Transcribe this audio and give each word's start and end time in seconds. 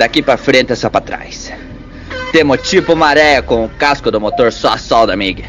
Daqui 0.00 0.22
pra 0.22 0.38
frente 0.38 0.72
é 0.72 0.74
só 0.74 0.88
pra 0.88 1.02
trás. 1.02 1.52
Temos 2.32 2.66
tipo 2.66 2.96
maré 2.96 3.42
com 3.42 3.66
o 3.66 3.68
casco 3.68 4.10
do 4.10 4.18
motor 4.18 4.50
só 4.50 4.72
a 4.72 4.78
solda, 4.78 5.12
amiga. 5.12 5.44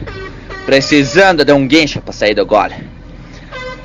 Precisando 0.65 1.45
de 1.45 1.53
um 1.53 1.65
guincho 1.65 2.01
pra 2.01 2.11
sair 2.11 2.35
do 2.35 2.45
gole. 2.45 2.75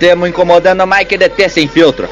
Temos 0.00 0.28
incomodando 0.28 0.84
mais 0.84 1.06
que 1.06 1.16
DT 1.16 1.48
sem 1.50 1.68
filtro. 1.68 2.08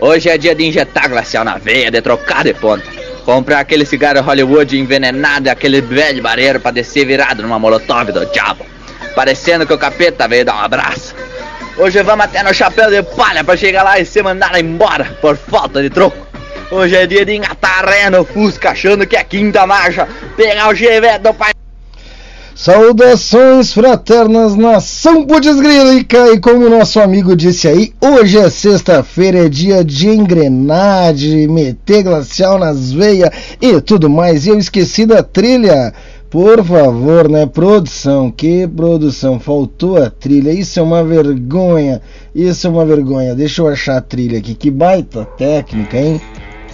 Hoje 0.00 0.30
é 0.30 0.38
dia 0.38 0.54
de 0.54 0.64
injetar 0.64 1.10
glacial 1.10 1.44
na 1.44 1.58
veia, 1.58 1.90
de 1.90 2.00
trocar 2.00 2.44
de 2.44 2.54
ponta. 2.54 2.86
Comprar 3.26 3.60
aquele 3.60 3.84
cigarro 3.84 4.22
Hollywood 4.22 4.74
envenenado 4.74 5.48
e 5.48 5.50
aquele 5.50 5.82
velho 5.82 6.22
barreiro 6.22 6.60
pra 6.60 6.70
descer 6.70 7.04
virado 7.04 7.42
numa 7.42 7.58
molotov 7.58 8.10
do 8.10 8.24
diabo. 8.24 8.64
Parecendo 9.14 9.66
que 9.66 9.74
o 9.74 9.78
capeta 9.78 10.26
veio 10.26 10.46
dar 10.46 10.54
um 10.54 10.60
abraço. 10.60 11.14
Hoje 11.76 12.02
vamos 12.02 12.24
até 12.24 12.42
no 12.42 12.54
chapéu 12.54 12.88
de 12.88 13.02
palha 13.02 13.44
pra 13.44 13.54
chegar 13.54 13.82
lá 13.82 14.00
e 14.00 14.06
ser 14.06 14.22
mandado 14.22 14.56
embora 14.56 15.04
por 15.20 15.36
falta 15.36 15.82
de 15.82 15.90
troco. 15.90 16.31
Hoje 16.72 16.96
é 16.96 17.06
dia 17.06 17.22
de 17.22 17.34
engatar 17.36 17.84
ré 17.84 18.08
no 18.08 18.24
Fusca 18.24 18.70
achando 18.70 19.06
que 19.06 19.14
é 19.14 19.22
quinta 19.22 19.66
marcha. 19.66 20.08
Pegar 20.34 20.70
o 20.70 20.74
Chevette 20.74 21.18
do 21.18 21.34
pai. 21.34 21.52
Saudações 22.54 23.74
fraternas, 23.74 24.56
nação 24.56 25.26
Putzgrilica! 25.26 26.32
E 26.32 26.40
como 26.40 26.70
nosso 26.70 26.98
amigo 26.98 27.36
disse 27.36 27.68
aí, 27.68 27.92
hoje 28.00 28.38
é 28.38 28.48
sexta-feira, 28.48 29.44
é 29.44 29.48
dia 29.50 29.84
de 29.84 30.08
engrenar, 30.08 31.12
de 31.12 31.46
meter 31.46 32.04
glacial 32.04 32.58
nas 32.58 32.90
veias 32.90 33.28
e 33.60 33.78
tudo 33.82 34.08
mais. 34.08 34.46
E 34.46 34.48
eu 34.48 34.58
esqueci 34.58 35.04
da 35.04 35.22
trilha. 35.22 35.92
Por 36.30 36.64
favor, 36.64 37.28
né? 37.28 37.44
Produção, 37.44 38.30
que 38.30 38.66
produção? 38.66 39.38
Faltou 39.38 40.02
a 40.02 40.08
trilha. 40.08 40.50
Isso 40.50 40.80
é 40.80 40.82
uma 40.82 41.04
vergonha. 41.04 42.00
Isso 42.34 42.66
é 42.66 42.70
uma 42.70 42.86
vergonha. 42.86 43.34
Deixa 43.34 43.60
eu 43.60 43.68
achar 43.68 43.98
a 43.98 44.00
trilha 44.00 44.38
aqui. 44.38 44.54
Que 44.54 44.70
baita 44.70 45.26
técnica, 45.36 45.98
hein? 45.98 46.18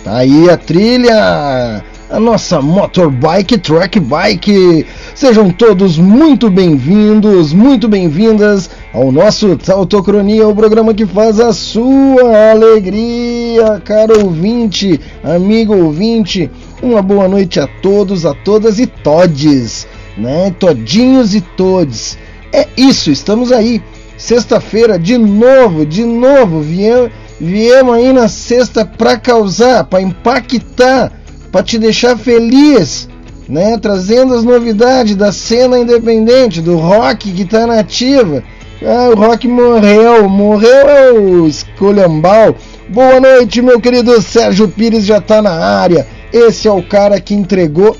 Tá 0.04 0.18
aí 0.18 0.48
a 0.48 0.56
trilha 0.56 1.84
a 2.10 2.18
nossa 2.18 2.62
motorbike, 2.62 3.58
track 3.58 4.00
bike. 4.00 4.86
Sejam 5.14 5.50
todos 5.50 5.98
muito 5.98 6.48
bem-vindos, 6.48 7.52
muito 7.52 7.88
bem-vindas 7.88 8.70
ao 8.94 9.12
nosso 9.12 9.56
Tautocronia, 9.56 10.48
o 10.48 10.54
programa 10.54 10.94
que 10.94 11.04
faz 11.04 11.38
a 11.38 11.52
sua 11.52 12.50
alegria, 12.50 13.80
caro 13.84 14.24
ouvinte, 14.24 14.98
amigo 15.22 15.74
ouvinte. 15.74 16.50
Uma 16.82 17.02
boa 17.02 17.28
noite 17.28 17.60
a 17.60 17.66
todos, 17.66 18.24
a 18.24 18.32
todas 18.32 18.78
e 18.78 18.86
todes, 18.86 19.86
né? 20.16 20.54
Todinhos 20.58 21.34
e 21.34 21.40
todes. 21.40 22.16
É 22.52 22.66
isso, 22.76 23.10
estamos 23.10 23.52
aí. 23.52 23.82
Sexta-feira, 24.16 24.98
de 24.98 25.18
novo, 25.18 25.84
de 25.84 26.04
novo, 26.04 26.60
viemos, 26.60 27.10
viemos 27.40 27.94
aí 27.94 28.12
na 28.12 28.28
sexta 28.28 28.84
para 28.84 29.16
causar, 29.16 29.84
para 29.84 30.00
impactar 30.02 31.12
para 31.50 31.62
te 31.62 31.78
deixar 31.78 32.16
feliz, 32.16 33.08
né? 33.48 33.78
Trazendo 33.78 34.34
as 34.34 34.44
novidades 34.44 35.16
da 35.16 35.32
cena 35.32 35.78
independente, 35.78 36.60
do 36.60 36.76
rock 36.76 37.32
que 37.32 37.42
está 37.42 37.66
nativa. 37.66 38.42
Ah, 38.82 39.10
o 39.10 39.14
rock 39.14 39.48
morreu, 39.48 40.28
morreu 40.28 40.88
é 40.88 41.12
escolhambal. 41.48 42.54
Boa 42.88 43.20
noite, 43.20 43.60
meu 43.60 43.80
querido 43.80 44.20
Sérgio 44.22 44.68
Pires 44.68 45.04
já 45.04 45.18
está 45.18 45.42
na 45.42 45.52
área. 45.52 46.06
Esse 46.32 46.68
é 46.68 46.72
o 46.72 46.82
cara 46.82 47.20
que 47.20 47.34
entregou 47.34 47.96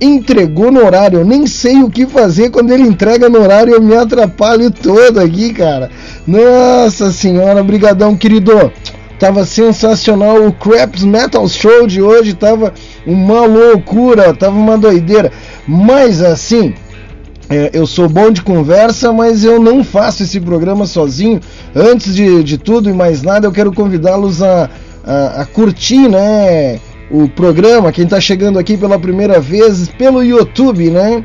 entregou 0.00 0.70
no 0.70 0.84
horário. 0.84 1.20
Eu 1.20 1.24
nem 1.24 1.46
sei 1.46 1.82
o 1.82 1.90
que 1.90 2.06
fazer 2.06 2.50
quando 2.50 2.72
ele 2.72 2.82
entrega 2.82 3.28
no 3.28 3.40
horário. 3.40 3.74
Eu 3.74 3.82
me 3.82 3.94
atrapalho 3.96 4.70
todo 4.70 5.18
aqui, 5.18 5.52
cara. 5.52 5.90
Nossa 6.26 7.12
senhora, 7.12 7.62
brigadão, 7.62 8.16
querido. 8.16 8.72
Tava 9.18 9.46
sensacional 9.46 10.46
o 10.46 10.52
Craps 10.52 11.02
Metal 11.02 11.48
Show 11.48 11.86
de 11.86 12.02
hoje, 12.02 12.34
tava 12.34 12.74
uma 13.06 13.46
loucura, 13.46 14.34
tava 14.34 14.54
uma 14.54 14.76
doideira. 14.76 15.32
Mas 15.66 16.20
assim, 16.20 16.74
é, 17.48 17.70
eu 17.72 17.86
sou 17.86 18.08
bom 18.08 18.30
de 18.30 18.42
conversa, 18.42 19.12
mas 19.12 19.44
eu 19.44 19.60
não 19.60 19.84
faço 19.84 20.22
esse 20.22 20.40
programa 20.40 20.84
sozinho. 20.84 21.40
Antes 21.74 22.14
de, 22.14 22.42
de 22.42 22.58
tudo 22.58 22.90
e 22.90 22.92
mais 22.92 23.22
nada, 23.22 23.46
eu 23.46 23.52
quero 23.52 23.72
convidá-los 23.72 24.42
a, 24.42 24.68
a, 25.04 25.42
a, 25.42 25.46
curtir, 25.46 26.08
né? 26.08 26.80
O 27.08 27.28
programa, 27.28 27.92
quem 27.92 28.04
está 28.04 28.20
chegando 28.20 28.58
aqui 28.58 28.76
pela 28.76 28.98
primeira 28.98 29.38
vez, 29.38 29.88
pelo 29.88 30.24
YouTube, 30.24 30.90
né? 30.90 31.22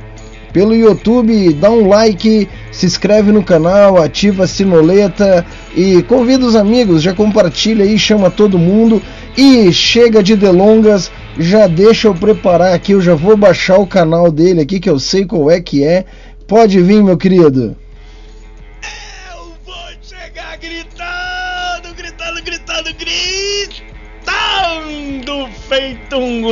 Pelo 0.54 0.76
YouTube, 0.76 1.54
dá 1.54 1.72
um 1.72 1.88
like, 1.88 2.48
se 2.72 2.86
inscreve 2.86 3.32
no 3.32 3.44
canal, 3.44 3.98
ativa 3.98 4.44
a 4.44 4.48
sinoleta 4.48 5.46
e 5.76 6.04
convida 6.04 6.46
os 6.46 6.56
amigos, 6.56 7.02
já 7.02 7.14
compartilha 7.14 7.86
aí, 7.86 7.98
chama 7.98 8.30
todo 8.30 8.60
mundo 8.60 9.02
e 9.36 9.72
chega 9.72 10.22
de 10.22 10.36
delongas, 10.36 11.10
já 11.40 11.68
deixa 11.68 12.10
eu 12.10 12.14
preparar 12.14 12.74
aqui, 12.74 12.92
eu 12.92 13.02
já 13.02 13.16
vou 13.16 13.38
baixar 13.38 13.78
o 13.78 13.88
canal 13.88 14.30
dele 14.30 14.62
aqui 14.62 14.80
que 14.80 14.90
eu 14.90 15.00
sei 15.00 15.26
qual 15.26 15.50
é 15.50 15.62
que 15.62 15.84
é. 15.84 16.06
Pode 16.46 16.82
vir, 16.82 17.02
meu 17.02 17.18
querido. 17.18 17.78
Eu 19.34 19.54
vou 19.66 19.74
chegar 20.02 20.58
gritando, 20.58 21.96
gritando, 21.96 22.44
gritando, 22.44 22.94
gritando, 24.52 25.48
feito 25.68 26.18
um 26.18 26.52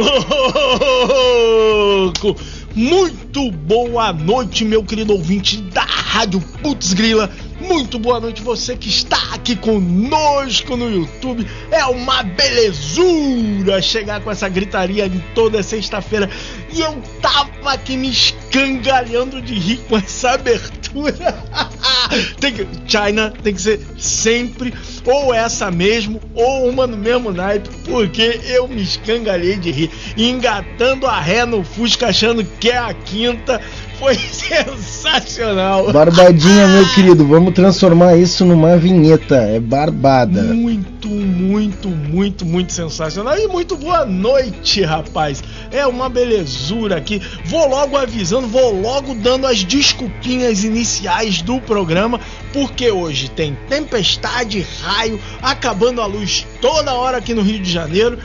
louco. 1.99 2.35
Muito 2.75 3.51
boa 3.51 4.13
noite, 4.13 4.63
meu 4.63 4.83
querido 4.83 5.13
ouvinte 5.13 5.57
da 5.57 5.81
Rádio 5.81 6.39
Putz 6.61 6.93
Grila. 6.93 7.29
Muito 7.69 8.00
boa 8.00 8.19
noite 8.19 8.41
você 8.41 8.75
que 8.75 8.90
está 8.90 9.35
aqui 9.35 9.56
conosco 9.56 10.75
no 10.75 10.90
YouTube. 10.90 11.46
É 11.69 11.85
uma 11.85 12.24
belezura 12.24 13.80
chegar 13.80 14.22
com 14.22 14.31
essa 14.31 14.50
gritaria 14.50 15.06
em 15.06 15.24
toda 15.35 15.62
sexta-feira. 15.62 16.28
E 16.74 16.81
eu 16.81 17.00
tava 17.22 17.72
aqui 17.72 17.96
me 17.96 18.09
escangalhando 18.09 19.40
de 19.40 19.53
rir 19.53 19.78
com 19.88 19.97
essa 19.97 20.31
abertura. 20.31 21.13
tem 22.41 22.53
que, 22.53 22.68
China 22.88 23.31
tem 23.44 23.53
que 23.53 23.62
ser 23.62 23.79
sempre 24.00 24.74
ou 25.06 25.31
essa 25.31 25.69
mesmo 25.69 26.19
ou 26.34 26.68
uma 26.68 26.88
no 26.88 26.97
mesmo 26.97 27.31
naipe, 27.31 27.69
porque 27.85 28.41
eu 28.46 28.68
me 28.68 28.81
escangalhei 28.81 29.58
de 29.58 29.69
rir, 29.69 29.91
engatando 30.18 31.06
a 31.06 31.19
ré 31.19 31.46
no 31.46 31.63
Fusca 31.63 32.08
achando 32.08 32.44
que 32.44 32.72
é 32.72 32.78
a 32.78 32.94
quinta. 32.96 33.62
Foi 33.99 34.15
sensacional. 34.15 35.91
Barbadinha, 35.91 36.67
meu 36.69 36.87
querido, 36.93 37.27
vamos 37.27 37.53
transformar 37.53 38.15
isso 38.15 38.45
numa 38.45 38.77
vinheta. 38.77 39.35
É 39.35 39.59
barbada. 39.59 40.41
Muito, 40.41 41.09
muito, 41.09 41.89
muito, 41.89 42.45
muito 42.45 42.71
sensacional. 42.71 43.37
E 43.37 43.45
muito 43.49 43.75
boa 43.75 44.05
noite, 44.05 44.81
rapaz. 44.83 45.43
É 45.69 45.85
uma 45.85 46.07
belezura 46.07 46.95
aqui. 46.95 47.21
Vou 47.43 47.67
logo 47.67 47.97
avisando, 47.97 48.47
vou 48.47 48.73
logo 48.73 49.13
dando 49.15 49.45
as 49.45 49.65
desculpinhas 49.65 50.63
iniciais 50.63 51.41
do 51.41 51.59
programa, 51.59 52.21
porque 52.53 52.89
hoje 52.89 53.29
tem 53.29 53.57
tempestade, 53.67 54.66
raio, 54.81 55.19
acabando 55.41 56.01
a 56.01 56.05
luz 56.05 56.47
toda 56.61 56.93
hora 56.93 57.17
aqui 57.17 57.33
no 57.33 57.41
Rio 57.41 57.59
de 57.59 57.69
Janeiro. 57.69 58.17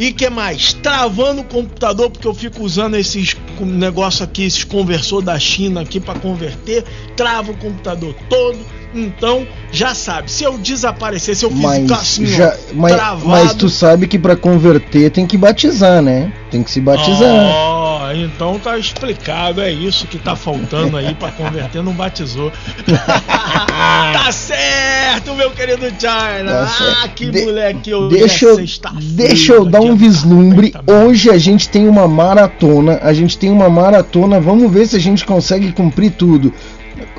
E 0.00 0.14
que 0.14 0.30
mais? 0.30 0.72
Travando 0.72 1.42
o 1.42 1.44
computador, 1.44 2.08
porque 2.08 2.26
eu 2.26 2.32
fico 2.32 2.62
usando 2.62 2.94
esses 2.94 3.36
negócio 3.60 4.24
aqui, 4.24 4.44
esses 4.44 4.64
conversor 4.64 5.20
da 5.20 5.38
China 5.38 5.82
aqui 5.82 6.00
para 6.00 6.18
converter, 6.18 6.82
trava 7.14 7.52
o 7.52 7.56
computador 7.58 8.14
todo. 8.30 8.58
Então, 8.94 9.46
já 9.70 9.94
sabe, 9.94 10.30
se 10.30 10.42
eu 10.42 10.56
desaparecer, 10.56 11.36
se 11.36 11.44
eu 11.44 11.50
mas, 11.50 11.82
ficar 11.82 11.96
assim, 11.96 12.26
já, 12.26 12.56
mas, 12.72 12.94
travado... 12.94 13.28
mas 13.28 13.54
tu 13.54 13.68
sabe 13.68 14.08
que 14.08 14.18
para 14.18 14.34
converter 14.34 15.10
tem 15.10 15.26
que 15.26 15.36
batizar, 15.36 16.00
né? 16.00 16.32
Tem 16.50 16.62
que 16.62 16.70
se 16.70 16.80
batizar. 16.80 17.20
Oh, 17.20 18.10
então 18.12 18.58
tá 18.58 18.78
explicado, 18.78 19.60
é 19.60 19.70
isso 19.70 20.06
que 20.06 20.18
tá 20.18 20.34
faltando 20.34 20.96
aí 20.96 21.14
para 21.14 21.30
converter, 21.30 21.82
não 21.82 21.92
batizou. 21.92 22.50
tá 22.88 24.32
certo, 24.32 24.89
meu 25.36 25.50
querido 25.50 25.86
China. 25.86 26.52
Tá 26.52 27.02
ah, 27.02 27.08
que 27.08 27.30
De, 27.30 27.44
moleque 27.44 27.90
eu 27.90 28.08
deixa 28.08 28.46
eu, 28.46 28.56
deixa 29.00 29.52
eu 29.54 29.64
dar 29.64 29.80
um 29.80 29.96
vislumbre. 29.96 30.74
Hoje 30.86 31.30
a 31.30 31.38
gente 31.38 31.68
tem 31.68 31.88
uma 31.88 32.06
maratona, 32.06 32.98
a 33.02 33.12
gente 33.12 33.38
tem 33.38 33.50
uma 33.50 33.68
maratona, 33.68 34.40
vamos 34.40 34.70
ver 34.70 34.86
se 34.86 34.96
a 34.96 35.00
gente 35.00 35.24
consegue 35.24 35.72
cumprir 35.72 36.12
tudo. 36.12 36.52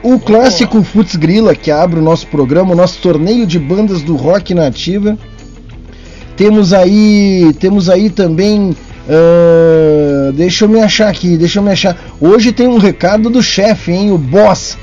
O 0.04 0.20
clássico 0.20 0.80
oh. 0.80 0.84
Futs 0.84 1.16
Grilla, 1.16 1.56
que 1.56 1.72
abre 1.72 2.00
o 2.00 2.04
nosso 2.04 2.28
programa, 2.28 2.74
o 2.74 2.76
nosso 2.76 3.00
torneio 3.00 3.46
de 3.46 3.58
bandas 3.58 4.02
do 4.02 4.16
rock 4.16 4.54
nativa. 4.54 5.18
Temos 6.38 6.74
aí, 6.74 7.54
temos 7.60 7.90
aí 7.90 8.10
também 8.10 8.76
Uh, 9.08 10.32
deixa 10.34 10.66
eu 10.66 10.70
me 10.70 10.80
achar 10.80 11.10
aqui, 11.10 11.36
deixa 11.36 11.60
eu 11.60 11.64
me 11.64 11.72
achar. 11.72 11.98
Hoje 12.20 12.52
tem 12.52 12.68
um 12.68 12.78
recado 12.78 13.30
do 13.30 13.42
chefe, 13.42 13.92
hein? 13.92 14.12
O 14.12 14.18
boss. 14.18 14.78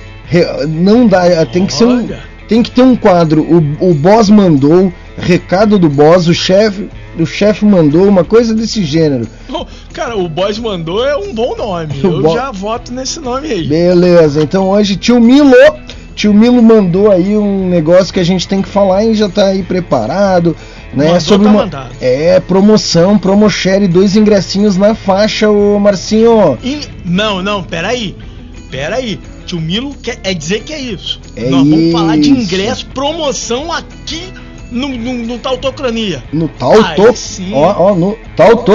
Não 0.68 1.06
dá, 1.06 1.46
tem 1.46 1.64
que 1.64 1.72
ser 1.72 1.86
um, 1.86 2.06
tem 2.48 2.62
que 2.62 2.70
ter 2.70 2.82
um 2.82 2.96
quadro. 2.96 3.42
O, 3.42 3.90
o 3.90 3.94
boss 3.94 4.30
mandou, 4.30 4.92
recado 5.16 5.78
do 5.78 5.88
boss, 5.88 6.26
o 6.26 6.34
chefe, 6.34 6.88
o 7.18 7.26
chefe 7.26 7.64
mandou 7.64 8.08
uma 8.08 8.24
coisa 8.24 8.54
desse 8.54 8.82
gênero. 8.84 9.28
Oh, 9.52 9.66
cara, 9.92 10.16
o 10.16 10.28
boss 10.28 10.58
mandou 10.58 11.06
é 11.06 11.16
um 11.16 11.34
bom 11.34 11.54
nome. 11.56 12.00
O 12.02 12.06
eu 12.06 12.22
bo... 12.22 12.34
já 12.34 12.50
voto 12.50 12.92
nesse 12.92 13.20
nome 13.20 13.50
aí. 13.52 13.66
Beleza. 13.66 14.42
Então 14.42 14.68
hoje 14.70 14.96
tio 14.96 15.20
Milo 15.20 15.54
tio 16.18 16.34
Milo 16.34 16.60
mandou 16.60 17.12
aí 17.12 17.36
um 17.36 17.68
negócio 17.68 18.12
que 18.12 18.18
a 18.18 18.24
gente 18.24 18.48
tem 18.48 18.60
que 18.60 18.68
falar 18.68 19.04
e 19.04 19.14
já 19.14 19.28
tá 19.28 19.46
aí 19.46 19.62
preparado. 19.62 20.56
Né, 20.92 21.04
Mandou, 21.04 21.20
sobre 21.20 21.46
tá 21.46 21.52
uma 21.52 21.62
mandado. 21.64 21.90
é 22.00 22.40
promoção, 22.40 23.18
promoshare, 23.18 23.86
dois 23.86 24.16
ingressinhos 24.16 24.76
na 24.76 24.94
faixa, 24.94 25.48
ô 25.50 25.78
Marcinho. 25.78 26.58
E- 26.64 26.80
não, 27.04 27.42
não, 27.42 27.62
peraí. 27.62 28.16
Peraí. 28.70 29.20
Tio 29.48 29.58
Milo 29.60 29.94
quer, 30.02 30.18
é 30.22 30.34
dizer 30.34 30.60
que 30.62 30.72
é 30.74 30.78
isso. 30.78 31.18
É 31.34 31.48
Nós 31.48 31.66
vamos 31.66 31.90
falar 31.92 32.16
de 32.18 32.30
isso. 32.30 32.40
ingresso, 32.54 32.86
promoção 32.88 33.72
aqui 33.72 34.30
no, 34.70 34.88
no, 34.88 35.14
no 35.14 35.38
Tautocrania. 35.38 36.22
No 36.32 36.48
Tauto, 36.48 36.84
Aí 36.84 37.16
sim. 37.16 37.52
ó, 37.54 37.90
ó, 37.90 37.94
no 37.94 38.14
Tauto 38.36 38.72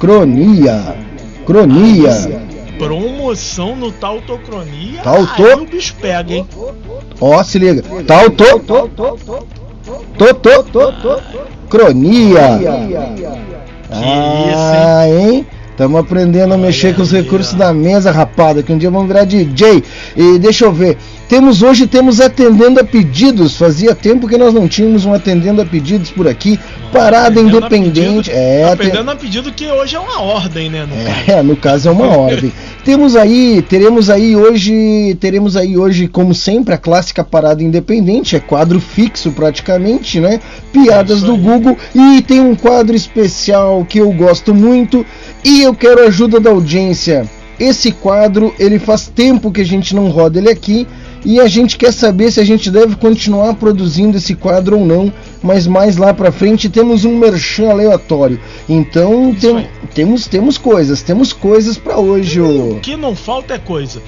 Cronia. 0.00 0.96
Cronia. 1.44 2.48
Promoção 2.78 3.76
no 3.76 3.92
Tautocronia. 3.92 5.02
Tauto- 5.02 5.44
Aí 5.44 5.54
o 5.54 5.66
bicho 5.66 5.94
pega, 6.00 6.32
hein? 6.34 6.46
Ó, 7.20 7.42
se 7.44 7.58
liga. 7.58 7.82
Tauto 8.06 8.60
Toto 8.60 8.90
Cronia. 11.68 12.58
Ah, 13.90 15.04
hein? 15.08 15.46
Estamos 15.78 16.00
aprendendo 16.00 16.54
a 16.54 16.58
mexer 16.58 16.92
com 16.96 17.02
os 17.02 17.12
recursos 17.12 17.54
da 17.54 17.72
mesa, 17.72 18.10
rapada, 18.10 18.64
que 18.64 18.72
um 18.72 18.76
dia 18.76 18.90
vamos 18.90 19.06
virar 19.06 19.22
DJ. 19.22 19.80
E 20.16 20.36
deixa 20.36 20.64
eu 20.64 20.72
ver. 20.72 20.98
Temos 21.28 21.62
hoje 21.62 21.86
temos 21.86 22.20
atendendo 22.20 22.80
a 22.80 22.84
pedidos. 22.84 23.56
Fazia 23.56 23.94
tempo 23.94 24.26
que 24.26 24.36
nós 24.36 24.52
não 24.52 24.66
tínhamos 24.66 25.04
um 25.04 25.12
atendendo 25.14 25.62
a 25.62 25.64
pedidos 25.64 26.10
por 26.10 26.26
aqui. 26.26 26.58
Parada 26.92 27.38
independente. 27.40 28.28
É, 28.28 28.64
aten- 28.64 28.88
Atendendo 28.88 29.10
a 29.12 29.14
pedido 29.14 29.52
que 29.52 29.68
hoje 29.68 29.94
é 29.94 30.00
uma 30.00 30.20
ordem, 30.20 30.68
né? 30.68 30.84
No 30.84 30.96
caso. 30.96 31.30
é, 31.30 31.42
no 31.44 31.56
caso 31.56 31.88
é 31.88 31.92
uma 31.92 32.06
ordem. 32.16 32.52
Temos 32.84 33.14
aí, 33.14 33.62
teremos 33.68 34.08
aí 34.10 34.34
hoje, 34.34 35.14
teremos 35.20 35.56
aí 35.56 35.76
hoje, 35.76 36.08
como 36.08 36.34
sempre, 36.34 36.72
a 36.74 36.78
clássica 36.78 37.22
parada 37.22 37.62
independente, 37.62 38.34
é 38.34 38.40
quadro 38.40 38.80
fixo 38.80 39.30
praticamente, 39.30 40.18
né? 40.18 40.40
Piadas 40.72 41.18
Isso 41.18 41.26
do. 41.26 41.36
Google 41.36 41.76
e 41.94 42.22
tem 42.22 42.40
um 42.40 42.54
quadro 42.56 42.96
especial 42.96 43.84
que 43.86 43.98
eu 43.98 44.10
gosto 44.12 44.54
muito 44.54 45.04
e 45.44 45.62
eu 45.62 45.74
quero 45.74 46.02
a 46.02 46.06
ajuda 46.08 46.38
da 46.40 46.50
audiência. 46.50 47.28
Esse 47.58 47.90
quadro, 47.90 48.54
ele 48.58 48.78
faz 48.78 49.08
tempo 49.08 49.50
que 49.50 49.60
a 49.60 49.64
gente 49.64 49.94
não 49.94 50.08
roda 50.10 50.38
ele 50.38 50.48
aqui 50.48 50.86
e 51.24 51.40
a 51.40 51.48
gente 51.48 51.76
quer 51.76 51.92
saber 51.92 52.30
se 52.30 52.38
a 52.38 52.44
gente 52.44 52.70
deve 52.70 52.94
continuar 52.94 53.54
produzindo 53.54 54.16
esse 54.16 54.36
quadro 54.36 54.78
ou 54.78 54.86
não, 54.86 55.12
mas 55.42 55.66
mais 55.66 55.96
lá 55.96 56.14
pra 56.14 56.30
frente 56.30 56.68
temos 56.68 57.04
um 57.04 57.18
merchan 57.18 57.70
aleatório. 57.70 58.40
Então 58.68 59.34
tem- 59.34 59.66
temos 59.92 60.26
temos 60.28 60.56
coisas, 60.56 61.02
temos 61.02 61.32
coisas 61.32 61.76
pra 61.76 61.98
hoje. 61.98 62.40
O 62.40 62.78
que 62.80 62.96
não 62.96 63.16
falta 63.16 63.54
é 63.54 63.58
coisa. 63.58 64.00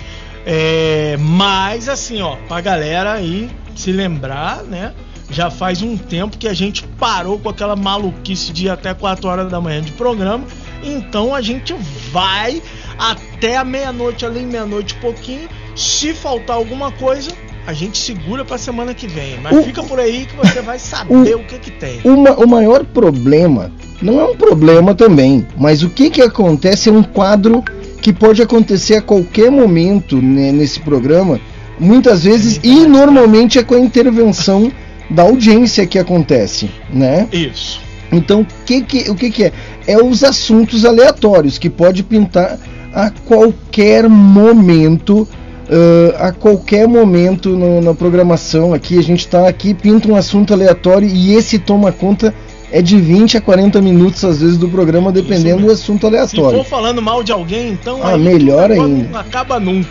É, 0.46 1.16
mas 1.18 1.88
assim, 1.88 2.22
ó, 2.22 2.36
pra 2.48 2.60
galera 2.60 3.12
aí 3.14 3.50
se 3.74 3.90
lembrar, 3.90 4.62
né? 4.62 4.92
Já 5.30 5.50
faz 5.50 5.80
um 5.82 5.96
tempo 5.96 6.36
que 6.36 6.48
a 6.48 6.54
gente 6.54 6.82
parou 6.98 7.38
com 7.38 7.48
aquela 7.48 7.76
maluquice 7.76 8.52
de 8.52 8.68
até 8.68 8.92
4 8.94 9.28
horas 9.28 9.50
da 9.50 9.60
manhã 9.60 9.80
de 9.80 9.92
programa. 9.92 10.44
Então 10.82 11.34
a 11.34 11.40
gente 11.40 11.74
vai 12.10 12.60
até 12.98 13.56
a 13.56 13.64
meia-noite, 13.64 14.24
além 14.24 14.46
meia-noite 14.46 14.94
pouquinho. 14.96 15.48
Se 15.76 16.12
faltar 16.12 16.56
alguma 16.56 16.90
coisa, 16.90 17.30
a 17.66 17.72
gente 17.72 17.96
segura 17.98 18.44
pra 18.44 18.58
semana 18.58 18.92
que 18.92 19.06
vem. 19.06 19.38
Mas 19.42 19.56
O- 19.58 19.62
fica 19.62 19.82
por 19.82 20.00
aí 20.00 20.26
que 20.26 20.34
você 20.36 20.60
vai 20.60 20.78
saber 20.78 21.36
o, 21.36 21.44
que 21.44 21.58
que 21.58 21.70
tem. 21.70 22.00
Uma- 22.04 22.32
o 22.32 22.48
maior 22.48 22.84
problema, 22.84 23.70
não 24.02 24.18
é 24.20 24.24
um 24.24 24.36
problema 24.36 24.94
também, 24.94 25.46
mas 25.56 25.82
o 25.82 25.90
que 25.90 26.10
que 26.10 26.22
acontece 26.22 26.88
é 26.88 26.92
um 26.92 27.02
quadro 27.02 27.62
que 28.02 28.12
pode 28.12 28.42
acontecer 28.42 28.96
a 28.96 29.02
qualquer 29.02 29.50
momento 29.50 30.20
né, 30.20 30.50
nesse 30.50 30.80
programa, 30.80 31.38
muitas 31.78 32.24
vezes 32.24 32.58
e 32.64 32.86
normalmente 32.86 33.58
é 33.58 33.62
com 33.62 33.74
a 33.74 33.78
intervenção 33.80 34.72
da 35.10 35.22
audiência 35.22 35.86
que 35.86 35.98
acontece, 35.98 36.70
né? 36.92 37.26
Isso. 37.32 37.80
Então, 38.12 38.40
o 38.40 38.46
que 38.64 38.80
que, 38.82 39.10
o 39.10 39.14
que 39.14 39.30
que 39.30 39.44
é? 39.44 39.52
É 39.86 39.96
os 40.02 40.22
assuntos 40.24 40.84
aleatórios 40.84 41.58
que 41.58 41.68
pode 41.70 42.02
pintar 42.02 42.58
a 42.92 43.10
qualquer 43.10 44.08
momento, 44.08 45.26
ãh, 45.70 46.26
a 46.28 46.32
qualquer 46.32 46.88
momento 46.88 47.50
no- 47.50 47.80
na 47.80 47.94
programação 47.94 48.74
aqui. 48.74 48.98
A 48.98 49.02
gente 49.02 49.20
está 49.20 49.48
aqui, 49.48 49.74
pinta 49.74 50.08
um 50.08 50.16
assunto 50.16 50.52
aleatório 50.52 51.08
e 51.08 51.34
esse 51.34 51.58
toma 51.58 51.92
conta 51.92 52.34
é 52.72 52.80
de 52.82 52.96
20 53.00 53.36
a 53.36 53.40
40 53.40 53.80
minutos 53.80 54.24
às 54.24 54.40
vezes 54.40 54.56
do 54.56 54.68
programa, 54.68 55.10
dependendo 55.10 55.62
do 55.66 55.72
assunto 55.72 56.00
Se 56.02 56.06
aleatório. 56.06 56.58
for 56.58 56.64
falando 56.66 57.00
mal 57.02 57.22
de 57.22 57.32
alguém, 57.32 57.70
então 57.72 58.00
Ah, 58.02 58.16
melhor 58.16 58.70
ainda. 58.70 59.08
Não 59.10 59.18
acaba 59.20 59.58
nunca. 59.60 59.88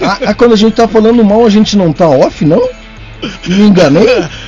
Ah, 0.00 0.18
ah, 0.26 0.34
quando 0.34 0.52
a 0.52 0.56
gente 0.56 0.74
tá 0.74 0.86
falando 0.88 1.22
mal, 1.24 1.44
a 1.44 1.50
gente 1.50 1.76
não 1.76 1.92
tá 1.92 2.08
off, 2.08 2.44
não? 2.44 2.62
Me 3.46 3.62
enganei? 3.68 4.06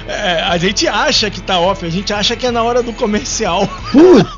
É, 0.08 0.42
a 0.42 0.56
gente 0.58 0.86
acha 0.88 1.30
que 1.30 1.40
tá 1.40 1.58
off, 1.60 1.84
a 1.84 1.90
gente 1.90 2.12
acha 2.12 2.34
que 2.36 2.46
é 2.46 2.50
na 2.50 2.62
hora 2.62 2.82
do 2.82 2.92
comercial. 2.92 3.68
Putz, 3.92 4.28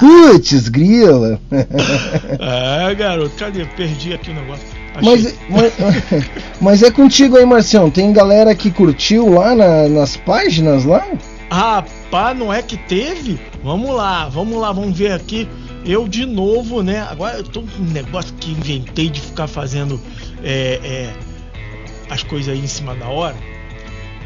putz, 0.00 0.68
grila. 0.68 1.40
é, 1.50 2.94
garoto, 2.94 3.34
cadê? 3.36 3.64
Perdi 3.64 4.12
aqui 4.14 4.30
o 4.30 4.34
negócio. 4.34 4.64
Mas, 5.02 5.34
mas, 5.48 5.72
mas 6.60 6.82
é 6.82 6.90
contigo 6.90 7.36
aí, 7.36 7.46
Marcião. 7.46 7.88
Tem 7.90 8.12
galera 8.12 8.54
que 8.54 8.70
curtiu 8.70 9.28
lá 9.32 9.54
na- 9.54 9.88
nas 9.88 10.16
páginas 10.16 10.84
lá? 10.84 11.06
Rapaz, 11.50 12.36
não 12.36 12.52
é 12.52 12.60
que 12.62 12.76
teve? 12.76 13.38
Vamos 13.62 13.94
lá, 13.94 14.28
vamos 14.28 14.58
lá, 14.60 14.72
vamos 14.72 14.96
ver 14.98 15.12
aqui. 15.12 15.48
Eu 15.84 16.08
de 16.08 16.26
novo, 16.26 16.82
né? 16.82 17.06
Agora 17.08 17.38
eu 17.38 17.44
tô 17.44 17.60
com 17.62 17.82
um 17.82 17.86
negócio 17.92 18.34
que 18.40 18.50
inventei 18.50 19.08
de 19.08 19.20
ficar 19.20 19.46
fazendo 19.46 20.00
é, 20.42 20.80
é, 20.82 21.10
as 22.10 22.22
coisas 22.24 22.52
aí 22.52 22.58
em 22.62 22.66
cima 22.66 22.94
da 22.96 23.06
hora. 23.06 23.36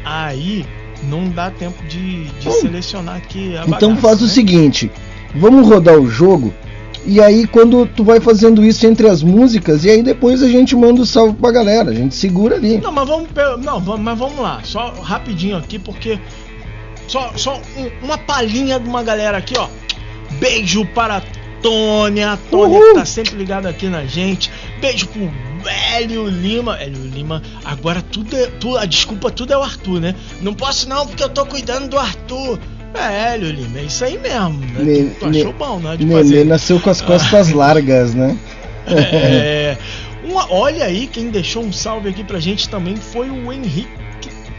Aí 0.05 0.65
não 1.03 1.29
dá 1.29 1.49
tempo 1.51 1.81
de, 1.87 2.25
de 2.25 2.51
selecionar 2.53 3.17
aqui 3.17 3.55
a 3.57 3.63
então 3.65 3.89
bagaça, 3.95 4.01
faz 4.07 4.21
o 4.21 4.25
né? 4.25 4.29
seguinte: 4.31 4.91
vamos 5.35 5.67
rodar 5.67 5.95
o 5.97 6.09
jogo. 6.09 6.53
E 7.05 7.21
aí, 7.21 7.45
quando 7.45 7.85
tu 7.85 8.01
vai 8.03 8.21
fazendo 8.21 8.63
isso 8.63 8.87
entre 8.87 9.09
as 9.09 9.21
músicas, 9.21 9.83
e 9.83 9.89
aí 9.89 10.01
depois 10.01 10.41
a 10.41 10.47
gente 10.47 10.73
manda 10.73 11.01
o 11.01 11.05
salve 11.05 11.33
pra 11.35 11.51
galera. 11.51 11.91
A 11.91 11.93
gente 11.93 12.15
segura 12.15 12.55
ali. 12.55 12.77
Não, 12.77 12.93
mas 12.93 13.05
vamos, 13.07 13.27
não, 13.61 13.79
vamos, 13.81 13.99
mas 14.01 14.17
vamos 14.17 14.39
lá, 14.39 14.61
só 14.63 14.93
rapidinho 15.01 15.57
aqui, 15.57 15.77
porque 15.77 16.17
só, 17.05 17.33
só 17.35 17.59
um- 17.77 18.05
uma 18.05 18.17
palhinha 18.17 18.79
de 18.79 18.87
uma 18.87 19.03
galera 19.03 19.37
aqui, 19.37 19.53
ó. 19.57 19.67
Beijo 20.39 20.85
para 20.95 21.21
Tônia, 21.63 22.31
a 22.33 22.37
Tônia 22.37 22.77
Uhul. 22.77 22.87
que 22.89 22.99
tá 22.99 23.05
sempre 23.05 23.35
ligada 23.35 23.67
aqui 23.69 23.87
na 23.87 24.05
gente. 24.05 24.51
Beijo 24.79 25.07
pro 25.07 25.31
Hélio 25.95 26.27
Lima. 26.27 26.77
Hélio 26.77 27.03
Lima, 27.05 27.41
agora 27.65 28.01
tudo 28.01 28.35
é. 28.37 28.45
Tu, 28.59 28.77
a 28.77 28.85
desculpa 28.85 29.31
tudo 29.31 29.51
é 29.53 29.57
o 29.57 29.63
Arthur, 29.63 29.99
né? 29.99 30.13
Não 30.41 30.53
posso 30.53 30.87
não, 30.87 31.07
porque 31.07 31.23
eu 31.23 31.29
tô 31.29 31.45
cuidando 31.45 31.87
do 31.87 31.97
Arthur. 31.97 32.59
É, 32.93 33.33
Hélio 33.33 33.49
Lima, 33.51 33.79
é 33.79 33.83
isso 33.85 34.03
aí 34.05 34.19
mesmo. 34.19 34.59
Né? 34.59 34.83
Ne- 34.83 35.03
tu, 35.11 35.19
tu 35.21 35.25
achou 35.29 35.45
ne- 35.45 35.53
bom, 35.53 35.79
né? 35.79 35.97
De 35.97 36.05
Nenê 36.05 36.21
fazer. 36.21 36.45
nasceu 36.45 36.79
com 36.79 36.89
as 36.91 37.01
costas 37.01 37.49
largas, 37.55 38.13
né? 38.13 38.37
É, 38.85 39.77
uma, 40.23 40.51
olha 40.53 40.85
aí, 40.85 41.07
quem 41.07 41.29
deixou 41.29 41.63
um 41.63 41.71
salve 41.71 42.09
aqui 42.09 42.23
pra 42.23 42.39
gente 42.39 42.67
também 42.69 42.95
foi 42.95 43.29
o 43.29 43.51
Henrique 43.51 44.02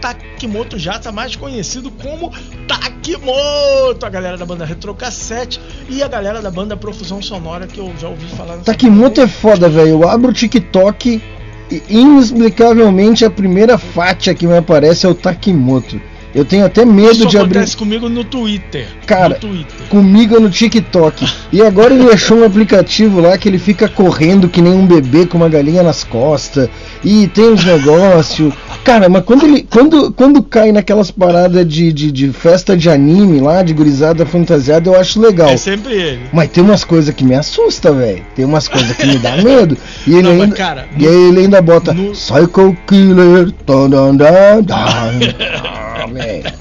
Takimoto 0.04 0.78
Jata, 0.78 1.10
mais 1.10 1.34
conhecido 1.34 1.90
como 1.90 2.30
Takimoto, 2.68 4.04
a 4.04 4.10
galera 4.10 4.36
da 4.36 4.44
banda 4.44 4.62
Retrocassete 4.66 5.58
e 5.88 6.02
a 6.02 6.08
galera 6.08 6.42
da 6.42 6.50
banda 6.50 6.76
Profusão 6.76 7.22
Sonora 7.22 7.66
que 7.66 7.78
eu 7.78 7.90
já 7.98 8.10
ouvi 8.10 8.26
falar. 8.36 8.58
Takimoto 8.58 9.22
é 9.22 9.26
foda, 9.26 9.66
velho. 9.66 9.88
Eu 9.88 10.06
abro 10.06 10.28
o 10.28 10.34
TikTok 10.34 11.22
e 11.70 11.82
inexplicavelmente 11.88 13.24
a 13.24 13.30
primeira 13.30 13.78
faixa 13.78 14.34
que 14.34 14.46
me 14.46 14.58
aparece 14.58 15.06
é 15.06 15.08
o 15.08 15.14
Takimoto. 15.14 15.98
Eu 16.34 16.44
tenho 16.44 16.66
até 16.66 16.84
medo 16.84 17.12
Isso 17.12 17.26
de 17.26 17.38
abrir. 17.38 17.58
acontece 17.58 17.76
comigo 17.76 18.08
no 18.08 18.24
Twitter. 18.24 18.88
Cara, 19.06 19.28
no 19.28 19.34
Twitter. 19.36 19.86
comigo 19.88 20.40
no 20.40 20.50
TikTok. 20.50 21.32
E 21.52 21.62
agora 21.62 21.94
ele 21.94 22.10
achou 22.12 22.38
um 22.40 22.44
aplicativo 22.44 23.20
lá 23.20 23.38
que 23.38 23.48
ele 23.48 23.58
fica 23.58 23.88
correndo 23.88 24.48
que 24.48 24.60
nem 24.60 24.72
um 24.74 24.84
bebê 24.84 25.26
com 25.26 25.38
uma 25.38 25.48
galinha 25.48 25.82
nas 25.82 26.02
costas. 26.02 26.68
E 27.04 27.28
tem 27.28 27.52
uns 27.52 27.64
negócios. 27.64 28.52
Cara, 28.84 29.08
mas 29.08 29.24
quando 29.24 29.44
ele. 29.46 29.66
Quando, 29.70 30.12
quando 30.12 30.42
cai 30.42 30.70
naquelas 30.70 31.10
paradas 31.10 31.66
de, 31.66 31.90
de, 31.92 32.12
de 32.12 32.30
festa 32.32 32.76
de 32.76 32.90
anime 32.90 33.40
lá, 33.40 33.62
de 33.62 33.72
gurizada 33.72 34.26
fantasiada, 34.26 34.90
eu 34.90 35.00
acho 35.00 35.18
legal. 35.20 35.48
É 35.48 35.56
sempre 35.56 35.94
ele. 35.94 36.20
Mas 36.32 36.50
tem 36.50 36.62
umas 36.62 36.84
coisas 36.84 37.14
que 37.14 37.24
me 37.24 37.34
assusta, 37.34 37.90
velho. 37.92 38.22
Tem 38.36 38.44
umas 38.44 38.68
coisas 38.68 38.94
que 38.96 39.06
me 39.06 39.18
dá 39.18 39.36
medo. 39.42 39.76
E 40.06 40.14
ele 40.14 40.22
Não, 40.22 40.42
ainda, 40.42 40.54
cara, 40.54 40.86
e 40.98 41.06
aí 41.06 41.28
ele 41.28 41.40
ainda 41.40 41.62
bota 41.62 41.94
no- 41.94 42.12
Psycho 42.12 42.76
Killer. 42.86 43.50
Tan, 43.64 43.88
dan, 43.88 44.14
dan. 44.16 44.64
Ah, 44.70 46.06
velho. 46.12 46.52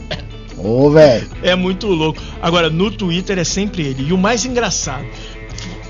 Ô, 0.58 0.90
velho. 0.92 1.28
É 1.44 1.56
muito 1.56 1.88
louco. 1.88 2.22
Agora, 2.42 2.70
no 2.70 2.90
Twitter 2.90 3.38
é 3.38 3.44
sempre 3.44 3.82
ele. 3.84 4.08
E 4.10 4.14
o 4.14 4.18
mais 4.18 4.46
engraçado. 4.46 5.04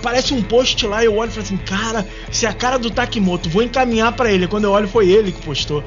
Parece 0.04 0.34
um 0.34 0.42
post 0.44 0.86
lá, 0.86 1.04
eu 1.04 1.16
olho 1.16 1.30
e 1.30 1.32
falo 1.32 1.46
assim, 1.46 1.58
cara, 1.58 2.06
isso 2.30 2.46
é 2.46 2.50
a 2.50 2.54
cara 2.54 2.78
do 2.78 2.92
Takimoto, 2.92 3.50
vou 3.50 3.64
encaminhar 3.64 4.12
pra 4.12 4.30
ele. 4.30 4.48
Quando 4.48 4.66
eu 4.66 4.72
olho, 4.72 4.88
foi 4.88 5.10
ele 5.10 5.32
que 5.32 5.42
postou. 5.42 5.82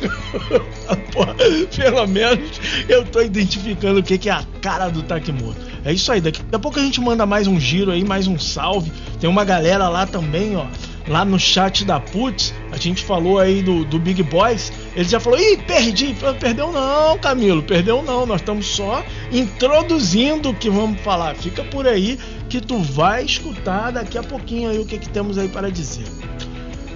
Porra, 1.12 1.34
pelo 1.76 2.06
menos 2.06 2.60
eu 2.88 3.04
tô 3.04 3.20
identificando 3.20 3.98
o 3.98 4.02
que, 4.02 4.16
que 4.16 4.30
é 4.30 4.32
a 4.32 4.44
cara 4.62 4.88
do 4.88 5.02
Takimoto. 5.02 5.60
É 5.84 5.92
isso 5.92 6.12
aí, 6.12 6.20
daqui 6.20 6.40
a 6.52 6.58
pouco 6.58 6.78
a 6.78 6.82
gente 6.82 7.00
manda 7.00 7.26
mais 7.26 7.48
um 7.48 7.58
giro 7.58 7.90
aí, 7.90 8.04
mais 8.04 8.28
um 8.28 8.38
salve. 8.38 8.92
Tem 9.18 9.28
uma 9.28 9.44
galera 9.44 9.88
lá 9.88 10.06
também, 10.06 10.54
ó. 10.56 10.66
lá 11.08 11.24
no 11.24 11.38
chat 11.38 11.84
da 11.84 11.98
Putz, 11.98 12.54
a 12.70 12.76
gente 12.76 13.02
falou 13.02 13.38
aí 13.38 13.62
do, 13.62 13.84
do 13.84 13.98
Big 13.98 14.22
Boys, 14.22 14.72
ele 14.94 15.08
já 15.08 15.18
falou, 15.18 15.38
ih, 15.38 15.56
perdi. 15.56 16.14
Perdeu 16.38 16.70
não, 16.70 17.18
Camilo, 17.18 17.62
perdeu 17.62 18.02
não. 18.02 18.26
Nós 18.26 18.40
estamos 18.40 18.66
só 18.66 19.02
introduzindo 19.32 20.50
o 20.50 20.54
que 20.54 20.70
vamos 20.70 21.00
falar. 21.00 21.34
Fica 21.34 21.64
por 21.64 21.86
aí 21.86 22.18
que 22.50 22.60
tu 22.60 22.78
vai 22.78 23.24
escutar 23.24 23.92
daqui 23.92 24.18
a 24.18 24.22
pouquinho 24.24 24.70
aí 24.70 24.78
o 24.80 24.84
que, 24.84 24.98
que 24.98 25.08
temos 25.08 25.38
aí 25.38 25.48
para 25.48 25.70
dizer. 25.70 26.04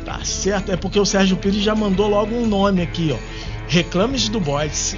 Tá 0.04 0.18
certo? 0.24 0.72
É 0.72 0.76
porque 0.76 0.98
o 0.98 1.06
Sérgio 1.06 1.36
Pires 1.36 1.62
já 1.62 1.76
mandou 1.76 2.08
logo 2.08 2.34
um 2.34 2.44
nome 2.44 2.82
aqui, 2.82 3.14
ó. 3.14 3.16
Reclames 3.68 4.28
do 4.28 4.40
Boys. 4.40 4.96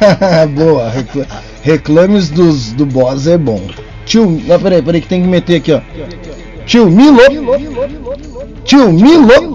Boa, 0.56 0.88
recla 0.88 1.26
reclames 1.62 2.30
dos, 2.30 2.72
do 2.72 2.86
Boss 2.86 3.26
é 3.26 3.36
bom. 3.36 3.60
Tio, 4.06 4.28
não, 4.46 4.58
peraí, 4.58 4.82
peraí 4.82 5.00
que 5.02 5.06
tem 5.06 5.22
que 5.22 5.28
meter 5.28 5.56
aqui, 5.56 5.72
ó. 5.72 5.80
Tio 6.66 6.88
Milo. 6.88 7.18
Tio 8.64 8.90
Milo. 8.92 9.54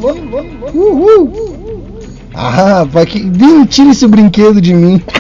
Uhul. 0.74 1.56
Ah, 2.34 2.88
pai, 2.92 3.06
que... 3.08 3.20
tira 3.68 3.90
esse 3.90 4.08
brinquedo 4.08 4.62
de 4.62 4.74
mim. 4.74 5.02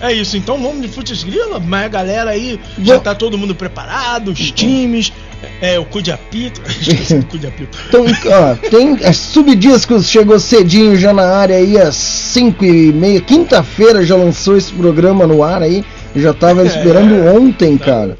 É 0.00 0.12
isso, 0.12 0.36
então 0.36 0.60
vamos 0.60 0.82
de 0.82 0.88
Futs 0.88 1.24
Grila, 1.24 1.58
mas 1.58 1.86
a 1.86 1.88
galera 1.88 2.30
aí 2.30 2.60
já 2.82 2.98
tá 2.98 3.14
todo 3.14 3.38
mundo 3.38 3.54
preparado, 3.54 4.28
os 4.30 4.50
times, 4.50 5.12
é, 5.60 5.78
o 5.78 5.84
cu 5.84 6.02
de 6.02 6.12
apito. 6.12 6.60
Cu 7.30 7.38
de 7.38 7.46
apito. 7.46 7.78
Então, 7.88 8.04
ó, 8.26 8.54
tem 8.68 8.98
a 9.04 9.12
Subdiscos 9.12 10.08
chegou 10.08 10.38
cedinho 10.38 10.96
já 10.96 11.12
na 11.12 11.26
área 11.26 11.56
aí 11.56 11.78
às 11.78 11.96
5 11.96 12.64
e 12.64 12.92
meia. 12.92 13.20
Quinta-feira 13.20 14.04
já 14.04 14.16
lançou 14.16 14.56
esse 14.56 14.72
programa 14.72 15.26
no 15.26 15.42
ar 15.42 15.62
aí. 15.62 15.84
Eu 16.14 16.22
já 16.22 16.32
tava 16.34 16.64
esperando 16.66 17.14
É, 17.14 17.32
ontem, 17.32 17.76
tá. 17.78 17.84
cara. 17.86 18.18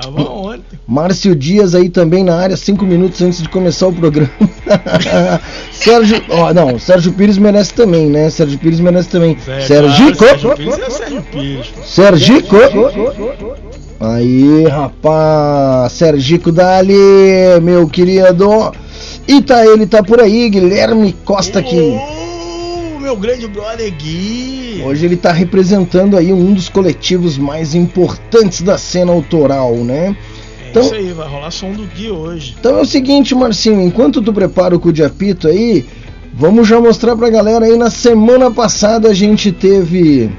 Tava 0.00 0.22
ontem. 0.30 0.78
Márcio 0.86 1.34
Dias 1.34 1.74
aí 1.74 1.88
também 1.88 2.22
na 2.22 2.36
área, 2.36 2.56
cinco 2.56 2.84
minutos 2.84 3.20
antes 3.20 3.42
de 3.42 3.48
começar 3.48 3.88
o 3.88 3.92
programa. 3.92 4.30
Sérgio, 5.72 6.22
ó, 6.30 6.54
não, 6.54 6.78
Sérgio 6.78 7.12
Pires 7.12 7.36
merece 7.36 7.74
também, 7.74 8.08
né? 8.08 8.30
Sérgio 8.30 8.58
Pires 8.60 8.78
merece 8.78 9.08
também. 9.08 9.36
Sérgio, 9.66 10.16
claro, 10.16 10.38
Sérgio 10.38 10.56
Pires 10.56 10.78
é 10.78 10.90
Sérgio 10.90 11.22
Pires. 11.22 11.72
Sergico. 11.84 12.56
Aí, 13.98 14.64
rapaz, 14.68 15.92
Sergico 15.92 16.52
Dali, 16.52 16.94
meu 17.60 17.88
querido. 17.88 18.72
E 19.26 19.42
tá 19.42 19.66
ele, 19.66 19.84
tá 19.84 20.00
por 20.00 20.20
aí, 20.20 20.48
Guilherme 20.48 21.12
Costa 21.24 21.58
aqui. 21.58 21.98
Meu 23.08 23.16
grande 23.16 23.48
brother 23.48 23.90
Gui. 23.90 24.82
Hoje 24.84 25.06
ele 25.06 25.16
tá 25.16 25.32
representando 25.32 26.14
aí 26.14 26.30
um 26.30 26.52
dos 26.52 26.68
coletivos 26.68 27.38
mais 27.38 27.74
importantes 27.74 28.60
da 28.60 28.76
cena 28.76 29.10
autoral, 29.10 29.76
né? 29.76 30.14
É 30.66 30.68
Então- 30.70 30.82
isso 30.82 30.94
aí, 30.94 31.10
vai 31.14 31.26
rolar 31.26 31.50
som 31.50 31.72
do 31.72 31.84
Gui 31.86 32.10
hoje. 32.10 32.54
Então 32.60 32.76
é 32.76 32.82
o 32.82 32.84
seguinte, 32.84 33.34
Marcinho, 33.34 33.80
enquanto 33.80 34.20
tu 34.20 34.30
prepara 34.30 34.76
o 34.76 34.78
cu 34.78 34.92
de 34.92 35.02
apito 35.02 35.48
aí, 35.48 35.86
vamos 36.34 36.68
já 36.68 36.78
mostrar 36.82 37.16
pra 37.16 37.30
galera 37.30 37.64
aí. 37.64 37.78
Na 37.78 37.88
semana 37.88 38.50
passada 38.50 39.08
a 39.08 39.14
gente 39.14 39.50
teve. 39.52 40.30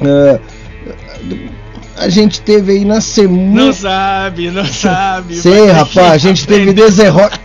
eh, 0.00 0.38
a 1.96 2.08
gente 2.08 2.40
teve 2.42 2.74
aí 2.74 2.84
na 2.84 3.00
semana. 3.00 3.64
Não 3.66 3.72
sabe, 3.72 4.52
não 4.52 4.64
sabe. 4.64 5.34
Sei, 5.34 5.66
rapaz, 5.66 6.12
a 6.12 6.18
gente 6.18 6.46
teve. 6.46 6.72
Deserrock. 6.72 7.36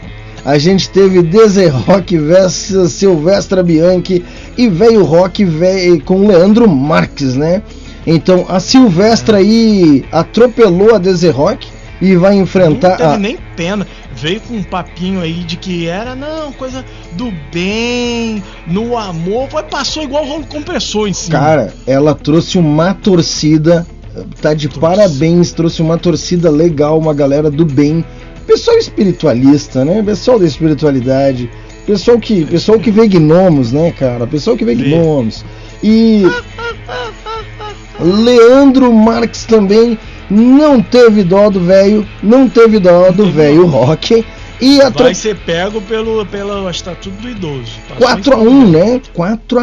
A 0.47 0.57
gente 0.57 0.89
teve 0.89 1.21
Deserrock 1.21 2.17
versus 2.17 2.93
Silvestra 2.93 3.61
Bianchi 3.61 4.23
e 4.57 4.69
veio 4.69 5.03
Rock 5.03 5.43
véio, 5.43 6.01
com 6.01 6.25
Leandro 6.25 6.69
Marques, 6.69 7.35
né? 7.35 7.61
Então 8.05 8.45
a 8.47 8.57
Silvestra 8.57 9.39
aí 9.39 10.05
atropelou 10.09 10.95
a 10.95 10.99
Deserrock 10.99 11.67
e 11.99 12.15
vai 12.15 12.35
Não 12.35 12.43
enfrentar 12.43 12.95
teve 12.95 13.09
a. 13.09 13.17
nem 13.17 13.37
pena. 13.57 13.85
Veio 14.15 14.39
com 14.39 14.53
um 14.53 14.63
papinho 14.63 15.19
aí 15.19 15.43
de 15.43 15.57
que 15.57 15.85
era, 15.85 16.15
não, 16.15 16.53
coisa 16.53 16.85
do 17.11 17.29
bem, 17.51 18.41
no 18.65 18.97
amor. 18.97 19.49
Foi, 19.49 19.63
passou 19.63 20.01
igual 20.01 20.23
rolo 20.23 20.45
compressor 20.45 21.09
em 21.09 21.13
cima. 21.13 21.37
Cara, 21.37 21.73
ela 21.85 22.15
trouxe 22.15 22.57
uma 22.57 22.93
torcida, 22.93 23.85
tá 24.41 24.53
de 24.53 24.69
Trouxe. 24.69 24.79
parabéns, 24.79 25.51
trouxe 25.51 25.81
uma 25.81 25.97
torcida 25.97 26.49
legal, 26.49 26.97
uma 26.97 27.13
galera 27.13 27.51
do 27.51 27.65
bem, 27.65 28.05
pessoal 28.47 28.77
espiritualista, 28.77 29.85
né? 29.85 30.01
Pessoal 30.01 30.39
da 30.39 30.45
espiritualidade, 30.45 31.49
pessoal 31.85 32.17
que, 32.17 32.45
pessoal 32.45 32.79
que 32.79 32.89
vê 32.89 33.07
gnomos, 33.07 33.71
né, 33.71 33.91
cara? 33.91 34.25
Pessoal 34.25 34.57
que 34.57 34.65
vê 34.65 34.73
gnomos. 34.73 35.45
E 35.83 36.23
Leandro 37.99 38.91
Marques 38.93 39.45
também 39.45 39.99
não 40.29 40.81
teve 40.81 41.23
dó 41.23 41.49
do 41.49 41.59
velho, 41.59 42.07
não 42.23 42.49
teve 42.49 42.79
dó 42.79 43.11
do 43.11 43.29
velho 43.29 43.65
rock. 43.65 44.25
E 44.59 44.81
a 44.81 44.89
Vai 44.89 45.13
ser 45.13 45.35
pego 45.35 45.79
pelo, 45.81 46.25
pelo 46.25 46.67
estatuto 46.69 47.15
do 47.21 47.29
idoso. 47.29 47.73
Passou 47.87 48.07
4 48.07 48.33
a 48.33 48.37
em 48.37 48.47
1 48.47 48.49
tudo. 48.49 48.71
né? 48.71 49.01
4 49.13 49.59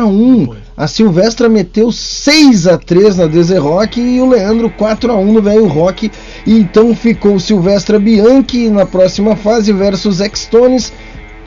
a 0.77 0.85
1 0.85 0.85
Foi. 0.85 0.85
A 0.85 0.87
Silvestra 0.87 1.49
meteu 1.49 1.93
6 1.93 2.67
a 2.67 2.77
3 2.79 3.17
na 3.17 3.27
Desert 3.27 3.63
Rock 3.63 4.01
e 4.01 4.21
o 4.21 4.29
Leandro 4.29 4.71
4 4.71 5.13
a 5.13 5.17
1 5.17 5.33
no 5.33 5.43
Velho 5.43 5.67
Rock. 5.67 6.11
E 6.47 6.59
então 6.59 6.95
ficou 6.95 7.39
Silvestra 7.39 7.99
Bianchi 7.99 8.69
na 8.69 8.85
próxima 8.87 9.37
fase 9.37 9.73
versus 9.73 10.21
Extones 10.21 10.93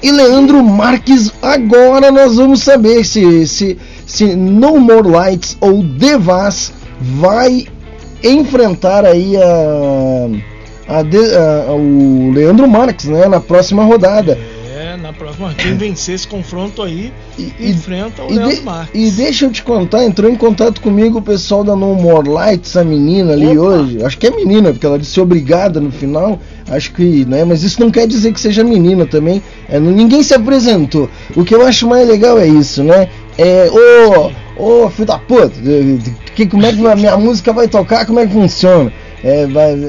e 0.01 0.11
Leandro 0.11 0.63
Marques. 0.63 1.31
Agora 1.41 2.11
nós 2.11 2.35
vamos 2.35 2.61
saber 2.63 3.03
se, 3.03 3.45
se, 3.47 3.77
se 4.05 4.35
No 4.35 4.79
More 4.79 5.07
Lights 5.09 5.57
ou 5.59 5.83
Devas 5.83 6.71
vai 6.99 7.65
enfrentar 8.23 9.05
aí 9.05 9.35
a, 9.37 10.29
a, 10.87 10.99
a- 10.99 11.73
o 11.73 12.31
Leandro 12.33 12.67
Marques, 12.67 13.05
né, 13.05 13.27
na 13.27 13.39
próxima 13.39 13.83
rodada. 13.83 14.37
Na 15.01 15.13
próxima, 15.13 15.53
quem 15.53 15.75
vencer 15.77 16.15
esse 16.15 16.27
confronto 16.27 16.81
aí, 16.81 17.13
E- 17.37 17.51
enfrenta 17.69 18.23
o 18.23 18.31
E, 18.31 18.35
Leandro 18.35 18.55
de- 18.55 18.61
Marques. 18.63 19.13
e 19.13 19.15
deixa 19.15 19.45
eu 19.45 19.51
te 19.51 19.61
contar, 19.63 20.03
entrou 20.03 20.29
em 20.29 20.35
contato 20.35 20.81
comigo 20.81 21.19
o 21.19 21.21
pessoal 21.21 21.63
da 21.63 21.75
No 21.75 21.93
More 21.95 22.27
Lights, 22.27 22.75
a 22.75 22.83
menina 22.83 23.33
ali 23.33 23.57
Opa! 23.57 23.67
hoje. 23.69 24.03
Acho 24.03 24.17
que 24.17 24.27
é 24.27 24.31
menina, 24.31 24.71
porque 24.71 24.85
ela 24.85 24.97
disse 24.97 25.19
obrigada 25.21 25.79
no 25.79 25.91
final. 25.91 26.39
Acho 26.69 26.91
que, 26.93 27.25
né? 27.25 27.45
Mas 27.45 27.63
isso 27.63 27.79
não 27.79 27.89
quer 27.91 28.07
dizer 28.07 28.33
que 28.33 28.39
seja 28.41 28.63
menina 28.63 29.05
também. 29.05 29.41
É, 29.69 29.79
ninguém 29.79 30.23
se 30.23 30.33
apresentou. 30.33 31.09
O 31.35 31.43
que 31.45 31.53
eu 31.55 31.65
acho 31.65 31.87
mais 31.87 32.07
legal 32.07 32.37
é 32.39 32.47
isso, 32.47 32.83
né? 32.83 33.07
É, 33.37 33.69
ô, 33.71 34.31
ô, 34.85 34.89
filho 34.89 35.05
da 35.07 35.19
puta, 35.19 35.51
que, 36.35 36.45
como 36.47 36.65
é 36.65 36.73
que 36.73 36.85
a 36.85 36.95
minha 36.95 37.15
música 37.17 37.53
vai 37.53 37.67
tocar? 37.67 38.05
Como 38.05 38.19
é 38.19 38.25
que 38.27 38.33
funciona? 38.33 38.91
É, 39.23 39.47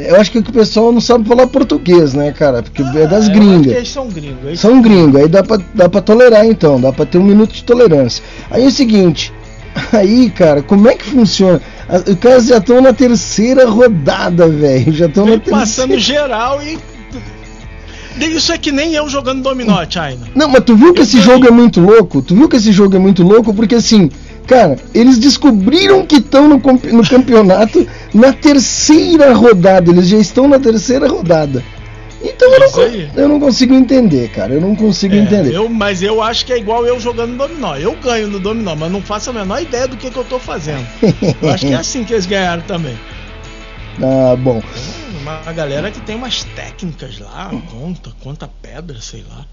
eu 0.08 0.16
acho 0.16 0.30
que 0.32 0.38
o 0.38 0.42
pessoal 0.42 0.90
não 0.90 1.00
sabe 1.02 1.28
falar 1.28 1.46
português, 1.46 2.14
né, 2.14 2.32
cara? 2.32 2.62
Porque 2.62 2.82
é 2.82 3.06
das 3.06 3.28
Ah, 3.28 3.32
gringas. 3.32 3.72
eles 3.72 3.90
são 3.90 4.08
gringos. 4.08 4.44
eles 4.46 4.60
São 4.60 4.80
gringos, 4.80 5.20
aí 5.20 5.28
dá 5.28 5.42
pra, 5.42 5.58
dá 5.74 5.88
pra 5.88 6.00
tolerar 6.00 6.46
então, 6.46 6.80
dá 6.80 6.92
pra 6.92 7.04
ter 7.04 7.18
um 7.18 7.24
minuto 7.24 7.52
de 7.52 7.62
tolerância. 7.62 8.24
Aí 8.50 8.64
é 8.64 8.66
o 8.66 8.70
seguinte, 8.70 9.32
aí 9.92 10.30
cara, 10.30 10.62
como 10.62 10.88
é 10.88 10.94
que 10.94 11.04
funciona? 11.04 11.60
Os 12.06 12.14
caras 12.18 12.46
já 12.46 12.56
estão 12.58 12.80
na 12.80 12.92
terceira 12.92 13.66
rodada, 13.68 14.48
velho. 14.48 14.92
Já 14.92 15.06
estão 15.06 15.24
na 15.26 15.32
terceira. 15.32 15.58
passando 15.60 15.96
geral 16.00 16.60
e. 16.62 16.78
Isso 18.20 18.50
é 18.50 18.58
que 18.58 18.72
nem 18.72 18.94
eu 18.94 19.08
jogando 19.08 19.42
dominó, 19.42 19.84
China. 19.88 20.26
Não, 20.34 20.48
mas 20.48 20.64
tu 20.64 20.74
viu 20.74 20.92
que 20.92 21.00
Eu 21.00 21.04
esse 21.04 21.20
jogo 21.20 21.46
é 21.46 21.50
muito 21.52 21.80
louco? 21.80 22.20
Tu 22.20 22.34
viu 22.34 22.48
que 22.48 22.56
esse 22.56 22.72
jogo 22.72 22.96
é 22.96 22.98
muito 22.98 23.22
louco? 23.22 23.54
Porque 23.54 23.76
assim, 23.76 24.10
cara, 24.48 24.76
eles 24.94 25.18
descobriram 25.18 26.04
que 26.06 26.16
estão 26.16 26.48
no, 26.48 26.56
no 26.56 27.08
campeonato 27.08 27.86
na 28.12 28.32
terceira 28.32 29.32
rodada. 29.32 29.90
Eles 29.90 30.08
já 30.08 30.16
estão 30.18 30.48
na 30.48 30.58
terceira 30.58 31.06
rodada. 31.06 31.62
Então 32.20 32.52
eu 32.52 32.60
não, 32.60 33.22
eu 33.22 33.28
não 33.28 33.38
consigo 33.38 33.74
entender, 33.74 34.28
cara. 34.30 34.54
Eu 34.54 34.60
não 34.60 34.74
consigo 34.74 35.14
É, 35.14 35.18
entender. 35.18 35.54
eu, 35.54 35.68
mas 35.68 36.02
eu 36.02 36.20
acho 36.20 36.44
que 36.44 36.52
é 36.52 36.58
igual 36.58 36.84
eu 36.84 36.98
jogando 36.98 37.36
dominó. 37.36 37.76
Eu 37.76 37.94
ganho 37.94 38.26
no 38.26 38.40
dominó, 38.40 38.74
mas 38.74 38.90
não 38.90 39.00
faço 39.00 39.30
a 39.30 39.32
menor 39.32 39.62
ideia 39.62 39.86
do 39.86 39.96
que, 39.96 40.10
que 40.10 40.16
eu 40.16 40.24
tô 40.24 40.38
fazendo. 40.40 40.84
Eu 41.40 41.50
acho 41.50 41.66
que 41.66 41.72
é 41.72 41.76
assim 41.78 42.02
que 42.02 42.12
eles 42.12 42.26
ganharam 42.26 42.62
também. 42.62 42.98
Ah, 44.02 44.34
bom. 44.36 44.60
Uma 45.22 45.52
galera 45.52 45.90
que 45.90 46.00
tem 46.00 46.16
umas 46.16 46.42
técnicas 46.56 47.18
lá, 47.18 47.50
conta, 47.70 48.10
conta 48.22 48.50
pedra, 48.62 49.00
sei 49.00 49.24
lá. 49.28 49.44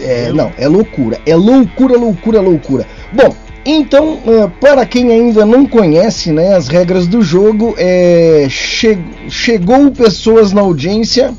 É, 0.00 0.28
Eu- 0.30 0.34
não, 0.34 0.52
é 0.58 0.66
loucura. 0.68 1.18
É 1.26 1.34
loucura, 1.34 1.96
loucura, 1.96 2.40
loucura. 2.40 2.86
Bom, 3.12 3.34
então, 3.64 4.18
ah, 4.26 4.50
para 4.60 4.84
quem 4.84 5.10
ainda 5.10 5.46
não 5.46 5.66
conhece 5.66 6.30
né, 6.32 6.54
as 6.54 6.68
regras 6.68 7.06
do 7.06 7.22
jogo, 7.22 7.74
é, 7.78 8.46
che- 8.50 8.98
chegou 9.28 9.90
pessoas 9.90 10.52
na 10.52 10.60
audiência, 10.60 11.32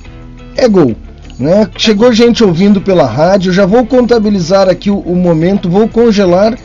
é 0.55 0.67
gol. 0.67 0.95
Né? 1.37 1.69
Chegou 1.77 2.13
gente 2.13 2.43
ouvindo 2.43 2.79
pela 2.79 3.05
rádio, 3.05 3.51
já 3.51 3.65
vou 3.65 3.85
contabilizar 3.85 4.69
aqui 4.69 4.89
o, 4.89 4.97
o 4.99 5.15
momento, 5.15 5.69
vou 5.69 5.87
congelar, 5.87 6.57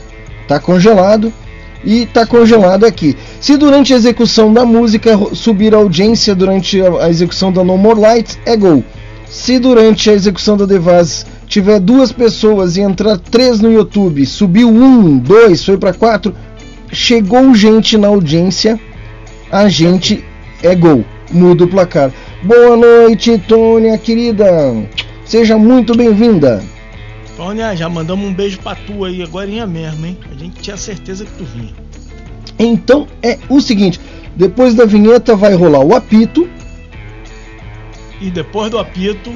tá 0.47 0.61
congelado 0.61 1.33
e 1.85 2.07
tá 2.07 2.25
congelado 2.25 2.85
aqui. 2.87 3.17
Se 3.41 3.57
durante 3.57 3.93
a 3.93 3.97
execução 3.97 4.53
da 4.53 4.65
música 4.65 5.19
subir 5.35 5.75
a 5.75 5.79
audiência 5.79 6.37
durante 6.37 6.81
a, 6.81 7.05
a 7.07 7.11
execução 7.11 7.51
da 7.53 7.65
No 7.65 7.77
More 7.77 7.99
Lights, 7.99 8.39
é 8.47 8.57
gol. 8.57 8.85
Se 9.31 9.61
durante 9.61 10.11
a 10.11 10.13
execução 10.13 10.57
da 10.57 10.67
Devaz 10.67 11.25
tiver 11.47 11.79
duas 11.79 12.11
pessoas 12.11 12.77
e 12.77 12.81
entrar 12.81 13.17
três 13.17 13.61
no 13.61 13.73
YouTube, 13.73 14.27
subiu 14.27 14.69
um, 14.69 15.17
dois, 15.19 15.65
foi 15.65 15.79
para 15.79 15.95
quatro, 15.95 16.35
chegou 16.93 17.55
gente 17.55 17.97
na 17.97 18.09
audiência, 18.09 18.79
a 19.51 19.69
gente 19.69 20.25
é 20.63 20.75
gol. 20.75 21.05
muda 21.31 21.63
o 21.63 21.69
placar. 21.69 22.13
Boa 22.43 22.77
noite, 22.77 23.39
Tônia, 23.47 23.97
querida. 23.97 24.47
Seja 25.25 25.57
muito 25.57 25.95
bem-vinda. 25.95 26.61
Tônia, 27.37 27.77
já 27.77 27.89
mandamos 27.89 28.29
um 28.29 28.35
beijo 28.35 28.59
pra 28.59 28.75
tu 28.75 29.05
aí, 29.05 29.23
agora 29.23 29.47
mesmo, 29.65 30.07
hein? 30.07 30.19
A 30.29 30.35
gente 30.35 30.61
tinha 30.61 30.77
certeza 30.77 31.25
que 31.25 31.33
tu 31.33 31.45
vinha. 31.45 31.73
Então 32.59 33.07
é 33.23 33.39
o 33.49 33.61
seguinte: 33.61 34.01
depois 34.35 34.75
da 34.75 34.85
vinheta 34.85 35.37
vai 35.37 35.55
rolar 35.55 35.85
o 35.85 35.95
apito. 35.95 36.49
E 38.21 38.31
depois 38.31 38.71
do 38.71 38.79
apito, 38.79 39.33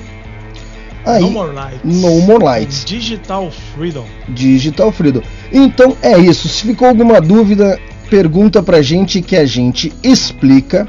Aí, 1.07 1.21
No 1.21 1.31
More 1.31 1.53
Lights. 1.53 1.81
No 1.85 2.21
More 2.23 2.45
Lights. 2.45 2.85
Digital 2.85 3.51
Freedom. 3.51 4.07
Digital 4.29 4.91
Freedom. 4.91 5.21
Então 5.53 5.97
é 6.01 6.19
isso. 6.19 6.49
Se 6.49 6.63
ficou 6.63 6.89
alguma 6.89 7.21
dúvida, 7.21 7.79
pergunta 8.09 8.63
pra 8.63 8.81
gente 8.81 9.21
que 9.21 9.37
a 9.37 9.45
gente 9.45 9.93
explica. 10.03 10.89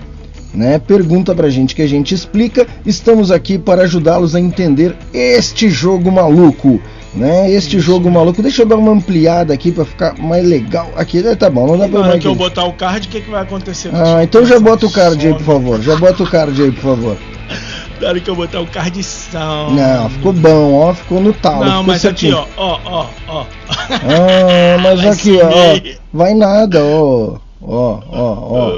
Né? 0.54 0.80
Pergunta 0.80 1.36
pra 1.36 1.50
gente 1.50 1.75
que 1.75 1.82
a 1.82 1.88
gente 1.88 2.16
explica. 2.16 2.66
Estamos 2.86 3.30
aqui 3.30 3.58
para 3.58 3.84
ajudá-los 3.84 4.36
a 4.36 4.40
entender 4.40 4.96
este 5.14 5.70
jogo 5.70 6.10
maluco. 6.10 6.80
Né? 7.14 7.52
Este 7.52 7.75
Isso. 7.75 7.86
jogo 7.86 8.10
maluco. 8.10 8.42
Deixa 8.42 8.62
eu 8.62 8.66
dar 8.66 8.78
uma 8.78 8.94
ampliada 8.94 9.54
aqui 9.54 9.70
para 9.70 9.84
ficar 9.84 10.18
mais 10.18 10.46
legal. 10.48 10.90
Aqui 10.96 11.22
né? 11.22 11.36
tá 11.36 11.50
bom, 11.50 11.68
não 11.68 11.78
dá 11.78 11.86
Na 11.86 11.90
pra 11.90 12.00
hora 12.00 12.10
mais 12.10 12.22
que 12.22 12.28
eu 12.28 12.36
botar 12.36 12.64
o 12.64 12.74
card, 12.74 13.08
o 13.08 13.12
que, 13.12 13.20
que 13.20 13.30
vai 13.30 13.42
acontecer? 13.42 13.90
Ah, 13.94 14.24
então 14.24 14.46
já 14.46 14.60
bota 14.60 14.86
o 14.86 14.92
card 14.92 15.28
aí, 15.28 15.34
por 15.34 15.44
favor. 15.44 15.82
Já 15.82 15.96
bota 15.98 16.24
o 16.24 16.30
card 16.30 16.62
aí, 16.62 16.72
por 16.72 16.82
favor. 16.82 17.18
Na 18.02 18.10
hora 18.10 18.20
que 18.20 18.30
eu 18.30 18.36
botar 18.36 18.60
o 18.62 18.68
card 18.68 19.02
são. 19.04 19.72
Não, 19.72 20.10
ficou 20.10 20.34
bom, 20.34 20.74
ó, 20.74 20.94
ficou 20.94 21.22
no 21.22 21.34
talo. 21.34 21.66
Não, 21.66 21.84
mas 21.84 22.06
aqui, 22.06 22.32
ó, 22.34 22.46
ó, 22.58 22.80
ó, 22.86 23.06
ó. 23.28 23.46
Ah, 23.90 24.78
mas 24.82 25.02
Vai 25.04 25.12
aqui, 25.12 25.40
ó, 25.42 26.08
vai 26.12 26.34
nada, 26.34 26.84
ó, 26.84 27.38
ó, 27.62 28.00
ó, 28.12 28.34
ó, 28.52 28.72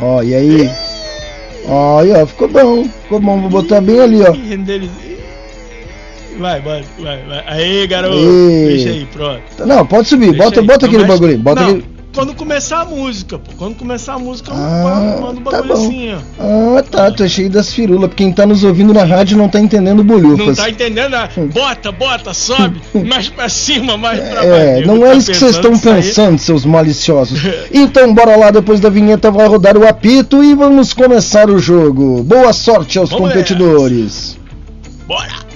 ó, 0.00 0.22
e 0.22 0.34
aí? 0.34 0.70
Ó, 1.66 1.98
aí, 2.00 2.12
ó, 2.12 2.26
ficou 2.26 2.48
bom, 2.48 2.84
ficou 2.84 3.20
bom, 3.20 3.40
vou 3.40 3.50
botar 3.50 3.80
bem 3.80 4.00
ali, 4.00 4.22
ó. 4.22 4.32
Vai, 6.38 6.60
vai, 6.60 6.84
vai, 7.00 7.22
vai. 7.24 7.44
Aí, 7.48 7.86
garoto. 7.88 8.16
Ei. 8.16 8.68
Deixa 8.68 8.88
aí, 8.90 9.08
pronto. 9.12 9.66
Não, 9.66 9.84
pode 9.84 10.06
subir, 10.08 10.30
Deixa 10.30 10.44
bota, 10.44 10.60
aí. 10.60 10.66
bota 10.66 10.86
Não 10.86 10.94
aquele 10.94 11.08
bagulho 11.08 11.38
bota 11.38 11.60
Não, 11.62 11.68
aquele. 11.70 11.97
Quando 12.18 12.34
começar 12.34 12.80
a 12.80 12.84
música, 12.84 13.38
pô. 13.38 13.52
Quando 13.56 13.76
começar 13.76 14.14
a 14.14 14.18
música, 14.18 14.50
eu 14.50 14.56
Ah, 14.56 15.18
mando 15.20 15.38
um 15.38 15.44
tá 15.44 15.50
bagulho 15.52 15.68
bom. 15.76 15.86
assim, 15.86 16.12
ó. 16.12 16.76
Ah, 16.76 16.82
tá, 16.82 17.24
é 17.24 17.28
cheio 17.28 17.48
das 17.48 17.72
firulas, 17.72 18.10
quem 18.16 18.32
tá 18.32 18.44
nos 18.44 18.64
ouvindo 18.64 18.92
na 18.92 19.04
rádio 19.04 19.38
não 19.38 19.48
tá 19.48 19.60
entendendo 19.60 20.02
bolhufas. 20.02 20.44
Não 20.48 20.54
tá 20.56 20.68
entendendo? 20.68 21.10
né? 21.12 21.28
Bota, 21.54 21.92
bota, 21.92 22.34
sobe, 22.34 22.82
mais 23.06 23.28
pra 23.28 23.48
cima, 23.48 23.96
mais 23.96 24.18
pra 24.18 24.34
baixo. 24.34 24.46
É, 24.52 24.80
não 24.84 25.06
é 25.06 25.10
Tá 25.10 25.14
isso 25.14 25.30
que 25.30 25.36
vocês 25.38 25.54
estão 25.54 25.78
pensando, 25.78 26.38
seus 26.40 26.64
maliciosos. 26.64 27.38
Então, 27.72 28.12
bora 28.12 28.34
lá, 28.34 28.50
depois 28.50 28.80
da 28.80 28.90
vinheta 28.90 29.30
vai 29.30 29.46
rodar 29.46 29.76
o 29.76 29.86
apito 29.86 30.42
e 30.42 30.56
vamos 30.56 30.92
começar 30.92 31.48
o 31.48 31.56
jogo. 31.60 32.24
Boa 32.24 32.52
sorte 32.52 32.98
aos 32.98 33.10
Vamos 33.10 33.28
competidores. 33.28 34.36
Bora! 35.06 35.47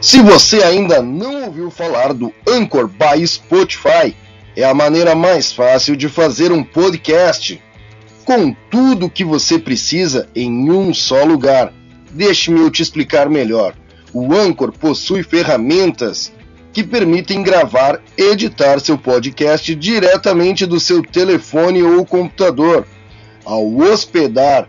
Se 0.00 0.22
você 0.22 0.62
ainda 0.62 1.02
não 1.02 1.46
ouviu 1.46 1.72
falar 1.72 2.14
do 2.14 2.32
Anchor 2.46 2.88
by 2.88 3.26
Spotify, 3.26 4.14
é 4.56 4.62
a 4.62 4.72
maneira 4.72 5.16
mais 5.16 5.52
fácil 5.52 5.96
de 5.96 6.08
fazer 6.08 6.52
um 6.52 6.62
podcast. 6.62 7.60
Com 8.24 8.54
tudo 8.70 9.06
o 9.06 9.10
que 9.10 9.24
você 9.24 9.58
precisa 9.58 10.28
em 10.36 10.70
um 10.70 10.94
só 10.94 11.24
lugar. 11.24 11.72
Deixe-me 12.10 12.60
eu 12.60 12.70
te 12.70 12.80
explicar 12.80 13.28
melhor. 13.28 13.74
O 14.12 14.32
Anchor 14.32 14.70
possui 14.70 15.24
ferramentas 15.24 16.32
que 16.72 16.84
permitem 16.84 17.42
gravar 17.42 18.00
e 18.16 18.22
editar 18.22 18.78
seu 18.78 18.96
podcast 18.96 19.74
diretamente 19.74 20.64
do 20.64 20.78
seu 20.78 21.02
telefone 21.02 21.82
ou 21.82 22.06
computador. 22.06 22.86
Ao 23.44 23.66
hospedar 23.78 24.68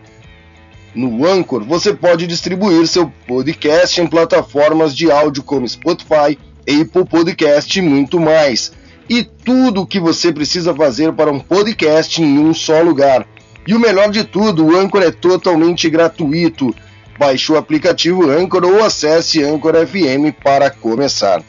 no 0.94 1.26
Anchor, 1.26 1.64
você 1.64 1.94
pode 1.94 2.26
distribuir 2.26 2.86
seu 2.86 3.12
podcast 3.26 4.00
em 4.00 4.06
plataformas 4.06 4.94
de 4.94 5.10
áudio 5.10 5.42
como 5.42 5.68
Spotify, 5.68 6.38
Apple 6.62 7.04
Podcast 7.08 7.78
e 7.78 7.82
muito 7.82 8.18
mais. 8.18 8.72
E 9.08 9.24
tudo 9.24 9.82
o 9.82 9.86
que 9.86 9.98
você 9.98 10.32
precisa 10.32 10.74
fazer 10.74 11.12
para 11.12 11.30
um 11.30 11.40
podcast 11.40 12.22
em 12.22 12.38
um 12.38 12.54
só 12.54 12.80
lugar. 12.80 13.26
E 13.66 13.74
o 13.74 13.78
melhor 13.78 14.10
de 14.10 14.24
tudo, 14.24 14.66
o 14.66 14.76
Anchor 14.76 15.02
é 15.02 15.10
totalmente 15.10 15.88
gratuito. 15.88 16.74
Baixe 17.18 17.52
o 17.52 17.56
aplicativo 17.56 18.30
Anchor 18.30 18.64
ou 18.64 18.82
acesse 18.82 19.42
Anchor 19.42 19.74
FM 19.86 20.34
para 20.42 20.70
começar. 20.70 21.42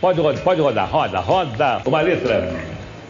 Pode 0.00 0.20
rodar, 0.20 0.42
pode 0.42 0.60
rodar, 0.60 0.90
roda, 0.90 1.18
roda. 1.18 1.82
Uma 1.84 2.00
letra. 2.00 2.54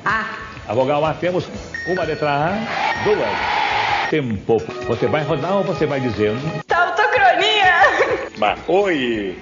A. 0.05 0.25
A 0.67 0.75
vogal 0.75 1.05
A 1.05 1.15
temos 1.15 1.45
uma 1.87 2.05
letra 2.05 2.31
A, 2.31 3.05
duas. 3.05 4.11
Tempo. 4.11 4.59
Você 4.87 5.07
vai 5.07 5.23
rodar 5.23 5.57
ou 5.57 5.65
você 5.65 5.87
vai 5.87 6.01
dizendo? 6.01 6.41
Tautocronia. 6.67 8.29
Mas, 8.37 8.59
oi. 8.67 9.39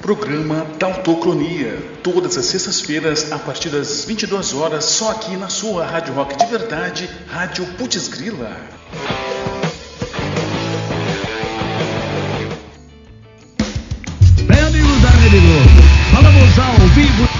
Programa 0.00 0.66
Tautocronia, 0.78 1.78
todas 2.02 2.36
as 2.36 2.46
sextas-feiras 2.46 3.30
a 3.30 3.38
partir 3.38 3.68
das 3.68 4.04
22 4.04 4.54
horas, 4.54 4.84
só 4.84 5.12
aqui 5.12 5.36
na 5.36 5.48
sua 5.48 5.86
Rádio 5.86 6.14
Rock 6.14 6.36
de 6.36 6.46
Verdade, 6.46 7.08
Rádio 7.28 7.64
Putz 7.74 8.08
Grila. 8.08 8.56
Amigos 14.66 15.02
da 15.02 15.10
Rede 15.10 15.38
Globo, 15.38 15.82
falamos 16.12 16.58
ao 16.58 16.88
vivo. 16.88 17.39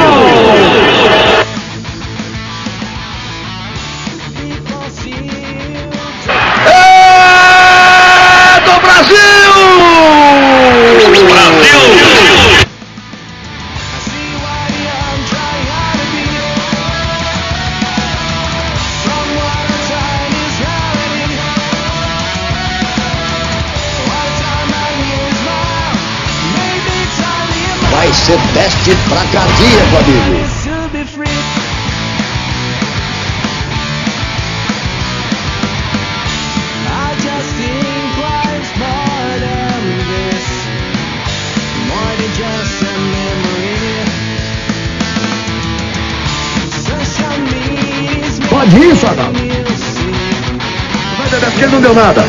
nada. 52.01 52.21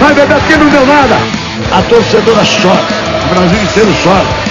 Vai 0.00 0.14
beber 0.14 0.38
porque 0.38 0.56
não 0.56 0.68
deu 0.68 0.86
nada. 0.86 1.16
A 1.70 1.82
torcedora 1.82 2.42
chora. 2.44 2.80
O 3.24 3.34
Brasil 3.34 3.62
inteiro 3.62 3.94
chora. 4.02 4.48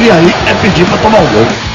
E 0.00 0.10
aí 0.10 0.34
é 0.46 0.54
pedir 0.60 0.84
pra 0.86 0.98
tomar 0.98 1.18
um 1.18 1.26
gol. 1.26 1.73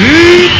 Júlio 0.00 0.59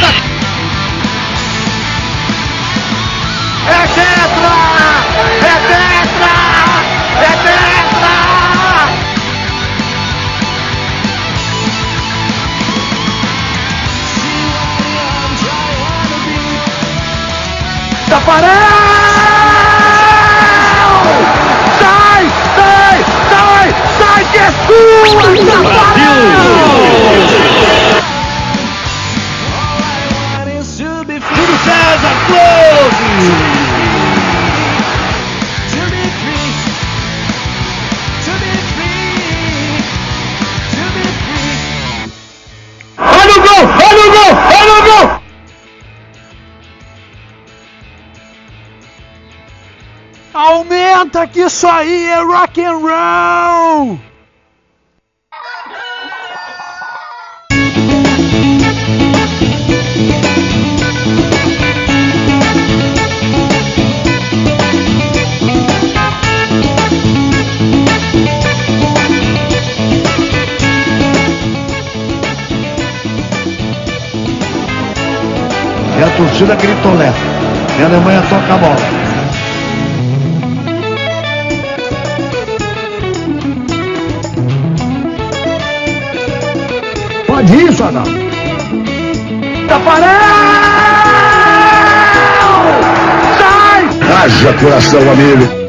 isso 51.61 51.67
aí 51.67 52.07
é 52.07 52.23
rock 52.23 52.59
and 52.59 52.77
roll! 52.77 53.99
E 75.95 76.03
a 76.03 76.09
torcida 76.17 76.55
gritolé. 76.55 77.13
E 77.77 77.83
a 77.83 77.85
Alemanha 77.85 78.23
toca 78.23 78.51
a 78.51 78.57
bola. 78.57 79.00
Ir, 87.51 87.73
Sadal. 87.73 88.05
Taparel! 89.67 90.07
Sai! 93.37 93.89
Haja 94.23 94.53
coração, 94.53 95.01
amigo. 95.11 95.60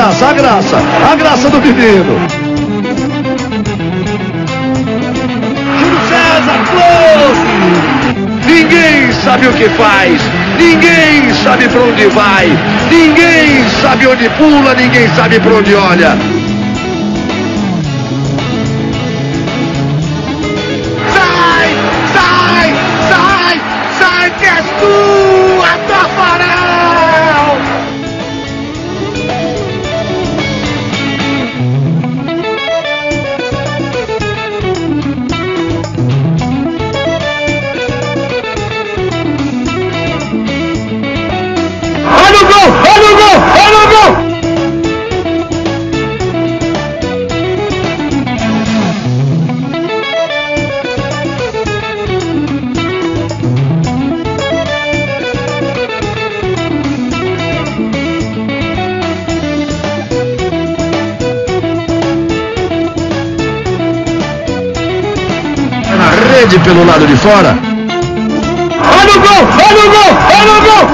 Graça, 0.00 0.26
a 0.28 0.32
graça, 0.32 0.76
a 1.12 1.14
graça 1.14 1.50
do 1.50 1.60
menino. 1.60 2.18
Júlio 5.78 6.00
César, 6.08 6.58
close! 6.70 7.50
Ninguém 8.46 9.12
sabe 9.22 9.46
o 9.46 9.52
que 9.52 9.68
faz, 9.68 10.18
ninguém 10.56 11.34
sabe 11.44 11.68
para 11.68 11.82
onde 11.82 12.06
vai, 12.06 12.46
ninguém 12.90 13.62
sabe 13.82 14.06
onde 14.06 14.28
pula, 14.30 14.74
ninguém 14.74 15.06
sabe 15.14 15.38
para 15.38 15.52
onde 15.52 15.74
olha. 15.74 16.16
Na 66.50 66.56
rede 66.56 66.64
pelo 66.64 66.84
lado 66.84 67.06
de 67.06 67.14
fora. 67.14 67.56
Olha 68.98 69.14
o 69.14 69.20
gol! 69.20 69.46
Olha 69.68 69.84
o 69.84 69.90
gol! 69.90 70.10
Olha 70.40 70.52
o 70.52 70.62
gol! 70.62 70.84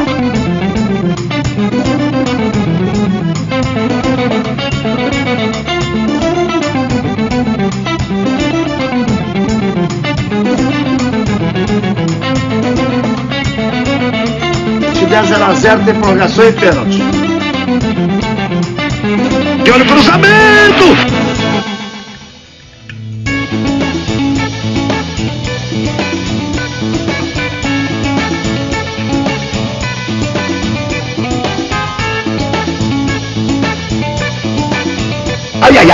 Se 14.95 15.05
der 15.07 15.25
0 15.25 15.43
a 15.43 15.55
0 15.55 15.85
tem 15.85 15.95
prorrogação 15.95 16.45
e 16.45 16.53
pênalti. 16.53 17.03
E 19.65 19.71
olha 19.71 19.85
o 19.85 19.87
cruzamento! 19.87 21.16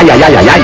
Ai, 0.03 0.11
ai, 0.11 0.23
ai, 0.23 0.35
ai, 0.35 0.49
ai, 0.49 0.62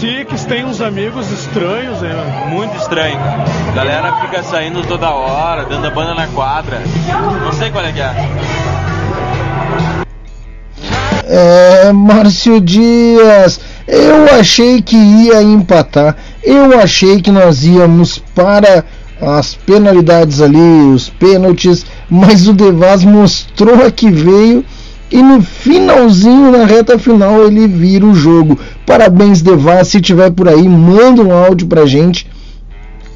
Six 0.00 0.46
tem 0.46 0.64
uns 0.64 0.80
amigos 0.80 1.30
estranhos, 1.30 2.00
né? 2.00 2.48
Muito 2.48 2.74
estranho. 2.74 3.18
A 3.68 3.72
galera 3.72 4.16
fica 4.22 4.42
saindo 4.42 4.80
toda 4.88 5.10
hora, 5.10 5.66
dando 5.66 5.86
a 5.86 5.90
banda 5.90 6.14
na 6.14 6.26
quadra. 6.28 6.80
Não 7.44 7.52
sei 7.52 7.70
qual 7.70 7.84
é 7.84 7.92
que 7.92 8.00
é. 8.00 8.14
É, 11.26 11.92
Márcio 11.92 12.62
Dias, 12.62 13.60
eu 13.86 14.24
achei 14.40 14.80
que 14.80 14.96
ia 14.96 15.42
empatar. 15.42 16.16
Eu 16.42 16.80
achei 16.80 17.20
que 17.20 17.30
nós 17.30 17.66
íamos 17.66 18.18
para 18.34 18.82
as 19.20 19.54
penalidades 19.54 20.40
ali, 20.40 20.56
os 20.94 21.10
pênaltis, 21.10 21.84
mas 22.08 22.48
o 22.48 22.54
Devas 22.54 23.04
mostrou 23.04 23.84
a 23.84 23.90
que 23.90 24.10
veio 24.10 24.64
e 25.10 25.20
no 25.20 25.42
finalzinho, 25.42 26.52
na 26.52 26.64
reta 26.64 26.96
final, 26.96 27.44
ele 27.44 27.66
vira 27.66 28.06
o 28.06 28.14
jogo. 28.14 28.56
Parabéns, 28.90 29.40
Devas. 29.40 29.86
Se 29.86 30.00
tiver 30.00 30.32
por 30.32 30.48
aí, 30.48 30.68
manda 30.68 31.22
um 31.22 31.32
áudio 31.32 31.68
pra 31.68 31.86
gente. 31.86 32.26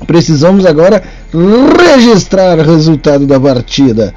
Precisamos 0.07 0.65
agora 0.65 1.03
registrar 1.93 2.61
o 2.61 2.63
resultado 2.63 3.27
da 3.27 3.41
partida. 3.41 4.15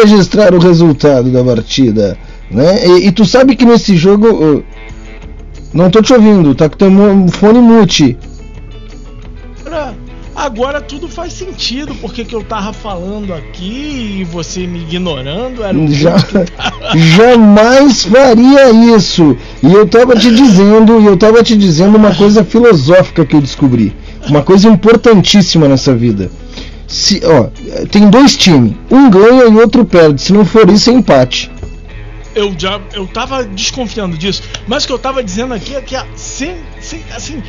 Registrar 0.00 0.54
o 0.54 0.58
resultado 0.58 1.28
da 1.28 1.44
partida. 1.44 2.16
Né? 2.50 2.86
E, 2.86 3.08
e 3.08 3.12
tu 3.12 3.26
sabe 3.26 3.56
que 3.56 3.66
nesse 3.66 3.94
jogo. 3.94 4.64
Não 5.74 5.90
tô 5.90 6.00
te 6.00 6.14
ouvindo, 6.14 6.54
tá 6.54 6.66
com 6.66 6.78
teu 6.78 6.90
fone 7.28 7.60
mute. 7.60 8.16
Agora, 10.40 10.80
tudo 10.80 11.06
faz 11.06 11.34
sentido, 11.34 11.94
porque 11.96 12.24
que 12.24 12.34
eu 12.34 12.42
tava 12.42 12.72
falando 12.72 13.34
aqui 13.34 14.20
e 14.20 14.24
você 14.24 14.66
me 14.66 14.80
ignorando 14.80 15.62
era 15.62 15.76
um 15.76 15.86
Já, 15.86 16.16
jamais 16.96 18.06
faria 18.06 18.70
isso. 18.96 19.36
E 19.62 19.70
eu 19.70 19.86
tava 19.86 20.16
te 20.16 20.34
dizendo, 20.34 20.98
e 20.98 21.04
eu 21.04 21.14
tava 21.18 21.42
te 21.42 21.54
dizendo 21.54 21.94
uma 21.94 22.14
coisa 22.14 22.42
filosófica 22.42 23.26
que 23.26 23.36
eu 23.36 23.40
descobri, 23.42 23.94
uma 24.30 24.42
coisa 24.42 24.66
importantíssima 24.66 25.68
nessa 25.68 25.94
vida. 25.94 26.30
Se, 26.88 27.20
ó, 27.22 27.48
tem 27.90 28.08
dois 28.08 28.34
times, 28.34 28.72
um 28.90 29.10
ganha 29.10 29.44
e 29.44 29.54
outro 29.56 29.84
perde. 29.84 30.22
Se 30.22 30.32
não 30.32 30.46
for 30.46 30.70
isso, 30.70 30.88
é 30.88 30.94
empate. 30.94 31.50
Eu 32.34 32.54
já 32.56 32.80
eu 32.94 33.06
tava 33.06 33.44
desconfiando 33.44 34.16
disso, 34.16 34.42
mas 34.66 34.84
o 34.84 34.86
que 34.86 34.92
eu 34.94 34.98
tava 34.98 35.22
dizendo 35.22 35.52
aqui 35.52 35.74
é 35.74 35.82
que 35.82 35.94
sem, 36.16 36.56
sem, 36.80 37.02
assim, 37.14 37.42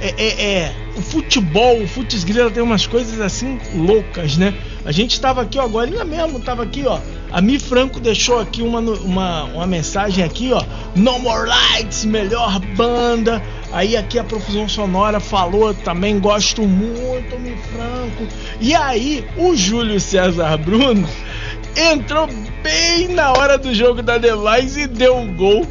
é, 0.00 0.14
é, 0.18 0.44
é, 0.44 0.72
o 0.96 1.00
futebol, 1.00 1.82
o 1.82 1.88
futis 1.88 2.22
grila 2.24 2.50
tem 2.50 2.62
umas 2.62 2.86
coisas 2.86 3.20
assim 3.20 3.58
loucas, 3.74 4.36
né? 4.36 4.54
A 4.84 4.92
gente 4.92 5.12
estava 5.12 5.42
aqui, 5.42 5.58
ó, 5.58 5.62
agora 5.62 6.04
mesmo, 6.04 6.38
tava 6.38 6.62
aqui, 6.62 6.84
ó. 6.86 7.00
A 7.32 7.40
Mi 7.40 7.58
Franco 7.58 7.98
deixou 7.98 8.38
aqui 8.38 8.62
uma, 8.62 8.78
uma, 8.78 9.44
uma 9.44 9.66
mensagem 9.66 10.24
aqui, 10.24 10.52
ó. 10.52 10.62
No 10.94 11.18
More 11.18 11.48
Lights, 11.48 12.04
melhor 12.04 12.60
banda. 12.76 13.42
Aí 13.72 13.96
aqui 13.96 14.18
a 14.18 14.24
Profusão 14.24 14.68
Sonora 14.68 15.18
falou 15.18 15.74
também, 15.74 16.20
gosto 16.20 16.62
muito, 16.62 17.38
Mi 17.38 17.56
Franco. 17.72 18.32
E 18.60 18.74
aí, 18.74 19.24
o 19.36 19.56
Júlio 19.56 19.98
César 19.98 20.56
Bruno 20.58 21.08
entrou 21.74 22.28
bem 22.62 23.08
na 23.08 23.32
hora 23.32 23.58
do 23.58 23.74
jogo 23.74 24.02
da 24.02 24.18
Device 24.18 24.82
e 24.82 24.86
deu 24.86 25.16
um 25.16 25.34
gol 25.34 25.66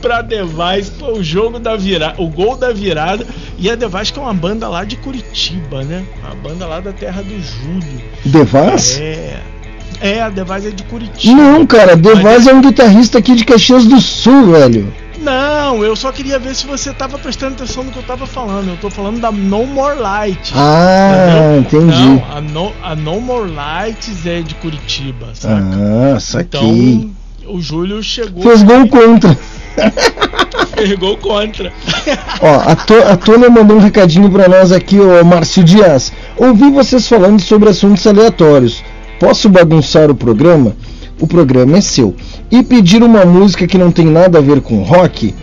pra 0.00 0.22
Device, 0.22 0.92
foi 0.98 1.18
o 1.18 1.22
jogo 1.22 1.58
da 1.58 1.76
virada, 1.76 2.20
o 2.20 2.28
gol 2.28 2.56
da 2.56 2.72
virada. 2.72 3.26
E 3.58 3.70
a 3.70 3.74
Device 3.74 4.12
que 4.12 4.18
é 4.18 4.22
uma 4.22 4.34
banda 4.34 4.68
lá 4.68 4.84
de 4.84 4.96
Curitiba, 4.96 5.82
né? 5.82 6.04
Uma 6.22 6.34
banda 6.36 6.66
lá 6.66 6.80
da 6.80 6.92
terra 6.92 7.22
do 7.22 7.40
Júlio. 7.40 8.02
Device? 8.24 9.02
É. 9.02 9.40
É, 10.00 10.22
a 10.22 10.28
Device 10.28 10.68
é 10.68 10.70
de 10.70 10.84
Curitiba. 10.84 11.34
Não, 11.34 11.66
cara, 11.66 11.94
Mas... 12.22 12.46
é 12.46 12.52
um 12.52 12.60
guitarrista 12.60 13.18
aqui 13.18 13.34
de 13.34 13.44
Caxias 13.44 13.84
do 13.84 14.00
Sul, 14.00 14.52
velho. 14.52 14.92
Não, 15.20 15.82
eu 15.82 15.96
só 15.96 16.12
queria 16.12 16.38
ver 16.38 16.54
se 16.54 16.66
você 16.66 16.92
tava 16.92 17.18
prestando 17.18 17.54
atenção 17.54 17.82
no 17.82 17.90
que 17.90 17.98
eu 17.98 18.04
tava 18.04 18.26
falando. 18.26 18.68
Eu 18.68 18.76
tô 18.76 18.88
falando 18.88 19.20
da 19.20 19.32
No 19.32 19.66
More 19.66 19.98
Light. 19.98 20.52
Ah, 20.54 21.56
entendeu? 21.58 21.88
entendi. 21.88 22.06
Não, 22.06 22.24
a 22.30 22.40
no, 22.40 22.72
a 22.82 22.94
no 22.94 23.20
More 23.20 23.50
Lights 23.50 24.24
é 24.24 24.40
de 24.40 24.54
Curitiba, 24.54 25.30
saca? 25.34 25.64
Ah, 26.14 26.20
saquei. 26.20 27.10
Então, 27.40 27.54
o 27.54 27.60
Júlio 27.60 28.02
chegou. 28.02 28.42
Fez 28.42 28.62
gol 28.62 28.86
contra. 28.86 29.36
Fez 30.76 30.92
gol 30.98 31.16
contra. 31.16 31.72
Ó, 32.40 32.70
a, 32.70 32.76
to, 32.76 32.94
a 32.94 33.16
Tônia 33.16 33.50
mandou 33.50 33.76
um 33.76 33.80
recadinho 33.80 34.30
pra 34.30 34.48
nós 34.48 34.72
aqui, 34.72 34.98
ô 34.98 35.24
Márcio 35.24 35.64
Dias. 35.64 36.12
Ouvi 36.36 36.70
vocês 36.70 37.08
falando 37.08 37.40
sobre 37.40 37.68
assuntos 37.68 38.06
aleatórios. 38.06 38.82
Posso 39.18 39.48
bagunçar 39.48 40.10
o 40.10 40.14
programa? 40.14 40.76
O 41.20 41.26
programa 41.26 41.78
é 41.78 41.80
seu 41.80 42.14
e 42.50 42.62
pedir 42.62 43.02
uma 43.02 43.24
música 43.24 43.66
que 43.66 43.76
não 43.76 43.90
tem 43.90 44.06
nada 44.06 44.38
a 44.38 44.42
ver 44.42 44.60
com 44.60 44.82
rock? 44.82 45.34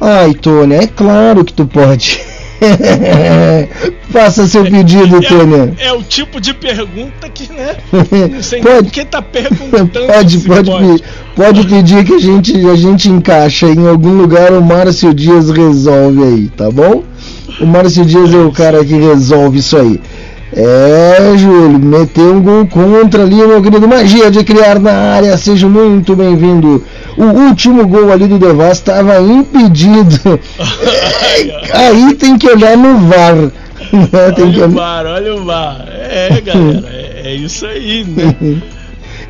Ai, 0.00 0.34
Tônia, 0.34 0.82
é 0.82 0.86
claro 0.86 1.44
que 1.44 1.52
tu 1.52 1.66
pode. 1.66 2.20
Faça 4.10 4.46
seu 4.46 4.64
pedido, 4.64 5.16
é, 5.16 5.20
Tônia. 5.20 5.74
É, 5.78 5.86
é, 5.86 5.92
o 5.92 6.02
tipo 6.02 6.40
de 6.40 6.54
pergunta 6.54 7.28
que, 7.28 7.52
né? 7.52 7.76
Não 8.30 8.42
sei 8.42 8.60
pode, 8.60 8.90
quem 8.90 9.04
tá 9.04 9.20
perguntando. 9.20 9.90
Pode, 10.06 10.38
pode, 10.38 10.70
pode. 10.70 11.04
Pode 11.34 11.66
pedir 11.66 12.04
que 12.04 12.14
a 12.14 12.18
gente, 12.18 12.68
a 12.68 12.74
gente 12.74 13.08
encaixa 13.08 13.66
em 13.66 13.88
algum 13.88 14.16
lugar. 14.16 14.52
O 14.52 14.62
Márcio 14.62 15.12
Dias 15.12 15.50
resolve 15.50 16.22
aí, 16.22 16.48
tá 16.56 16.70
bom? 16.70 17.02
O 17.60 17.66
Márcio 17.66 18.04
Dias 18.04 18.32
é 18.32 18.38
o 18.38 18.50
cara 18.50 18.84
que 18.84 18.94
resolve 18.94 19.58
isso 19.58 19.76
aí. 19.76 20.00
É, 20.56 21.36
Júlio, 21.36 21.80
meteu 21.80 22.36
um 22.36 22.40
gol 22.40 22.66
contra 22.66 23.24
ali, 23.24 23.34
meu 23.34 23.60
querido. 23.60 23.88
Magia 23.88 24.30
de 24.30 24.44
criar 24.44 24.78
na 24.78 24.92
área, 24.92 25.36
seja 25.36 25.68
muito 25.68 26.14
bem-vindo. 26.14 26.84
O 27.16 27.24
último 27.24 27.86
gol 27.88 28.12
ali 28.12 28.28
do 28.28 28.38
Devas 28.38 28.78
estava 28.78 29.20
impedido. 29.20 30.38
aí 31.74 32.14
tem 32.14 32.38
que 32.38 32.48
olhar 32.48 32.76
no 32.76 32.98
VAR. 33.08 33.34
tem 34.36 34.44
olha 34.44 34.52
que... 34.52 34.62
o 34.62 34.70
VAR, 34.70 35.06
olha 35.06 35.34
o 35.34 35.44
VAR. 35.44 35.84
É, 35.88 36.40
galera, 36.40 36.88
é, 36.88 37.22
é 37.24 37.34
isso 37.34 37.66
aí, 37.66 38.04
né? 38.04 38.36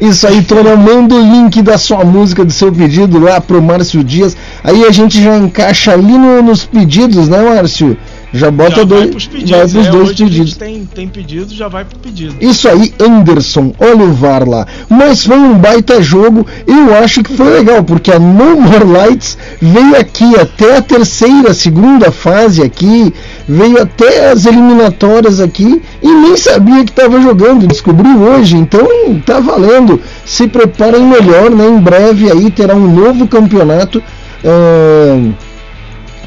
Isso 0.04 0.26
aí, 0.26 0.42
Tônia, 0.42 0.76
manda 0.76 1.14
o 1.14 1.18
link 1.18 1.62
da 1.62 1.78
sua 1.78 2.04
música, 2.04 2.44
do 2.44 2.52
seu 2.52 2.70
pedido 2.70 3.18
lá 3.18 3.40
pro 3.40 3.62
Márcio 3.62 4.04
Dias. 4.04 4.36
Aí 4.62 4.84
a 4.84 4.90
gente 4.90 5.22
já 5.22 5.34
encaixa 5.34 5.92
ali 5.92 6.18
no, 6.18 6.42
nos 6.42 6.62
pedidos, 6.62 7.26
né, 7.26 7.42
Márcio? 7.42 7.96
Já 8.34 8.50
bota 8.50 8.78
já 8.78 8.84
dois, 8.84 9.00
vai 9.02 9.10
pros, 9.10 9.26
pedidos, 9.28 9.50
vai 9.50 9.68
pros 9.68 9.86
é, 9.86 9.90
dois 9.90 10.08
pedidos. 10.08 10.56
Tem, 10.56 10.84
tem 10.92 11.08
pedido, 11.08 11.54
já 11.54 11.68
vai 11.68 11.84
pro 11.84 11.96
pedido. 12.00 12.34
Isso 12.40 12.68
aí, 12.68 12.92
Anderson, 13.00 13.72
olha 13.78 14.04
o 14.04 14.12
VAR 14.12 14.48
lá. 14.48 14.66
Mas 14.88 15.24
foi 15.24 15.38
um 15.38 15.56
baita 15.56 16.02
jogo, 16.02 16.44
eu 16.66 16.96
acho 16.96 17.22
que 17.22 17.32
foi 17.32 17.48
legal, 17.48 17.84
porque 17.84 18.10
a 18.10 18.18
No 18.18 18.60
More 18.60 18.84
Lights 18.84 19.38
veio 19.62 19.96
aqui 19.96 20.34
até 20.36 20.78
a 20.78 20.82
terceira, 20.82 21.54
segunda 21.54 22.10
fase 22.10 22.60
aqui, 22.60 23.14
veio 23.48 23.80
até 23.80 24.32
as 24.32 24.46
eliminatórias 24.46 25.38
aqui 25.38 25.80
e 26.02 26.08
nem 26.08 26.36
sabia 26.36 26.84
que 26.84 26.90
estava 26.90 27.20
jogando, 27.20 27.68
descobriu 27.68 28.18
hoje, 28.18 28.56
então 28.56 28.84
tá 29.24 29.38
valendo. 29.38 30.00
Se 30.26 30.48
preparem 30.48 31.06
melhor, 31.06 31.50
né? 31.52 31.68
Em 31.68 31.78
breve 31.78 32.32
aí 32.32 32.50
terá 32.50 32.74
um 32.74 32.92
novo 32.92 33.28
campeonato 33.28 34.02
uh, 34.42 35.32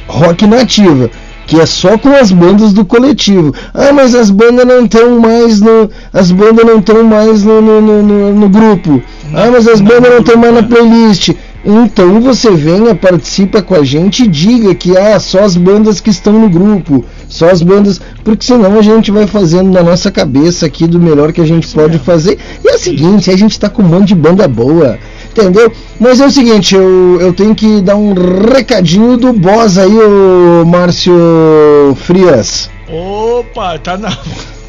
rock 0.07 0.47
nativa 0.47 1.11
que 1.47 1.59
é 1.59 1.65
só 1.65 1.97
com 1.97 2.09
as 2.09 2.31
bandas 2.31 2.73
do 2.73 2.83
coletivo. 2.83 3.55
Ah, 3.73 3.93
mas 3.93 4.13
as 4.13 4.29
bandas 4.29 4.67
não 4.67 4.83
estão 4.83 5.19
mais 5.19 5.61
no. 5.61 5.89
As 6.13 6.29
bandas 6.29 6.65
não 6.65 6.79
estão 6.79 7.03
mais 7.03 7.43
no, 7.43 7.61
no, 7.61 7.81
no, 7.81 8.35
no, 8.35 8.49
grupo. 8.49 9.01
Ah, 9.33 9.49
mas 9.49 9.65
as 9.65 9.79
bandas 9.79 10.11
não 10.11 10.19
estão 10.19 10.37
mais 10.37 10.53
na 10.53 10.63
playlist. 10.63 11.31
Então 11.65 12.21
você 12.21 12.51
venha, 12.51 12.93
participa 12.93 13.61
com 13.61 13.75
a 13.75 13.83
gente 13.83 14.23
e 14.23 14.27
diga 14.27 14.75
que 14.75 14.97
ah, 14.97 15.19
só 15.19 15.43
as 15.43 15.55
bandas 15.57 15.99
que 15.99 16.09
estão 16.09 16.33
no 16.33 16.49
grupo, 16.49 17.03
só 17.27 17.49
as 17.49 17.61
bandas, 17.61 17.99
porque 18.23 18.45
senão 18.45 18.77
a 18.77 18.81
gente 18.81 19.11
vai 19.11 19.27
fazendo 19.27 19.71
na 19.71 19.83
nossa 19.83 20.11
cabeça 20.11 20.65
aqui 20.65 20.87
do 20.87 20.99
melhor 20.99 21.33
que 21.33 21.41
a 21.41 21.45
gente 21.45 21.67
pode 21.67 21.97
fazer. 21.99 22.37
E 22.63 22.69
é 22.69 22.75
o 22.75 22.79
seguinte, 22.79 23.31
a 23.31 23.37
gente 23.37 23.51
está 23.51 23.69
com 23.69 23.81
um 23.81 23.87
monte 23.87 24.09
de 24.09 24.15
banda 24.15 24.47
boa 24.47 24.97
entendeu? 25.41 25.71
Mas 25.99 26.19
é 26.19 26.25
o 26.25 26.31
seguinte, 26.31 26.75
eu, 26.75 27.17
eu 27.21 27.33
tenho 27.33 27.53
que 27.53 27.81
dar 27.81 27.95
um 27.95 28.13
recadinho 28.13 29.17
do 29.17 29.33
boss 29.33 29.77
aí, 29.77 29.93
o 29.93 30.65
Márcio 30.65 31.95
Frias. 31.95 32.69
Opa, 32.89 33.77
tá 33.79 33.97
na. 33.97 34.15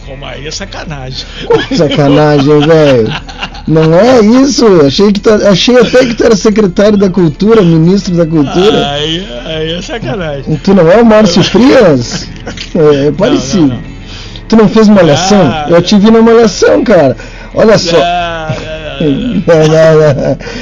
Como 0.06 0.24
aí 0.24 0.46
é 0.46 0.50
sacanagem. 0.50 1.26
sacanagem, 1.76 2.60
velho. 2.66 3.12
Não 3.66 3.94
é 3.94 4.20
isso. 4.20 4.64
Achei, 4.86 5.12
que 5.12 5.20
tu, 5.20 5.28
achei 5.28 5.78
até 5.78 6.06
que 6.06 6.14
tu 6.14 6.24
era 6.24 6.34
secretário 6.34 6.96
da 6.96 7.10
cultura, 7.10 7.60
ministro 7.60 8.14
da 8.14 8.24
cultura. 8.24 8.88
Aí, 8.88 9.26
aí 9.44 9.72
é 9.74 9.82
sacanagem. 9.82 10.56
Tu 10.64 10.74
não 10.74 10.90
é 10.90 11.02
o 11.02 11.04
Márcio 11.04 11.42
Frias? 11.44 12.26
É, 12.74 13.08
é 13.08 13.12
parecido. 13.12 13.66
Não, 13.66 13.74
não, 13.74 13.76
não. 13.76 13.98
Tu 14.48 14.56
não 14.56 14.68
fez 14.68 14.88
malhação? 14.88 15.42
Ah, 15.42 15.66
eu 15.68 15.82
te 15.82 15.98
vi 15.98 16.10
na 16.10 16.22
malhação, 16.22 16.82
cara. 16.82 17.14
Olha 17.54 17.76
só. 17.76 17.98
Ah, 18.00 18.54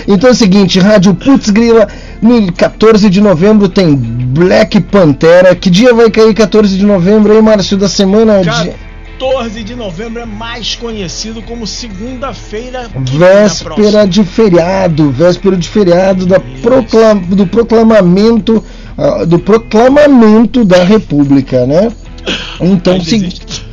então 0.07 0.31
é 0.31 0.33
o 0.33 0.37
seguinte, 0.37 0.79
Rádio 0.79 1.15
Putz 1.15 1.51
Grila, 1.51 1.89
no 2.21 2.53
14 2.53 3.09
de 3.09 3.21
novembro 3.21 3.69
tem 3.69 3.95
Black 3.95 4.81
Pantera. 4.81 5.55
Que 5.55 5.71
dia 5.71 5.95
vai 5.95 6.11
cair 6.11 6.35
14 6.35 6.77
de 6.77 6.85
novembro 6.85 7.33
aí, 7.33 7.41
Márcio, 7.41 7.77
da 7.77 7.89
semana? 7.89 8.43
14 9.19 9.65
de 9.65 9.75
novembro 9.75 10.21
é 10.21 10.27
mais 10.27 10.75
conhecido 10.75 11.41
como 11.41 11.67
segunda-feira. 11.67 12.91
Véspera 12.95 14.07
de 14.07 14.23
feriado, 14.25 15.11
véspera 15.11 15.57
de 15.57 15.69
feriado 15.69 16.27
da 16.27 16.39
proclam, 16.61 17.17
do 17.19 17.47
proclamamento 17.47 18.63
uh, 18.99 19.25
do 19.25 19.39
proclamamento 19.39 20.65
da 20.65 20.83
República, 20.83 21.65
né? 21.65 21.91
Então, 22.61 23.01
seguinte. 23.01 23.66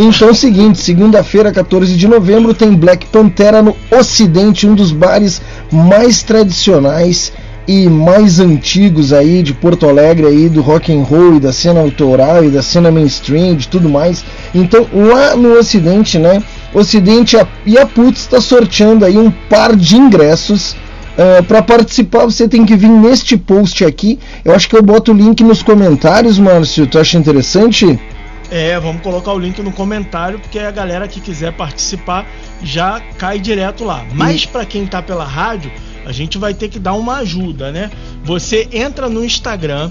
Então 0.00 0.28
é 0.28 0.30
o 0.30 0.34
seguinte, 0.34 0.78
segunda-feira, 0.78 1.50
14 1.50 1.96
de 1.96 2.06
novembro, 2.06 2.54
tem 2.54 2.72
Black 2.72 3.06
Pantera 3.06 3.60
no 3.60 3.74
Ocidente, 3.90 4.64
um 4.64 4.72
dos 4.76 4.92
bares 4.92 5.42
mais 5.72 6.22
tradicionais 6.22 7.32
e 7.66 7.88
mais 7.88 8.38
antigos 8.38 9.12
aí 9.12 9.42
de 9.42 9.52
Porto 9.52 9.88
Alegre 9.88 10.26
aí 10.26 10.48
do 10.48 10.60
rock 10.60 10.92
and 10.92 11.02
roll 11.02 11.34
e 11.34 11.40
da 11.40 11.52
cena 11.52 11.80
autoral 11.80 12.44
e 12.44 12.48
da 12.48 12.62
cena 12.62 12.92
mainstream, 12.92 13.56
de 13.56 13.66
tudo 13.66 13.88
mais. 13.88 14.24
Então, 14.54 14.86
lá 14.94 15.34
no 15.34 15.58
Ocidente, 15.58 16.16
né? 16.16 16.40
Ocidente 16.72 17.36
e 17.66 17.76
a 17.76 17.84
Putz 17.84 18.20
está 18.20 18.40
sorteando 18.40 19.04
aí 19.04 19.18
um 19.18 19.32
par 19.50 19.74
de 19.74 19.96
ingressos 19.96 20.76
Uh, 21.18 21.42
para 21.42 21.60
participar, 21.60 22.26
você 22.26 22.46
tem 22.46 22.64
que 22.64 22.76
vir 22.76 22.88
neste 22.88 23.36
post 23.36 23.84
aqui. 23.84 24.20
Eu 24.44 24.54
acho 24.54 24.68
que 24.68 24.76
eu 24.76 24.82
boto 24.84 25.10
o 25.10 25.14
link 25.16 25.42
nos 25.42 25.64
comentários, 25.64 26.38
Márcio. 26.38 26.86
Tu 26.86 26.96
acha 26.96 27.18
interessante? 27.18 27.98
É, 28.50 28.78
vamos 28.80 29.02
colocar 29.02 29.32
o 29.32 29.38
link 29.38 29.60
no 29.62 29.70
comentário, 29.70 30.38
porque 30.38 30.58
a 30.58 30.70
galera 30.70 31.06
que 31.06 31.20
quiser 31.20 31.52
participar 31.52 32.26
já 32.62 33.00
cai 33.18 33.38
direto 33.38 33.84
lá. 33.84 34.06
Mas 34.12 34.46
para 34.46 34.64
quem 34.64 34.86
tá 34.86 35.02
pela 35.02 35.24
rádio, 35.24 35.70
a 36.06 36.12
gente 36.12 36.38
vai 36.38 36.54
ter 36.54 36.68
que 36.68 36.78
dar 36.78 36.94
uma 36.94 37.18
ajuda, 37.18 37.70
né? 37.70 37.90
Você 38.24 38.66
entra 38.72 39.08
no 39.08 39.22
Instagram, 39.22 39.90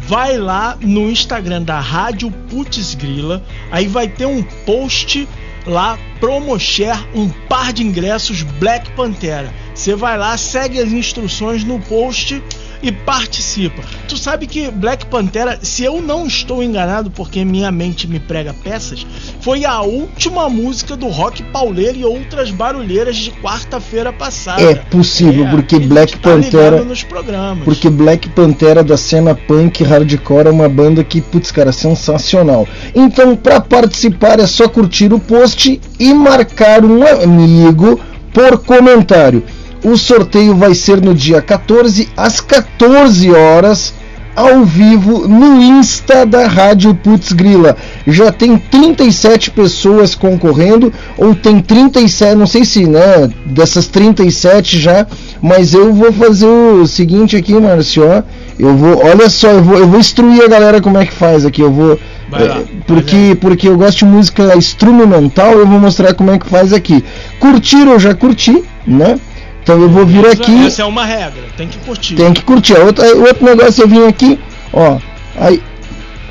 vai 0.00 0.36
lá 0.36 0.76
no 0.80 1.08
Instagram 1.10 1.62
da 1.62 1.78
Rádio 1.78 2.30
Putz 2.50 2.94
Grila, 2.94 3.42
aí 3.70 3.86
vai 3.86 4.08
ter 4.08 4.26
um 4.26 4.42
post 4.42 5.28
lá, 5.64 5.98
Promoshare, 6.18 7.06
um 7.14 7.28
par 7.28 7.72
de 7.72 7.82
ingressos 7.82 8.42
Black 8.42 8.90
Pantera. 8.92 9.52
Você 9.74 9.94
vai 9.94 10.16
lá, 10.16 10.36
segue 10.36 10.80
as 10.80 10.90
instruções 10.90 11.62
no 11.62 11.78
post 11.80 12.42
e 12.82 12.92
participa. 12.92 13.82
Tu 14.08 14.16
sabe 14.16 14.46
que 14.46 14.70
Black 14.70 15.06
Pantera, 15.06 15.58
se 15.62 15.84
eu 15.84 16.00
não 16.00 16.26
estou 16.26 16.62
enganado, 16.62 17.10
porque 17.10 17.44
minha 17.44 17.70
mente 17.72 18.06
me 18.06 18.18
prega 18.20 18.54
peças, 18.54 19.06
foi 19.40 19.64
a 19.64 19.80
última 19.82 20.48
música 20.48 20.96
do 20.96 21.08
rock 21.08 21.42
pauleiro 21.44 21.98
e 21.98 22.04
outras 22.04 22.50
barulheiras 22.50 23.16
de 23.16 23.30
quarta-feira 23.30 24.12
passada. 24.12 24.62
É 24.62 24.74
possível, 24.74 25.46
É, 25.46 25.50
porque 25.50 25.78
Black 25.78 26.18
tá 26.18 26.30
Pantera. 26.30 26.84
nos 26.84 27.02
programas. 27.02 27.64
Porque 27.64 27.88
Black 27.90 28.28
Pantera 28.30 28.82
da 28.82 28.96
cena 28.96 29.34
punk 29.34 29.82
hardcore 29.82 30.48
é 30.48 30.50
uma 30.50 30.68
banda 30.68 31.02
que, 31.04 31.20
putz, 31.20 31.50
cara, 31.50 31.72
sensacional. 31.72 32.66
Então, 32.94 33.36
para 33.36 33.60
participar 33.60 34.38
é 34.40 34.46
só 34.46 34.68
curtir 34.68 35.12
o 35.12 35.18
post 35.18 35.80
e 35.98 36.14
marcar 36.14 36.84
um 36.84 37.02
amigo 37.06 38.00
por 38.32 38.58
comentário. 38.58 39.42
O 39.84 39.96
sorteio 39.96 40.54
vai 40.56 40.74
ser 40.74 41.00
no 41.00 41.14
dia 41.14 41.40
14 41.40 42.08
às 42.16 42.40
14 42.40 43.30
horas 43.30 43.94
ao 44.36 44.66
vivo 44.66 45.26
no 45.26 45.62
Insta 45.62 46.26
da 46.26 46.46
Rádio 46.46 46.94
Putz 46.94 47.32
Grila. 47.32 47.74
Já 48.06 48.30
tem 48.30 48.58
37 48.58 49.50
pessoas 49.50 50.14
concorrendo, 50.14 50.92
ou 51.16 51.34
tem 51.34 51.58
37, 51.58 52.36
não 52.36 52.46
sei 52.46 52.62
se, 52.66 52.86
né, 52.86 53.30
dessas 53.46 53.86
37 53.86 54.78
já, 54.78 55.06
mas 55.40 55.72
eu 55.72 55.92
vou 55.94 56.12
fazer 56.12 56.46
o 56.46 56.86
seguinte 56.86 57.34
aqui, 57.34 57.54
Márcio, 57.54 58.06
ó, 58.06 58.22
eu 58.58 58.76
vou, 58.76 59.02
olha 59.02 59.30
só, 59.30 59.48
eu 59.48 59.62
vou, 59.62 59.78
eu 59.78 59.88
vou 59.88 59.98
instruir 59.98 60.42
a 60.44 60.48
galera 60.48 60.82
como 60.82 60.98
é 60.98 61.06
que 61.06 61.14
faz 61.14 61.46
aqui, 61.46 61.62
eu 61.62 61.72
vou, 61.72 61.98
lá, 62.30 62.38
é, 62.38 62.64
porque, 62.86 63.38
porque 63.40 63.68
eu 63.68 63.78
gosto 63.78 64.00
de 64.00 64.04
música 64.04 64.54
instrumental, 64.54 65.52
eu 65.52 65.66
vou 65.66 65.80
mostrar 65.80 66.12
como 66.12 66.30
é 66.30 66.38
que 66.38 66.46
faz 66.46 66.74
aqui. 66.74 67.02
Curtir 67.40 67.86
eu 67.88 67.98
já 67.98 68.14
curti, 68.14 68.62
né? 68.86 69.18
Então 69.66 69.82
eu 69.82 69.88
vou 69.88 70.06
vir 70.06 70.24
aqui. 70.24 70.64
Essa 70.64 70.82
é 70.82 70.84
uma 70.84 71.04
regra, 71.04 71.42
tem 71.56 71.66
que 71.66 71.76
curtir. 71.78 72.14
Tem 72.14 72.32
que 72.32 72.44
curtir. 72.44 72.74
Outro, 72.74 73.04
aí, 73.04 73.14
outro 73.14 73.44
negócio 73.44 73.82
eu 73.82 73.88
vim 73.88 74.06
aqui, 74.06 74.38
ó. 74.72 74.98
Aí. 75.36 75.60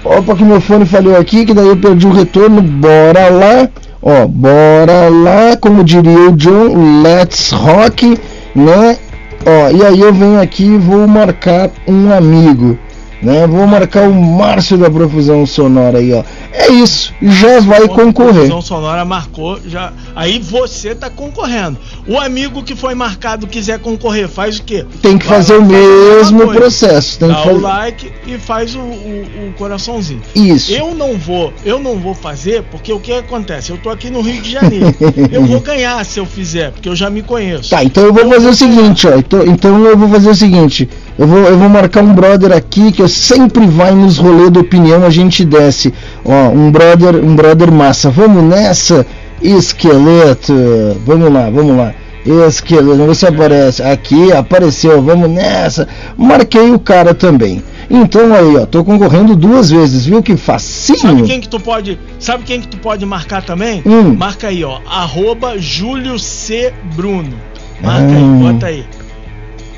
Opa, 0.05 0.35
que 0.35 0.43
meu 0.45 0.61
fone 0.61 0.85
falhou 0.85 1.17
aqui, 1.17 1.45
que 1.45 1.53
daí 1.53 1.67
eu 1.67 1.75
perdi 1.75 2.07
o 2.07 2.13
retorno. 2.13 2.61
Bora 2.61 3.27
lá. 3.27 3.69
Ó, 4.01 4.25
bora 4.25 5.09
lá, 5.09 5.57
como 5.57 5.83
diria 5.83 6.29
o 6.29 6.31
John, 6.37 7.01
let's 7.01 7.51
rock, 7.51 8.17
né? 8.55 8.97
Ó, 9.45 9.69
e 9.69 9.83
aí 9.83 9.99
eu 9.99 10.13
venho 10.13 10.39
aqui 10.39 10.63
e 10.63 10.77
vou 10.77 11.05
marcar 11.05 11.69
um 11.85 12.13
amigo, 12.13 12.79
né? 13.21 13.45
Vou 13.47 13.67
marcar 13.67 14.07
o 14.07 14.13
Márcio 14.13 14.77
da 14.77 14.89
Profusão 14.89 15.45
Sonora 15.45 15.97
aí, 15.97 16.13
ó. 16.13 16.23
É 16.57 16.71
isso, 16.71 17.13
já 17.21 17.59
vai 17.59 17.87
concorrer. 17.87 18.33
Confusão 18.35 18.61
sonora 18.61 19.03
marcou, 19.03 19.59
já. 19.67 19.91
Aí 20.15 20.39
você 20.39 20.95
tá 20.95 21.09
concorrendo. 21.09 21.77
O 22.07 22.17
amigo 22.19 22.63
que 22.63 22.75
foi 22.75 22.95
marcado 22.95 23.45
quiser 23.45 23.79
concorrer, 23.79 24.27
faz 24.29 24.57
o 24.57 24.63
quê? 24.63 24.85
Tem 25.01 25.17
que 25.17 25.25
fazer 25.25 25.55
o 25.57 25.61
a 25.61 25.65
mesmo 25.65 26.47
processo. 26.53 27.19
Tem 27.19 27.27
Dá 27.27 27.35
que 27.35 27.41
o 27.41 27.51
fazer. 27.53 27.61
like 27.61 28.11
e 28.25 28.37
faz 28.37 28.73
o, 28.73 28.79
o- 28.79 29.49
o 29.49 29.53
coraçãozinho. 29.57 30.21
Isso. 30.33 30.71
Eu 30.71 30.95
não 30.95 31.17
vou, 31.17 31.51
eu 31.65 31.77
não 31.79 31.97
vou 31.99 32.15
fazer 32.15 32.63
porque 32.71 32.91
o 32.93 32.99
que 32.99 33.11
acontece? 33.11 33.71
Eu 33.71 33.77
tô 33.77 33.89
aqui 33.89 34.09
no 34.09 34.21
Rio 34.21 34.41
de 34.41 34.51
Janeiro. 34.51 34.95
eu 35.31 35.43
vou 35.45 35.59
ganhar 35.65 36.03
se 36.05 36.19
eu 36.19 36.25
fizer, 36.25 36.71
porque 36.71 36.87
eu 36.87 36.95
já 36.95 37.09
me 37.09 37.21
conheço. 37.21 37.69
Tá, 37.71 37.83
então 37.83 38.03
eu 38.05 38.13
vou 38.13 38.29
fazer 38.29 38.47
o 38.47 38.53
seguinte, 38.55 39.07
ó. 39.07 39.15
Então, 39.17 39.45
então 39.45 39.85
eu 39.85 39.97
vou 39.97 40.07
fazer 40.09 40.29
o 40.29 40.35
seguinte. 40.35 40.89
Eu 41.17 41.27
vou, 41.27 41.39
eu 41.39 41.57
vou 41.57 41.69
marcar 41.69 42.03
um 42.03 42.13
brother 42.13 42.51
aqui 42.51 42.91
que 42.91 43.01
eu 43.01 43.07
sempre 43.07 43.65
vai 43.67 43.91
nos 43.93 44.17
rolês 44.17 44.51
da 44.51 44.59
opinião, 44.59 45.03
a 45.05 45.09
gente 45.09 45.43
desce. 45.45 45.93
Ó, 46.25 46.49
um 46.49 46.71
brother, 46.71 47.15
um 47.23 47.35
brother 47.35 47.71
massa. 47.71 48.09
Vamos 48.09 48.43
nessa, 48.43 49.05
esqueleto. 49.41 50.53
Vamos 51.05 51.31
lá, 51.31 51.49
vamos 51.49 51.77
lá. 51.77 51.93
Esqueleto, 52.47 52.87
vamos 52.97 53.07
ver 53.07 53.15
se 53.15 53.27
aparece. 53.27 53.83
Aqui, 53.83 54.31
apareceu, 54.33 55.01
vamos 55.01 55.29
nessa. 55.29 55.87
Marquei 56.17 56.71
o 56.71 56.79
cara 56.79 57.13
também. 57.13 57.63
Então 57.87 58.33
aí, 58.33 58.57
ó, 58.57 58.65
tô 58.65 58.83
concorrendo 58.83 59.35
duas 59.35 59.69
vezes, 59.69 60.07
viu 60.07 60.23
que 60.23 60.35
facinho? 60.35 60.97
Sabe 60.97 61.21
quem 61.21 61.39
que 61.39 61.47
tu 61.47 61.59
pode, 61.59 61.99
sabe 62.19 62.43
quem 62.43 62.59
que 62.59 62.67
tu 62.67 62.77
pode 62.77 63.05
marcar 63.05 63.43
também? 63.43 63.83
Hum. 63.85 64.15
Marca 64.17 64.47
aí, 64.47 64.63
ó, 64.63 64.79
arroba 64.89 65.59
Júlio 65.59 66.17
C. 66.17 66.73
Bruno. 66.95 67.33
Marca 67.83 68.07
Ah. 68.11 68.17
aí, 68.17 68.23
bota 68.23 68.65
aí. 68.65 68.85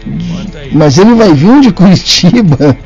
Bota 0.05 0.57
aí. 0.59 0.69
Mas 0.71 0.97
ele 0.97 1.15
vai 1.15 1.33
vir 1.33 1.59
de 1.59 1.73
Curitiba. 1.73 2.77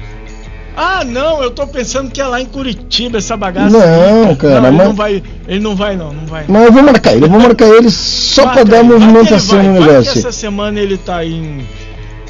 Ah, 0.76 1.04
não, 1.06 1.44
eu 1.44 1.52
tô 1.52 1.68
pensando 1.68 2.10
que 2.10 2.22
é 2.22 2.26
lá 2.26 2.40
em 2.42 2.46
Curitiba 2.46 3.18
essa 3.18 3.36
bagaça. 3.36 3.70
Não, 3.78 4.36
cara, 4.36 4.62
Não, 4.62 4.68
ele 4.70 4.78
mas- 4.78 4.88
não 4.88 4.94
vai, 4.96 5.24
ele 5.48 5.60
não 5.60 5.76
vai 5.76 5.96
não, 5.98 6.14
não 6.14 6.26
vai. 6.26 6.46
Mas 6.48 6.66
eu 6.66 6.72
vou 6.72 6.84
marcar 6.84 7.14
ele, 7.14 7.26
eu 7.26 7.30
vou 7.30 7.40
marcar 7.40 7.68
ele 7.68 7.90
só 7.90 8.48
pra 8.48 8.64
dar 8.64 8.84
movimentação 8.84 9.62
no 9.62 9.74
negócio. 9.74 10.18
essa 10.18 10.32
semana 10.32 10.80
ele 10.80 10.98
tá 10.98 11.24
em 11.26 11.60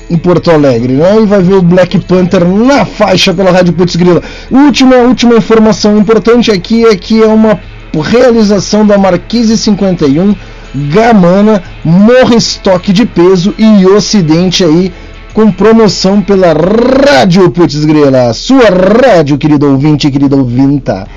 em 0.10 0.17
Porto 0.17 0.51
Alegre, 0.51 0.91
né? 0.91 1.21
E 1.21 1.25
vai 1.25 1.41
ver 1.41 1.54
o 1.54 1.62
Black 1.62 1.97
Panther 1.99 2.43
na 2.45 2.84
faixa 2.84 3.34
pela 3.34 3.49
Rádio 3.49 3.71
Putz 3.71 3.95
Grila. 3.95 4.21
Última, 4.51 4.97
última 4.97 5.36
informação 5.36 5.97
importante 5.97 6.51
aqui 6.51 6.84
é 6.84 6.97
que 6.97 7.23
é 7.23 7.27
uma 7.27 7.58
realização 7.93 8.86
da 8.86 8.97
Marquise 8.97 9.58
51, 9.58 10.36
Gamana, 10.75 11.63
Morre 11.84 12.36
Estoque 12.36 12.91
de 12.91 13.06
Peso 13.06 13.54
e 13.58 13.86
Ocidente 13.86 14.63
aí, 14.65 14.91
com 15.34 15.52
promoção 15.52 16.22
pela 16.22 16.54
Rádio 16.54 17.50
Putz 17.52 17.86
Grila, 17.86 18.34
sua 18.34 18.65
rádio, 18.70 19.38
querido 19.38 19.70
ouvinte, 19.70 20.12
querida 20.12 20.36
ouvinta. 20.36 21.08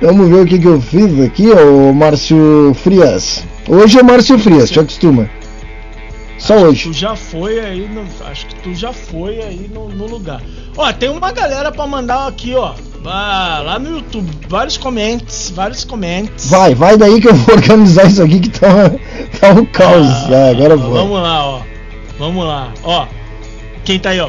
Vamos 0.00 0.28
ver 0.28 0.42
o 0.42 0.46
que, 0.46 0.58
que 0.58 0.66
eu 0.66 0.80
fiz 0.80 1.20
aqui, 1.20 1.50
ô 1.50 1.92
Márcio 1.92 2.72
Frias. 2.82 3.44
Hoje 3.68 3.98
é 3.98 4.02
Márcio 4.02 4.38
Frias, 4.38 4.70
te 4.70 4.80
acostuma. 4.80 5.28
Só 6.38 6.56
hoje. 6.56 6.84
Tu 6.84 6.92
já 6.94 7.14
foi 7.14 7.60
aí, 7.60 7.88
no, 7.88 8.02
acho 8.26 8.46
que 8.46 8.54
tu 8.56 8.74
já 8.74 8.92
foi 8.92 9.42
aí 9.42 9.70
no, 9.72 9.88
no 9.88 10.06
lugar. 10.06 10.40
Ó, 10.76 10.90
tem 10.92 11.10
uma 11.10 11.32
galera 11.32 11.70
pra 11.70 11.86
mandar 11.86 12.28
aqui, 12.28 12.54
ó. 12.54 12.72
Ah, 13.04 13.62
lá 13.64 13.78
no 13.78 13.96
YouTube, 13.96 14.30
vários 14.48 14.78
comentários, 14.78 15.52
vários 15.54 15.84
comentários. 15.84 16.48
Vai, 16.48 16.74
vai 16.74 16.96
daí 16.96 17.20
que 17.20 17.28
eu 17.28 17.34
vou 17.34 17.56
organizar 17.56 18.06
isso 18.06 18.22
aqui 18.22 18.40
que 18.40 18.48
tá, 18.48 18.90
tá 19.38 19.50
um 19.50 19.66
caos. 19.66 20.06
Ah, 20.32 20.50
agora 20.50 20.76
vou. 20.76 20.92
Vamos 20.92 21.20
lá, 21.20 21.46
ó. 21.46 21.69
Vamos 22.20 22.44
lá, 22.44 22.70
ó. 22.84 23.06
Quem 23.82 23.98
tá 23.98 24.10
aí, 24.10 24.20
ó? 24.20 24.28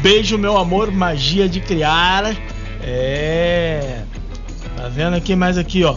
Beijo, 0.00 0.38
meu 0.38 0.56
amor, 0.56 0.92
magia 0.92 1.48
de 1.48 1.58
criar. 1.58 2.36
É. 2.80 4.02
Tá 4.76 4.86
vendo 4.88 5.16
aqui 5.16 5.34
mais 5.34 5.58
aqui, 5.58 5.82
ó. 5.82 5.96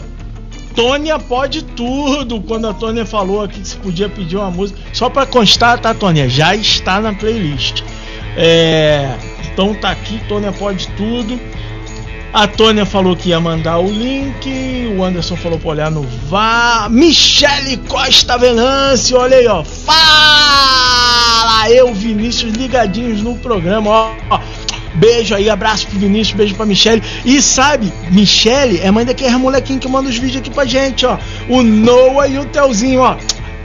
Tônia 0.74 1.20
pode 1.20 1.62
tudo. 1.62 2.40
Quando 2.40 2.66
a 2.66 2.74
Tônia 2.74 3.06
falou 3.06 3.44
aqui 3.44 3.60
que 3.60 3.68
se 3.68 3.76
podia 3.76 4.08
pedir 4.08 4.38
uma 4.38 4.50
música. 4.50 4.80
Só 4.92 5.08
pra 5.08 5.24
constar, 5.24 5.78
tá, 5.78 5.94
Tônia? 5.94 6.28
Já 6.28 6.56
está 6.56 7.00
na 7.00 7.14
playlist. 7.14 7.84
É. 8.36 9.14
Então 9.52 9.72
tá 9.72 9.92
aqui, 9.92 10.20
Tônia 10.28 10.50
pode 10.50 10.88
tudo. 10.96 11.38
A 12.32 12.46
Tônia 12.46 12.86
falou 12.86 13.16
que 13.16 13.30
ia 13.30 13.40
mandar 13.40 13.80
o 13.80 13.90
link. 13.90 14.94
O 14.96 15.02
Anderson 15.02 15.34
falou 15.34 15.58
pra 15.58 15.70
olhar 15.70 15.90
no 15.90 16.02
VAR. 16.28 16.88
Michele 16.88 17.76
Costa 17.88 18.38
Venâncio, 18.38 19.18
olha 19.18 19.36
aí, 19.36 19.48
ó. 19.48 19.64
Fala! 19.64 21.68
Eu, 21.68 21.92
Vinícius, 21.92 22.52
ligadinhos 22.52 23.20
no 23.20 23.36
programa, 23.36 23.90
ó. 23.90 24.12
ó. 24.30 24.40
Beijo 24.94 25.34
aí, 25.34 25.50
abraço 25.50 25.88
pro 25.88 25.98
Vinícius, 25.98 26.36
beijo 26.36 26.54
pra 26.54 26.66
Michele. 26.66 27.02
E 27.24 27.42
sabe, 27.42 27.92
Michele 28.10 28.80
é 28.80 28.90
mãe 28.92 29.04
daquele 29.04 29.36
molequinho 29.36 29.80
que 29.80 29.88
manda 29.88 30.08
os 30.08 30.16
vídeos 30.16 30.40
aqui 30.40 30.50
pra 30.50 30.64
gente, 30.64 31.06
ó. 31.06 31.18
O 31.48 31.62
Noah 31.62 32.28
e 32.28 32.38
o 32.38 32.44
Telzinho, 32.44 33.00
ó. 33.00 33.16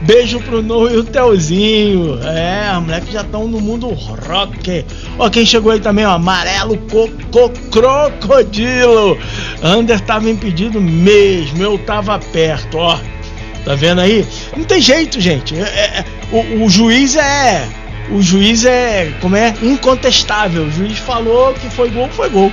Beijo 0.06 0.38
pro 0.40 0.62
Noah 0.62 0.92
e 0.92 0.98
o 0.98 1.04
Telzinho. 1.04 2.18
É, 2.22 2.70
os 2.78 2.84
moleques 2.84 3.12
já 3.12 3.22
estão 3.22 3.48
no 3.48 3.60
mundo 3.60 3.88
rock. 3.88 4.84
Ó, 5.18 5.28
quem 5.28 5.44
chegou 5.44 5.72
aí 5.72 5.80
também, 5.80 6.06
ó. 6.06 6.12
Amarelo 6.12 6.78
Coco 7.32 7.50
Crocodilo. 7.70 9.18
Ander 9.62 10.00
tava 10.00 10.30
impedido 10.30 10.80
mesmo, 10.80 11.60
eu 11.62 11.76
tava 11.78 12.18
perto, 12.20 12.78
ó. 12.78 12.96
Tá 13.64 13.74
vendo 13.74 14.00
aí? 14.00 14.24
Não 14.56 14.62
tem 14.64 14.80
jeito, 14.80 15.20
gente. 15.20 15.56
É- 15.56 15.58
é- 15.60 15.98
é- 15.98 16.04
o, 16.30 16.64
o 16.64 16.70
juiz 16.70 17.16
é. 17.16 17.66
O 18.10 18.22
juiz 18.22 18.64
é. 18.64 19.12
Como 19.20 19.34
é? 19.34 19.54
Incontestável. 19.60 20.62
O 20.66 20.70
juiz 20.70 20.98
falou 20.98 21.52
que 21.54 21.68
foi 21.68 21.90
gol, 21.90 22.08
foi 22.10 22.28
gol. 22.28 22.52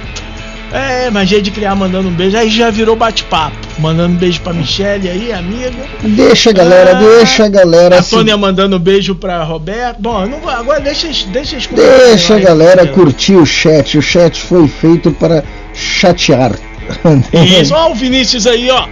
É, 0.73 1.09
magia 1.11 1.39
de 1.39 1.51
criar 1.51 1.75
mandando 1.75 2.09
um 2.09 2.11
beijo. 2.13 2.35
Aí 2.35 2.49
já 2.49 2.71
virou 2.71 2.95
bate-papo. 2.95 3.55
Mandando 3.77 4.15
um 4.15 4.17
beijo 4.17 4.41
pra 4.41 4.51
Michelle 4.53 5.07
aí, 5.07 5.31
amiga. 5.31 5.71
Deixa 6.01 6.49
a 6.49 6.53
galera, 6.53 6.97
Ah, 6.97 6.99
deixa 6.99 7.45
a 7.45 7.49
galera. 7.49 7.99
A 7.99 8.01
se- 8.03 8.09
Sônia 8.09 8.35
mandando 8.35 8.75
um 8.75 8.79
beijo 8.79 9.13
pra 9.13 9.43
Roberto. 9.43 9.97
Bom, 10.01 10.25
não 10.25 10.49
agora 10.49 10.79
deixa, 10.79 11.07
deixa 11.27 11.55
eles 11.55 11.67
Deixa 11.67 12.33
a 12.33 12.37
lá, 12.37 12.43
galera 12.43 12.83
entendeu? 12.83 12.93
curtir 13.03 13.35
o 13.35 13.45
chat. 13.45 13.97
O 13.99 14.01
chat 14.01 14.41
foi 14.41 14.67
feito 14.67 15.11
para 15.11 15.43
chatear. 15.75 16.53
Isso, 17.61 17.73
ó, 17.75 17.91
o 17.91 17.95
Vinícius 17.95 18.47
aí, 18.47 18.69
ó. 18.71 18.87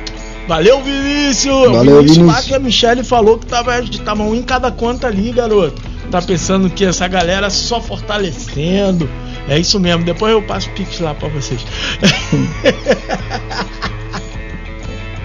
Valeu, 0.47 0.82
Vinícius! 0.82 1.71
Valeu, 1.71 1.99
o 1.99 2.03
Vinícius. 2.03 2.45
que 2.45 2.53
a 2.53 2.59
Michelle 2.59 3.03
falou 3.03 3.38
que 3.38 3.45
tava, 3.45 3.73
tava 4.05 4.23
um 4.23 4.36
em 4.36 4.41
cada 4.43 4.69
conta 4.71 5.07
ali, 5.07 5.32
garoto. 5.32 5.82
Tá 6.11 6.21
pensando 6.21 6.69
que 6.69 6.84
essa 6.84 7.07
galera 7.07 7.49
só 7.49 7.79
fortalecendo. 7.79 9.09
É 9.47 9.59
isso 9.59 9.79
mesmo, 9.79 10.03
depois 10.03 10.31
eu 10.31 10.41
passo 10.41 10.69
o 10.69 10.71
pix 10.73 10.99
lá 10.99 11.13
pra 11.13 11.27
vocês. 11.29 11.65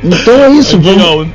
Então 0.05 0.35
é 0.35 0.51
isso, 0.51 0.77
Aqui, 0.77 0.85
vamos. 0.95 1.03
ó, 1.03 1.27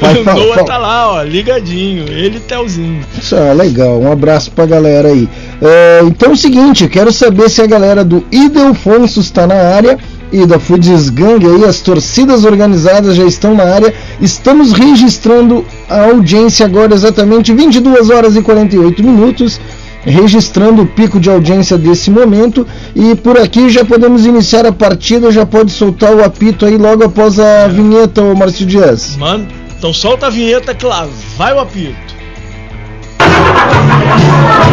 Vai, 0.00 0.18
o 0.20 0.24
Noah 0.24 0.64
tá 0.64 0.78
lá, 0.78 1.12
ó, 1.12 1.22
ligadinho. 1.22 2.08
Ele 2.08 2.38
e 2.38 2.40
Telzinho. 2.40 3.00
Isso 3.20 3.34
é 3.36 3.54
legal, 3.54 4.00
um 4.00 4.10
abraço 4.10 4.50
pra 4.50 4.66
galera 4.66 5.08
aí. 5.08 5.28
É, 5.62 6.00
então 6.04 6.30
é 6.30 6.32
o 6.32 6.36
seguinte, 6.36 6.84
eu 6.84 6.90
quero 6.90 7.12
saber 7.12 7.48
se 7.48 7.62
a 7.62 7.66
galera 7.66 8.04
do 8.04 8.24
Idelfonso 8.30 9.20
está 9.20 9.46
na 9.46 9.54
área 9.54 9.98
e 10.32 10.44
da 10.44 10.58
Fudes 10.58 11.08
Gang 11.08 11.44
aí, 11.46 11.64
as 11.64 11.80
torcidas 11.80 12.44
organizadas 12.44 13.14
já 13.14 13.24
estão 13.24 13.54
na 13.54 13.62
área. 13.62 13.94
Estamos 14.20 14.72
registrando 14.72 15.64
a 15.88 16.06
audiência 16.06 16.66
agora 16.66 16.92
exatamente 16.94 17.52
22 17.52 18.10
horas 18.10 18.36
e 18.36 18.42
48 18.42 19.02
minutos. 19.02 19.60
Registrando 20.06 20.82
o 20.82 20.86
pico 20.86 21.18
de 21.18 21.28
audiência 21.28 21.76
desse 21.76 22.10
momento 22.10 22.64
e 22.94 23.16
por 23.16 23.36
aqui 23.36 23.68
já 23.68 23.84
podemos 23.84 24.24
iniciar 24.24 24.64
a 24.64 24.72
partida. 24.72 25.32
Já 25.32 25.44
pode 25.44 25.72
soltar 25.72 26.14
o 26.14 26.24
apito 26.24 26.64
aí 26.64 26.78
logo 26.78 27.04
após 27.04 27.40
a 27.40 27.66
vinheta, 27.66 28.22
ô 28.22 28.34
Márcio 28.34 28.64
Dias. 28.64 29.16
Mano, 29.16 29.48
então 29.76 29.92
solta 29.92 30.28
a 30.28 30.30
vinheta 30.30 30.74
que 30.74 30.86
lá 30.86 31.08
vai 31.36 31.52
o 31.52 31.58
apito. 31.58 32.16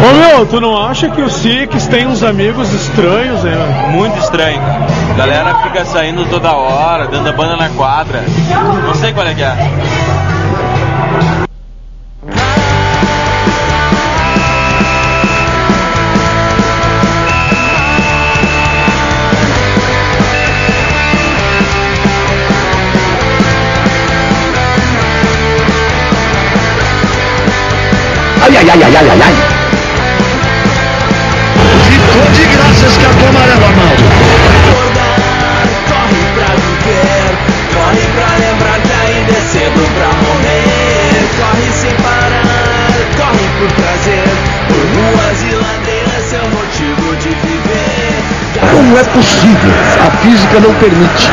Ô 0.04 0.14
meu, 0.14 0.46
tu 0.46 0.60
não 0.60 0.76
acha 0.80 1.08
que 1.08 1.20
o 1.20 1.30
Six 1.30 1.86
tem 1.86 2.06
uns 2.06 2.22
amigos 2.22 2.72
estranhos, 2.72 3.42
né? 3.42 3.90
Muito 3.90 4.18
estranho. 4.18 4.60
A 4.60 5.14
galera 5.16 5.54
fica 5.62 5.84
saindo 5.84 6.24
toda 6.26 6.52
hora, 6.52 7.06
dando 7.06 7.28
a 7.28 7.32
banda 7.32 7.56
na 7.56 7.68
quadra. 7.70 8.24
Não 8.86 8.94
sei 8.94 9.12
qual 9.12 9.26
é 9.26 9.34
que 9.34 9.42
é. 9.42 9.56
Ai, 28.44 28.54
ai, 28.58 28.68
ai, 28.68 28.82
ai, 28.82 28.96
ai, 28.96 29.08
ai, 29.08 29.22
ai. 29.22 29.34
Ficou 31.88 32.30
de 32.32 32.44
graça 32.44 33.00
cartão 33.00 33.28
amarelo, 33.30 33.64
Arnaldo. 33.64 34.04
Corre 35.88 36.24
pra 36.34 36.50
viver, 36.60 37.28
corre 37.72 38.04
pra 38.14 38.28
lembrar 38.36 38.78
que 38.82 38.92
ainda 38.92 39.32
é 39.32 39.40
cedo 39.40 39.82
pra 39.96 40.08
morrer. 40.20 41.24
Corre 41.38 41.68
sem 41.72 41.94
parar, 42.02 42.92
corre 43.16 43.48
por 43.58 43.70
prazer. 43.80 44.28
Por 44.68 44.84
ruas 44.92 45.42
e 45.42 45.54
ladeiras, 45.54 46.24
seu 46.28 46.46
motivo 46.50 47.16
de 47.16 47.30
viver. 47.46 48.12
Como 48.70 48.98
é 48.98 49.04
possível? 49.04 49.72
A 50.06 50.10
física 50.18 50.60
não 50.60 50.74
permite. 50.74 51.30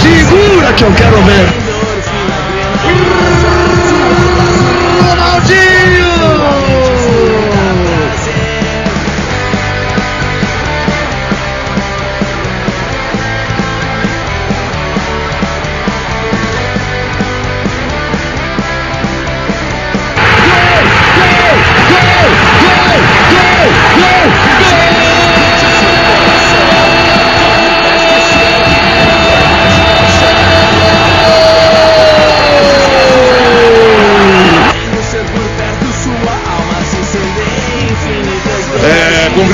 Segura 0.00 0.72
que 0.74 0.84
eu 0.84 0.92
quero 0.92 1.20
ver. 1.22 1.69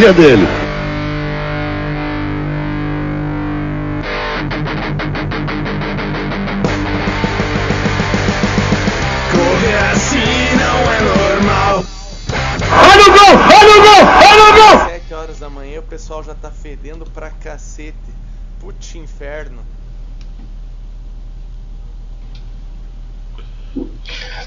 Dele. 0.00 0.46
Correr 9.30 9.78
assim 9.92 10.56
não 10.56 10.78
é 10.90 11.00
normal. 11.00 11.84
Olha 12.72 13.02
o 13.02 13.12
gol! 13.12 13.34
Olha 13.56 13.72
o 13.76 13.82
gol! 13.82 14.02
Olha 14.26 14.42
o 14.42 14.54
gol! 14.54 14.88
7 14.88 15.14
horas 15.14 15.38
da 15.38 15.50
manhã 15.50 15.80
o 15.80 15.82
pessoal 15.82 16.24
já 16.24 16.34
tá 16.34 16.50
fedendo 16.50 17.04
pra 17.04 17.30
cacete. 17.30 17.94
Putz 18.58 18.94
inferno. 18.94 19.62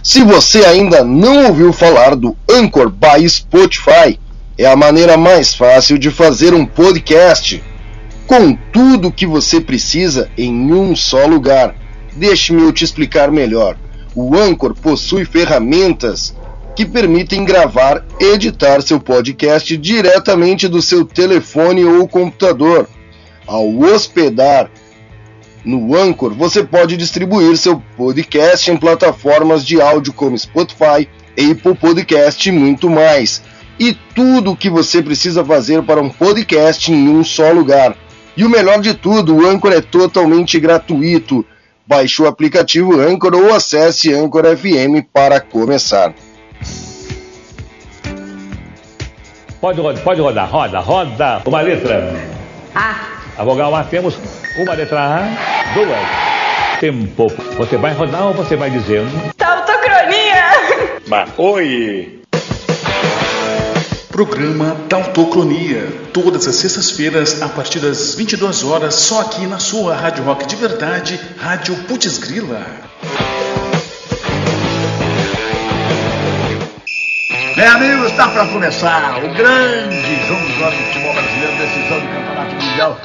Se 0.04 0.24
você 0.24 0.66
ainda 0.66 1.04
não 1.04 1.45
ouviu 1.45 1.72
falar 1.72 2.16
do 2.16 2.36
Anchor 2.49 2.89
by 2.89 3.30
Spotify, 3.30 4.20
é 4.58 4.66
a 4.66 4.76
maneira 4.76 5.18
mais 5.18 5.56
fácil 5.56 5.97
de 5.97 6.12
fazer 6.12 6.54
um 6.54 6.66
podcast 6.66 7.64
com 8.28 8.56
tudo 8.72 9.08
o 9.08 9.12
que 9.12 9.26
você 9.26 9.60
precisa 9.60 10.30
em 10.38 10.72
um 10.72 10.95
só 10.95 11.26
lugar. 11.26 11.76
Deixe-me 12.14 12.62
eu 12.62 12.72
te 12.72 12.84
explicar 12.84 13.32
melhor. 13.32 13.78
O 14.16 14.36
Anchor 14.38 14.76
possui 14.76 15.26
ferramentas 15.26 16.36
que 16.76 16.86
permitem 16.86 17.45
gravar 17.45 18.06
editar 18.20 18.82
seu 18.82 18.99
podcast 18.99 19.76
diretamente 19.78 20.68
do 20.68 20.82
seu 20.82 21.06
telefone 21.06 21.84
ou 21.84 22.08
computador. 22.08 22.88
Ao 23.45 23.68
hospedar 23.80 24.70
no 25.66 25.95
Anchor, 25.95 26.34
você 26.34 26.64
pode 26.64 26.97
distribuir 26.97 27.58
seu 27.58 27.82
podcast 27.97 28.70
em 28.70 28.78
plataformas 28.78 29.66
de 29.66 29.82
áudio 29.82 30.14
como 30.14 30.38
Spotify, 30.38 31.08
Apple 31.32 31.76
Podcast 31.76 32.47
e 32.47 32.51
muito 32.51 32.89
mais. 32.89 33.41
E 33.80 33.93
tudo 34.15 34.51
o 34.51 34.55
que 34.55 34.69
você 34.69 35.01
precisa 35.01 35.43
fazer 35.43 35.82
para 35.84 36.01
um 36.01 36.09
podcast 36.09 36.91
em 36.91 37.09
um 37.09 37.24
só 37.24 37.51
lugar. 37.51 37.95
E 38.36 38.43
o 38.43 38.49
melhor 38.49 38.80
de 38.80 38.93
tudo, 38.93 39.36
o 39.36 39.47
Anchor 39.47 39.71
é 39.71 39.82
totalmente 39.82 40.59
gratuito. 40.59 41.45
Baixe 41.86 42.21
o 42.21 42.28
aplicativo 42.28 42.99
Anchor 42.99 43.36
ou 43.36 43.53
acesse 43.53 44.13
Anchor 44.13 44.43
FM 44.55 45.05
para 45.11 45.39
começar. 45.39 46.13
Pode 49.59 49.80
rodar, 49.80 50.03
pode 50.03 50.21
rodar, 50.21 50.49
roda, 50.49 50.80
roda. 50.80 51.41
Uma 51.45 51.61
letra. 51.61 52.13
A. 52.76 52.95
A 53.38 53.43
vogal 53.43 53.74
A 53.76 53.84
temos 53.84 54.17
uma 54.57 54.74
letra 54.74 54.99
A, 54.99 55.74
duas. 55.74 56.80
Tempo. 56.80 57.28
Você 57.57 57.78
vai 57.78 57.93
rodar 57.93 58.28
ou 58.28 58.34
você 58.34 58.55
vai 58.55 58.69
dizendo? 58.69 59.34
Tautocronia! 59.38 60.99
Mas, 61.07 61.30
oi! 61.38 62.22
Programa 64.14 64.78
Tautocronia, 64.88 65.88
todas 66.14 66.47
as 66.47 66.57
sextas-feiras 66.57 67.41
a 67.41 67.49
partir 67.49 67.80
das 67.80 68.14
22 68.14 68.64
horas, 68.64 68.93
só 68.93 69.22
aqui 69.22 69.47
na 69.47 69.57
sua 69.57 69.95
Rádio 69.95 70.24
Rock 70.24 70.45
de 70.45 70.55
Verdade, 70.55 71.20
Rádio 71.39 71.76
Putz 71.88 72.20
Grila. 72.20 72.64
Bem, 77.55 77.66
amigos, 77.66 78.11
está 78.11 78.28
para 78.28 78.45
começar 78.49 79.18
o 79.18 79.34
grande 79.34 80.28
jogo 80.28 80.45
do 80.45 80.84
futebol 80.86 81.14
brasileiro, 81.14 81.57
decisão 81.57 81.99
do 81.99 82.05
Campeonato 82.05 82.53
Mundial. 82.53 83.01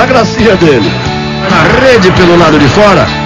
A 0.00 0.06
gracinha 0.06 0.56
dele. 0.56 0.90
a 1.52 1.80
rede 1.84 2.10
pelo 2.12 2.38
lado 2.38 2.58
de 2.58 2.68
fora. 2.68 3.25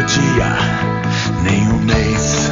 O 0.00 0.04
dia, 0.04 0.56
nem 1.42 1.68
o 1.68 1.78
mês. 1.80 2.50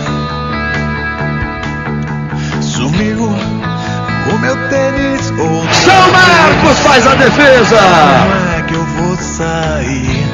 Sumiu 2.60 3.24
o 3.24 4.38
meu 4.38 4.56
tênis. 4.68 5.32
São 5.72 6.12
Marcos 6.12 6.78
faz 6.80 7.06
a 7.06 7.14
defesa. 7.14 7.78
Como 7.78 8.34
é 8.54 8.62
que 8.62 8.74
eu 8.74 8.84
vou 8.84 9.16
sair 9.16 10.26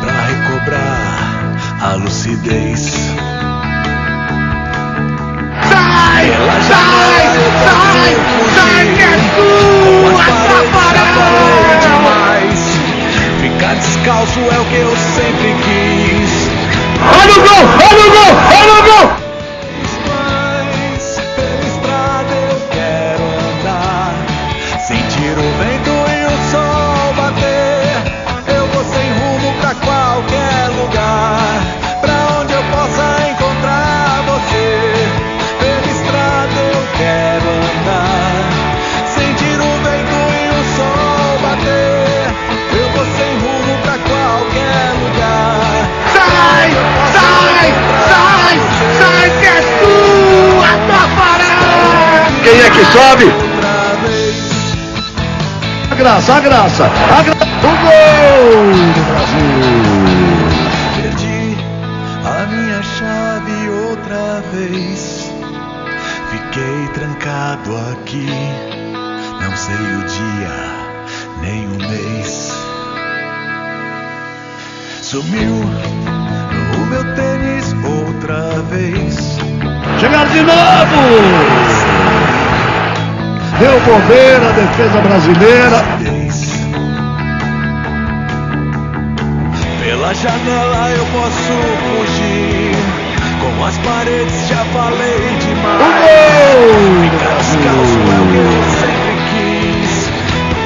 pra 0.00 0.12
recobrar 0.12 1.56
a 1.80 1.94
lucidez? 1.94 3.14
Sai! 5.62 6.32
Sai! 6.68 7.26
Sai! 7.64 8.16
Sai 8.54 8.84
que 8.94 9.02
é 9.02 9.16
tua, 9.36 10.12
demais. 11.80 12.86
Ficar 13.40 13.74
descalço 13.74 14.40
é 14.40 14.58
o 14.58 14.64
que 14.64 14.76
eu 14.76 14.96
sempre 14.96 15.54
quis. 15.64 16.15
Olha 16.96 17.34
o 17.34 17.42
gol! 17.42 17.64
Olha 17.88 18.06
o 18.06 18.65
que 52.76 52.84
sobe? 52.92 53.32
A 55.90 55.94
graça, 55.94 56.34
a 56.34 56.40
graça, 56.40 56.84
a 56.84 57.22
graça. 57.22 57.46
O 57.62 57.68
gol 57.82 59.15
Bobeira, 83.86 84.48
a 84.48 84.52
defesa 84.52 85.00
brasileira. 85.00 85.78
Pela 89.80 90.12
janela 90.12 90.90
eu 90.90 91.06
posso 91.06 91.54
fugir. 91.86 92.74
Com 93.40 93.64
as 93.64 93.78
paredes 93.78 94.48
já 94.48 94.64
falei 94.72 95.38
demais. 95.38 95.82
Ficar 97.52 97.68
é 97.68 97.76
o 97.76 98.26
que 98.26 98.36
eu 98.36 98.52
sempre 98.82 99.14
quis. 99.30 99.92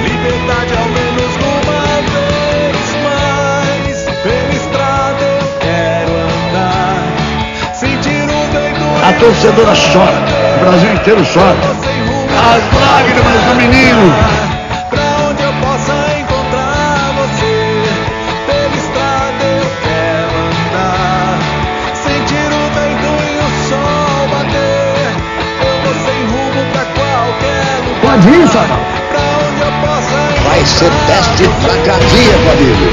Liberdade 0.02 0.72
ao 0.78 0.88
menos 0.88 1.32
uma 1.44 1.82
vez 2.10 2.88
mais. 3.04 3.96
Pela 4.22 4.54
estrada 4.54 5.24
eu 5.24 5.48
quero 5.60 6.14
andar. 6.48 7.00
Sentir 7.74 8.24
o 8.24 8.40
vento. 8.50 8.86
A 9.06 9.12
torcedora 9.20 9.74
chora, 9.92 10.18
o 10.56 10.60
Brasil 10.64 10.92
inteiro 10.94 11.22
chora. 11.34 11.69
As 12.40 12.64
lágrimas 12.80 13.40
do 13.44 13.54
menino. 13.54 14.14
Pra 14.88 15.28
onde 15.28 15.42
eu 15.42 15.52
possa 15.60 15.92
encontrar 16.18 17.12
você 17.18 17.54
Pela 18.46 18.76
estrada 18.76 19.44
eu 19.44 19.68
quero 19.84 20.34
andar 20.48 21.38
Sentir 21.94 22.48
o 22.48 22.64
vento 22.74 23.12
e 23.22 23.38
o 23.38 23.48
sol 23.68 24.20
bater 24.30 25.12
Eu 25.60 25.74
vou 25.84 25.94
sem 26.02 26.20
rumo 26.32 26.62
pra 26.72 26.84
qualquer 26.96 27.68
lugar 27.86 28.00
Pode 28.00 28.28
ir, 28.30 28.48
Fabão. 28.48 28.80
Pra 29.10 29.24
onde 29.46 29.60
eu 29.60 29.72
possa 29.86 30.18
Vai 30.48 30.60
ser 30.64 30.92
teste 31.06 31.44
pra 31.62 31.74
cardíaco, 31.84 32.48
amigo. 32.52 32.88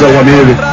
Coração, 0.00 0.18
amigo. 0.20 0.69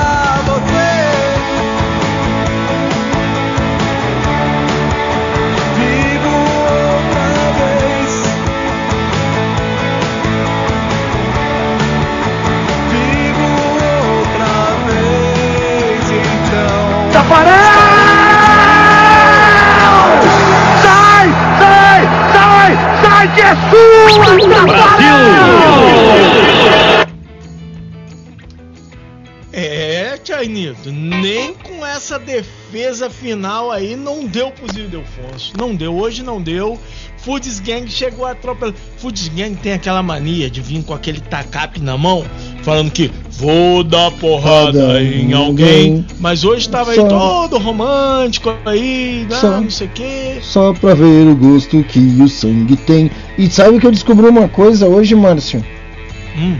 Hoje 36.18 36.24
não 36.24 36.41
deu. 36.41 36.80
Fudes 37.18 37.59
Gang 37.59 37.89
chegou 37.89 38.26
a 38.26 38.32
atropelar. 38.32 38.74
Fudes 38.97 39.28
Gang 39.30 39.55
tem 39.55 39.74
aquela 39.74 40.01
mania 40.01 40.49
de 40.49 40.61
vir 40.61 40.84
com 40.84 40.93
aquele 40.93 41.20
tacape 41.20 41.80
na 41.82 41.97
mão, 41.97 42.26
falando 42.63 42.89
que 42.91 43.11
vou 43.32 43.84
dar 43.84 44.11
porrada 44.11 45.01
em 45.03 45.34
alguém. 45.34 46.05
Mas 46.20 46.43
hoje 46.43 46.70
tava 46.70 46.91
aí 46.91 46.95
Só- 46.97 47.07
todo 47.07 47.57
romântico 47.57 48.53
aí, 48.65 49.28
ah, 49.32 49.36
Só- 49.36 49.61
não 49.61 49.70
sei 49.70 49.88
o 49.88 49.91
quê. 49.91 50.38
Só 50.41 50.74
pra 50.74 50.93
ver 50.93 51.28
o 51.28 51.36
gosto 51.36 51.84
que 51.84 51.99
o 51.99 52.28
sangue 52.28 52.78
tem. 52.78 53.11
E 53.38 53.49
sabe 53.49 53.80
que 53.80 53.86
eu 53.86 53.91
descobri 53.91 54.28
uma 54.28 54.47
coisa 54.47 54.88
hoje, 54.88 55.13
Márcio? 55.15 55.63
Hum. 56.38 56.55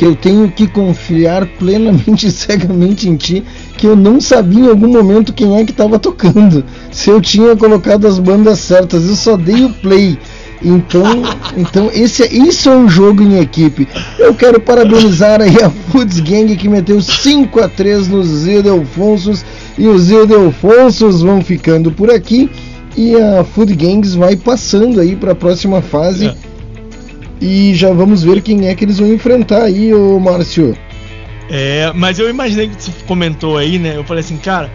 Que 0.00 0.06
eu 0.06 0.16
tenho 0.16 0.50
que 0.50 0.66
confiar 0.66 1.44
plenamente 1.58 2.26
e 2.26 2.30
cegamente 2.32 3.06
em 3.06 3.16
ti. 3.16 3.44
Que 3.76 3.86
eu 3.86 3.94
não 3.94 4.18
sabia 4.18 4.64
em 4.64 4.68
algum 4.70 4.88
momento 4.88 5.30
quem 5.30 5.58
é 5.58 5.62
que 5.62 5.74
tava 5.74 5.98
tocando. 5.98 6.64
Se 6.90 7.10
eu 7.10 7.20
tinha 7.20 7.54
colocado 7.54 8.06
as 8.06 8.18
bandas 8.18 8.60
certas, 8.60 9.06
eu 9.06 9.14
só 9.14 9.36
dei 9.36 9.62
o 9.62 9.68
play. 9.68 10.18
Então, 10.62 11.02
então 11.54 11.90
esse, 11.92 12.22
é- 12.22 12.32
isso 12.32 12.70
é 12.70 12.74
um 12.74 12.88
jogo 12.88 13.22
em 13.22 13.40
equipe. 13.40 13.86
Eu 14.18 14.34
quero 14.34 14.58
parabenizar 14.58 15.42
aí 15.42 15.62
a 15.62 15.68
Foods 15.68 16.18
Gang 16.20 16.56
que 16.56 16.66
meteu 16.66 16.98
5 17.02 17.60
a 17.60 17.68
3 17.68 18.08
nos 18.08 18.26
Zildelfonsos 18.26 19.44
e 19.76 19.86
os 19.86 20.04
Zildelfonsos 20.04 21.20
vão 21.20 21.42
ficando 21.42 21.92
por 21.92 22.10
aqui 22.10 22.48
e 22.96 23.14
a 23.16 23.44
Food 23.44 23.74
Gangs 23.74 24.16
vai 24.16 24.34
passando 24.34 24.98
aí 24.98 25.14
para 25.14 25.32
a 25.32 25.34
próxima 25.34 25.82
fase. 25.82 26.24
E 27.40 27.74
já 27.74 27.90
vamos 27.92 28.22
ver 28.22 28.42
quem 28.42 28.68
é 28.68 28.74
que 28.74 28.84
eles 28.84 28.98
vão 28.98 29.12
enfrentar 29.12 29.62
aí, 29.62 29.94
ô 29.94 30.20
Márcio. 30.20 30.76
É, 31.48 31.90
mas 31.94 32.18
eu 32.18 32.28
imaginei 32.28 32.68
que 32.68 32.82
você 32.82 32.92
comentou 33.06 33.56
aí, 33.56 33.78
né? 33.78 33.96
Eu 33.96 34.04
falei 34.04 34.20
assim, 34.20 34.36
cara, 34.36 34.70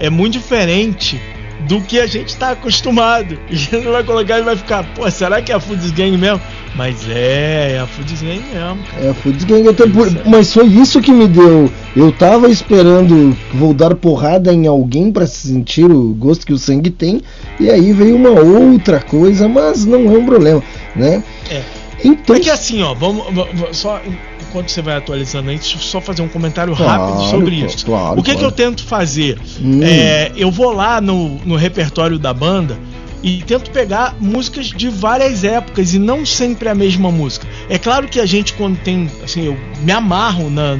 é 0.00 0.10
muito 0.10 0.32
diferente 0.32 1.20
do 1.68 1.80
que 1.80 1.98
a 1.98 2.06
gente 2.06 2.36
tá 2.36 2.50
acostumado. 2.50 3.38
E 3.50 3.54
a 3.54 3.56
gente 3.56 3.86
vai 3.86 4.02
colocar 4.02 4.38
e 4.38 4.42
vai 4.42 4.56
ficar, 4.56 4.84
pô, 4.94 5.08
será 5.10 5.40
que 5.42 5.52
é 5.52 5.54
a 5.54 5.60
Foods 5.60 5.90
Gang 5.90 6.16
mesmo? 6.16 6.40
Mas 6.74 7.08
é, 7.08 7.74
é 7.74 7.80
a 7.80 7.86
Foods 7.86 8.20
Gang 8.22 8.42
mesmo. 8.52 8.78
É 9.02 9.08
a 9.08 9.14
Foods 9.14 9.44
Gang, 9.44 9.68
até 9.68 9.86
por, 9.86 10.10
mas 10.26 10.52
foi 10.52 10.66
isso 10.66 11.00
que 11.00 11.12
me 11.12 11.26
deu. 11.26 11.70
Eu 11.94 12.12
tava 12.12 12.48
esperando 12.48 13.36
vou 13.54 13.72
dar 13.72 13.94
porrada 13.94 14.52
em 14.52 14.66
alguém 14.66 15.10
para 15.10 15.26
sentir 15.26 15.90
o 15.90 16.12
gosto 16.14 16.46
que 16.46 16.52
o 16.52 16.58
sangue 16.58 16.90
tem, 16.90 17.22
e 17.58 17.70
aí 17.70 17.92
veio 17.92 18.16
uma 18.16 18.30
outra 18.30 19.00
coisa, 19.00 19.48
mas 19.48 19.86
não 19.86 20.14
é 20.14 20.18
um 20.18 20.26
problema, 20.26 20.62
né? 20.94 21.22
É. 21.50 21.75
Então, 22.06 22.36
é 22.36 22.40
que 22.40 22.50
assim, 22.50 22.82
ó, 22.82 22.94
vamos, 22.94 23.24
vamos 23.34 23.76
só 23.76 24.00
enquanto 24.48 24.68
você 24.70 24.80
vai 24.80 24.96
atualizando 24.96 25.50
aí, 25.50 25.56
deixa 25.56 25.76
eu 25.76 25.80
só 25.80 26.00
fazer 26.00 26.22
um 26.22 26.28
comentário 26.28 26.74
Claro, 26.74 27.02
rápido 27.12 27.30
sobre 27.30 27.60
pô, 27.60 27.66
isso. 27.66 27.84
claro, 27.84 28.20
o 28.20 28.22
que, 28.22 28.30
que 28.30 28.36
claro. 28.36 28.46
eu 28.46 28.52
tento 28.52 28.84
fazer? 28.84 29.38
Hum. 29.60 29.82
É, 29.82 30.32
eu 30.36 30.50
vou 30.50 30.72
lá 30.72 31.00
no, 31.00 31.36
no 31.44 31.56
repertório 31.56 32.18
da 32.18 32.32
banda 32.32 32.78
e 33.22 33.42
tento 33.42 33.70
pegar 33.70 34.14
músicas 34.20 34.66
de 34.66 34.88
várias 34.88 35.42
épocas 35.42 35.92
e 35.94 35.98
não 35.98 36.24
sempre 36.24 36.68
a 36.68 36.74
mesma 36.74 37.10
música. 37.10 37.46
É 37.68 37.76
claro 37.78 38.06
que 38.06 38.20
a 38.20 38.26
gente, 38.26 38.52
quando 38.54 38.78
tem. 38.78 39.10
Assim, 39.24 39.46
eu 39.46 39.56
me 39.82 39.90
amarro 39.90 40.48
na, 40.48 40.76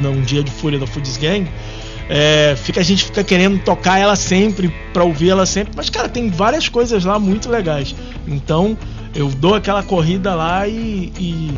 num 0.00 0.22
dia 0.22 0.42
de 0.42 0.50
Fúria 0.50 0.78
da 0.78 0.86
Foods 0.86 1.16
Gang. 1.18 1.46
é, 2.08 2.56
fica, 2.56 2.80
a 2.80 2.82
gente 2.82 3.04
fica 3.04 3.22
querendo 3.22 3.58
tocar 3.62 3.98
ela 3.98 4.16
sempre, 4.16 4.72
pra 4.92 5.04
ouvir 5.04 5.30
ela 5.30 5.46
sempre, 5.46 5.72
mas 5.76 5.90
cara, 5.90 6.08
tem 6.08 6.28
várias 6.30 6.68
coisas 6.68 7.04
lá 7.04 7.18
muito 7.18 7.48
legais. 7.50 7.94
Então 8.26 8.76
eu 9.14 9.28
dou 9.28 9.54
aquela 9.54 9.82
corrida 9.82 10.34
lá 10.34 10.66
e, 10.68 11.12
e, 11.18 11.50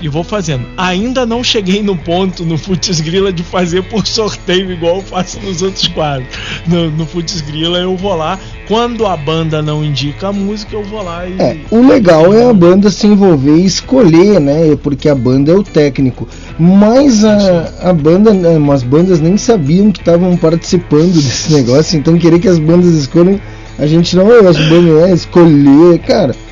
e 0.00 0.08
vou 0.08 0.22
fazendo. 0.22 0.64
Ainda 0.76 1.26
não 1.26 1.42
cheguei 1.42 1.82
no 1.82 1.96
ponto 1.96 2.44
no 2.44 2.56
Futs 2.56 3.00
Grila 3.00 3.32
de 3.32 3.42
fazer 3.42 3.82
por 3.84 4.06
sorteio 4.06 4.70
igual 4.70 4.96
eu 4.96 5.02
faço 5.02 5.40
nos 5.40 5.62
outros 5.62 5.88
quadros. 5.88 6.28
No, 6.66 6.90
no 6.90 7.06
Futs 7.06 7.40
Grila 7.40 7.78
eu 7.78 7.96
vou 7.96 8.14
lá, 8.14 8.38
quando 8.68 9.06
a 9.06 9.16
banda 9.16 9.60
não 9.60 9.84
indica 9.84 10.28
a 10.28 10.32
música, 10.32 10.76
eu 10.76 10.84
vou 10.84 11.02
lá 11.02 11.26
e. 11.26 11.40
É, 11.40 11.58
o 11.70 11.86
legal 11.86 12.32
é 12.32 12.48
a 12.48 12.52
banda 12.52 12.90
se 12.90 13.06
envolver 13.06 13.56
e 13.56 13.66
escolher, 13.66 14.40
né? 14.40 14.76
Porque 14.82 15.08
a 15.08 15.14
banda 15.14 15.52
é 15.52 15.54
o 15.54 15.62
técnico. 15.62 16.28
Mas 16.58 17.24
a, 17.24 17.90
a 17.90 17.92
banda, 17.92 18.32
né, 18.32 18.56
as 18.72 18.82
bandas 18.82 19.20
nem 19.20 19.36
sabiam 19.36 19.90
que 19.90 19.98
estavam 19.98 20.36
participando 20.36 21.14
desse 21.14 21.52
negócio, 21.54 21.98
então 21.98 22.16
querer 22.18 22.38
que 22.38 22.48
as 22.48 22.58
bandas 22.58 22.94
escolham, 22.94 23.40
a 23.78 23.86
gente 23.86 24.14
não 24.14 24.30
é 24.30 24.46
as 24.46 24.56
bandas, 24.56 25.08
né? 25.08 25.12
Escolher, 25.12 25.98
cara. 26.00 26.43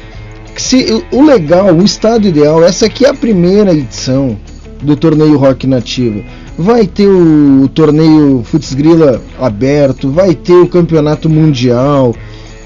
Se, 0.57 1.05
o 1.11 1.23
legal, 1.23 1.75
o 1.75 1.85
estado 1.85 2.27
ideal, 2.27 2.63
essa 2.63 2.87
aqui 2.87 3.05
é 3.05 3.09
a 3.09 3.15
primeira 3.15 3.73
edição 3.73 4.37
do 4.83 4.97
torneio 4.97 5.39
Rock 5.39 5.67
Nativa. 5.67 6.23
Vai 6.59 6.87
ter 6.87 7.07
o, 7.07 7.69
torneio 7.73 8.43
Futs 8.45 8.75
Grila 8.75 9.23
aberto, 9.41 10.11
vai 10.11 10.35
ter 10.35 10.55
o 10.55 10.69
campeonato 10.69 11.29
mundial, 11.29 12.15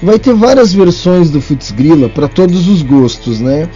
vai 0.01 0.19
ter 0.19 0.33
várias 0.33 0.73
versões 0.73 1.29
do 1.29 1.39
Futs 1.39 1.71
Grila 1.71 2.09
para 2.09 2.27
todos 2.27 2.67
os 2.67 2.81
gostos, 2.81 3.39
né? 3.39 3.69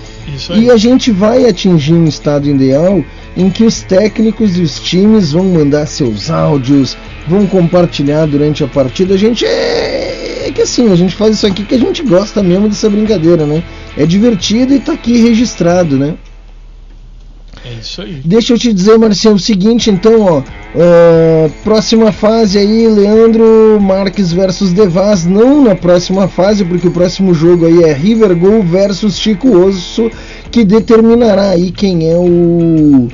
E 0.56 0.70
a 0.70 0.78
gente 0.78 1.12
vai 1.12 1.48
atingir 1.48 1.94
um 1.94 2.06
estado 2.06 2.50
ideal 2.50 3.04
em 3.36 3.50
que 3.50 3.64
os 3.64 3.82
técnicos 3.82 4.58
e 4.58 4.62
os 4.62 4.80
times 4.80 5.32
vão 5.32 5.46
mandar 5.46 5.86
seus 5.86 6.30
áudios, 6.30 6.98
vão 7.28 7.46
compartilhar 7.48 8.26
durante 8.26 8.64
a 8.64 8.68
partida. 8.68 9.14
A 9.14 9.18
gente 9.18 9.46
é, 9.46 10.48
é 10.48 10.52
que 10.52 10.62
assim, 10.62 10.92
a 10.92 10.96
gente 10.96 11.16
faz 11.16 11.36
isso 11.36 11.48
aqui 11.48 11.64
que 11.64 11.76
a 11.76 11.80
gente 11.80 12.04
gosta 12.04 12.44
mesmo 12.44 12.68
dessa 12.68 12.90
brincadeira, 12.90 13.46
né? 13.46 13.64
É 13.98 14.06
divertido 14.06 14.74
e 14.74 14.80
tá 14.80 14.94
aqui 14.94 15.18
registrado, 15.18 15.98
né? 15.98 16.16
É 17.64 17.74
isso 17.80 18.02
aí. 18.02 18.22
Deixa 18.26 18.54
eu 18.54 18.58
te 18.58 18.74
dizer, 18.74 18.98
Marcião, 18.98 19.36
o 19.36 19.40
seguinte, 19.40 19.92
então, 19.92 20.22
ó. 20.22 20.42
é, 20.76 21.50
próxima 21.64 22.12
fase 22.12 22.58
aí, 22.58 22.88
Leandro 22.88 23.80
Marques 23.80 24.32
versus 24.32 24.74
Devaz. 24.74 25.26
Não 25.26 25.64
na 25.64 25.76
próxima 25.76 26.28
fase, 26.28 26.66
porque 26.66 26.88
o 26.88 26.92
próximo 26.92 27.34
jogo 27.34 27.68
aí 27.68 27.84
é 27.84 27.94
River 27.94 28.36
Gol 28.36 28.64
versus 28.64 29.20
Chico 29.20 29.56
Osso, 29.56 30.10
que 30.50 30.66
determinará 30.66 31.52
aí 31.52 31.72
quem 31.72 32.10
é 32.10 32.18
o 32.18 33.08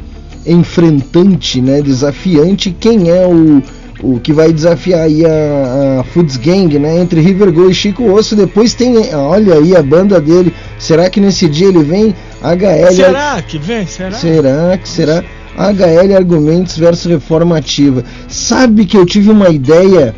enfrentante, 0.45 1.59
né? 1.59 1.82
Desafiante, 1.82 2.73
quem 2.80 3.09
é 3.09 3.28
o, 3.28 3.61
o 4.02 4.20
que 4.20 4.32
vai 4.32 4.52
desafiar 4.54 5.02
aí 5.02 5.26
a, 5.26 6.00
a 6.00 6.04
Foods 6.04 6.38
Gang, 6.38 6.78
né? 6.78 7.00
Entre 7.00 7.20
River 7.20 7.52
Gol 7.52 7.70
e 7.70 7.74
Chico 7.74 8.12
Osso. 8.12 8.36
Depois 8.36 8.74
tem, 8.74 8.95
olha 9.16 9.56
aí 9.56 9.76
a 9.76 9.82
banda 9.82 10.20
dele. 10.22 10.54
Será 10.78 11.10
que 11.10 11.20
nesse 11.20 11.48
dia 11.48 11.68
ele 11.68 11.84
vem? 11.84 12.16
HL. 12.41 12.93
Será 12.95 13.41
que 13.41 13.58
vem? 13.58 13.88
Será? 13.88 14.12
Será 14.12 14.78
que 14.78 14.88
será? 14.89 15.24
HL 15.58 16.16
Argumentos 16.16 16.78
versus 16.78 17.06
Reforma 17.12 17.58
Ativa. 17.58 18.04
Sabe 18.28 18.86
que 18.86 18.95
eu 18.95 19.06
tive 19.06 19.32
uma 19.32 19.50
ideia 19.50 20.14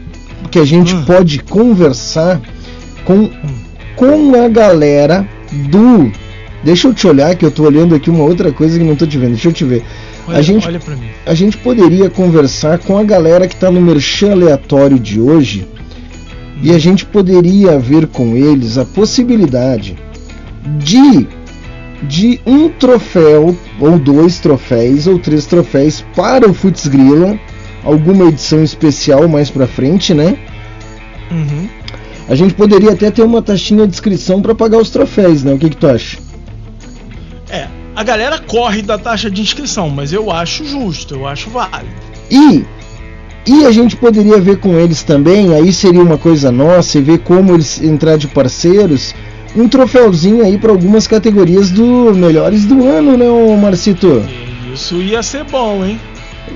que 0.51 0.59
a 0.59 0.65
gente 0.65 0.93
Hum. 0.95 1.03
pode 1.05 1.39
conversar 1.39 2.41
com, 3.05 3.29
com 3.95 4.35
a 4.43 4.47
galera 4.49 5.25
do. 5.69 6.11
Deixa 6.63 6.89
eu 6.89 6.93
te 6.93 7.07
olhar, 7.07 7.33
que 7.35 7.45
eu 7.45 7.51
tô 7.51 7.63
olhando 7.63 7.95
aqui 7.95 8.09
uma 8.09 8.23
outra 8.25 8.51
coisa 8.51 8.77
que 8.77 8.83
não 8.83 8.95
tô 8.95 9.07
te 9.07 9.17
vendo. 9.17 9.31
Deixa 9.31 9.47
eu 9.47 9.53
te 9.53 9.63
ver. 9.63 9.83
Olha, 10.27 10.37
a, 10.37 10.41
gente, 10.41 10.67
olha 10.67 10.79
pra 10.79 10.95
mim. 10.95 11.07
a 11.25 11.33
gente 11.33 11.57
poderia 11.57 12.09
conversar 12.09 12.79
com 12.79 12.97
a 12.97 13.03
galera 13.03 13.47
que 13.47 13.55
tá 13.55 13.71
no 13.71 13.81
merchan 13.81 14.31
aleatório 14.31 14.99
de 14.99 15.19
hoje 15.19 15.67
e 16.61 16.71
a 16.71 16.77
gente 16.77 17.05
poderia 17.05 17.79
ver 17.79 18.07
com 18.07 18.35
eles 18.35 18.77
a 18.77 18.85
possibilidade 18.85 19.97
de 20.77 21.27
de 22.03 22.39
um 22.45 22.69
troféu 22.69 23.57
ou 23.79 23.99
dois 23.99 24.39
troféus 24.39 25.05
ou 25.05 25.19
três 25.19 25.45
troféus 25.45 26.03
para 26.15 26.49
o 26.49 26.53
Futs 26.53 26.87
Grila, 26.87 27.37
alguma 27.83 28.29
edição 28.29 28.63
especial 28.63 29.27
mais 29.27 29.49
pra 29.49 29.67
frente, 29.67 30.13
né? 30.13 30.37
Uhum. 31.29 31.67
A 32.27 32.35
gente 32.35 32.53
poderia 32.53 32.91
até 32.91 33.11
ter 33.11 33.23
uma 33.23 33.41
taxinha 33.41 33.85
de 33.85 33.93
inscrição 33.93 34.41
para 34.41 34.55
pagar 34.55 34.77
os 34.77 34.89
troféus, 34.89 35.43
né? 35.43 35.53
O 35.53 35.57
que 35.57 35.69
que 35.69 35.77
tu 35.77 35.87
acha? 35.87 36.19
É, 37.49 37.67
a 37.99 38.03
galera 38.03 38.39
corre 38.39 38.81
da 38.81 38.97
taxa 38.97 39.29
de 39.29 39.41
inscrição, 39.41 39.89
mas 39.89 40.13
eu 40.13 40.31
acho 40.31 40.63
justo, 40.63 41.13
eu 41.15 41.27
acho 41.27 41.49
válido. 41.49 41.91
E 42.31 42.63
e 43.45 43.65
a 43.65 43.71
gente 43.71 43.95
poderia 43.97 44.39
ver 44.39 44.59
com 44.59 44.79
eles 44.79 45.03
também, 45.03 45.53
aí 45.53 45.73
seria 45.73 46.01
uma 46.01 46.17
coisa 46.17 46.49
nossa 46.51 46.97
e 46.97 47.01
ver 47.01 47.19
como 47.19 47.53
eles 47.53 47.81
entrar 47.81 48.17
de 48.17 48.27
parceiros, 48.27 49.13
um 49.53 49.67
troféuzinho 49.67 50.45
aí 50.45 50.57
para 50.57 50.71
algumas 50.71 51.07
categorias 51.07 51.69
do 51.71 52.13
melhores 52.15 52.63
do 52.65 52.87
ano, 52.87 53.17
né, 53.17 53.25
Marcito? 53.61 54.23
Isso 54.73 54.95
ia 55.01 55.21
ser 55.21 55.43
bom, 55.43 55.83
hein? 55.83 55.99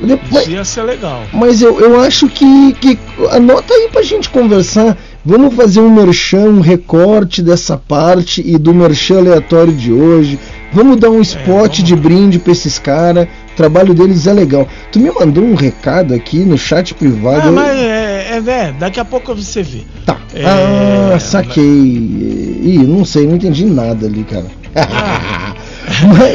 Depois- 0.01 0.43
Isso 0.43 0.51
ia 0.51 0.63
ser 0.63 0.83
legal. 0.83 1.23
Mas 1.33 1.61
eu, 1.61 1.79
eu 1.79 1.99
acho 1.99 2.27
que, 2.29 2.73
que. 2.79 2.97
Anota 3.31 3.73
aí 3.73 3.89
pra 3.91 4.01
gente 4.01 4.29
conversar. 4.29 4.97
Vamos 5.25 5.55
fazer 5.55 5.79
um 5.79 5.89
merchan, 5.89 6.49
um 6.49 6.59
recorte 6.59 7.41
dessa 7.41 7.77
parte 7.77 8.43
e 8.45 8.57
do 8.57 8.73
merchan 8.73 9.19
aleatório 9.19 9.71
de 9.71 9.91
hoje. 9.91 10.37
Vamos 10.73 10.97
dar 10.97 11.11
um 11.11 11.21
spot 11.21 11.79
de 11.79 11.95
brinde 11.95 12.39
pra 12.39 12.51
esses 12.51 12.77
caras. 12.77 13.27
O 13.53 13.55
trabalho 13.55 13.93
deles 13.93 14.27
é 14.27 14.33
legal. 14.33 14.67
Tu 14.91 14.99
me 14.99 15.09
mandou 15.11 15.43
um 15.45 15.55
recado 15.55 16.13
aqui 16.13 16.39
no 16.39 16.57
chat 16.57 16.93
privado. 16.93 17.47
Ah, 17.47 17.51
mas 17.51 17.77
é, 17.77 18.31
é, 18.31 18.51
é, 18.51 18.71
daqui 18.77 18.99
a 18.99 19.05
pouco 19.05 19.33
você 19.33 19.63
vê. 19.63 19.83
Tá. 20.05 20.19
É, 20.33 20.43
ah, 20.45 21.19
saquei. 21.19 21.63
Ih, 21.63 22.83
não 22.85 23.05
sei, 23.05 23.25
não 23.25 23.35
entendi 23.35 23.63
nada 23.65 24.07
ali, 24.07 24.25
cara. 24.25 24.47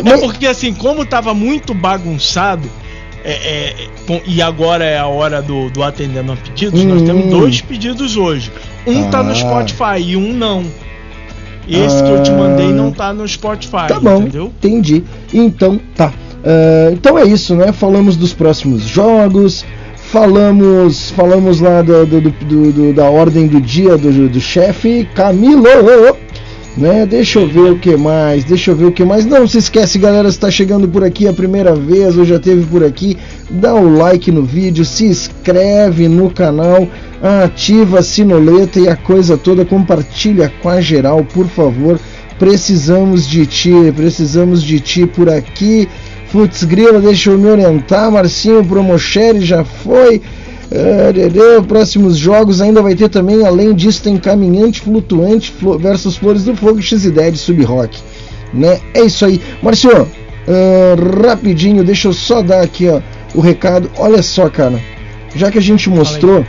É 0.06 0.16
porque 0.18 0.46
assim, 0.46 0.72
como 0.72 1.04
tava 1.04 1.34
muito 1.34 1.74
bagunçado, 1.74 2.68
é, 3.32 3.74
é, 4.12 4.22
e 4.26 4.40
agora 4.40 4.84
é 4.84 4.98
a 4.98 5.06
hora 5.06 5.42
do, 5.42 5.68
do 5.70 5.82
atendendo 5.82 6.32
a 6.32 6.36
pedidos, 6.36 6.82
nós 6.84 7.02
Hum. 7.02 7.06
temos 7.06 7.26
dois 7.30 7.60
pedidos 7.60 8.16
hoje. 8.16 8.50
Um 8.86 9.10
tá 9.10 9.22
no 9.22 9.32
Ah. 9.32 9.34
Spotify 9.34 10.00
e 10.02 10.16
um 10.16 10.32
não. 10.32 10.64
Esse 11.68 12.02
que 12.02 12.08
eu 12.10 12.22
te 12.22 12.30
mandei 12.30 12.72
não 12.72 12.90
tá 12.90 13.12
no 13.12 13.28
Spotify, 13.28 13.88
Tá 13.88 14.00
bom, 14.00 14.22
entendeu? 14.22 14.46
entendi. 14.46 15.04
Então, 15.34 15.78
tá. 15.94 16.12
Ah, 16.42 16.90
então 16.92 17.18
é 17.18 17.24
isso, 17.24 17.54
né? 17.54 17.72
Falamos 17.72 18.16
dos 18.16 18.32
próximos 18.32 18.82
jogos, 18.84 19.66
falamos 19.96 21.10
falamos 21.10 21.60
lá 21.60 21.82
do, 21.82 22.06
do- 22.06 22.20
do- 22.22 22.72
do- 22.72 22.92
da 22.94 23.04
ordem 23.10 23.46
do 23.46 23.60
dia 23.60 23.98
do, 23.98 24.28
do 24.28 24.40
chefe 24.40 25.06
Camilo. 25.14 25.66
Né? 26.78 27.04
Deixa 27.04 27.40
eu 27.40 27.48
ver 27.48 27.72
o 27.72 27.78
que 27.78 27.96
mais, 27.96 28.44
deixa 28.44 28.70
eu 28.70 28.76
ver 28.76 28.84
o 28.84 28.92
que 28.92 29.04
mais. 29.04 29.26
Não 29.26 29.48
se 29.48 29.58
esquece, 29.58 29.98
galera, 29.98 30.30
se 30.30 30.36
está 30.36 30.48
chegando 30.48 30.88
por 30.88 31.02
aqui 31.02 31.26
a 31.26 31.32
primeira 31.32 31.74
vez 31.74 32.16
ou 32.16 32.24
já 32.24 32.36
esteve 32.36 32.64
por 32.66 32.84
aqui, 32.84 33.16
dá 33.50 33.74
o 33.74 33.96
like 33.96 34.30
no 34.30 34.44
vídeo, 34.44 34.84
se 34.84 35.06
inscreve 35.06 36.06
no 36.06 36.30
canal, 36.30 36.86
ativa 37.20 37.98
a 37.98 38.02
sinoleta 38.02 38.78
e 38.78 38.88
a 38.88 38.94
coisa 38.94 39.36
toda, 39.36 39.64
compartilha 39.64 40.52
com 40.62 40.68
a 40.68 40.80
geral, 40.80 41.24
por 41.24 41.48
favor. 41.48 41.98
Precisamos 42.38 43.26
de 43.26 43.44
ti, 43.44 43.72
precisamos 43.96 44.62
de 44.62 44.78
ti 44.78 45.04
por 45.04 45.28
aqui. 45.28 45.88
Futs 46.28 46.62
Grila, 46.62 47.00
deixa 47.00 47.30
eu 47.30 47.38
me 47.38 47.48
orientar. 47.48 48.12
Marcinho 48.12 48.64
Promochere 48.64 49.40
já 49.40 49.64
foi. 49.64 50.22
Dedê, 51.14 51.62
próximos 51.66 52.16
jogos 52.16 52.60
ainda 52.60 52.82
vai 52.82 52.94
ter 52.94 53.08
também, 53.08 53.46
além 53.46 53.74
disso, 53.74 54.02
tem 54.02 54.18
Caminhante 54.18 54.82
Flutuante 54.82 55.54
versus 55.80 56.16
Flores 56.16 56.44
do 56.44 56.54
Fogo 56.54 56.82
X-Ideia 56.82 57.32
de 57.32 57.38
Sub-Rock. 57.38 57.98
Né? 58.52 58.80
É 58.94 59.02
isso 59.02 59.24
aí. 59.24 59.40
Marcio, 59.62 59.90
ah, 60.48 61.26
rapidinho, 61.26 61.84
deixa 61.84 62.08
eu 62.08 62.12
só 62.12 62.42
dar 62.42 62.62
aqui 62.62 62.88
ó, 62.88 63.00
o 63.34 63.40
recado. 63.40 63.90
Olha 63.98 64.22
só, 64.22 64.48
cara. 64.48 64.80
Já 65.34 65.50
que 65.50 65.58
a 65.58 65.62
gente 65.62 65.90
mostrou, 65.90 66.44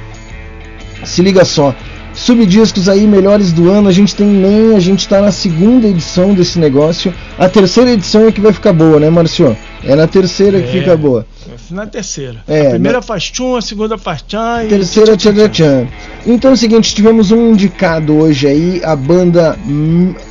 se 1.03 1.21
liga 1.21 1.43
só. 1.43 1.75
Subdiscos 2.19 2.89
aí, 2.89 3.07
melhores 3.07 3.51
do 3.53 3.69
ano. 3.69 3.87
A 3.87 3.91
gente 3.91 4.13
tem 4.15 4.27
nem, 4.27 4.75
a 4.75 4.79
gente 4.79 5.07
tá 5.07 5.21
na 5.21 5.31
segunda 5.31 5.87
edição 5.87 6.33
desse 6.33 6.59
negócio. 6.59 7.13
A 7.37 7.47
terceira 7.47 7.91
edição 7.91 8.27
é 8.27 8.31
que 8.31 8.41
vai 8.41 8.51
ficar 8.51 8.73
boa, 8.73 8.99
né, 8.99 9.09
Marcio? 9.09 9.55
É 9.83 9.95
na 9.95 10.05
terceira 10.05 10.61
que 10.61 10.67
É. 10.77 10.81
fica 10.81 10.97
boa. 10.97 11.25
Na 11.71 11.85
terceira. 11.87 12.43
É, 12.47 12.67
a 12.67 12.69
primeira 12.71 12.97
na- 12.97 13.01
faz 13.01 13.23
tchum, 13.31 13.55
a 13.55 13.61
segunda 13.61 13.97
faz 13.97 14.21
tchan 14.23 14.63
e. 14.65 14.67
Terceira 14.67 15.15
tchan 15.15 15.33
tchan 15.33 15.49
tchan. 15.49 15.87
Então 16.27 16.51
é 16.51 16.53
o 16.53 16.57
seguinte, 16.57 16.93
tivemos 16.93 17.31
um 17.31 17.51
indicado 17.51 18.13
hoje 18.17 18.47
aí, 18.47 18.81
a 18.83 18.95
banda 18.95 19.57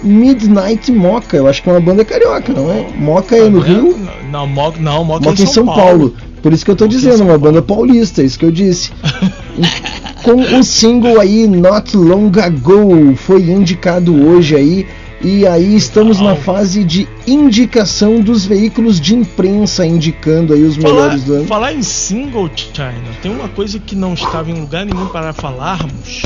Midnight 0.02 0.92
Mocha. 0.92 1.36
Eu 1.38 1.46
acho 1.46 1.62
que 1.62 1.70
é 1.70 1.72
uma 1.72 1.80
banda 1.80 2.04
carioca, 2.04 2.52
não 2.52 2.70
é? 2.70 2.86
Mocha 2.98 3.34
é 3.36 3.48
no 3.48 3.60
Rio, 3.60 3.98
Não, 4.30 4.46
Mo- 4.46 4.74
não, 4.78 5.04
Moca, 5.04 5.30
Mocha 5.30 5.42
em 5.42 5.46
São 5.46 5.64
Paulo. 5.64 6.14
Por 6.42 6.52
isso 6.52 6.64
que 6.64 6.70
eu 6.70 6.76
tô 6.76 6.86
dizendo, 6.86 7.24
uma 7.24 7.38
banda 7.38 7.60
paulista, 7.62 8.20
é 8.22 8.24
isso 8.26 8.38
que 8.38 8.44
eu 8.44 8.50
disse. 8.52 8.92
Com 10.22 10.34
o 10.58 10.62
single 10.64 11.20
aí, 11.20 11.46
Not 11.46 11.96
Long 11.96 12.30
Ago, 12.42 13.14
foi 13.16 13.42
indicado 13.42 14.14
hoje 14.14 14.56
aí. 14.56 14.86
E 15.20 15.44
aí 15.46 15.74
estamos 15.74 16.20
na 16.20 16.36
fase 16.36 16.84
de 16.84 17.08
indicação 17.26 18.20
dos 18.20 18.44
veículos 18.46 19.00
de 19.00 19.16
imprensa, 19.16 19.84
indicando 19.84 20.54
aí 20.54 20.62
os 20.62 20.76
Falar, 20.76 20.94
melhores 20.94 21.24
do 21.24 21.32
ano. 21.34 21.44
falar 21.46 21.72
em 21.72 21.82
single, 21.82 22.48
China, 22.54 22.92
tem 23.20 23.32
uma 23.32 23.48
coisa 23.48 23.80
que 23.80 23.96
não 23.96 24.14
estava 24.14 24.48
em 24.50 24.60
lugar 24.60 24.86
nenhum 24.86 25.06
para 25.08 25.32
falarmos, 25.32 26.22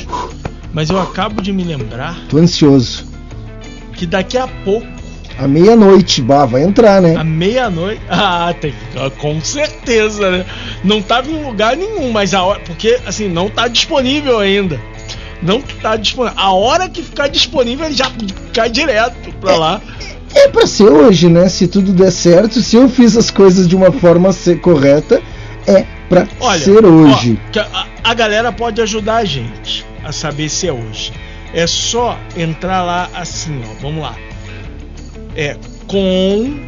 mas 0.75 0.91
eu 0.91 1.01
acabo 1.01 1.41
de 1.41 1.53
me 1.55 1.65
lembrar 1.65 2.19
Tô 2.29 2.37
ansioso. 2.37 3.07
que 3.97 4.05
daqui 4.05 4.37
a 4.37 4.47
pouco, 4.47 4.87
À 5.43 5.49
meia-noite, 5.49 6.23
bah, 6.23 6.45
vai 6.47 6.63
entrar, 6.63 7.03
né? 7.03 7.17
à 7.17 7.25
meia-noite. 7.25 8.01
Ah, 8.09 8.55
tem, 8.61 8.73
ah, 8.97 9.11
com 9.11 9.41
certeza, 9.41 10.31
né? 10.31 10.47
Não 10.85 10.99
estava 10.99 11.29
em 11.31 11.43
lugar 11.45 11.77
nenhum, 11.77 12.13
mas 12.13 12.33
a 12.33 12.43
hora. 12.45 12.61
Porque, 12.61 13.01
assim, 13.05 13.29
não 13.29 13.47
está 13.47 13.67
disponível 13.67 14.39
ainda. 14.39 14.81
Não 15.43 15.59
está 15.59 15.97
disponível. 15.97 16.39
A 16.39 16.53
hora 16.53 16.89
que 16.89 17.03
ficar 17.03 17.27
disponível, 17.29 17.87
ele 17.87 17.95
já 17.95 18.11
cai 18.55 18.71
direto 18.71 19.33
pra 19.41 19.57
lá. 19.57 19.81
É 20.35 20.49
pra 20.49 20.67
ser 20.67 20.85
hoje, 20.85 21.29
né? 21.29 21.49
Se 21.49 21.67
tudo 21.67 21.93
der 21.93 22.13
certo, 22.13 22.61
se 22.61 22.77
eu 22.77 22.89
fiz 22.89 23.17
as 23.17 23.31
coisas 23.31 23.67
de 23.67 23.75
uma 23.75 23.91
forma 23.91 24.33
ser 24.33 24.61
correta, 24.61 25.21
é 25.67 25.85
pra 26.09 26.29
Olha, 26.41 26.61
ser 26.61 26.85
hoje. 26.85 27.39
ó, 27.57 27.61
a, 27.61 27.87
a 28.05 28.15
galera 28.15 28.53
pode 28.53 28.81
ajudar 28.81 29.17
a 29.17 29.25
gente 29.25 29.85
a 30.05 30.13
saber 30.13 30.49
se 30.49 30.69
é 30.69 30.73
hoje. 30.73 31.13
É 31.53 31.67
só 31.67 32.17
entrar 32.37 32.83
lá 32.83 33.11
assim, 33.15 33.61
ó. 33.69 33.75
Vamos 33.83 34.03
lá. 34.03 34.15
É 35.37 35.57
com 35.87 36.61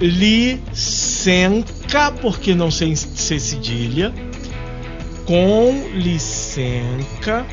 licenca, 0.00 2.10
porque 2.20 2.54
não 2.54 2.70
sei 2.70 2.96
ser 2.96 3.38
cedilha. 3.38 4.12
Com 5.24 5.88
licenca. 5.94 7.46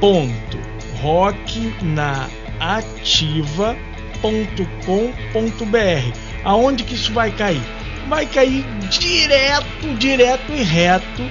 Ponto. 0.00 0.58
Rock 1.00 1.74
na 1.82 2.28
ativa.com.br. 2.60 3.76
Aonde 6.44 6.84
que 6.84 6.94
isso 6.94 7.12
vai 7.12 7.30
cair? 7.30 7.62
Vai 8.08 8.26
cair 8.26 8.64
direto, 8.88 9.94
direto 9.98 10.52
e 10.52 10.62
reto 10.62 11.22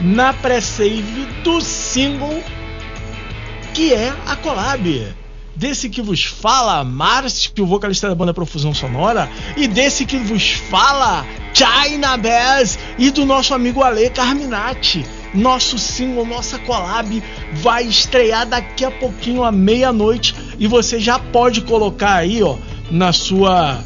na 0.00 0.32
pré-save 0.32 1.26
do 1.42 1.60
single 1.60 2.42
que 3.74 3.92
é 3.92 4.12
a 4.26 4.36
collab. 4.36 5.14
Desse 5.54 5.88
que 5.90 6.00
vos 6.00 6.24
fala 6.24 6.82
Márcio, 6.82 7.52
o 7.60 7.66
vocalista 7.66 8.08
da 8.08 8.14
banda 8.14 8.32
Profusão 8.32 8.72
Sonora, 8.72 9.28
e 9.56 9.68
desse 9.68 10.06
que 10.06 10.16
vos 10.16 10.52
fala 10.70 11.26
China 11.52 12.16
Bass 12.16 12.78
e 12.98 13.10
do 13.10 13.26
nosso 13.26 13.52
amigo 13.54 13.82
Ale 13.82 14.08
Carminati. 14.10 15.04
Nosso 15.34 15.78
single, 15.78 16.26
nossa 16.26 16.58
collab 16.58 17.22
vai 17.54 17.84
estrear 17.84 18.46
daqui 18.46 18.84
a 18.84 18.90
pouquinho 18.90 19.44
à 19.44 19.52
meia-noite 19.52 20.34
e 20.58 20.66
você 20.66 21.00
já 21.00 21.18
pode 21.18 21.62
colocar 21.62 22.14
aí, 22.14 22.42
ó, 22.42 22.56
na 22.90 23.12
sua 23.12 23.82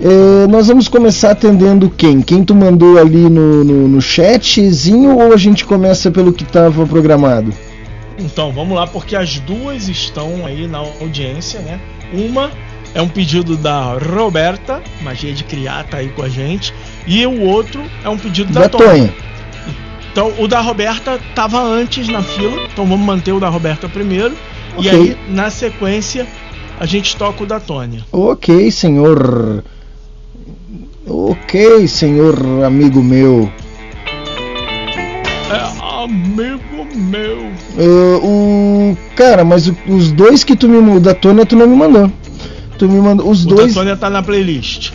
É, 0.00 0.46
nós 0.46 0.68
vamos 0.68 0.86
começar 0.86 1.32
atendendo 1.32 1.90
quem? 1.90 2.20
Quem 2.20 2.44
tu 2.44 2.54
mandou 2.54 2.98
ali 2.98 3.28
no, 3.28 3.64
no, 3.64 3.88
no 3.88 4.00
chatzinho 4.00 5.16
ou 5.16 5.32
a 5.32 5.36
gente 5.36 5.64
começa 5.64 6.10
pelo 6.10 6.32
que 6.32 6.44
estava 6.44 6.86
programado? 6.86 7.52
Então, 8.18 8.52
vamos 8.52 8.76
lá, 8.76 8.86
porque 8.86 9.16
as 9.16 9.40
duas 9.40 9.88
estão 9.88 10.46
aí 10.46 10.68
na 10.68 10.78
audiência, 10.78 11.60
né? 11.60 11.80
Uma 12.12 12.50
é 12.94 13.02
um 13.02 13.08
pedido 13.08 13.56
da 13.56 13.94
Roberta, 13.94 14.80
Magia 15.02 15.32
de 15.32 15.42
Criar, 15.42 15.84
tá 15.84 15.96
aí 15.96 16.08
com 16.10 16.22
a 16.22 16.28
gente. 16.28 16.72
E 17.06 17.26
o 17.26 17.42
outro 17.42 17.82
é 18.04 18.08
um 18.08 18.16
pedido 18.16 18.52
da, 18.52 18.60
Da 18.60 18.68
Tônia. 18.68 18.88
Tonha. 18.88 19.14
Então, 20.14 20.32
o 20.38 20.46
da 20.46 20.60
Roberta 20.60 21.18
tava 21.34 21.60
antes 21.60 22.06
na 22.06 22.22
fila, 22.22 22.68
então 22.72 22.86
vamos 22.86 23.04
manter 23.04 23.32
o 23.32 23.40
da 23.40 23.48
Roberta 23.48 23.88
primeiro. 23.88 24.32
E 24.78 24.88
Ok. 24.88 24.90
aí, 24.92 25.16
na 25.28 25.50
sequência, 25.50 26.24
a 26.78 26.86
gente 26.86 27.16
toca 27.16 27.42
o 27.42 27.46
da 27.46 27.58
Tônia. 27.58 28.04
Ok, 28.12 28.70
senhor. 28.70 29.64
Ok, 31.04 31.88
senhor 31.88 32.36
amigo 32.64 33.02
meu. 33.02 33.50
É, 35.50 36.04
amigo 36.04 36.86
meu. 36.94 37.50
É, 37.76 38.16
o 38.22 38.96
cara, 39.16 39.44
mas 39.44 39.66
os 39.88 40.12
dois 40.12 40.44
que 40.44 40.54
tu 40.54 40.68
me 40.68 40.78
mandou, 40.80 41.00
da 41.00 41.14
Tônia 41.14 41.44
tu 41.44 41.56
não 41.56 41.66
me 41.66 41.74
mandou. 41.76 42.08
Tu 42.78 42.88
me 42.88 43.00
mandou 43.00 43.28
os 43.28 43.44
O 43.44 43.48
dois. 43.48 43.74
da 43.74 43.80
Tônia 43.80 43.96
tá 43.96 44.08
na 44.08 44.22
playlist. 44.22 44.92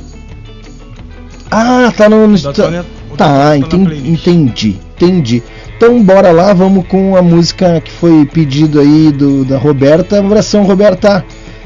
Ah, 1.51 1.91
tá 1.95 2.07
no. 2.07 2.25
Da 2.37 2.53
tá- 2.53 2.63
Tônia- 2.63 2.85
tá, 3.17 3.25
Tônia 3.25 3.49
na 3.49 3.57
enten- 3.57 3.85
playlist. 3.85 4.07
entendi, 4.27 4.79
entendi. 4.95 5.43
Então 5.77 6.03
bora 6.03 6.31
lá, 6.31 6.53
vamos 6.53 6.85
com 6.87 7.15
a 7.15 7.21
música 7.21 7.79
que 7.81 7.91
foi 7.91 8.25
pedido 8.25 8.79
aí 8.79 9.11
do, 9.11 9.45
da 9.45 9.57
Roberta. 9.57 10.19
Abração, 10.19 10.63
Roberta. 10.63 11.23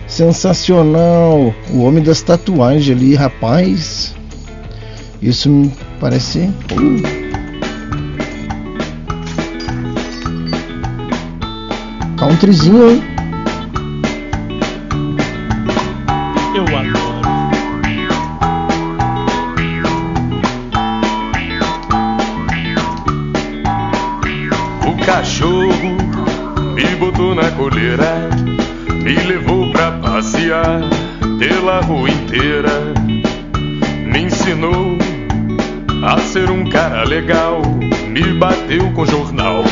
Sensacional. 0.08 1.54
O 1.72 1.82
homem 1.84 2.04
das 2.04 2.22
tatuagens 2.22 2.96
ali, 2.96 3.16
rapaz. 3.16 4.14
Isso 5.22 5.50
me 5.50 5.72
parece. 6.00 6.50
Countryzinho, 12.18 12.90
hein? 12.92 13.04
Legal, 37.14 37.62
me 38.10 38.24
bateu 38.40 38.92
com 38.94 39.06
jornal 39.06 39.64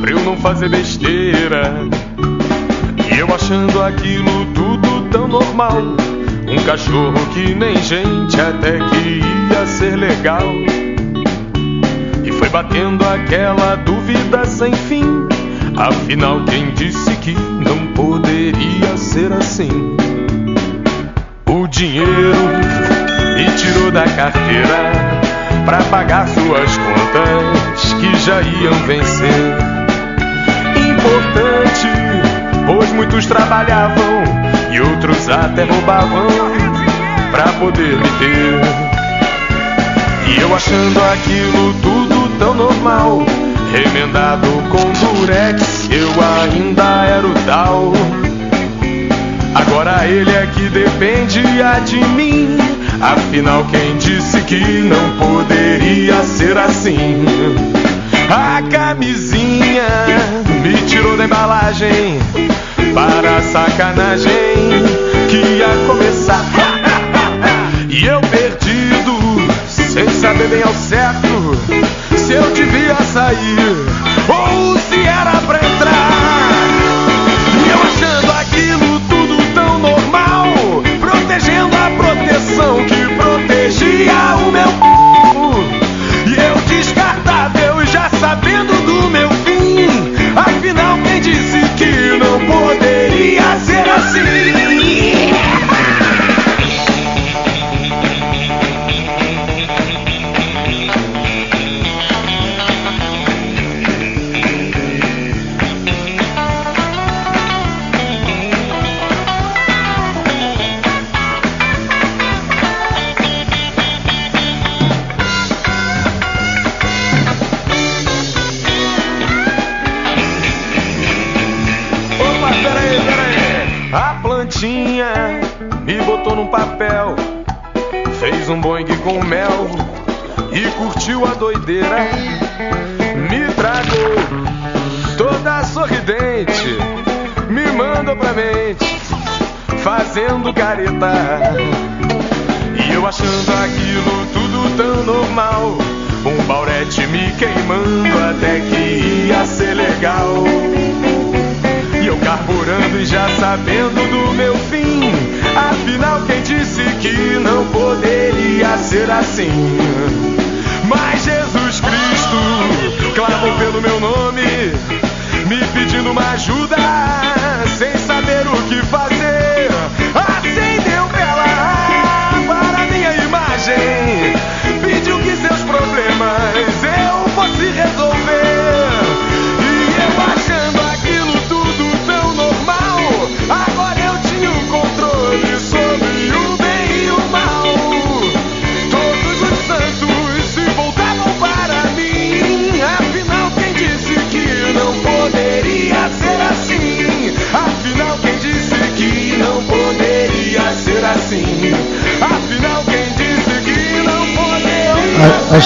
pra 0.00 0.10
eu 0.10 0.20
não 0.20 0.34
fazer 0.38 0.70
besteira. 0.70 1.74
E 3.12 3.18
eu 3.18 3.34
achando 3.34 3.82
aquilo 3.82 4.46
tudo 4.54 5.10
tão 5.10 5.28
normal, 5.28 5.76
um 6.48 6.64
cachorro 6.64 7.18
que 7.34 7.54
nem 7.54 7.76
gente 7.82 8.40
até 8.40 8.78
que 8.78 9.20
ia 9.52 9.66
ser 9.66 9.96
legal. 9.96 10.46
E 12.24 12.32
foi 12.32 12.48
batendo 12.48 13.04
aquela 13.04 13.74
dúvida 13.76 14.46
sem 14.46 14.72
fim. 14.72 15.04
Afinal, 15.76 16.42
quem 16.44 16.70
disse 16.70 17.14
que 17.16 17.34
não 17.34 17.92
poderia 17.92 18.96
ser 18.96 19.30
assim? 19.34 19.96
O 21.46 21.66
dinheiro 21.66 22.32
me 23.36 23.44
tirou 23.58 23.90
da 23.90 24.04
carteira 24.04 25.07
pra 25.68 25.82
pagar 25.90 26.26
suas 26.26 26.78
contas 26.78 27.92
que 28.00 28.16
já 28.24 28.40
iam 28.40 28.72
vencer. 28.86 29.54
Importante, 30.74 31.88
pois 32.64 32.90
muitos 32.94 33.26
trabalhavam 33.26 34.24
e 34.70 34.80
outros 34.80 35.28
até 35.28 35.64
roubavam 35.64 36.26
pra 37.30 37.48
poder 37.60 37.98
me 37.98 38.08
ter. 38.18 38.60
E 40.30 40.40
eu 40.40 40.56
achando 40.56 40.98
aquilo 41.12 41.74
tudo 41.82 42.38
tão 42.38 42.54
normal, 42.54 43.22
remendado 43.70 44.48
com 44.70 45.16
durex, 45.18 45.86
eu 45.90 46.08
ainda 46.44 47.04
era 47.04 47.26
o 47.26 47.34
tal. 47.44 47.92
Agora 49.54 50.06
ele 50.06 50.30
é 50.30 50.46
que 50.46 50.62
dependia 50.70 51.78
de 51.84 52.02
mim. 52.16 52.77
Afinal, 53.00 53.64
quem 53.70 53.96
disse 53.96 54.40
que 54.42 54.58
não 54.58 55.16
poderia 55.18 56.22
ser 56.24 56.56
assim? 56.58 57.24
A 58.28 58.60
camisinha 58.70 59.86
me 60.62 60.74
tirou 60.86 61.16
da 61.16 61.24
embalagem 61.24 62.18
para 62.94 63.36
a 63.36 63.42
sacanagem 63.42 64.32
que 65.28 65.36
ia 65.36 65.68
começar. 65.86 66.44
E 67.90 68.04
eu 68.04 68.20
perdido, 68.20 69.18
sem 69.66 70.08
saber 70.10 70.46
bem 70.48 70.62
ao 70.62 70.74
certo 70.74 71.56
se 72.16 72.34
eu 72.34 72.50
devia 72.52 72.94
sair 72.96 73.77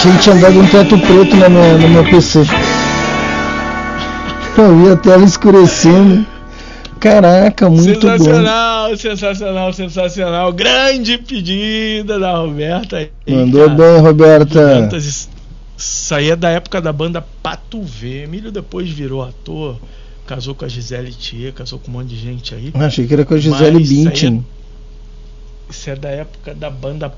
achei 0.03 0.13
que 0.13 0.19
tinha 0.19 0.35
dado 0.37 0.59
um 0.61 0.67
teto 0.67 0.99
preto 0.99 1.37
no 1.37 1.51
meu, 1.51 1.79
no 1.79 1.89
meu 1.89 2.05
PC. 2.05 2.41
Eu 4.59 4.79
vi 4.85 4.91
a 4.93 4.97
tela 4.97 5.25
escurecendo. 5.25 6.27
Caraca, 6.99 7.69
muito 7.69 8.01
bom. 8.01 8.19
sensacional, 8.19 8.97
sensacional, 8.97 9.73
sensacional. 9.73 10.53
Grande 10.53 11.19
pedida 11.19 12.19
da 12.19 12.37
Roberta. 12.37 12.97
aí, 12.99 13.11
Mandou 13.29 13.67
cara. 13.67 13.75
bem, 13.75 14.01
Roberta. 14.01 14.97
Isso 14.97 16.15
aí 16.15 16.31
é 16.31 16.37
da 16.37 16.49
época 16.51 16.81
da 16.81 16.93
banda 16.93 17.25
Pato 17.43 17.83
V. 17.83 18.25
Emílio 18.25 18.53
depois 18.53 18.89
virou 18.89 19.23
ator, 19.23 19.81
casou 20.27 20.55
com 20.55 20.65
a 20.65 20.69
Gisele 20.69 21.13
Thier, 21.13 21.53
casou 21.53 21.79
com 21.79 21.91
um 21.91 21.95
monte 21.95 22.09
de 22.09 22.17
gente 22.17 22.55
aí. 22.55 22.71
Achei 22.75 23.07
que 23.07 23.15
era 23.15 23.25
com 23.25 23.35
a 23.35 23.39
Gisele 23.39 23.79
Mas 23.81 23.91
isso 23.91 24.01
é- 24.01 24.05
Bündchen. 24.11 24.47
Isso 25.71 25.91
é 25.91 25.97
da 25.97 26.09
época 26.11 26.55
da 26.55 26.71
banda 26.71 27.13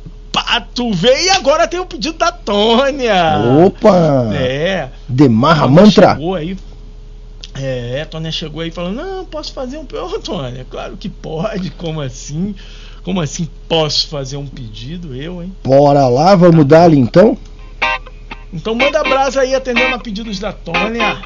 Pato 0.45 0.93
V. 0.93 1.09
E 1.09 1.31
agora 1.31 1.67
tem 1.67 1.81
o 1.81 1.87
pedido 1.87 2.19
da 2.19 2.31
Tônia. 2.31 3.39
Opa! 3.67 4.31
É. 4.35 4.91
Demarra 5.09 5.67
mantra. 5.67 6.13
Chegou 6.13 6.35
aí, 6.35 6.57
é, 7.55 8.03
a 8.03 8.07
Tônia 8.07 8.31
chegou 8.31 8.61
aí 8.61 8.71
falando: 8.71 8.97
Não, 8.97 9.25
posso 9.25 9.53
fazer 9.53 9.79
um. 9.79 9.83
Ô, 9.83 10.19
Tônia, 10.21 10.67
claro 10.69 10.97
que 10.97 11.09
pode. 11.09 11.71
Como 11.71 12.01
assim? 12.01 12.55
Como 13.03 13.21
assim 13.21 13.49
posso 13.69 14.09
fazer 14.09 14.37
um 14.37 14.47
pedido? 14.47 15.15
Eu, 15.15 15.43
hein? 15.43 15.53
Bora 15.63 16.09
lá, 16.09 16.35
vamos 16.35 16.65
dar 16.65 16.85
ali 16.85 16.99
então? 16.99 17.37
Então 18.53 18.75
manda 18.75 19.03
brasa 19.03 19.41
aí 19.41 19.55
atendendo 19.55 19.97
a 19.97 19.99
pedidos 19.99 20.39
da 20.39 20.53
Tônia. 20.53 21.23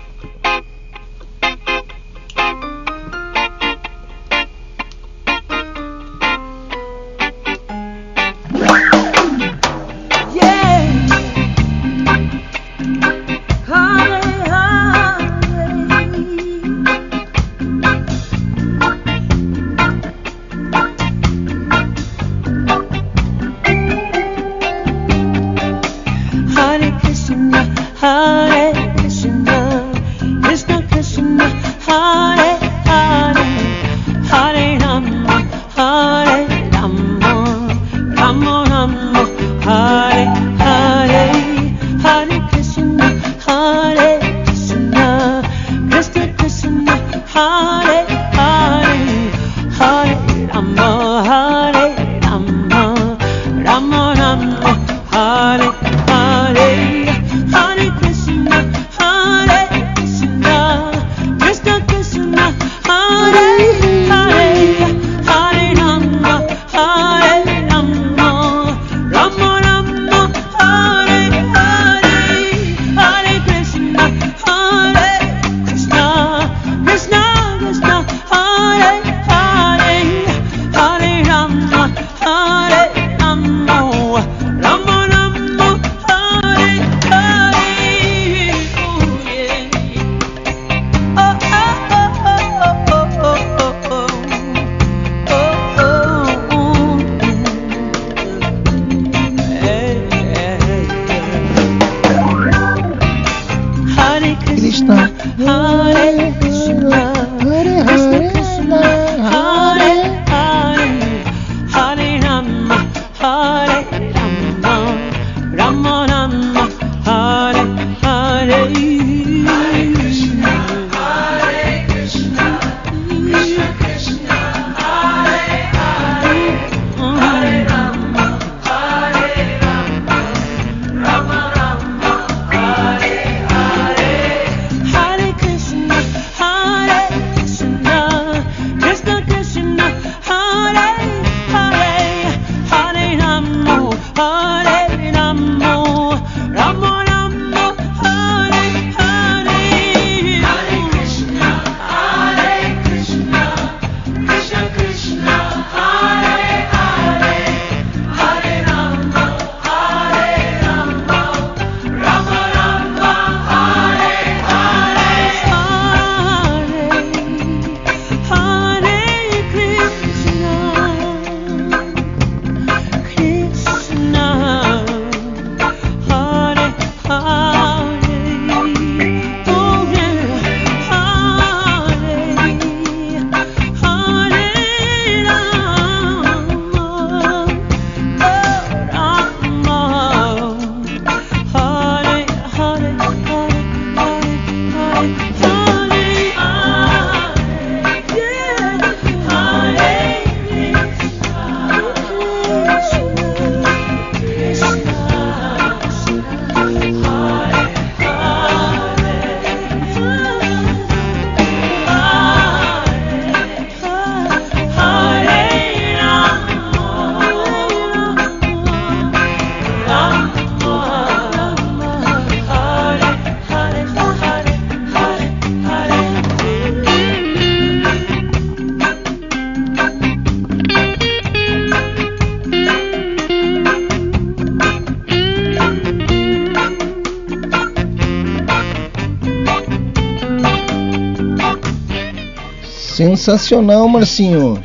Sensacional, 243.18 243.88
Marcinho. 243.88 244.62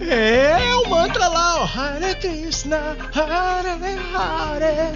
É, 0.00 0.56
o 0.84 0.90
mantra 0.90 1.28
lá, 1.28 1.62
ó. 1.62 1.64
Hare 1.64 2.14
Krishna, 2.16 2.96
Hare 3.14 3.68
Hare. 4.12 4.92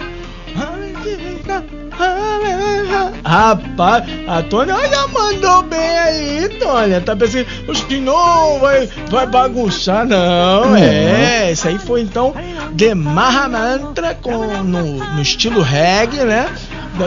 Hare 0.53 0.93
Krishna, 1.01 1.63
Hare 1.97 2.51
Hare. 2.91 3.21
Rapaz, 3.23 4.03
a 4.27 4.43
Tônia 4.43 4.75
já 4.89 5.07
mandou 5.07 5.63
bem 5.63 5.79
aí, 5.79 6.49
Tônia. 6.59 6.99
Tá 6.99 7.15
pensando, 7.15 7.47
os 7.67 7.81
que 7.83 7.97
não 7.97 8.59
vai, 8.59 8.87
vai 9.09 9.25
bagunçar, 9.25 10.05
não. 10.05 10.75
É, 10.75 11.51
isso 11.53 11.67
aí 11.67 11.79
foi 11.79 12.01
então 12.01 12.33
The 12.77 12.93
Maha 12.93 13.47
Mantra 13.47 14.15
com, 14.15 14.63
no, 14.63 14.97
no 14.97 15.21
estilo 15.21 15.61
reggae, 15.61 16.25
né? 16.25 16.53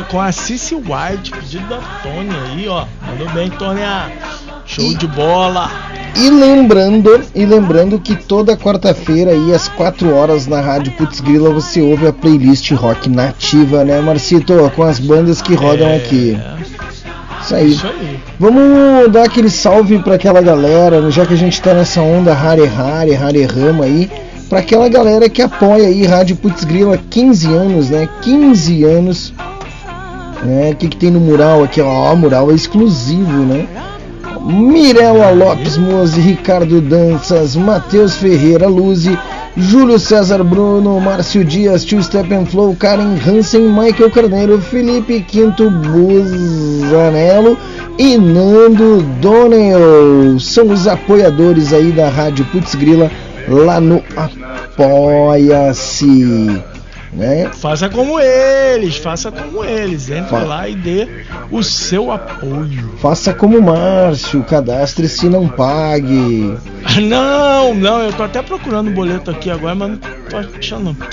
Com 0.09 0.21
a 0.21 0.33
Cici 0.33 0.75
White, 0.75 1.33
pedido 1.33 1.69
da 1.69 1.79
Tônia 2.03 2.41
aí, 2.53 2.67
ó. 2.69 2.87
Mandou 3.07 3.29
bem, 3.31 3.51
Tônia. 3.51 4.11
Show 4.65 4.95
de 4.95 5.07
bola. 5.09 5.69
E 6.17 6.29
lembrando, 6.31 7.21
e 7.35 7.45
lembrando 7.47 7.99
que 7.99 8.15
toda 8.15 8.57
quarta-feira 8.57 9.31
aí 9.31 9.55
às 9.55 9.69
4 9.69 10.15
horas 10.15 10.47
na 10.47 10.61
Rádio 10.61 10.93
Putz 10.93 11.21
Grila 11.21 11.51
você 11.51 11.81
ouve 11.81 12.07
a 12.07 12.13
playlist 12.13 12.71
rock 12.73 13.09
nativa, 13.09 13.85
né, 13.85 14.01
Marcito? 14.01 14.71
Com 14.75 14.83
as 14.83 14.99
bandas 14.99 15.41
que 15.41 15.55
rodam 15.55 15.89
É. 15.89 15.97
aqui. 15.97 16.39
Isso 17.43 17.55
aí. 17.55 17.71
Isso 17.73 17.87
aí. 17.87 18.21
Vamos 18.39 19.11
dar 19.11 19.25
aquele 19.25 19.49
salve 19.51 19.99
pra 20.01 20.15
aquela 20.17 20.41
galera, 20.43 21.11
já 21.11 21.25
que 21.25 21.35
a 21.35 21.39
gente 21.39 21.61
tá 21.63 21.73
nessa 21.75 22.01
onda 22.01 22.33
Hare 22.35 22.67
Hare, 22.67 23.15
Hare 23.15 23.43
Rama 23.45 23.85
aí, 23.85 24.11
pra 24.49 24.59
aquela 24.59 24.89
galera 24.89 25.29
que 25.29 25.41
apoia 25.41 25.87
aí 25.89 26.05
Rádio 26.07 26.37
Putz 26.37 26.65
Grila 26.65 26.97
há 26.97 26.99
15 26.99 27.47
anos, 27.53 27.91
né? 27.91 28.09
15 28.21 28.85
anos. 28.85 29.33
Né? 30.43 30.71
O 30.73 30.77
que, 30.77 30.89
que 30.89 30.97
tem 30.97 31.11
no 31.11 31.21
mural 31.21 31.63
aqui? 31.63 31.81
Ó, 31.81 32.15
mural 32.17 32.51
é 32.51 32.55
exclusivo, 32.55 33.43
né? 33.45 33.67
Mirela 34.45 35.31
Lopes 35.31 35.77
Mose, 35.77 36.21
Ricardo 36.21 36.81
Danças, 36.81 37.55
Matheus 37.57 38.17
Ferreira 38.17 38.67
Luzi, 38.67 39.19
Júlio 39.57 39.99
César 39.99 40.43
Bruno, 40.43 41.01
Márcio 41.01 41.45
Dias, 41.45 41.85
Tio 41.85 42.03
Steppenflow, 42.03 42.75
Karen 42.77 43.17
Hansen, 43.27 43.63
Michael 43.63 44.11
Carneiro, 44.11 44.61
Felipe 44.61 45.21
Quinto 45.21 45.71
Buzanello 45.71 47.59
e 47.99 48.17
Nando 48.17 49.03
Donnell. 49.21 50.39
São 50.41 50.69
os 50.71 50.87
apoiadores 50.87 51.73
aí 51.73 51.93
da 51.93 52.09
Rádio 52.09 52.45
Putz 52.47 52.75
Grila 52.75 53.11
lá 53.49 53.81
no 53.81 54.03
Apoia-se. 54.77 56.01
Né? 57.13 57.51
Faça 57.53 57.89
como 57.89 58.21
eles, 58.21 58.97
faça 58.97 59.33
como 59.33 59.65
eles. 59.65 60.09
Entre 60.09 60.31
Fa- 60.31 60.45
lá 60.45 60.69
e 60.69 60.77
dê 60.77 61.09
o 61.51 61.61
seu 61.63 62.13
apoio. 62.13 62.89
Faça 62.99 63.35
como 63.35 63.59
o 63.59 63.63
Márcio, 63.63 64.45
cadastre-se 64.45 65.29
não 65.29 65.49
pague. 65.49 66.57
Não, 67.03 67.75
não, 67.75 68.01
eu 68.03 68.13
tô 68.13 68.23
até 68.23 68.43
procurando 68.43 68.89
o 68.89 68.93
boleto 68.93 69.31
aqui 69.31 69.51
agora, 69.51 69.75
mas 69.75 69.91
não 69.91 69.99
tô 69.99 70.37
achando. 70.39 70.97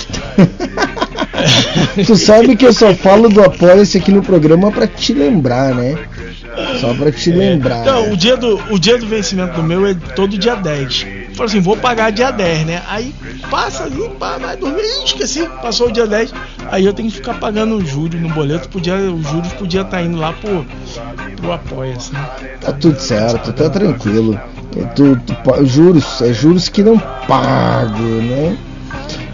Tu 2.06 2.16
sabe 2.16 2.56
que 2.56 2.66
eu 2.66 2.72
só 2.72 2.92
falo 2.94 3.28
do 3.28 3.42
Apoia-se 3.42 3.98
aqui 3.98 4.10
no 4.10 4.22
programa 4.22 4.72
pra 4.72 4.86
te 4.86 5.12
lembrar, 5.12 5.74
né? 5.74 5.96
Só 6.80 6.92
pra 6.94 7.12
te 7.12 7.30
lembrar. 7.30 7.82
Então, 7.82 8.12
o 8.12 8.16
dia, 8.16 8.36
do, 8.36 8.56
o 8.72 8.78
dia 8.78 8.98
do 8.98 9.06
vencimento 9.06 9.54
do 9.54 9.62
meu 9.62 9.86
é 9.86 9.94
todo 10.16 10.36
dia 10.36 10.56
10. 10.56 11.06
Falei 11.38 11.52
assim, 11.52 11.60
vou 11.60 11.76
pagar 11.76 12.10
dia 12.10 12.32
10, 12.32 12.66
né? 12.66 12.82
Aí 12.88 13.14
passa 13.48 13.84
ali, 13.84 14.08
pá, 14.18 14.38
vai 14.38 14.56
dormir, 14.56 14.82
esqueci, 15.04 15.48
passou 15.62 15.86
o 15.86 15.92
dia 15.92 16.04
10. 16.04 16.34
Aí 16.68 16.84
eu 16.84 16.92
tenho 16.92 17.08
que 17.08 17.14
ficar 17.14 17.34
pagando 17.34 17.76
o 17.76 17.84
juro 17.86 18.18
no 18.18 18.28
boleto, 18.30 18.68
podia, 18.68 18.96
os 18.96 19.24
juros 19.28 19.52
podia 19.52 19.82
estar 19.82 20.02
indo 20.02 20.16
lá 20.18 20.32
pro, 20.32 20.66
pro 21.36 21.52
Apoia-se. 21.52 22.12
né? 22.12 22.28
Tá 22.60 22.72
tudo 22.72 22.98
certo, 22.98 23.52
tá 23.52 23.70
tranquilo. 23.70 24.38
É 24.76 24.82
tu, 24.86 25.16
tu 25.24 25.32
pa- 25.36 25.62
juros, 25.62 26.20
é 26.22 26.32
juros 26.32 26.68
que 26.68 26.82
não 26.82 26.98
pago, 26.98 28.02
né? 28.02 28.56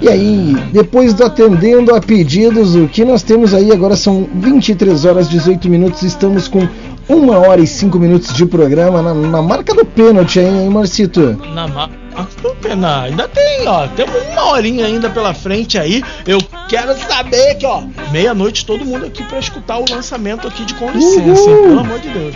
E 0.03 0.09
aí, 0.09 0.55
depois 0.73 1.15
do 1.15 1.25
atendendo 1.25 1.95
a 1.95 2.01
pedidos, 2.03 2.75
o 2.75 2.87
que 2.87 3.03
nós 3.03 3.23
temos 3.23 3.55
aí 3.55 3.73
agora 3.73 3.97
são 3.97 4.29
23 4.35 5.07
horas 5.07 5.27
18 5.31 5.71
minutos, 5.71 6.03
estamos 6.03 6.49
com 6.49 6.69
1 7.09 7.31
hora 7.31 7.61
e 7.61 7.67
5 7.67 7.99
minutos 7.99 8.33
de 8.35 8.47
programa 8.47 9.03
na, 9.03 9.13
na 9.15 9.43
marca 9.43 9.75
do 9.75 9.85
pênalti 9.85 10.39
aí, 10.41 10.47
hein, 10.47 10.71
Marcito? 10.71 11.39
Na 11.55 11.69
ma- 11.69 11.91
ah, 12.17 12.27
não, 12.43 12.55
pena, 12.57 13.03
ainda 13.03 13.27
tem, 13.29 13.67
ó. 13.67 13.87
Temos 13.89 14.15
uma 14.33 14.53
horinha 14.53 14.87
ainda 14.87 15.11
pela 15.11 15.35
frente 15.35 15.77
aí. 15.79 16.03
Eu 16.27 16.39
quero 16.69 16.95
saber 16.97 17.57
que, 17.57 17.67
ó, 17.67 17.83
meia-noite 18.13 18.65
todo 18.65 18.85
mundo 18.85 19.05
aqui 19.05 19.23
pra 19.25 19.39
escutar 19.39 19.79
o 19.79 19.85
lançamento 19.91 20.47
aqui 20.47 20.65
de 20.65 20.75
Com 20.75 20.91
licença, 20.93 21.51
hein? 21.51 21.57
Pelo 21.63 21.81
amor 21.81 21.99
de 21.99 22.09
Deus. 22.11 22.35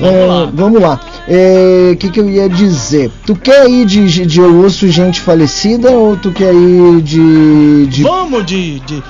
É, 0.00 0.48
vamos 0.52 0.80
lá. 0.80 1.00
O 1.92 1.96
que, 1.96 2.08
que 2.10 2.20
eu 2.20 2.28
ia 2.28 2.48
dizer? 2.48 3.10
Tu 3.26 3.34
quer 3.36 3.68
ir 3.68 3.84
de, 3.84 4.26
de 4.26 4.40
Eu 4.40 4.62
Ouço 4.62 4.88
Gente 4.88 5.20
Falecida 5.20 5.90
ou 5.90 6.16
tu 6.16 6.30
quer 6.32 6.52
ir 6.54 7.00
de. 7.02 7.86
de... 7.86 8.02
Vamos 8.02 8.44
de, 8.46 8.80
de- 8.80 9.02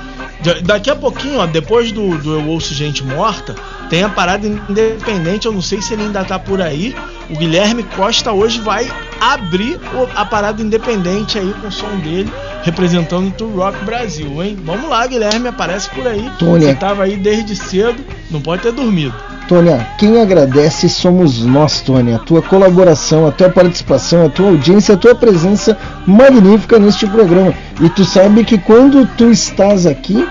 de- 0.42 0.62
Daqui 0.62 0.90
a 0.90 0.96
pouquinho, 0.96 1.38
ó, 1.40 1.46
depois 1.46 1.90
do, 1.90 2.18
do 2.18 2.34
Eu 2.34 2.46
Ouço 2.48 2.74
Gente 2.74 3.02
Morta, 3.02 3.54
tem 3.94 4.02
a 4.02 4.08
parada 4.08 4.44
independente. 4.44 5.46
Eu 5.46 5.52
não 5.52 5.62
sei 5.62 5.80
se 5.80 5.92
ele 5.92 6.02
ainda 6.02 6.24
tá 6.24 6.36
por 6.36 6.60
aí. 6.60 6.96
O 7.30 7.36
Guilherme 7.36 7.84
Costa 7.84 8.32
hoje 8.32 8.60
vai 8.60 8.90
abrir 9.20 9.78
a 10.16 10.24
parada 10.24 10.60
independente 10.60 11.38
aí 11.38 11.54
com 11.60 11.68
o 11.68 11.70
som 11.70 11.96
dele, 11.98 12.28
representando 12.64 13.32
o 13.44 13.56
Rock 13.56 13.84
Brasil, 13.84 14.42
hein? 14.42 14.58
Vamos 14.64 14.90
lá, 14.90 15.06
Guilherme, 15.06 15.46
aparece 15.46 15.88
por 15.90 16.08
aí. 16.08 16.28
Tônia. 16.40 16.70
Você 16.70 16.74
tava 16.74 17.04
aí 17.04 17.16
desde 17.16 17.54
cedo, 17.54 18.04
não 18.32 18.40
pode 18.40 18.62
ter 18.62 18.72
dormido. 18.72 19.14
Tônia, 19.46 19.86
quem 19.96 20.20
agradece 20.20 20.88
somos 20.88 21.44
nós, 21.44 21.80
Tônia. 21.80 22.16
A 22.16 22.18
tua 22.18 22.42
colaboração, 22.42 23.28
a 23.28 23.30
tua 23.30 23.48
participação, 23.48 24.26
a 24.26 24.28
tua 24.28 24.48
audiência, 24.48 24.96
a 24.96 24.98
tua 24.98 25.14
presença 25.14 25.78
magnífica 26.04 26.80
neste 26.80 27.06
programa. 27.06 27.54
E 27.80 27.88
tu 27.90 28.04
sabe 28.04 28.42
que 28.42 28.58
quando 28.58 29.06
tu 29.16 29.30
estás 29.30 29.86
aqui, 29.86 30.26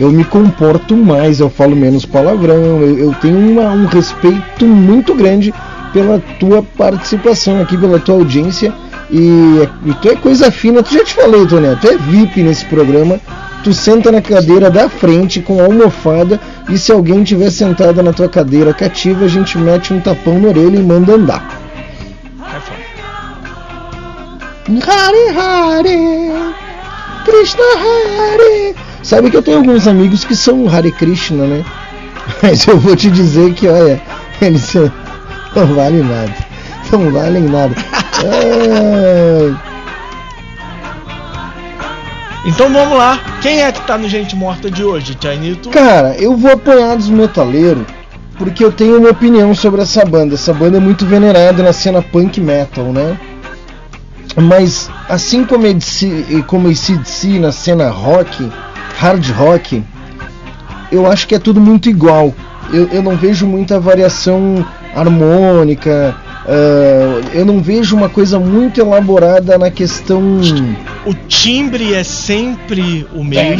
eu 0.00 0.10
me 0.10 0.24
comporto 0.24 0.96
mais, 0.96 1.38
eu 1.40 1.48
falo 1.50 1.76
menos 1.76 2.04
palavrão, 2.06 2.80
eu, 2.80 2.98
eu 2.98 3.14
tenho 3.20 3.38
uma- 3.38 3.70
um 3.70 3.84
respeito 3.86 4.66
muito 4.66 5.14
grande 5.14 5.52
pela 5.92 6.18
tua 6.40 6.62
participação 6.62 7.60
aqui, 7.60 7.76
pela 7.76 7.98
tua 8.00 8.14
audiência. 8.16 8.72
E, 9.10 9.68
e 9.86 9.94
tu 10.00 10.08
é 10.08 10.16
coisa 10.16 10.50
fina, 10.50 10.82
tu 10.82 10.94
já 10.94 11.04
te 11.04 11.12
falei, 11.14 11.44
Tônia, 11.46 11.76
tu 11.80 11.88
é 11.88 11.96
VIP 11.96 12.42
nesse 12.42 12.64
programa. 12.64 13.20
Tu 13.62 13.74
senta 13.74 14.10
na 14.10 14.22
cadeira 14.22 14.70
da 14.70 14.88
frente 14.88 15.40
com 15.40 15.60
a 15.60 15.64
almofada 15.64 16.40
e 16.70 16.78
se 16.78 16.90
alguém 16.90 17.22
tiver 17.22 17.50
sentado 17.50 18.02
na 18.02 18.10
tua 18.12 18.26
cadeira 18.28 18.72
cativa, 18.72 19.26
a 19.26 19.28
gente 19.28 19.58
mete 19.58 19.92
um 19.92 20.00
tapão 20.00 20.38
na 20.38 20.48
orelha 20.48 20.76
e 20.78 20.82
manda 20.82 21.12
andar. 21.14 21.60
Hare 24.86 25.28
Hare 25.36 26.54
Krishna 27.24 27.64
Hare 27.82 28.74
Sabe 29.02 29.30
que 29.30 29.36
eu 29.36 29.42
tenho 29.42 29.58
alguns 29.58 29.86
amigos 29.86 30.24
que 30.24 30.36
são 30.36 30.68
Hare 30.68 30.92
Krishna, 30.92 31.46
né? 31.46 31.64
Mas 32.42 32.66
eu 32.66 32.78
vou 32.78 32.94
te 32.94 33.10
dizer 33.10 33.54
que, 33.54 33.66
olha, 33.68 34.00
eles 34.40 34.74
não 34.74 35.66
valem 35.74 36.02
nada. 36.02 36.34
Não 36.92 37.10
valem 37.10 37.44
nada. 37.44 37.74
É, 38.24 39.50
Então 42.44 42.72
vamos 42.72 42.96
lá. 42.96 43.18
Quem 43.42 43.62
é 43.62 43.70
que 43.70 43.80
tá 43.86 43.98
no 43.98 44.08
Gente 44.08 44.34
Morta 44.34 44.70
de 44.70 44.82
hoje, 44.82 45.14
Tianito? 45.14 45.68
Cara, 45.70 46.16
eu 46.16 46.36
vou 46.36 46.52
apoiar 46.52 46.96
dos 46.96 47.08
metaleiros 47.08 47.84
porque 48.38 48.64
eu 48.64 48.72
tenho 48.72 48.98
uma 48.98 49.10
opinião 49.10 49.54
sobre 49.54 49.82
essa 49.82 50.04
banda. 50.04 50.34
Essa 50.34 50.54
banda 50.54 50.78
é 50.78 50.80
muito 50.80 51.04
venerada 51.04 51.62
na 51.62 51.72
cena 51.72 52.00
punk 52.00 52.40
metal, 52.40 52.86
né? 52.86 53.18
Mas 54.36 54.90
assim 55.08 55.44
como 55.44 55.64
como 56.46 56.68
ACDC 56.68 57.38
na 57.38 57.52
cena 57.52 57.90
rock, 57.90 58.50
hard 59.00 59.26
rock, 59.30 59.82
eu 60.92 61.10
acho 61.10 61.26
que 61.26 61.34
é 61.34 61.38
tudo 61.38 61.58
muito 61.58 61.88
igual. 61.88 62.34
Eu, 62.72 62.86
eu 62.92 63.02
não 63.02 63.16
vejo 63.16 63.46
muita 63.46 63.80
variação 63.80 64.64
harmônica. 64.94 66.14
ah, 66.46 67.20
eu 67.32 67.44
não 67.46 67.60
vejo 67.62 67.96
uma 67.96 68.10
coisa 68.10 68.38
muito 68.38 68.78
elaborada 68.78 69.56
na 69.56 69.70
questão. 69.70 70.20
O 71.06 71.14
timbre 71.14 71.94
é 71.94 72.04
sempre 72.04 73.06
o 73.14 73.24
mesmo. 73.24 73.54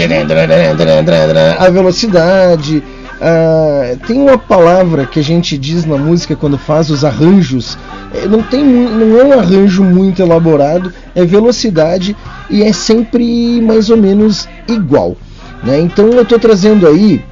a 1.59 1.71
velocidade. 1.71 2.83
ah, 3.21 3.97
tem 4.07 4.19
uma 4.21 4.37
palavra 4.37 5.07
que 5.07 5.19
a 5.21 5.25
gente 5.25 5.57
diz 5.57 5.87
na 5.87 5.97
música 5.97 6.37
quando 6.37 6.59
faz 6.59 6.91
os 6.91 7.03
arranjos. 7.05 7.79
eh, 8.15 8.27
Não, 8.29 8.43
tem, 8.43 8.63
não 8.65 9.19
é 9.19 9.25
um 9.25 9.39
arranjo 9.41 9.83
muito 9.83 10.21
elaborado, 10.21 10.93
é 11.15 11.25
velocidade 11.25 12.15
e 12.51 12.63
é 12.63 12.73
sempre 12.73 13.61
mais 13.63 13.89
ou 13.91 13.97
menos 13.97 14.47
igual. 14.69 15.17
Né? 15.63 15.81
Então 15.81 16.09
eu 16.11 16.23
estou 16.23 16.39
trazendo 16.39 16.87
aí 16.87 17.23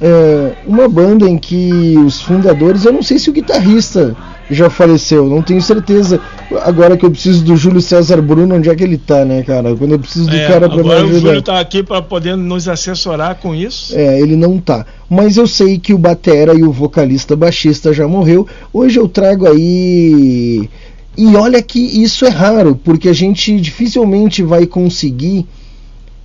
eh, 0.00 0.52
uma 0.66 0.88
banda 0.88 1.28
em 1.28 1.38
que 1.38 1.94
os 2.04 2.20
fundadores, 2.20 2.84
eu 2.84 2.92
não 2.92 3.02
sei 3.02 3.18
se 3.18 3.30
o 3.30 3.32
guitarrista 3.32 4.16
já 4.50 4.68
faleceu, 4.68 5.28
não 5.28 5.40
tenho 5.40 5.62
certeza. 5.62 6.20
Agora 6.62 6.96
que 6.96 7.06
eu 7.06 7.10
preciso 7.10 7.42
do 7.44 7.56
Júlio 7.56 7.80
César 7.80 8.20
Bruno, 8.20 8.54
onde 8.56 8.68
é 8.68 8.74
que 8.74 8.84
ele 8.84 8.98
tá, 8.98 9.24
né, 9.24 9.42
cara? 9.42 9.74
Quando 9.74 9.92
eu 9.92 9.98
preciso 9.98 10.28
do 10.28 10.36
É, 10.36 10.46
cara 10.46 10.68
para 10.68 10.82
me 10.84 10.90
agora 10.90 11.00
o 11.06 11.10
ajudar. 11.10 11.20
Júlio 11.20 11.42
tá 11.42 11.58
aqui 11.60 11.82
para 11.82 12.02
poder 12.02 12.36
nos 12.36 12.68
assessorar 12.68 13.36
com 13.36 13.54
isso. 13.54 13.94
É, 13.96 14.20
ele 14.20 14.36
não 14.36 14.58
tá. 14.58 14.84
Mas 15.08 15.36
eu 15.36 15.46
sei 15.46 15.78
que 15.78 15.94
o 15.94 15.98
batera 15.98 16.54
e 16.54 16.62
o 16.62 16.72
vocalista 16.72 17.34
baixista 17.34 17.92
já 17.92 18.06
morreu. 18.06 18.46
Hoje 18.72 18.98
eu 18.98 19.08
trago 19.08 19.46
aí 19.46 20.68
E 21.16 21.36
olha 21.36 21.62
que 21.62 21.78
isso 21.78 22.24
é 22.24 22.30
raro, 22.30 22.74
porque 22.82 23.08
a 23.08 23.12
gente 23.12 23.58
dificilmente 23.60 24.42
vai 24.42 24.66
conseguir 24.66 25.46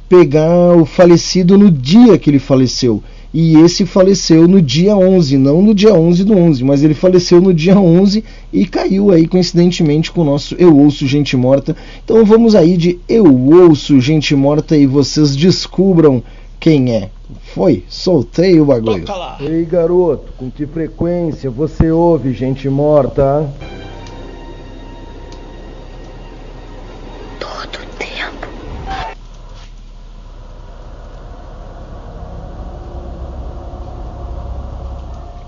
pegar 0.10 0.76
o 0.76 0.86
falecido 0.86 1.58
no 1.58 1.70
dia 1.70 2.18
que 2.18 2.30
ele 2.30 2.40
faleceu. 2.40 3.04
E 3.34 3.56
esse 3.58 3.86
faleceu 3.86 4.48
no 4.48 4.62
dia 4.62 4.96
11, 4.96 5.38
não 5.38 5.62
no 5.62 5.76
dia 5.76 5.94
11 5.94 6.24
do 6.24 6.36
11, 6.36 6.64
mas 6.64 6.84
ele 6.84 6.94
faleceu 6.94 7.42
no 7.42 7.54
dia 7.54 7.78
11 7.78 8.24
e 8.54 8.66
caiu 8.66 9.12
aí 9.12 9.28
coincidentemente 9.28 10.12
com 10.12 10.22
o 10.22 10.26
nosso 10.26 10.56
Eu 10.56 10.76
Ouço 10.78 11.06
Gente 11.06 11.36
Morta. 11.36 11.76
Então 12.04 12.24
vamos 12.26 12.56
aí 12.56 12.78
de 12.78 13.00
Eu 13.08 13.26
Ouço 13.26 14.00
Gente 14.00 14.36
Morta 14.36 14.78
e 14.78 14.86
vocês 14.86 15.36
descubram 15.36 16.24
quem 16.60 16.94
é. 16.94 17.10
Foi, 17.54 17.84
soltei 17.90 18.60
o 18.62 18.66
bagulho. 18.66 19.06
Ei 19.42 19.66
garoto, 19.66 20.32
com 20.38 20.50
que 20.50 20.66
frequência 20.66 21.50
você 21.50 21.92
ouve 21.92 22.34
gente 22.34 22.70
morta? 22.70 23.48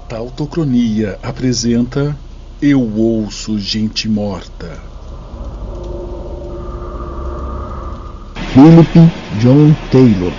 Tautocronia 0.09 1.19
apresenta 1.21 2.17
Eu 2.59 2.81
Ouço 2.81 3.59
Gente 3.59 4.09
Morta. 4.09 4.81
Philip 8.51 9.11
John 9.39 9.71
Taylor, 9.91 10.33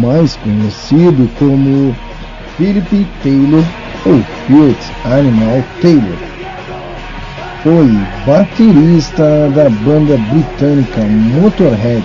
mais 0.00 0.36
conhecido 0.36 1.28
como 1.36 1.96
Philip 2.56 3.04
Taylor 3.24 3.64
ou 4.06 4.22
Fiat 4.46 4.92
Animal 5.04 5.64
Taylor. 5.80 6.18
Foi 7.64 7.88
baterista 8.24 9.50
da 9.50 9.68
banda 9.68 10.16
britânica 10.16 11.00
Motorhead 11.02 12.04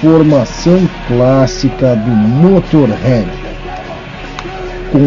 formação 0.00 0.88
clássica 1.08 1.96
do 1.96 2.10
Motorhead, 2.10 3.26
com 4.92 4.98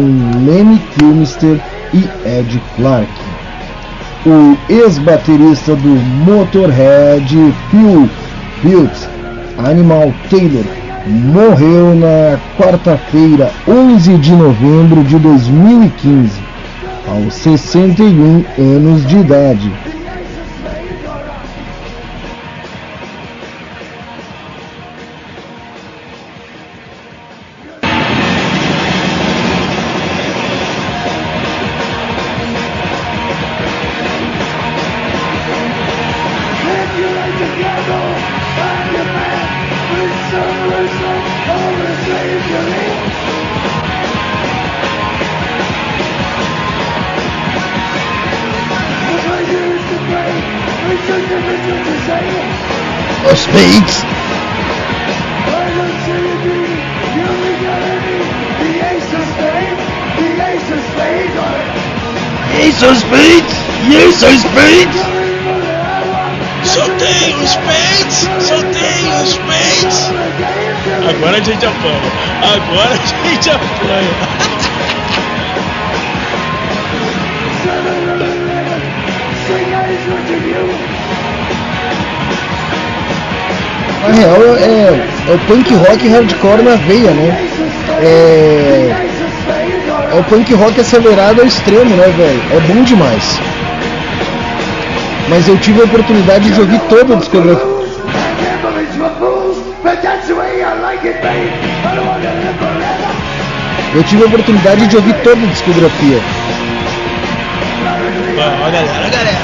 Lemmy 0.44 0.78
Kilmister 0.96 1.60
e 1.94 2.04
Ed 2.28 2.60
Clark. 2.76 3.27
O 4.26 4.56
ex-baterista 4.68 5.76
do 5.76 5.88
Motorhead, 5.88 7.36
Phil 7.70 8.10
Fields, 8.60 9.08
Animal 9.56 10.12
Taylor, 10.28 10.64
morreu 11.06 11.94
na 11.94 12.38
quarta-feira, 12.58 13.52
11 13.66 14.18
de 14.18 14.32
novembro 14.32 15.04
de 15.04 15.18
2015, 15.18 16.40
aos 17.06 17.34
61 17.34 18.44
anos 18.58 19.06
de 19.06 19.18
idade. 19.18 19.72
Spades! 62.78 63.54
Ace 63.90 64.24
of 64.24 64.38
Spades! 64.38 64.96
Soltei 66.64 67.34
os 67.42 67.56
peitos! 67.56 68.28
Soltei 68.46 69.08
os 69.20 69.36
peitos! 69.38 70.10
Agora 71.08 71.38
a 71.38 71.40
gente 71.40 71.66
apanha. 71.66 72.12
Agora 72.40 72.94
a 72.94 73.28
gente 73.28 73.50
apanha. 73.50 74.48
Na 84.06 84.14
real 84.14 84.56
é, 84.56 85.28
é 85.28 85.34
o 85.34 85.38
punk 85.48 85.74
rock 85.74 86.08
hardcore 86.08 86.62
na 86.62 86.76
veia, 86.76 87.10
né? 87.10 87.48
É, 88.00 89.07
é 90.10 90.14
o 90.18 90.24
punk 90.24 90.54
rock 90.54 90.80
acelerado 90.80 91.40
ao 91.40 91.46
extremo, 91.46 91.96
né, 91.96 92.08
velho? 92.16 92.42
É 92.52 92.60
bom 92.60 92.82
demais. 92.82 93.38
Mas 95.28 95.46
eu 95.46 95.58
tive 95.58 95.82
a 95.82 95.84
oportunidade 95.84 96.50
de 96.50 96.60
ouvir 96.60 96.80
toda 96.88 97.14
a 97.14 97.16
discografia. 97.16 97.78
Eu 103.94 104.02
tive 104.04 104.22
a 104.22 104.26
oportunidade 104.26 104.86
de 104.86 104.96
ouvir 104.96 105.14
toda 105.22 105.42
a 105.42 105.46
discografia. 105.46 106.20
Ó, 108.38 108.66
a 108.66 108.70
galera, 108.70 109.08
galera, 109.10 109.37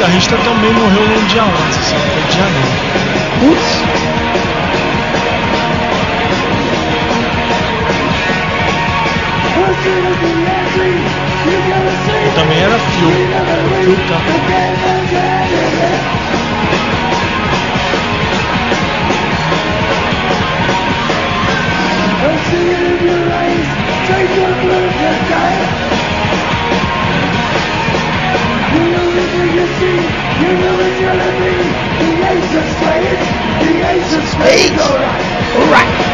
guitarrista 0.00 0.36
também 0.38 0.72
morreu 0.72 1.06
no 1.06 1.26
dia 1.26 1.44
11, 1.44 1.52
sabe? 1.84 2.02
Foi 2.10 2.22
dia 2.30 2.44
9. 2.44 2.70
Putz. 3.40 3.82
Também 12.34 12.58
era 12.60 12.78
Phil. 12.78 13.10
Phil 13.84 13.96
humility, 29.78 30.02
humility, 30.38 30.90
humility. 30.98 31.54
The 32.00 32.10
ace 32.26 32.50
play 32.82 33.00
it, 33.06 33.20
the 33.62 33.72
ancients 33.86 34.34
play 34.34 34.56
it. 34.66 34.80
Alright. 35.56 36.09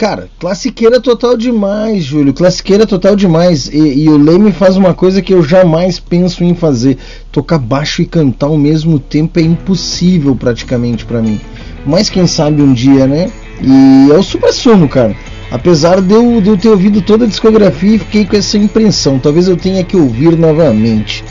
Cara, 0.00 0.30
classiqueira 0.38 0.98
total 0.98 1.36
demais, 1.36 2.04
Júlio. 2.04 2.32
Classiqueira 2.32 2.86
total 2.86 3.14
demais. 3.14 3.68
E, 3.68 4.04
e 4.04 4.08
o 4.08 4.16
Leme 4.16 4.50
faz 4.50 4.78
uma 4.78 4.94
coisa 4.94 5.20
que 5.20 5.34
eu 5.34 5.42
jamais 5.42 6.00
penso 6.00 6.42
em 6.42 6.54
fazer: 6.54 6.96
tocar 7.30 7.58
baixo 7.58 8.00
e 8.00 8.06
cantar 8.06 8.46
ao 8.46 8.56
mesmo 8.56 8.98
tempo 8.98 9.38
é 9.38 9.42
impossível 9.42 10.34
praticamente 10.34 11.04
para 11.04 11.20
mim. 11.20 11.38
Mas 11.84 12.08
quem 12.08 12.26
sabe 12.26 12.62
um 12.62 12.72
dia, 12.72 13.06
né? 13.06 13.30
E 13.60 14.10
é 14.10 14.16
o 14.16 14.22
super 14.22 14.54
sumo, 14.54 14.88
cara. 14.88 15.14
Apesar 15.50 16.00
de 16.00 16.14
eu, 16.14 16.40
de 16.40 16.48
eu 16.48 16.56
ter 16.56 16.70
ouvido 16.70 17.02
toda 17.02 17.26
a 17.26 17.28
discografia 17.28 17.98
fiquei 17.98 18.24
com 18.24 18.36
essa 18.36 18.56
impressão. 18.56 19.18
Talvez 19.18 19.48
eu 19.48 19.56
tenha 19.58 19.84
que 19.84 19.98
ouvir 19.98 20.34
novamente. 20.34 21.22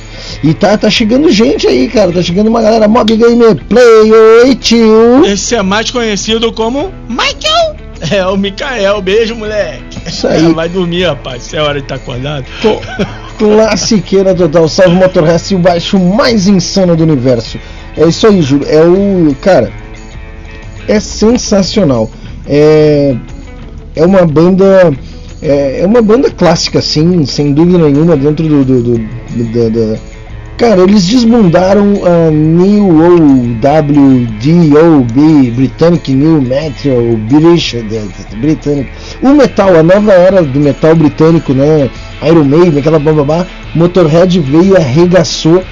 E 0.43 0.53
tá, 0.53 0.77
tá 0.77 0.91
chegando 0.91 1.31
gente 1.31 1.65
aí, 1.65 1.87
cara. 1.87 2.11
Tá 2.11 2.21
chegando 2.21 2.49
uma 2.49 2.61
galera 2.61 2.87
Mob 2.87 3.17
Gameplay. 3.17 4.11
Oi, 4.43 4.53
tio. 4.53 5.25
Esse 5.25 5.55
é 5.55 5.63
mais 5.63 5.89
conhecido 5.89 6.53
como 6.53 6.91
Michael. 7.09 7.68
É 8.11 8.25
o 8.25 8.37
Mikael. 8.37 9.01
Beijo, 9.01 9.35
moleque. 9.35 9.97
Isso 10.07 10.27
aí. 10.27 10.53
Vai 10.53 10.69
dormir, 10.69 11.03
rapaz. 11.03 11.43
Se 11.43 11.57
é 11.57 11.61
hora 11.61 11.79
de 11.79 11.85
estar 11.85 11.95
acordado. 11.95 12.45
Tô- 12.61 12.79
Classiqueira 13.37 14.33
total. 14.35 14.67
Salve 14.67 14.95
Motorhead 14.95 15.43
e 15.53 15.55
o 15.55 15.59
baixo 15.59 15.97
mais 15.99 16.47
insano 16.47 16.95
do 16.95 17.03
universo. 17.03 17.57
É 17.97 18.05
isso 18.07 18.27
aí, 18.27 18.41
Júlio. 18.41 18.67
É 18.69 18.81
o. 18.83 19.35
Cara. 19.41 19.71
É 20.87 20.99
sensacional. 20.99 22.09
É. 22.47 23.15
É 23.95 24.05
uma 24.05 24.25
banda. 24.25 24.91
É, 25.41 25.81
é 25.81 25.85
uma 25.85 26.01
banda 26.01 26.29
clássica, 26.29 26.81
sim, 26.81 27.25
sem 27.25 27.53
dúvida 27.53 27.77
nenhuma, 27.77 28.15
dentro 28.17 28.45
do. 28.47 28.63
do, 28.65 28.81
do- 28.81 28.97
do- 28.97 29.43
do- 29.43 29.69
do- 29.69 29.99
Cara, 30.59 30.81
eles 30.81 31.07
desmundaram 31.07 32.01
a 32.05 32.29
New 32.29 32.89
OWDOB, 32.99 34.33
Britânic 35.51 36.13
New 36.13 36.41
Metal, 36.41 37.15
British, 37.29 37.75
britânico. 38.41 38.89
O 39.21 39.29
metal, 39.29 39.77
a 39.77 39.81
nova 39.81 40.11
era 40.11 40.43
do 40.43 40.59
metal 40.59 40.93
britânico, 40.97 41.53
né? 41.53 41.89
Iron 42.23 42.43
Maiden, 42.43 42.77
aquela 42.77 42.99
bababá, 42.99 43.47
Motorhead 43.73 44.37
veio 44.41 44.73
e 44.73 44.75
arregaçou, 44.75 45.63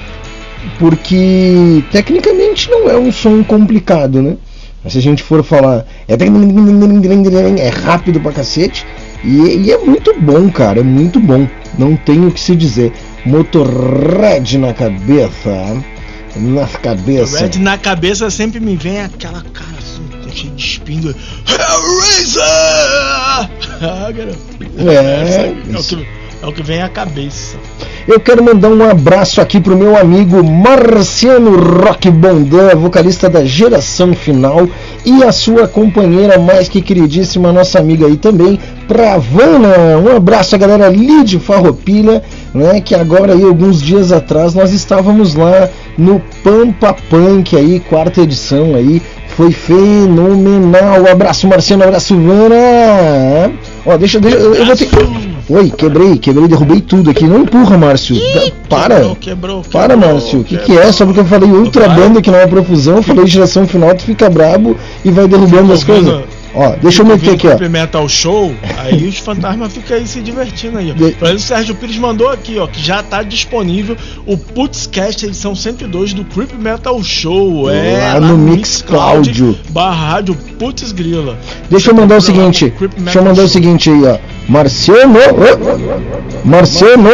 porque 0.78 1.84
tecnicamente 1.92 2.70
não 2.70 2.88
é 2.88 2.96
um 2.96 3.12
som 3.12 3.44
complicado, 3.44 4.22
né? 4.22 4.38
Mas 4.82 4.94
se 4.94 5.00
a 5.00 5.02
gente 5.02 5.22
for 5.22 5.44
falar, 5.44 5.84
é, 6.08 6.14
é 7.60 7.68
rápido 7.68 8.20
pra 8.20 8.32
cacete 8.32 8.86
e, 9.22 9.66
e 9.66 9.70
é 9.70 9.76
muito 9.76 10.18
bom, 10.18 10.48
cara, 10.50 10.80
é 10.80 10.82
muito 10.82 11.20
bom. 11.20 11.46
Não 11.76 11.94
tenho 11.94 12.28
o 12.28 12.32
que 12.32 12.40
se 12.40 12.56
dizer. 12.56 12.90
Motorhead 13.26 14.58
na 14.58 14.72
cabeça, 14.72 15.82
na 16.36 16.66
cabeça. 16.66 17.40
Red 17.40 17.58
na 17.58 17.76
cabeça 17.76 18.30
sempre 18.30 18.60
me 18.60 18.76
vem 18.76 19.00
aquela 19.00 19.42
cara 19.52 19.78
assim, 19.78 20.06
com 20.22 20.30
cheio 20.30 20.52
de 20.54 20.64
espinho. 20.64 21.14
Hellraiser! 21.46 22.42
Ah, 23.80 24.10
garoto. 24.10 24.38
É, 24.76 24.92
é, 24.92 25.78
o 25.78 25.84
que, 25.84 25.94
é 25.94 26.27
o 26.42 26.52
que 26.52 26.62
vem 26.62 26.82
à 26.82 26.88
cabeça. 26.88 27.56
Eu 28.06 28.18
quero 28.18 28.42
mandar 28.42 28.70
um 28.70 28.82
abraço 28.88 29.40
aqui 29.40 29.60
pro 29.60 29.76
meu 29.76 29.94
amigo 29.94 30.42
Marciano 30.42 31.56
Rock 31.56 32.10
Bondan, 32.10 32.74
vocalista 32.74 33.28
da 33.28 33.44
Geração 33.44 34.14
Final, 34.14 34.66
e 35.04 35.22
a 35.22 35.30
sua 35.30 35.68
companheira 35.68 36.38
mais 36.38 36.68
que 36.68 36.80
queridíssima, 36.80 37.52
nossa 37.52 37.78
amiga 37.78 38.06
aí 38.06 38.16
também, 38.16 38.58
Pravana. 38.86 39.98
Um 39.98 40.16
abraço 40.16 40.54
a 40.54 40.58
galera 40.58 40.88
Lid 40.88 41.38
Farroupilha, 41.38 42.22
né, 42.54 42.80
que 42.80 42.94
agora 42.94 43.34
aí 43.34 43.42
alguns 43.42 43.82
dias 43.82 44.10
atrás 44.10 44.54
nós 44.54 44.72
estávamos 44.72 45.34
lá 45.34 45.68
no 45.98 46.18
Pampa 46.42 46.96
Punk 47.10 47.56
aí, 47.56 47.78
quarta 47.78 48.22
edição 48.22 48.74
aí, 48.74 49.02
foi 49.36 49.52
fenomenal. 49.52 51.06
Abraço 51.06 51.46
Marciano, 51.46 51.84
abraço 51.84 52.16
Vana. 52.16 53.52
Ó, 53.84 53.96
deixa, 53.98 54.18
deixa 54.18 54.38
eu, 54.38 54.54
eu 54.54 54.64
vou 54.64 54.76
ter 54.76 54.88
Oi, 55.50 55.70
quebrei, 55.70 56.18
quebrei, 56.18 56.46
derrubei 56.46 56.80
tudo 56.80 57.10
aqui. 57.10 57.24
Não 57.24 57.40
empurra, 57.40 57.78
Márcio. 57.78 58.14
Da- 58.16 58.50
para. 58.68 58.94
Quebrou, 58.96 59.16
quebrou, 59.16 59.62
para, 59.62 59.94
quebrou, 59.94 60.12
Márcio. 60.12 60.40
O 60.40 60.44
que, 60.44 60.58
que 60.58 60.76
é? 60.76 60.92
Só 60.92 61.06
porque 61.06 61.20
eu 61.20 61.24
falei 61.24 61.50
outra 61.50 61.88
banda 61.88 62.20
que 62.20 62.30
não 62.30 62.38
é 62.38 62.46
profusão, 62.46 62.96
eu 62.96 63.02
falei 63.02 63.26
geração 63.26 63.66
final, 63.66 63.94
tu 63.94 64.02
fica 64.02 64.28
brabo 64.28 64.76
e 65.04 65.10
vai 65.10 65.26
derrubando 65.26 65.72
as 65.72 65.82
coisas. 65.82 66.22
Ó, 66.54 66.70
deixa 66.80 67.02
eu 67.02 67.06
meter 67.06 67.34
aqui, 67.34 67.46
ó. 67.46 67.68
Metal 67.68 68.08
Show, 68.08 68.54
aí 68.78 69.06
os 69.06 69.18
fantasmas 69.18 69.72
ficam 69.74 69.96
aí 69.96 70.06
se 70.06 70.20
divertindo 70.20 70.78
aí. 70.78 70.92
De- 70.92 71.16
o 71.34 71.38
Sérgio 71.38 71.74
Pires 71.74 71.98
mandou 71.98 72.28
aqui, 72.30 72.58
ó, 72.58 72.66
que 72.66 72.80
já 72.84 73.02
tá 73.02 73.22
disponível 73.22 73.96
o 74.26 74.36
Putzcast 74.36 75.24
edição 75.26 75.54
102 75.54 76.14
do 76.14 76.24
Creep 76.24 76.52
Metal 76.58 77.00
Show. 77.02 77.70
É, 77.70 78.14
Lá 78.14 78.20
no 78.20 78.38
Mixcloud. 78.38 79.58
Barra 79.70 80.12
Rádio 80.12 80.34
Putz 80.58 80.90
Grila. 80.92 81.36
Deixa 81.70 81.90
eu 81.90 81.94
mandar 81.94 82.16
o 82.16 82.20
seguinte. 82.20 82.72
Deixa 82.98 83.18
eu 83.18 83.24
mandar 83.24 83.42
o 83.42 83.48
seguinte 83.48 83.90
aí, 83.90 84.04
ó. 84.04 84.18
Marciano. 84.48 85.18
Marciano. 86.44 87.10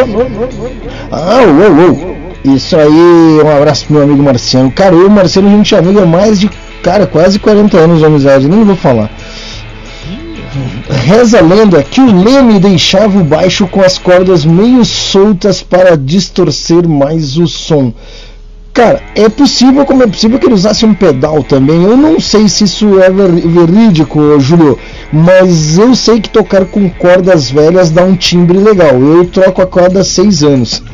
Ah, 1.11 1.41
uou, 1.45 1.89
uou. 1.89 2.15
Isso 2.55 2.77
aí, 2.77 2.89
um 3.43 3.57
abraço 3.57 3.85
pro 3.85 3.95
meu 3.95 4.03
amigo 4.03 4.21
Marciano. 4.23 4.71
Cara, 4.71 4.93
eu 4.95 5.01
e 5.01 5.05
o 5.05 5.09
Marciano 5.09 5.47
a 5.47 5.51
gente 5.51 5.73
é 5.73 5.79
amigo 5.79 5.99
há 5.99 6.05
mais 6.05 6.39
de, 6.39 6.49
cara, 6.83 7.07
quase 7.07 7.39
40 7.39 7.75
anos 7.77 7.99
de 7.99 8.05
amizade, 8.05 8.47
nem 8.47 8.63
vou 8.63 8.75
falar. 8.75 9.09
Reza 10.89 11.39
a 11.39 11.41
lenda 11.41 11.83
que 11.83 11.99
o 12.01 12.23
Leme 12.23 12.59
deixava 12.59 13.19
o 13.19 13.23
baixo 13.23 13.67
com 13.67 13.81
as 13.81 13.97
cordas 13.97 14.45
meio 14.45 14.83
soltas 14.85 15.61
para 15.61 15.95
distorcer 15.97 16.87
mais 16.87 17.37
o 17.37 17.47
som. 17.47 17.93
Cara, 18.73 19.01
é 19.15 19.29
possível, 19.29 19.85
como 19.85 20.03
é 20.03 20.07
possível 20.07 20.37
que 20.37 20.45
ele 20.47 20.53
usasse 20.53 20.85
um 20.85 20.93
pedal 20.93 21.41
também. 21.43 21.81
Eu 21.83 21.95
não 21.95 22.19
sei 22.19 22.49
se 22.49 22.65
isso 22.65 22.99
é 22.99 23.09
ver- 23.09 23.31
verídico, 23.47 24.37
Júlio, 24.39 24.77
mas 25.13 25.77
eu 25.77 25.95
sei 25.95 26.19
que 26.19 26.27
tocar 26.29 26.65
com 26.65 26.89
cordas 26.89 27.49
velhas 27.49 27.89
dá 27.89 28.03
um 28.03 28.17
timbre 28.17 28.57
legal. 28.57 28.99
Eu 28.99 29.25
troco 29.27 29.61
a 29.61 29.65
corda 29.65 30.01
há 30.01 30.03
seis 30.03 30.43
anos. 30.43 30.83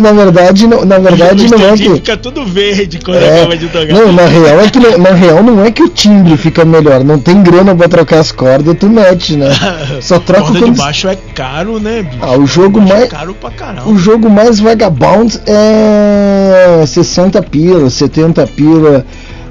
na 0.00 0.12
verdade, 0.12 0.66
não, 0.66 0.84
na 0.84 0.98
verdade 0.98 1.48
não 1.50 1.68
é 1.68 1.76
que 1.76 1.90
Fica 1.94 2.16
tudo 2.16 2.44
verde 2.44 2.98
quando 2.98 3.18
é, 3.22 3.40
acaba 3.40 3.56
de 3.56 3.68
tocar. 3.68 3.86
não, 3.92 4.12
na 4.12 4.26
real 4.26 4.60
é 4.60 4.68
que 4.68 4.78
não- 4.78 4.98
na 4.98 5.10
real 5.10 5.42
não 5.42 5.64
é 5.64 5.70
que 5.70 5.82
o 5.82 5.88
timbre 5.88 6.36
fica 6.36 6.64
melhor, 6.64 7.04
não 7.04 7.18
tem 7.18 7.42
grana 7.42 7.74
pra 7.74 7.88
trocar 7.88 8.18
as 8.20 8.32
cordas, 8.32 8.76
tu 8.78 8.88
mete, 8.88 9.36
né? 9.36 9.48
Só 10.00 10.18
troca 10.18 10.42
Corda 10.42 10.58
de 10.58 10.64
quando 10.66 10.76
baixo 10.76 11.08
é 11.08 11.16
caro, 11.34 11.78
né, 11.78 12.02
bicho? 12.02 12.18
Ah, 12.20 12.36
o 12.36 12.46
jogo 12.46 12.80
é 12.80 12.84
mais 12.84 13.08
caro 13.08 13.34
pra 13.34 13.50
caramba. 13.50 13.88
o 13.88 13.96
jogo 13.98 14.28
mais 14.30 14.58
vagabond 14.58 15.40
é 15.46 16.84
60 16.86 17.40
pila, 17.42 17.88
70 17.90 18.46
pila. 18.48 19.04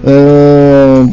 ahn, 0.05 1.09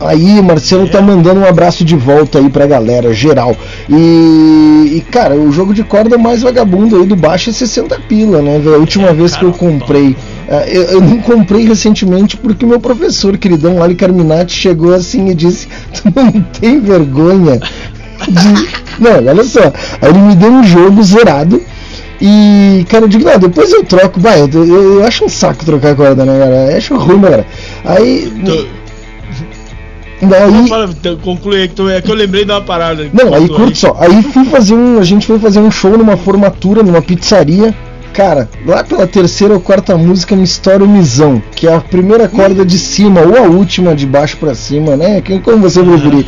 Aí, 0.00 0.40
Marcelo 0.40 0.88
tá 0.88 1.02
mandando 1.02 1.40
um 1.40 1.46
abraço 1.46 1.84
de 1.84 1.94
volta 1.94 2.38
aí 2.38 2.48
pra 2.48 2.66
galera, 2.66 3.12
geral. 3.12 3.54
E, 3.86 4.94
e, 4.96 5.04
cara, 5.10 5.34
o 5.34 5.52
jogo 5.52 5.74
de 5.74 5.84
corda 5.84 6.16
mais 6.16 6.40
vagabundo 6.40 6.96
aí 6.96 7.06
do 7.06 7.14
baixo 7.14 7.50
é 7.50 7.52
60 7.52 8.00
pila, 8.08 8.40
né, 8.40 8.58
velho? 8.58 8.76
A 8.76 8.78
última 8.78 9.12
vez 9.12 9.36
que 9.36 9.44
eu 9.44 9.52
comprei. 9.52 10.16
eu, 10.68 10.82
eu 10.84 11.00
não 11.02 11.18
comprei 11.18 11.66
recentemente 11.66 12.38
porque 12.38 12.64
o 12.64 12.68
meu 12.68 12.80
professor, 12.80 13.36
queridão 13.36 13.78
Lali 13.78 13.94
Carminati, 13.94 14.52
chegou 14.52 14.94
assim 14.94 15.28
e 15.28 15.34
disse: 15.34 15.68
Tu 15.92 16.10
não 16.16 16.40
tem 16.58 16.80
vergonha 16.80 17.60
de. 18.26 18.80
Não, 19.00 19.12
olha 19.12 19.44
só. 19.44 19.72
Aí 20.02 20.10
ele 20.10 20.18
me 20.18 20.34
deu 20.34 20.50
um 20.50 20.62
jogo 20.62 21.02
zerado. 21.02 21.62
E, 22.20 22.84
cara, 22.90 23.04
eu 23.04 23.08
digo, 23.08 23.24
não, 23.24 23.38
depois 23.38 23.72
eu 23.72 23.82
troco. 23.82 24.20
Vai, 24.20 24.42
eu, 24.42 24.48
eu, 24.52 24.94
eu 24.98 25.04
acho 25.04 25.24
um 25.24 25.28
saco 25.28 25.64
trocar 25.64 25.96
corda, 25.96 26.22
né, 26.22 26.38
cara? 26.38 26.70
Eu 26.70 26.76
acho 26.76 26.96
ruim, 26.96 27.22
cara. 27.22 27.46
Aí. 27.82 28.30
Daí. 30.22 30.68
Não, 30.68 30.84
então, 30.84 31.16
conclui 31.16 31.62
aí 31.62 31.70
é 31.96 32.00
que 32.00 32.10
eu 32.10 32.14
lembrei 32.14 32.44
de 32.44 32.52
uma 32.52 32.60
parada. 32.60 33.08
Não, 33.12 33.34
aí 33.34 33.46
Tu 33.46 33.54
curte 33.54 33.78
só. 33.78 33.96
Aí 33.98 34.22
fui 34.22 34.44
fazer 34.44 34.74
um. 34.74 34.98
A 34.98 35.04
gente 35.04 35.26
foi 35.26 35.38
fazer 35.38 35.60
um 35.60 35.70
show 35.70 35.96
numa 35.96 36.16
formatura, 36.16 36.82
numa 36.82 37.00
pizzaria. 37.00 37.74
Cara, 38.12 38.48
lá 38.66 38.82
pela 38.82 39.06
terceira 39.06 39.54
ou 39.54 39.60
quarta 39.60 39.96
música 39.96 40.34
me 40.34 40.42
estoura 40.42 40.84
o 40.84 40.88
misão, 40.88 41.40
que 41.54 41.68
é 41.68 41.74
a 41.74 41.80
primeira 41.80 42.28
corda 42.28 42.66
de 42.66 42.76
cima 42.76 43.20
ou 43.20 43.36
a 43.36 43.42
última 43.42 43.94
de 43.94 44.04
baixo 44.04 44.36
pra 44.36 44.54
cima, 44.54 44.96
né? 44.96 45.22
Como 45.42 45.58
você 45.58 45.82
preferir. 45.82 46.26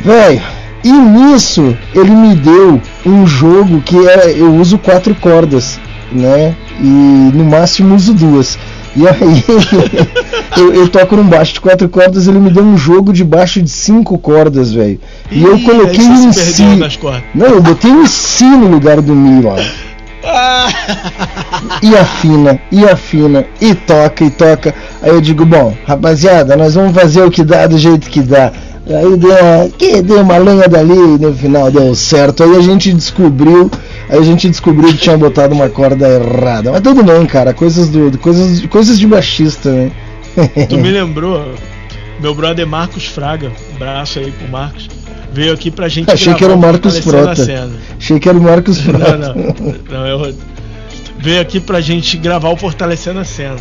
Velho, 0.00 0.42
e 0.82 0.92
nisso 0.92 1.76
ele 1.94 2.10
me 2.10 2.34
deu 2.34 2.82
um 3.06 3.26
jogo 3.26 3.80
que 3.82 3.96
é, 4.06 4.34
eu 4.36 4.52
uso 4.56 4.76
quatro 4.76 5.14
cordas, 5.14 5.78
né? 6.12 6.54
E 6.80 6.84
no 6.84 7.44
máximo 7.44 7.94
uso 7.94 8.12
duas. 8.12 8.58
E 8.96 9.08
aí 9.08 9.44
eu, 10.56 10.74
eu 10.74 10.88
toco 10.88 11.16
num 11.16 11.24
baixo 11.24 11.54
de 11.54 11.60
quatro 11.60 11.88
cordas, 11.88 12.28
ele 12.28 12.38
me 12.38 12.50
deu 12.50 12.62
um 12.62 12.76
jogo 12.76 13.12
de 13.12 13.24
baixo 13.24 13.60
de 13.60 13.70
cinco 13.70 14.16
cordas, 14.18 14.72
velho. 14.72 15.00
E 15.30 15.42
eu 15.42 15.58
coloquei 15.60 16.04
um 16.04 16.32
si. 16.32 16.62
Não, 17.34 17.46
eu 17.46 17.62
botei 17.62 17.90
um 17.90 18.06
si 18.06 18.44
no 18.44 18.68
lugar 18.68 19.00
do 19.00 19.14
mi 19.14 19.42
lá. 19.42 19.56
E 21.82 21.96
afina, 21.96 22.58
e 22.70 22.84
afina, 22.84 23.44
e 23.60 23.74
toca, 23.74 24.24
e 24.24 24.30
toca. 24.30 24.74
Aí 25.02 25.10
eu 25.10 25.20
digo, 25.20 25.44
bom, 25.44 25.76
rapaziada, 25.86 26.56
nós 26.56 26.74
vamos 26.74 26.94
fazer 26.94 27.22
o 27.22 27.30
que 27.30 27.44
dá 27.44 27.66
do 27.66 27.76
jeito 27.76 28.08
que 28.08 28.22
dá. 28.22 28.52
Aí 28.86 29.16
deu 29.16 29.30
uma, 29.30 29.68
que 29.70 30.02
deu 30.02 30.20
uma 30.20 30.36
lenha 30.36 30.68
dali 30.68 30.92
e 30.92 31.18
no 31.18 31.34
final 31.34 31.70
deu 31.70 31.94
certo. 31.94 32.42
Aí 32.42 32.54
a 32.56 32.60
gente 32.60 32.92
descobriu, 32.92 33.70
aí 34.10 34.18
a 34.18 34.22
gente 34.22 34.48
descobriu 34.48 34.90
que 34.90 34.98
tinha 34.98 35.16
botado 35.16 35.54
uma 35.54 35.70
corda 35.70 36.06
errada. 36.06 36.70
Mas 36.70 36.82
tudo 36.82 37.02
bem, 37.02 37.24
cara, 37.24 37.54
coisas 37.54 37.88
do, 37.88 38.16
coisas, 38.18 38.66
coisas 38.66 38.98
de 38.98 39.06
baixista, 39.06 39.72
né? 39.72 39.90
Tu 40.68 40.76
me 40.76 40.90
lembrou. 40.90 41.54
meu 42.20 42.34
brother 42.34 42.66
Marcos 42.66 43.06
Fraga, 43.06 43.50
um 43.72 43.76
abraço 43.76 44.18
aí 44.18 44.30
pro 44.30 44.48
Marcos, 44.48 44.90
veio 45.32 45.54
aqui 45.54 45.70
pra 45.70 45.88
gente 45.88 46.10
Achei 46.10 46.34
que 46.34 46.44
era 46.44 46.52
o 46.52 46.58
gravar 46.58 46.72
Marcos 46.72 46.98
Frota. 46.98 47.36
Cena. 47.36 47.72
Achei 47.98 48.20
que 48.20 48.28
era 48.28 48.36
o 48.36 48.42
Marcos 48.42 48.80
Frota. 48.80 49.16
Não, 49.16 49.34
não, 49.34 49.74
não, 49.90 50.06
é 50.06 50.14
outro. 50.14 50.36
Veio 51.18 51.40
aqui 51.40 51.58
pra 51.58 51.80
gente 51.80 52.18
gravar 52.18 52.50
o 52.50 52.56
Fortalecendo 52.56 53.20
a 53.20 53.24
Cena. 53.24 53.56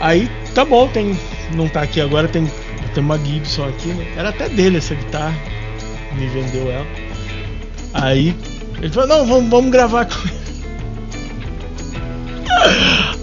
Aí, 0.00 0.28
tá 0.52 0.64
bom, 0.64 0.88
tem. 0.88 1.16
Não 1.54 1.68
tá 1.68 1.82
aqui 1.82 2.00
agora, 2.00 2.26
tem, 2.26 2.50
tem 2.96 3.04
uma 3.04 3.18
Gibson 3.18 3.68
aqui, 3.68 3.88
né? 3.88 4.06
Era 4.16 4.30
até 4.30 4.48
dele 4.48 4.78
essa 4.78 4.94
guitarra. 4.94 5.34
Me 6.14 6.26
vendeu 6.28 6.70
ela. 6.72 6.86
Aí, 7.92 8.34
ele 8.80 8.90
falou, 8.90 9.08
não, 9.08 9.26
vamos, 9.26 9.50
vamos 9.50 9.70
gravar 9.70 10.06
com 10.06 10.14
ele. 10.26 10.36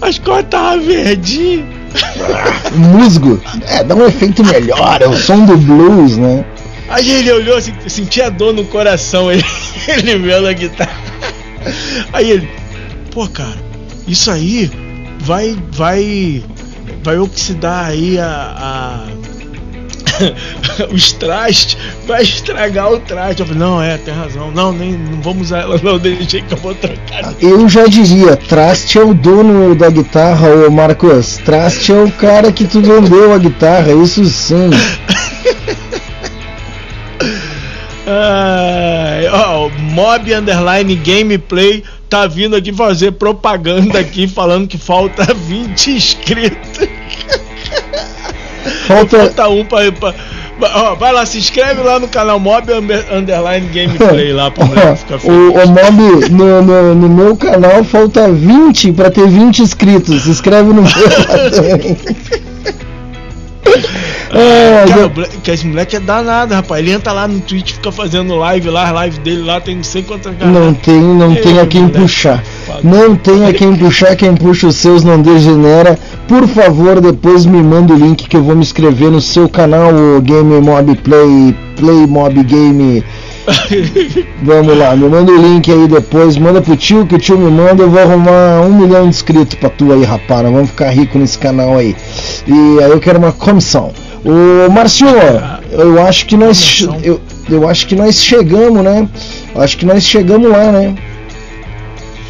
As 0.00 0.18
cordas 0.18 0.44
estavam 0.44 0.80
verdinhas. 0.80 1.66
Musgo. 2.76 3.40
É, 3.66 3.82
dá 3.82 3.96
um 3.96 4.06
efeito 4.06 4.44
melhor, 4.44 5.02
é 5.02 5.08
o 5.08 5.16
som 5.16 5.44
do 5.44 5.56
blues, 5.56 6.16
né? 6.18 6.44
Aí 6.88 7.10
ele 7.10 7.32
olhou 7.32 7.60
sentia 7.60 8.30
dor 8.30 8.52
no 8.52 8.64
coração, 8.66 9.30
ele, 9.32 9.44
ele 9.88 10.18
vendo 10.18 10.46
a 10.46 10.52
guitarra. 10.52 11.02
Aí 12.12 12.30
ele, 12.30 12.48
pô 13.10 13.26
cara, 13.28 13.56
isso 14.06 14.30
aí 14.30 14.70
vai 15.20 15.56
vai 15.72 16.44
vai 17.02 17.18
oxidar 17.18 17.86
aí 17.86 18.18
a, 18.18 18.26
a 18.26 19.23
os 20.92 21.12
trastes, 21.12 21.76
vai 22.06 22.22
estragar 22.22 22.92
o 22.92 23.00
traste. 23.00 23.40
Eu 23.40 23.46
falei, 23.46 23.60
não, 23.60 23.82
é, 23.82 23.96
tem 23.98 24.14
razão. 24.14 24.50
Não, 24.50 24.72
nem 24.72 24.92
não 24.92 25.20
vamos 25.20 25.42
usar 25.48 25.60
ela 25.60 25.80
não, 25.82 25.98
deixa 25.98 26.40
que 26.40 26.52
eu 26.52 26.58
vou 26.58 26.74
trocar. 26.74 27.34
Eu 27.40 27.68
já 27.68 27.86
diria, 27.86 28.36
Traste 28.36 28.98
é 28.98 29.02
o 29.02 29.14
dono 29.14 29.74
da 29.74 29.90
guitarra, 29.90 30.48
ô 30.48 30.70
Marcos. 30.70 31.38
Traste 31.38 31.92
é 31.92 32.02
o 32.02 32.10
cara 32.10 32.52
que 32.52 32.64
tu 32.64 32.80
vendeu 32.80 33.32
a 33.32 33.38
guitarra, 33.38 33.92
isso 33.92 34.24
sim. 34.24 34.70
Ai, 38.06 39.26
ó, 39.28 39.66
o 39.66 39.70
Mob 39.70 40.34
Underline 40.34 40.94
Gameplay 40.96 41.82
tá 42.08 42.26
vindo 42.26 42.54
aqui 42.54 42.72
fazer 42.72 43.12
propaganda 43.12 43.98
aqui 43.98 44.28
falando 44.28 44.68
que 44.68 44.76
falta 44.76 45.24
20 45.34 45.90
inscritos. 45.92 46.88
Falta, 48.86 49.18
Falta 49.18 49.48
um 49.48 49.64
pra, 49.64 49.90
pra- 49.92 50.14
ó, 50.74 50.94
vai 50.94 51.12
lá, 51.12 51.24
se 51.26 51.38
inscreve 51.38 51.82
lá 51.82 51.98
no 51.98 52.06
canal 52.08 52.38
Mob 52.38 52.72
Under- 52.72 53.04
Underline 53.12 53.66
Gameplay 53.68 54.32
lá 54.32 54.50
pro 54.50 54.64
moleque 54.66 54.96
ficar 55.00 55.18
feliz. 55.18 55.36
o, 55.36 55.52
o 55.52 55.68
Mob, 55.68 56.30
no, 56.30 56.62
no, 56.62 56.94
no 56.94 57.08
meu 57.08 57.36
canal 57.36 57.82
falta 57.84 58.30
20 58.30 58.92
pra 58.92 59.10
ter 59.10 59.26
20 59.26 59.60
inscritos. 59.62 60.22
Se 60.22 60.30
inscreve 60.30 60.68
no 60.72 60.82
meu 60.82 60.84
também. 61.50 61.96
É, 64.34 64.84
Cara, 64.88 65.28
que 65.42 65.50
esse 65.50 65.66
moleque 65.66 65.96
é 65.96 66.00
danado, 66.00 66.54
rapaz. 66.54 66.82
Ele 66.82 66.92
entra 66.92 67.12
lá 67.12 67.28
no 67.28 67.40
Twitch, 67.40 67.72
fica 67.72 67.92
fazendo 67.92 68.34
live 68.36 68.68
lá, 68.70 68.90
as 68.90 69.02
lives 69.04 69.18
dele 69.18 69.42
lá 69.42 69.60
tem 69.60 69.76
não 69.76 69.84
sei 69.84 70.02
quantas 70.02 70.34
Não 70.40 70.74
tem, 70.74 71.00
não 71.00 71.34
tem 71.34 71.60
a 71.60 71.66
quem 71.66 71.82
moleque. 71.82 72.00
puxar. 72.00 72.42
Não 72.82 73.14
tem 73.16 73.46
a 73.46 73.52
quem 73.52 73.76
puxar, 73.76 74.16
quem 74.16 74.34
puxa 74.34 74.66
os 74.66 74.76
seus 74.76 75.04
não 75.04 75.20
degenera. 75.22 75.98
Por 76.26 76.46
favor, 76.48 77.00
depois 77.00 77.46
me 77.46 77.62
manda 77.62 77.92
o 77.92 77.96
link 77.96 78.28
que 78.28 78.36
eu 78.36 78.42
vou 78.42 78.54
me 78.56 78.62
inscrever 78.62 79.10
no 79.10 79.20
seu 79.20 79.48
canal, 79.48 79.92
o 79.94 80.20
Game 80.20 80.60
Mob 80.60 80.94
Play, 80.96 81.54
Play 81.76 82.06
Mob 82.06 82.42
Game. 82.42 83.04
Vamos 84.42 84.76
lá, 84.76 84.96
me 84.96 85.08
manda 85.08 85.30
o 85.30 85.36
link 85.36 85.70
aí 85.70 85.86
depois, 85.86 86.36
manda 86.38 86.62
pro 86.62 86.76
tio 86.76 87.06
que 87.06 87.14
o 87.14 87.18
tio 87.18 87.38
me 87.38 87.50
manda, 87.50 87.82
eu 87.82 87.90
vou 87.90 88.00
arrumar 88.00 88.62
um 88.62 88.72
milhão 88.72 89.02
de 89.02 89.10
inscritos 89.10 89.54
pra 89.54 89.68
tu 89.68 89.92
aí, 89.92 90.02
rapaz. 90.02 90.42
Vamos 90.42 90.70
ficar 90.70 90.90
rico 90.90 91.18
nesse 91.18 91.38
canal 91.38 91.76
aí. 91.76 91.94
E 92.46 92.82
aí 92.82 92.90
eu 92.90 92.98
quero 93.00 93.18
uma 93.18 93.32
comissão. 93.32 93.92
Ô 94.24 94.70
Marcio, 94.70 95.06
eu 95.70 96.02
acho 96.06 96.24
que 96.24 96.36
nós. 96.36 96.86
Eu, 97.02 97.20
eu 97.48 97.68
acho 97.68 97.86
que 97.86 97.94
nós 97.94 98.22
chegamos, 98.22 98.82
né? 98.82 99.06
Acho 99.54 99.76
que 99.76 99.84
nós 99.84 100.02
chegamos 100.02 100.50
lá, 100.50 100.72
né? 100.72 100.94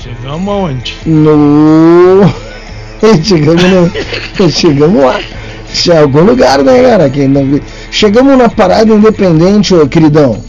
Chegamos 0.03 0.49
aonde? 0.49 0.97
No. 1.07 2.23
chegamos 3.23 3.63
no. 3.63 4.51
chegamos 4.51 5.05
lá. 5.05 5.21
Em 5.87 5.99
algum 5.99 6.21
lugar, 6.21 6.63
né, 6.63 6.83
cara? 6.83 7.11
Que 7.11 7.27
não... 7.27 7.61
Chegamos 7.91 8.39
na 8.39 8.49
parada 8.49 8.93
independente, 8.93 9.75
ô 9.75 9.87
queridão. 9.89 10.41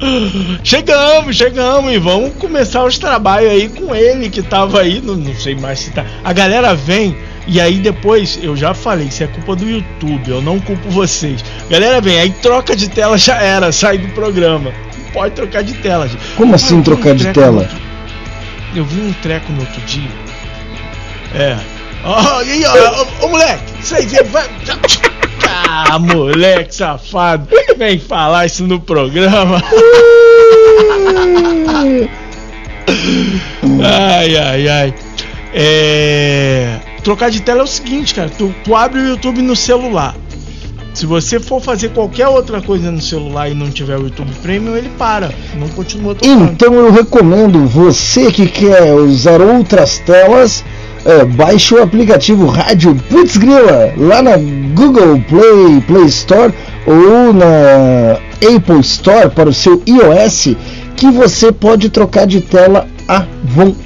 Chegamos, 0.62 1.36
chegamos 1.36 1.92
e 1.92 1.98
vamos 1.98 2.34
começar 2.34 2.84
os 2.84 2.98
trabalhos 2.98 3.50
aí 3.50 3.68
com 3.68 3.94
ele 3.94 4.28
que 4.28 4.42
tava 4.42 4.82
aí, 4.82 5.00
não, 5.02 5.16
não 5.16 5.34
sei 5.34 5.56
mais 5.56 5.80
se 5.80 5.90
tá. 5.90 6.04
A 6.22 6.32
galera 6.32 6.74
vem 6.74 7.16
e 7.46 7.60
aí 7.60 7.78
depois 7.78 8.38
eu 8.42 8.56
já 8.56 8.74
falei, 8.74 9.06
isso 9.08 9.22
é 9.22 9.26
culpa 9.26 9.54
do 9.56 9.68
YouTube, 9.68 10.28
eu 10.30 10.42
não 10.42 10.58
culpo 10.60 10.88
vocês. 10.90 11.44
Galera 11.70 12.00
vem, 12.00 12.18
aí 12.20 12.30
troca 12.30 12.74
de 12.74 12.88
tela 12.88 13.16
já 13.16 13.36
era, 13.40 13.70
sai 13.72 13.98
do 13.98 14.08
programa. 14.08 14.72
Não 14.98 15.10
pode 15.12 15.34
trocar 15.34 15.62
de 15.62 15.74
tela, 15.74 16.08
gente. 16.08 16.20
Como 16.36 16.54
assim 16.54 16.82
trocar 16.82 17.12
um 17.12 17.16
de 17.16 17.32
tela? 17.32 17.62
outro- 17.62 17.76
Eu 18.74 18.84
vi 18.84 19.00
um 19.00 19.12
treco 19.14 19.50
no 19.52 19.60
outro 19.60 19.80
dia. 19.82 20.10
É. 21.34 21.56
Ó, 22.04 22.42
e 22.42 22.50
aí, 22.52 22.64
ó, 22.64 23.02
ô, 23.02 23.26
ô, 23.26 23.28
moleque, 23.28 23.62
isso 23.80 23.94
aí 23.96 24.06
vai. 24.30 24.44
Ah, 25.48 25.98
moleque 25.98 26.74
safado, 26.74 27.48
vem 27.78 27.98
falar 27.98 28.46
isso 28.46 28.64
no 28.66 28.78
programa. 28.80 29.62
ai, 33.82 34.36
ai, 34.36 34.68
ai. 34.68 34.94
É. 35.54 36.78
Trocar 37.06 37.30
de 37.30 37.40
tela 37.40 37.60
é 37.60 37.62
o 37.62 37.68
seguinte, 37.68 38.12
cara. 38.12 38.28
Tu, 38.28 38.52
tu 38.64 38.74
abre 38.74 38.98
o 38.98 39.08
YouTube 39.10 39.40
no 39.40 39.54
celular. 39.54 40.16
Se 40.92 41.06
você 41.06 41.38
for 41.38 41.62
fazer 41.62 41.90
qualquer 41.90 42.26
outra 42.26 42.60
coisa 42.60 42.90
no 42.90 43.00
celular 43.00 43.48
e 43.48 43.54
não 43.54 43.70
tiver 43.70 43.96
o 43.96 44.02
YouTube 44.02 44.32
Premium, 44.42 44.74
ele 44.74 44.90
para. 44.98 45.30
Não 45.54 45.68
continua 45.68 46.16
tocando. 46.16 46.50
Então 46.50 46.74
eu 46.74 46.90
recomendo 46.90 47.64
você 47.68 48.32
que 48.32 48.48
quer 48.48 48.92
usar 48.92 49.40
outras 49.40 50.00
telas, 50.00 50.64
é, 51.04 51.24
baixe 51.24 51.76
o 51.76 51.80
aplicativo 51.80 52.46
Rádio 52.46 52.96
Putz 53.08 53.36
Grila 53.36 53.94
lá 53.96 54.20
na 54.20 54.36
Google 54.74 55.22
Play, 55.28 55.80
Play 55.86 56.06
Store 56.06 56.52
ou 56.84 57.32
na 57.32 58.18
Apple 58.52 58.80
Store 58.80 59.30
para 59.30 59.48
o 59.48 59.54
seu 59.54 59.80
iOS, 59.86 60.56
que 60.96 61.08
você 61.12 61.52
pode 61.52 61.88
trocar 61.88 62.26
de 62.26 62.40
tela 62.40 62.88
à 63.06 63.24
vontade, 63.44 63.85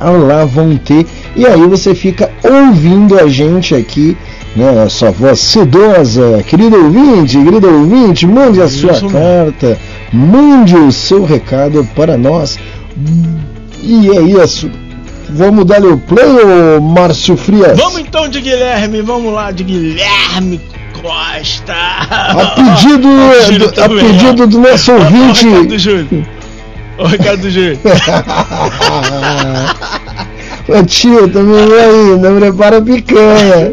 à 0.00 0.10
la 0.10 0.44
vontade, 0.44 1.06
e 1.36 1.46
aí 1.46 1.66
você 1.66 1.94
fica 1.94 2.30
ouvindo 2.42 3.18
a 3.18 3.28
gente 3.28 3.74
aqui. 3.74 4.16
Né, 4.56 4.82
a 4.82 4.88
sua 4.88 5.10
voz 5.10 5.38
sedosa, 5.38 6.42
querido 6.42 6.74
ouvinte, 6.76 7.36
querido 7.36 7.68
ouvinte, 7.68 8.26
mande 8.26 8.60
a 8.60 8.68
sua 8.68 8.92
Isso 8.92 9.06
carta, 9.08 9.78
mande 10.12 10.74
o 10.74 10.90
seu 10.90 11.24
recado 11.24 11.86
para 11.94 12.16
nós. 12.16 12.58
E 13.82 14.08
é 14.08 14.22
isso. 14.22 14.68
Vamos 15.28 15.66
dar 15.66 15.84
o 15.84 15.98
play, 15.98 16.24
ô 16.24 16.80
Márcio 16.80 17.36
Frias? 17.36 17.78
Vamos 17.78 18.00
então 18.00 18.28
de 18.28 18.40
Guilherme, 18.40 19.02
vamos 19.02 19.32
lá 19.32 19.50
de 19.50 19.62
Guilherme 19.62 20.60
Costa. 20.94 21.74
A 21.74 22.46
pedido, 22.56 23.08
a 23.80 23.86
doendo, 23.86 24.08
pedido 24.08 24.46
do 24.46 24.58
nosso 24.58 24.92
ouvinte. 24.92 25.46
Ó, 26.98 27.04
o 27.04 27.06
recado 27.06 27.40
do 27.42 27.50
Júlio. 27.50 27.78
Ó, 27.84 27.88
O 27.88 27.92
recado 27.92 29.00
do 29.00 29.10
Júlio. 29.10 29.78
Ô 30.68 30.84
tio, 30.84 31.28
também 31.28 31.72
aí, 31.72 32.18
não 32.18 32.38
prepara 32.38 32.82
picanha. 32.82 33.72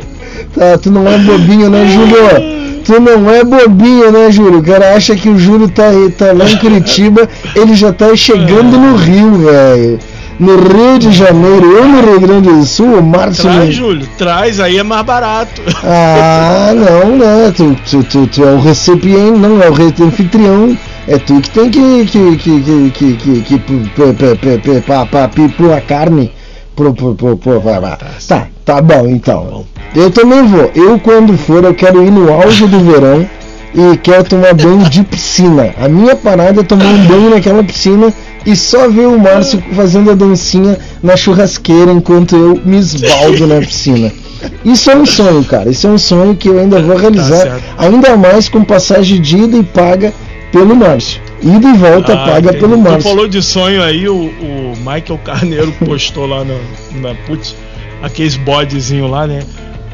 Tá, 0.58 0.78
tu 0.78 0.90
não 0.90 1.06
é 1.08 1.18
bobinho, 1.18 1.70
né, 1.70 1.86
Júlio? 1.88 2.56
Tu 2.86 3.00
não 3.02 3.30
é 3.30 3.44
bobinho, 3.44 4.12
né, 4.12 4.32
Júlio? 4.32 4.60
O 4.60 4.64
cara 4.64 4.96
acha 4.96 5.16
que 5.16 5.28
o 5.28 5.38
Júlio 5.38 5.68
tá, 5.68 5.84
tá 6.18 6.32
lá 6.32 6.50
em 6.50 6.58
Curitiba, 6.58 7.28
ele 7.56 7.76
já 7.76 7.92
tá 7.92 8.16
chegando 8.16 8.78
no 8.78 8.96
Rio, 8.96 9.40
velho. 9.40 10.00
No 10.38 10.58
Rio 10.58 11.00
de 11.00 11.12
Janeiro, 11.12 11.66
eu 11.72 11.88
no 11.88 12.02
Rio 12.02 12.20
Grande 12.20 12.50
do 12.50 12.64
Sul, 12.66 13.00
o 13.00 13.04
Márcio. 13.04 13.44
Traz, 13.44 13.74
Júlio, 13.74 14.08
traz, 14.18 14.60
aí 14.60 14.78
é 14.78 14.84
mais 14.84 15.06
barato. 15.06 15.62
Ah, 15.84 16.74
não, 16.76 17.16
né? 17.18 17.54
Tu, 17.56 17.76
tu, 17.90 18.04
tu, 18.04 18.28
tu 18.28 18.44
é 18.44 18.52
o 18.52 18.60
recipiente, 18.60 19.40
não 19.40 19.62
é 19.64 19.70
o 19.70 20.04
anfitrião. 20.04 20.78
É 21.08 21.18
tu 21.18 21.40
que 21.40 21.50
tem 21.52 21.70
que 21.70 22.06
que 22.06 22.36
que 22.38 22.62
que 22.62 22.92
que 22.92 23.14
que, 23.14 23.42
que 23.42 23.60
pi- 23.60 25.50
pôr 25.56 25.74
a 25.74 25.80
carne 25.80 26.32
pro, 26.76 26.94
pro, 26.94 27.16
pro, 27.16 27.38
pro, 27.38 27.60
vai, 27.62 27.80
vai. 27.80 27.98
Tá, 28.28 28.48
tá 28.66 28.82
bom 28.82 29.08
então. 29.08 29.66
Eu 29.96 30.12
também 30.12 30.46
vou. 30.48 30.70
Eu 30.76 31.00
quando 31.00 31.38
for 31.38 31.64
eu 31.64 31.74
quero 31.74 32.04
ir 32.04 32.12
no 32.12 32.34
auge 32.34 32.66
do 32.68 32.80
verão 32.80 33.26
e 33.74 33.98
quero 33.98 34.24
tomar 34.24 34.54
banho 34.54 34.90
de 34.90 35.04
piscina. 35.04 35.74
A 35.80 35.88
minha 35.88 36.16
parada 36.16 36.62
é 36.62 36.64
tomar 36.64 36.86
um 36.86 37.06
banho 37.06 37.30
naquela 37.30 37.64
piscina 37.64 38.12
e 38.46 38.56
só 38.56 38.88
ver 38.90 39.08
o 39.08 39.20
Márcio 39.20 39.62
fazendo 39.74 40.12
a 40.12 40.14
dancinha 40.16 40.78
na 41.02 41.16
churrasqueira 41.18 41.92
enquanto 41.92 42.36
eu 42.36 42.62
me 42.64 42.78
esbaldo 42.78 43.48
na 43.48 43.60
piscina. 43.60 44.12
Isso 44.64 44.92
é 44.92 44.96
um 44.96 45.06
sonho, 45.06 45.44
cara. 45.44 45.70
Isso 45.70 45.88
é 45.88 45.90
um 45.90 45.98
sonho 45.98 46.36
que 46.36 46.48
eu 46.50 46.60
ainda 46.60 46.82
vou 46.82 46.96
realizar. 46.96 47.38
certo. 47.42 47.64
ainda 47.78 48.16
mais 48.16 48.48
com 48.50 48.64
passagem 48.64 49.20
de 49.20 49.38
ida 49.38 49.58
e 49.58 49.64
paga 49.64 50.14
pelo 50.52 50.76
Márcio. 50.76 51.20
Ida 51.42 51.68
e 51.68 51.74
volta 51.78 52.14
Ah, 52.14 52.18
paga 52.26 52.40
entendi. 52.50 52.58
pelo 52.60 52.74
Tu 52.78 52.80
Márcio. 52.82 53.02
falou 53.10 53.28
de 53.28 53.42
sonho 53.42 53.82
aí, 53.84 54.08
o, 54.08 54.16
o 54.16 54.74
Michael 54.78 55.20
Carneiro 55.24 55.72
postou 55.84 56.26
lá 56.28 56.44
no, 56.44 56.58
na 57.02 57.14
putz, 57.28 57.56
aqueles 58.02 58.36
bodezinho 58.36 59.08
lá, 59.08 59.26
né? 59.28 59.40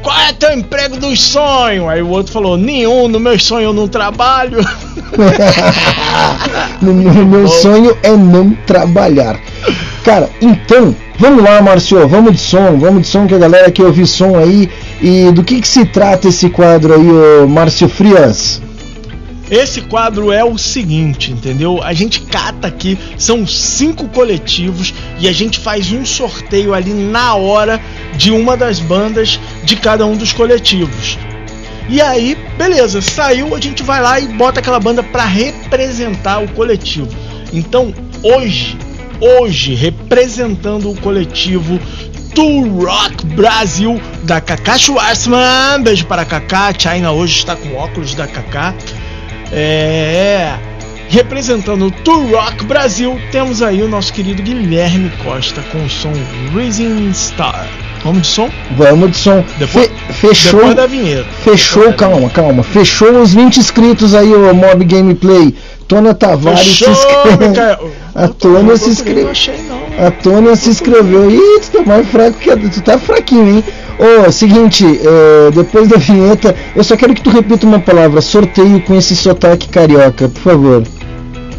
Qual 0.01 0.17
é 0.19 0.33
teu 0.33 0.51
emprego 0.53 0.97
dos 0.97 1.21
sonhos? 1.21 1.87
Aí 1.87 2.01
o 2.01 2.09
outro 2.09 2.33
falou, 2.33 2.57
nenhum, 2.57 3.07
no 3.07 3.19
meu 3.19 3.37
sonho 3.39 3.65
eu 3.65 3.73
não 3.73 3.87
trabalho. 3.87 4.59
no, 6.81 6.93
no 6.93 7.25
meu 7.25 7.47
sonho 7.47 7.97
é 8.03 8.11
não 8.11 8.51
trabalhar. 8.65 9.39
Cara, 10.03 10.29
então, 10.41 10.95
vamos 11.19 11.43
lá, 11.43 11.61
Márcio, 11.61 12.07
vamos 12.07 12.33
de 12.33 12.39
som, 12.39 12.77
vamos 12.77 13.03
de 13.03 13.07
som 13.07 13.27
que 13.27 13.35
a 13.35 13.39
galera 13.39 13.71
quer 13.71 13.83
ouvir 13.83 14.07
som 14.07 14.37
aí. 14.37 14.69
E 15.01 15.31
do 15.31 15.43
que, 15.43 15.61
que 15.61 15.67
se 15.67 15.85
trata 15.85 16.27
esse 16.27 16.49
quadro 16.49 16.93
aí, 16.93 17.09
ô 17.43 17.47
Márcio 17.47 17.87
Frias? 17.87 18.61
Esse 19.51 19.81
quadro 19.81 20.31
é 20.31 20.45
o 20.45 20.57
seguinte, 20.57 21.29
entendeu? 21.29 21.83
A 21.83 21.93
gente 21.93 22.21
cata 22.21 22.67
aqui, 22.67 22.97
são 23.17 23.45
cinco 23.45 24.07
coletivos 24.07 24.93
e 25.19 25.27
a 25.27 25.33
gente 25.33 25.59
faz 25.59 25.91
um 25.91 26.05
sorteio 26.05 26.73
ali 26.73 26.93
na 26.93 27.35
hora 27.35 27.81
de 28.15 28.31
uma 28.31 28.55
das 28.55 28.79
bandas 28.79 29.37
de 29.65 29.75
cada 29.75 30.05
um 30.05 30.15
dos 30.15 30.31
coletivos. 30.31 31.17
E 31.89 31.99
aí, 31.99 32.37
beleza, 32.57 33.01
saiu, 33.01 33.53
a 33.53 33.59
gente 33.59 33.83
vai 33.83 34.01
lá 34.01 34.17
e 34.21 34.27
bota 34.29 34.61
aquela 34.61 34.79
banda 34.79 35.03
para 35.03 35.25
representar 35.25 36.41
o 36.41 36.47
coletivo. 36.53 37.09
Então, 37.51 37.93
hoje, 38.23 38.77
hoje, 39.19 39.75
representando 39.75 40.89
o 40.89 40.95
coletivo 41.01 41.77
To 42.33 42.85
Rock 42.85 43.25
Brasil 43.25 43.99
da 44.23 44.39
Kaká 44.39 44.77
Schwarzman. 44.77 45.83
Beijo 45.83 46.05
para 46.05 46.23
Kaká. 46.23 46.73
China 46.77 47.11
hoje 47.11 47.39
está 47.39 47.57
com 47.57 47.75
óculos 47.75 48.15
da 48.15 48.25
Kaká. 48.25 48.73
É. 49.51 50.53
Representando 51.09 51.87
o 51.87 51.91
Tour 51.91 52.25
Rock 52.31 52.63
Brasil, 52.63 53.19
temos 53.33 53.61
aí 53.61 53.81
o 53.83 53.87
nosso 53.89 54.13
querido 54.13 54.41
Guilherme 54.41 55.11
Costa 55.23 55.61
com 55.69 55.83
o 55.83 55.89
som 55.89 56.13
Rising 56.55 57.11
Star. 57.13 57.67
Vamos 58.01 58.21
de 58.21 58.27
som? 58.29 58.49
Vamos 58.77 59.11
de 59.11 59.17
som. 59.17 59.43
Depois, 59.59 59.87
Fe 59.87 60.13
fechou. 60.13 60.59
Depois 60.59 60.75
da 60.75 60.87
vinheta. 60.87 61.25
Fechou, 61.43 61.83
Depois 61.89 61.99
calma, 61.99 62.29
calma. 62.29 62.63
Fechou 62.63 63.21
os 63.21 63.33
20 63.33 63.57
inscritos 63.57 64.15
aí, 64.15 64.33
o 64.33 64.53
Mob 64.55 64.85
Gameplay. 64.85 65.53
Tônia 65.85 66.13
Tavares 66.13 66.61
Fechou, 66.61 66.95
se 66.95 67.01
inscreveu. 67.01 67.91
A 68.15 68.27
Tônia 68.29 68.77
se 68.77 68.85
Não 68.85 68.93
inscreveu. 68.93 69.29
achei, 69.29 69.57
não. 69.67 69.80
A 69.99 70.09
Tônia 70.11 70.55
se 70.55 70.69
inscreveu. 70.69 71.29
Ih, 71.29 71.59
tu 71.61 71.71
tá 71.71 71.83
mais 71.85 72.07
fraco 72.07 72.37
que 72.39 72.49
a... 72.49 72.57
Tu 72.57 72.81
tá 72.81 72.97
fraquinho, 72.97 73.57
hein? 73.57 73.63
Ô, 74.27 74.31
seguinte, 74.31 74.85
é, 74.85 75.51
depois 75.51 75.87
da 75.87 75.97
vinheta, 75.97 76.55
eu 76.75 76.83
só 76.83 76.95
quero 76.97 77.13
que 77.13 77.21
tu 77.21 77.29
repita 77.29 77.65
uma 77.67 77.79
palavra. 77.79 78.19
Sorteio 78.21 78.81
com 78.81 78.95
esse 78.95 79.15
sotaque 79.15 79.67
carioca, 79.69 80.27
por 80.29 80.41
favor. 80.41 80.83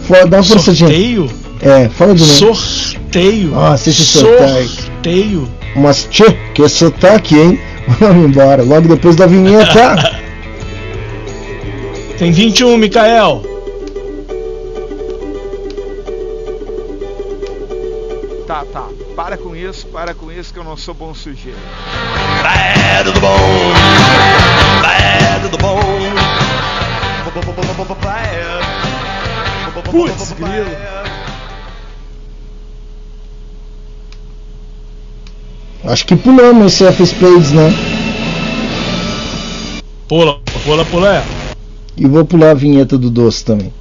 Fo- 0.09 0.27
Dá 0.27 0.39
uma 0.39 0.43
forçadinha. 0.43 0.89
Sorteio? 0.89 1.31
É, 1.61 1.89
fala 1.89 2.15
de 2.15 2.23
novo. 2.23 2.55
Sorteio. 2.57 3.51
Nossa, 3.51 3.91
esse 3.91 4.03
sotaque. 4.05 4.69
Sorteio. 4.69 5.49
Mas, 5.77 6.09
tchê, 6.11 6.37
que 6.55 6.69
sotaque, 6.69 7.37
hein? 7.39 7.61
Vamos 8.01 8.25
embora. 8.27 8.63
Logo 8.65 8.89
depois 8.89 9.15
da 9.15 9.27
vinheta. 9.27 10.21
Tem 12.19 12.33
21, 12.33 12.77
Mikael. 12.77 13.43
Tá, 18.53 18.67
tá. 18.71 18.87
Para 19.17 19.39
com 19.39 19.57
isso, 19.57 19.87
para 19.87 20.13
com 20.13 20.31
isso 20.31 20.53
que 20.53 20.59
eu 20.59 20.65
não 20.65 20.77
sou 20.77 20.93
bom 20.93 21.15
sujeito. 21.15 21.57
Bad 22.43 23.11
do 23.11 23.19
bom, 23.19 23.39
bad 24.83 25.49
do 25.49 25.57
bom. 25.57 25.81
Putz, 29.91 30.33
grilo. 30.33 30.67
Acho 35.85 36.05
que 36.05 36.15
pulamos 36.15 36.75
esse 36.75 36.85
F-Spades, 36.85 37.53
né? 37.53 37.71
Pula, 40.07 40.39
pula, 40.63 40.85
pula. 40.85 41.17
é. 41.17 41.25
E 41.97 42.07
vou 42.07 42.23
pular 42.27 42.51
a 42.51 42.55
vinheta 42.55 42.99
do 42.99 43.09
doce 43.09 43.43
também. 43.43 43.73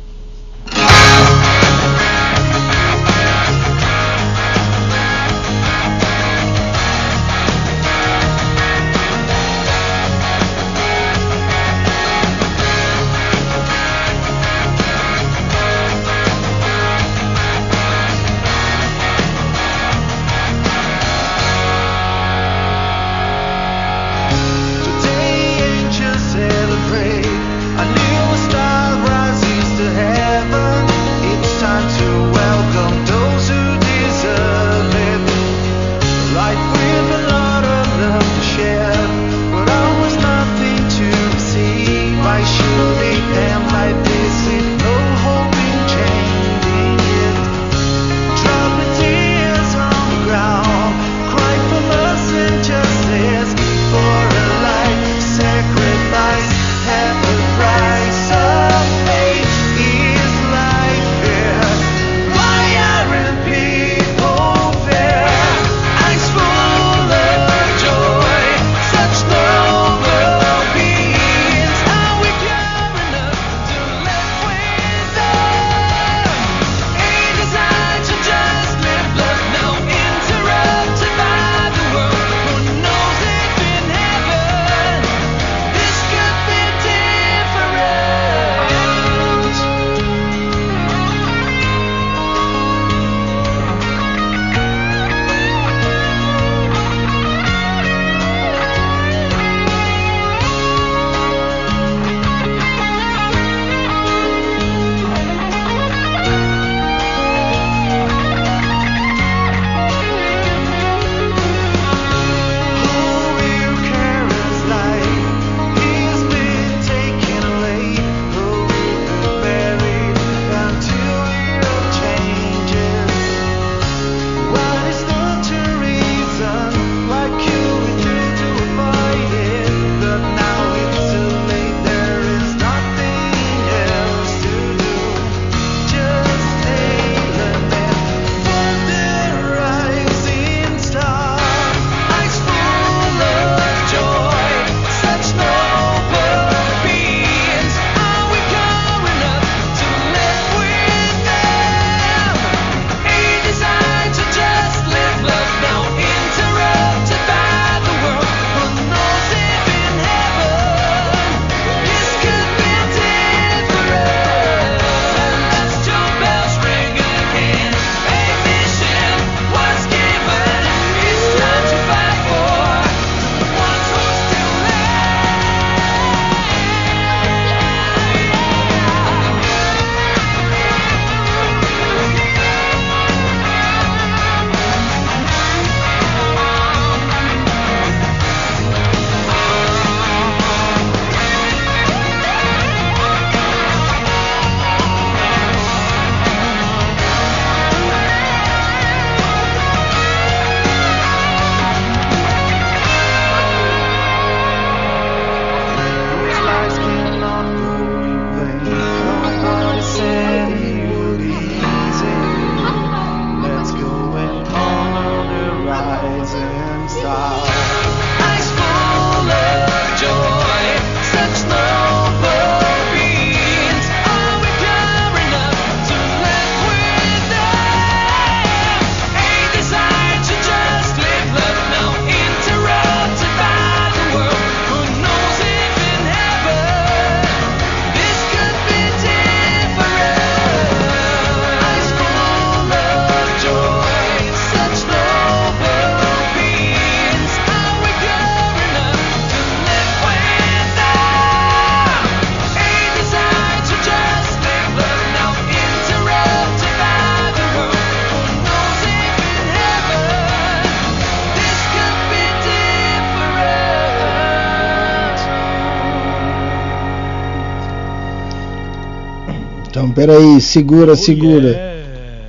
Peraí, 270.01 270.41
segura, 270.41 270.95
segura. 270.95 271.77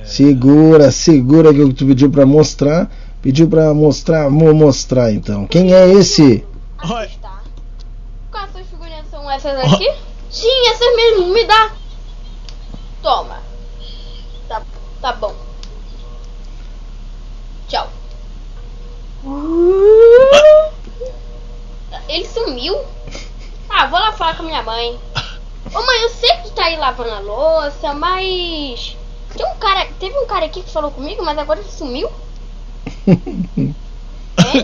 Segura, 0.05 0.91
segura 0.91 1.51
que 1.51 1.59
eu 1.59 1.73
tu 1.73 1.87
pediu 1.87 2.07
pra 2.07 2.23
mostrar. 2.23 2.87
Pediu 3.19 3.49
pra 3.49 3.73
mostrar, 3.73 4.29
vou 4.29 4.53
mostrar 4.53 5.11
então. 5.11 5.47
Quem 5.47 5.73
é 5.73 5.91
esse? 5.91 6.45
Está. 7.03 7.41
Quais 8.29 8.51
suas 8.51 8.67
figurinhas 8.67 9.07
são 9.09 9.31
essas 9.31 9.57
aqui? 9.57 9.91
Sim, 10.29 10.67
essas 10.69 10.95
mesmo, 10.95 11.33
me 11.33 11.43
dá. 11.45 11.71
Toma. 13.01 13.41
Tá, 14.47 14.61
tá 15.01 15.13
bom. 15.13 15.33
Tchau. 17.67 17.89
Ele 22.07 22.27
sumiu? 22.27 22.77
Ah, 23.67 23.87
vou 23.87 23.99
lá 23.99 24.11
falar 24.11 24.37
com 24.37 24.43
a 24.43 24.45
minha 24.45 24.61
mãe. 24.61 24.99
Ô 25.73 25.81
mãe, 25.81 26.01
eu 26.03 26.09
sei 26.09 26.29
que 26.35 26.43
tu 26.43 26.51
tá 26.51 26.65
aí 26.65 26.72
lavando 26.83 27.11
a 27.11 27.19
louça, 27.19 27.93
mas. 27.93 28.97
Tem 29.35 29.45
um 29.45 29.55
cara. 29.55 29.87
Teve 29.99 30.17
um 30.17 30.25
cara 30.25 30.45
aqui 30.45 30.61
que 30.61 30.71
falou 30.71 30.91
comigo, 30.91 31.23
mas 31.23 31.37
agora 31.37 31.59
ele 31.59 31.69
sumiu? 31.69 32.09
É? 34.35 34.57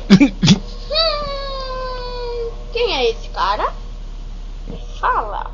Hum, 0.91 2.51
quem 2.73 2.95
é 2.95 3.09
esse 3.11 3.29
cara? 3.29 3.71
Fala. 4.99 5.51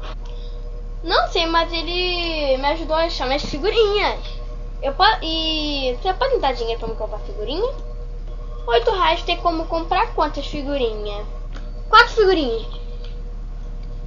Não 1.03 1.27
sei, 1.27 1.45
mas 1.45 1.71
ele 1.71 2.57
me 2.57 2.65
ajudou 2.69 2.95
a 2.95 3.03
achar 3.03 3.27
minhas 3.27 3.45
figurinhas. 3.45 4.19
Eu 4.81 4.93
po 4.93 5.03
e 5.21 5.95
você 6.01 6.13
pode 6.13 6.35
me 6.35 6.41
dar 6.41 6.53
dinheiro 6.53 6.79
pra 6.79 6.87
me 6.87 6.95
comprar 6.95 7.19
figurinha? 7.19 7.73
Oito 8.67 8.91
reais 8.91 9.21
tem 9.23 9.37
como 9.37 9.65
comprar 9.65 10.13
quantas 10.15 10.47
figurinhas? 10.47 11.25
Quatro 11.89 12.15
figurinhas. 12.15 12.65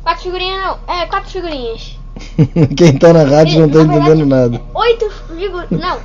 Quatro 0.02 0.22
figurinhas 0.22 0.59
não. 0.59 0.94
É, 0.94 1.06
quatro 1.06 1.30
figurinhas. 1.30 1.97
Quem 2.76 2.92
tá 2.98 3.12
na 3.12 3.24
rádio 3.24 3.60
não 3.60 3.68
tá 3.68 3.84
Na 3.84 3.96
entendendo 3.96 4.26
nada. 4.26 4.60
Oito 4.74 5.10
figurinhas. 5.28 5.70
Não. 5.70 5.98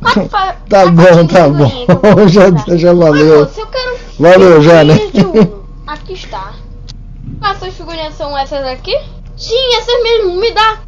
Quatro 0.00 0.28
fa- 0.30 0.56
Tá 0.68 0.86
bom, 0.90 1.26
tá 1.26 1.48
bom. 1.48 1.70
já, 2.28 2.76
já 2.76 2.92
valeu. 2.92 3.40
Eu 3.40 3.46
quero 3.66 3.96
Valeu 4.18 4.62
já, 4.62 4.82
né? 4.84 4.98
Aqui 5.86 6.14
está. 6.14 6.52
Quais 7.38 7.58
suas 7.58 7.74
figurinhas 7.74 8.14
são 8.14 8.36
essas 8.36 8.64
aqui? 8.66 8.96
Sim, 9.36 9.74
essas 9.78 10.02
mesmo, 10.02 10.40
me 10.40 10.50
dá. 10.52 10.78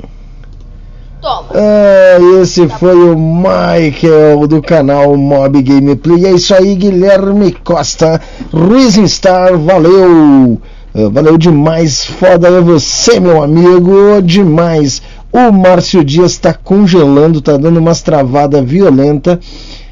Toma. 1.21 1.49
Ah, 1.53 2.41
esse 2.41 2.69
foi 2.69 2.95
o 2.95 3.17
Michael 3.19 4.47
do 4.47 4.63
canal 4.63 5.17
Mob 5.17 5.61
Gameplay. 5.63 6.27
É 6.27 6.31
isso 6.33 6.55
aí, 6.55 6.75
Guilherme 6.77 7.53
Costa, 7.53 8.21
Rising 8.53 9.09
Star, 9.09 9.59
valeu! 9.59 10.61
Ah, 10.95 11.09
Valeu 11.11 11.37
demais, 11.37 12.05
foda 12.05 12.49
é 12.49 12.61
você, 12.61 13.21
meu 13.21 13.43
amigo, 13.43 14.21
demais. 14.23 15.03
O 15.33 15.53
Márcio 15.53 16.03
Dias 16.03 16.39
tá 16.39 16.55
congelando, 16.55 17.41
tá 17.41 17.57
dando 17.57 17.79
umas 17.79 18.01
travadas 18.01 18.65
violentas. 18.65 19.39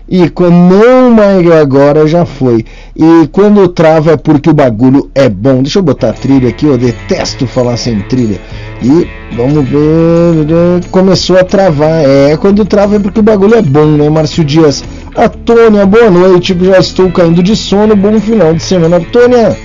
E 0.09 0.31
quando 0.31 0.55
não, 0.55 1.11
mas 1.11 1.51
agora 1.51 2.07
já 2.07 2.25
foi. 2.25 2.65
E 2.95 3.27
quando 3.33 3.67
trava 3.67 4.13
é 4.13 4.17
porque 4.17 4.49
o 4.49 4.55
bagulho 4.55 5.11
é 5.15 5.29
bom. 5.29 5.63
Deixa 5.63 5.81
eu 5.81 5.83
botar 5.83 6.13
trilha 6.13 6.49
aqui, 6.49 6.65
eu 6.65 6.79
detesto 6.79 7.45
falar 7.47 7.77
sem 7.77 8.01
trilha. 8.03 8.41
E 8.81 9.09
vamos 9.35 9.69
ver. 9.69 10.89
Começou 10.93 11.37
a 11.37 11.45
travar. 11.45 12.05
É, 12.05 12.37
quando 12.37 12.65
trava 12.65 12.97
é 12.97 12.99
porque 13.01 13.19
o 13.19 13.23
bagulho 13.23 13.57
é 13.57 13.63
bom, 13.63 13.85
né, 13.85 14.09
Márcio 14.09 14.45
Dias? 14.45 14.85
A 15.17 15.29
Tônia, 15.29 15.85
boa 15.85 16.09
noite. 16.09 16.57
Já 16.61 16.79
estou 16.79 17.11
caindo 17.11 17.43
de 17.43 17.57
sono. 17.57 17.97
Bom 17.97 18.21
final 18.21 18.55
de 18.55 18.63
semana, 18.63 19.01
Tônia. 19.01 19.57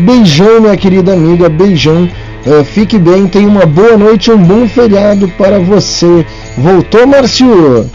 Beijão, 0.00 0.60
minha 0.60 0.76
querida 0.76 1.12
amiga. 1.12 1.48
Beijão. 1.48 2.08
Eh, 2.46 2.64
fique 2.64 2.98
bem, 2.98 3.26
tenha 3.26 3.46
uma 3.48 3.66
boa 3.66 3.96
noite, 3.96 4.30
um 4.30 4.38
bom 4.42 4.66
feriado 4.66 5.28
para 5.36 5.58
você. 5.58 6.24
Voltou, 6.56 7.06
Márcio? 7.06 7.88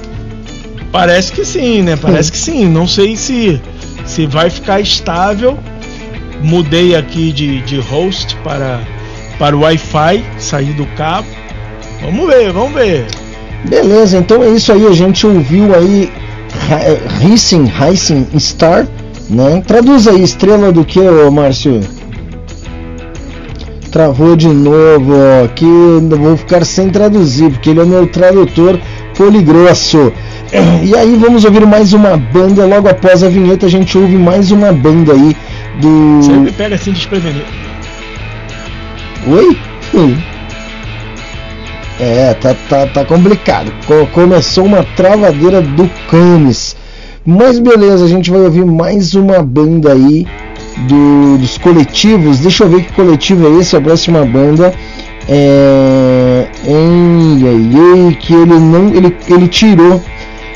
Parece 0.91 1.31
que 1.31 1.43
sim, 1.43 1.81
né? 1.81 1.95
Parece 1.95 2.31
que 2.31 2.37
sim. 2.37 2.67
Não 2.67 2.87
sei 2.87 3.15
se, 3.15 3.59
se 4.05 4.25
vai 4.27 4.49
ficar 4.49 4.79
estável. 4.79 5.57
Mudei 6.41 6.95
aqui 6.95 7.31
de, 7.31 7.61
de 7.61 7.79
host 7.79 8.35
para, 8.43 8.79
para 9.39 9.55
o 9.57 9.61
Wi-Fi, 9.61 10.23
saí 10.37 10.73
do 10.73 10.85
cabo. 10.95 11.27
Vamos 12.01 12.27
ver, 12.27 12.51
vamos 12.51 12.73
ver. 12.73 13.05
Beleza, 13.67 14.17
então 14.19 14.43
é 14.43 14.49
isso 14.49 14.71
aí. 14.71 14.85
A 14.85 14.91
gente 14.93 15.25
ouviu 15.25 15.73
aí 15.73 16.11
Ra- 16.69 17.27
Racing, 17.27 17.65
Racing 17.65 18.27
Star, 18.37 18.85
né? 19.29 19.61
Traduz 19.65 20.07
aí, 20.07 20.21
estrela 20.23 20.71
do 20.71 20.83
que, 20.85 20.99
ô 20.99 21.31
Márcio? 21.31 21.81
Travou 23.91 24.35
de 24.35 24.47
novo, 24.49 25.13
ó. 25.15 25.45
Aqui 25.45 25.65
eu 25.65 26.01
vou 26.17 26.35
ficar 26.37 26.65
sem 26.65 26.89
traduzir, 26.89 27.49
porque 27.51 27.69
ele 27.69 27.79
é 27.79 27.85
meu 27.85 28.05
tradutor 28.07 28.77
poligrosso. 29.17 30.11
E 30.83 30.95
aí 30.95 31.15
vamos 31.15 31.43
ouvir 31.45 31.65
mais 31.65 31.93
uma 31.93 32.17
banda. 32.17 32.65
Logo 32.65 32.87
após 32.89 33.23
a 33.23 33.29
vinheta 33.29 33.65
a 33.65 33.69
gente 33.69 33.97
ouve 33.97 34.17
mais 34.17 34.51
uma 34.51 34.71
banda 34.73 35.13
aí 35.13 35.35
do. 35.79 36.19
Sempre 36.23 36.51
pega 36.51 36.75
assim 36.75 36.91
desprevenido. 36.91 37.45
Oi? 39.27 39.57
Hum. 39.93 40.15
É, 41.99 42.33
tá, 42.33 42.53
tá, 42.69 42.85
tá 42.87 43.05
complicado. 43.05 43.71
Co- 43.87 44.05
começou 44.07 44.65
uma 44.65 44.83
travadeira 44.95 45.61
do 45.61 45.89
Canis. 46.11 46.75
Mas 47.25 47.59
beleza, 47.59 48.05
a 48.05 48.07
gente 48.07 48.29
vai 48.29 48.41
ouvir 48.41 48.65
mais 48.65 49.15
uma 49.15 49.41
banda 49.41 49.93
aí 49.93 50.27
do- 50.87 51.37
dos 51.39 51.57
coletivos. 51.57 52.39
Deixa 52.39 52.63
eu 52.63 52.69
ver 52.69 52.83
que 52.83 52.93
coletivo 52.93 53.47
é 53.47 53.59
esse, 53.59 53.75
a 53.75 53.81
próxima 53.81 54.23
banda. 54.25 54.73
É. 55.27 56.47
Ei, 56.67 58.05
ai, 58.07 58.17
que 58.19 58.33
ele 58.33 58.59
não. 58.59 58.89
Ele, 58.89 59.15
ele 59.27 59.47
tirou. 59.47 60.01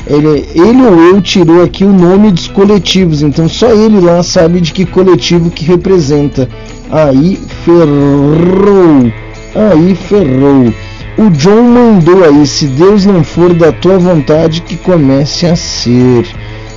Ele, 0.06 0.46
ele 0.54 0.82
ou 0.82 1.00
eu 1.14 1.20
tirou 1.22 1.62
aqui 1.62 1.84
o 1.84 1.92
nome 1.92 2.30
dos 2.32 2.48
coletivos, 2.48 3.22
então 3.22 3.48
só 3.48 3.70
ele 3.70 4.00
lá 4.00 4.22
sabe 4.22 4.60
de 4.60 4.72
que 4.72 4.84
coletivo 4.84 5.50
que 5.50 5.64
representa. 5.64 6.48
Aí 6.90 7.38
ferrou, 7.64 9.12
aí 9.54 9.94
ferrou. 9.94 10.72
O 11.18 11.30
John 11.30 11.62
mandou 11.62 12.24
aí, 12.24 12.44
se 12.46 12.66
Deus 12.66 13.04
não 13.04 13.22
for 13.22 13.52
da 13.54 13.70
tua 13.70 13.98
vontade, 13.98 14.62
que 14.62 14.76
comece 14.76 15.46
a 15.46 15.54
ser. 15.54 16.26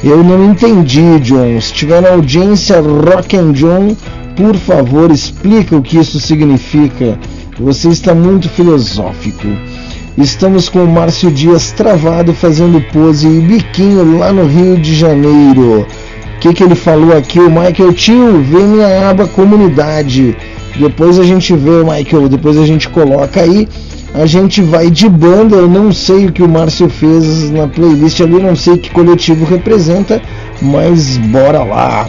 Eu 0.04 0.22
não 0.22 0.52
entendi, 0.52 1.18
John. 1.22 1.62
Se 1.62 1.72
tiver 1.72 2.02
na 2.02 2.10
audiência 2.10 2.82
Rock 2.82 3.38
and 3.38 3.54
John, 3.54 3.96
por 4.36 4.54
favor, 4.56 5.10
explica 5.10 5.78
o 5.78 5.82
que 5.82 5.98
isso 5.98 6.20
significa. 6.20 7.18
Você 7.58 7.88
está 7.88 8.14
muito 8.14 8.50
filosófico. 8.50 9.48
Estamos 10.18 10.68
com 10.68 10.84
o 10.84 10.92
Márcio 10.92 11.32
Dias 11.32 11.72
travado 11.72 12.34
fazendo 12.34 12.82
pose 12.92 13.28
e 13.28 13.40
biquinho 13.40 14.18
lá 14.20 14.34
no 14.34 14.46
Rio 14.46 14.78
de 14.78 14.94
Janeiro. 14.94 15.88
O 16.36 16.40
que, 16.42 16.54
que 16.54 16.64
ele 16.64 16.76
falou 16.76 17.16
aqui? 17.16 17.40
O 17.40 17.50
Michael 17.50 17.94
Tio, 17.94 18.42
vê 18.42 18.60
minha 18.60 19.10
aba 19.10 19.26
comunidade. 19.26 20.36
Depois 20.78 21.18
a 21.18 21.24
gente 21.24 21.56
vê, 21.56 21.82
Michael, 21.82 22.28
depois 22.28 22.58
a 22.58 22.66
gente 22.66 22.90
coloca 22.90 23.40
aí. 23.40 23.70
A 24.14 24.26
gente 24.28 24.62
vai 24.62 24.92
de 24.92 25.10
banda, 25.10 25.56
eu 25.56 25.68
não 25.68 25.92
sei 25.92 26.28
o 26.28 26.32
que 26.32 26.44
o 26.44 26.48
Márcio 26.48 26.88
fez 26.88 27.50
na 27.50 27.68
playlist 27.68 28.22
ali, 28.22 28.36
não 28.36 28.56
sei 28.56 28.78
que 28.78 28.92
coletivo 28.92 29.44
representa, 29.44 30.22
mas 30.62 31.18
bora 31.18 31.64
lá. 31.64 32.08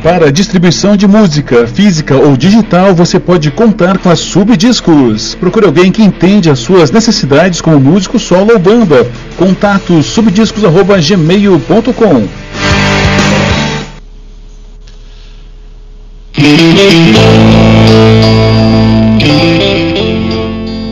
Para 0.00 0.30
distribuição 0.32 0.96
de 0.96 1.08
música, 1.08 1.66
física 1.66 2.16
ou 2.16 2.34
digital, 2.36 2.94
você 2.94 3.20
pode 3.20 3.50
contar 3.50 3.98
com 3.98 4.08
a 4.08 4.16
Subdiscos. 4.16 5.34
Procure 5.34 5.66
alguém 5.66 5.92
que 5.92 6.02
entende 6.02 6.48
as 6.48 6.60
suas 6.60 6.90
necessidades 6.92 7.60
como 7.60 7.78
músico 7.80 8.18
solo 8.18 8.52
ou 8.52 8.58
banda. 8.58 9.06
Contato 9.36 10.02
subdiscos@gmail.com. 10.02 12.28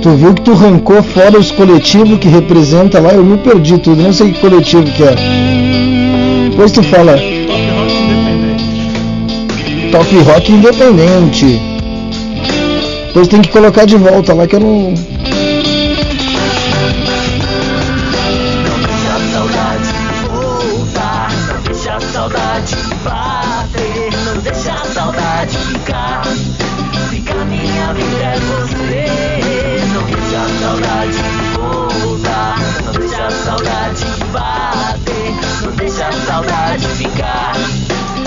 Tu 0.01 0.11
viu 0.11 0.33
que 0.33 0.43
tu 0.43 0.53
arrancou 0.53 1.03
fora 1.03 1.39
os 1.39 1.51
coletivos 1.51 2.19
que 2.19 2.29
representa 2.29 3.01
lá? 3.01 3.11
Eu 3.11 3.25
me 3.25 3.37
perdi 3.39 3.79
tudo, 3.79 4.03
não 4.03 4.13
sei 4.13 4.33
que 4.33 4.41
coletivo 4.41 4.85
que 4.85 5.03
é. 5.03 5.15
Depois 6.51 6.73
tu 6.73 6.83
fala. 6.83 7.17
Top 9.91 10.17
Rock 10.17 10.53
Independente. 10.53 11.61
Depois 13.09 13.29
tem 13.29 13.41
que 13.41 13.49
colocar 13.51 13.85
de 13.85 13.97
volta 13.97 14.35
lá 14.35 14.47
que 14.47 14.57
eu 14.57 14.61
não. 14.61 14.95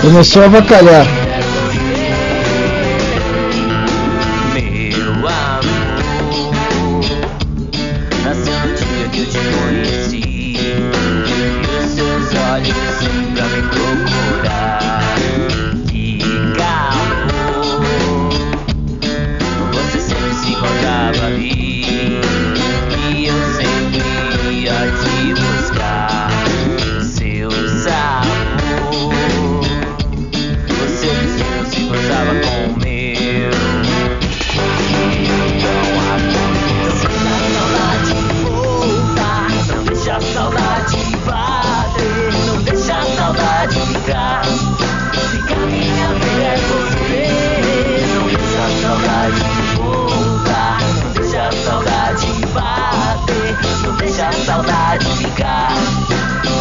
Começou 0.02 0.42
a 0.42 0.46
avacalhar. 0.46 1.21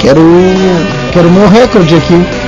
Quero. 0.02 0.20
Quero 1.14 1.30
meu 1.30 1.48
recorde 1.48 1.96
aqui. 1.96 2.41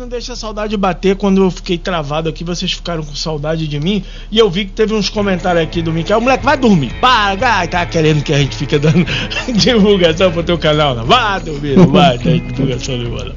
Não 0.00 0.08
deixa 0.08 0.32
a 0.32 0.36
saudade 0.36 0.76
bater. 0.76 1.14
Quando 1.14 1.44
eu 1.44 1.50
fiquei 1.50 1.76
travado 1.76 2.28
aqui, 2.28 2.42
vocês 2.42 2.72
ficaram 2.72 3.02
com 3.04 3.14
saudade 3.14 3.68
de 3.68 3.78
mim. 3.78 4.02
E 4.30 4.38
eu 4.38 4.50
vi 4.50 4.64
que 4.64 4.72
teve 4.72 4.94
uns 4.94 5.10
comentários 5.10 5.62
aqui 5.62 5.82
do 5.82 5.92
Miquel. 5.92 6.20
Moleque, 6.20 6.44
vai 6.44 6.56
dormir. 6.56 6.92
Para, 7.00 7.66
tá 7.68 7.84
querendo 7.84 8.24
que 8.24 8.32
a 8.32 8.38
gente 8.38 8.56
fique 8.56 8.78
dando 8.78 9.06
divulgação 9.54 10.32
pro 10.32 10.42
teu 10.42 10.56
canal. 10.56 10.94
Não. 10.94 11.04
Vai 11.04 11.40
dormir, 11.40 11.76
não 11.76 11.86
vai 11.88 12.16
dar 12.16 12.38
divulgação 12.38 12.96
nenhuma. 12.96 13.26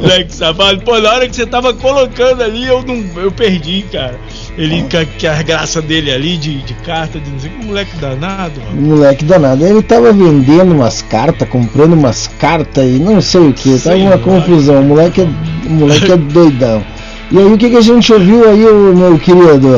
Moleque 0.00 0.34
safado. 0.34 0.80
Pô, 0.80 0.98
na 0.98 1.12
hora 1.12 1.28
que 1.28 1.36
você 1.36 1.46
tava 1.46 1.74
colocando 1.74 2.42
ali, 2.42 2.66
eu 2.66 2.82
não. 2.82 2.96
Eu 3.20 3.30
perdi, 3.30 3.82
cara. 3.92 4.18
Ele 4.56 4.82
com 4.82 5.26
a, 5.26 5.42
graça 5.42 5.82
dele 5.82 6.12
ali 6.12 6.36
de, 6.36 6.62
de 6.62 6.74
carta, 6.74 7.18
de 7.18 7.28
não 7.28 7.40
sei 7.40 7.50
que 7.50 7.66
moleque 7.66 7.96
danado, 7.96 8.60
mano. 8.60 8.82
Moleque 8.82 9.24
danado. 9.24 9.66
Ele 9.66 9.82
tava 9.82 10.12
vendendo 10.12 10.72
umas 10.72 11.02
cartas, 11.02 11.48
comprando 11.48 11.94
umas 11.94 12.28
cartas 12.38 12.84
e 12.84 13.00
não 13.00 13.20
sei 13.20 13.48
o 13.48 13.52
que. 13.52 13.76
Tava 13.80 13.96
uma 13.96 14.18
confusão. 14.18 14.80
O 14.80 14.84
moleque 14.84 15.22
é, 15.22 15.24
o 15.24 15.70
moleque 15.70 16.12
é 16.12 16.16
doidão. 16.16 16.84
E 17.32 17.38
aí 17.38 17.44
o 17.46 17.58
que, 17.58 17.70
que 17.70 17.76
a 17.76 17.80
gente 17.80 18.12
ouviu 18.12 18.48
aí, 18.48 18.58
meu 18.94 19.18
querido? 19.18 19.68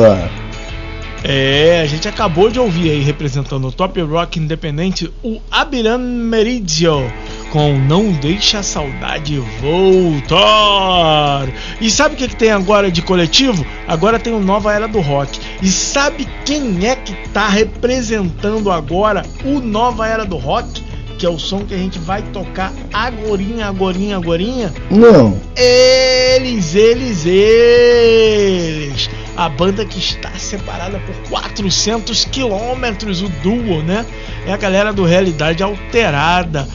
É, 1.23 1.81
a 1.81 1.85
gente 1.87 2.07
acabou 2.07 2.49
de 2.49 2.59
ouvir 2.59 2.91
aí, 2.91 3.01
representando 3.01 3.67
o 3.67 3.71
Top 3.71 3.99
Rock 3.99 4.39
Independente, 4.39 5.11
o 5.23 5.41
Abiram 5.49 5.97
Meridio, 5.97 7.11
com 7.57 7.73
Não 7.75 8.11
Deixa 8.11 8.59
a 8.59 8.63
Saudade 8.63 9.39
Voltar. 9.59 11.47
E 11.81 11.89
sabe 11.89 12.13
o 12.13 12.17
que, 12.19 12.27
que 12.27 12.35
tem 12.35 12.51
agora 12.51 12.91
de 12.91 13.01
coletivo? 13.01 13.65
Agora 13.87 14.19
tem 14.19 14.31
o 14.31 14.39
Nova 14.39 14.71
Era 14.71 14.87
do 14.87 14.99
Rock. 14.99 15.39
E 15.59 15.67
sabe 15.67 16.27
quem 16.45 16.87
é 16.87 16.95
que 16.95 17.15
tá 17.29 17.49
representando 17.49 18.69
agora 18.69 19.23
o 19.43 19.59
Nova 19.59 20.07
Era 20.07 20.23
do 20.23 20.37
Rock? 20.37 20.83
Que 21.17 21.25
é 21.25 21.29
o 21.29 21.39
som 21.39 21.65
que 21.65 21.73
a 21.73 21.77
gente 21.77 21.97
vai 21.97 22.21
tocar 22.21 22.71
agorinha, 22.93 23.65
agorinha, 23.65 24.17
agorinha. 24.17 24.71
Não. 24.91 25.41
Eles, 25.55 26.75
eles, 26.75 27.25
eles. 27.25 29.09
A 29.35 29.49
banda 29.49 29.83
que 29.83 29.97
está 29.97 30.29
separada 30.37 30.99
por 30.99 31.15
400 31.29 32.23
quilômetros, 32.25 33.23
o 33.23 33.29
duo, 33.41 33.81
né? 33.81 34.05
É 34.45 34.53
a 34.53 34.57
galera 34.57 34.93
do 34.93 35.03
Realidade 35.03 35.63
Alterada. 35.63 36.67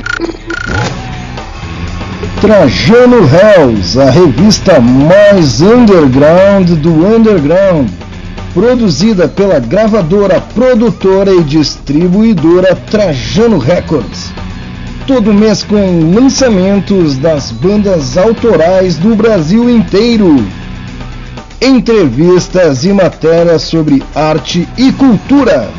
Trajano 2.39 3.21
Hells, 3.27 3.99
a 3.99 4.09
revista 4.11 4.79
mais 4.79 5.61
underground 5.61 6.69
do 6.71 6.91
underground, 6.91 7.89
produzida 8.53 9.27
pela 9.27 9.59
gravadora, 9.59 10.39
produtora 10.53 11.33
e 11.33 11.43
distribuidora 11.43 12.75
Trajano 12.75 13.57
Records. 13.57 14.31
Todo 15.07 15.33
mês 15.33 15.63
com 15.63 16.13
lançamentos 16.13 17.17
das 17.17 17.51
bandas 17.51 18.17
autorais 18.17 18.97
do 18.97 19.15
Brasil 19.15 19.69
inteiro. 19.69 20.45
Entrevistas 21.61 22.83
e 22.83 22.91
matérias 22.91 23.63
sobre 23.63 24.03
arte 24.13 24.67
e 24.77 24.91
cultura. 24.91 25.69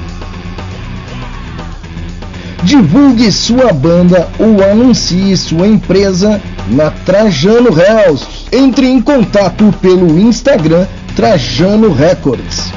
Divulgue 2.62 3.30
sua 3.30 3.72
banda 3.72 4.28
ou 4.38 4.62
anuncie 4.64 5.36
sua 5.36 5.68
empresa 5.68 6.40
na 6.68 6.90
Trajano 6.90 7.68
Hells. 7.68 8.26
Entre 8.50 8.88
em 8.88 9.00
contato 9.00 9.72
pelo 9.80 10.18
Instagram 10.18 10.86
Trajano 11.14 11.92
Records. 11.92 12.72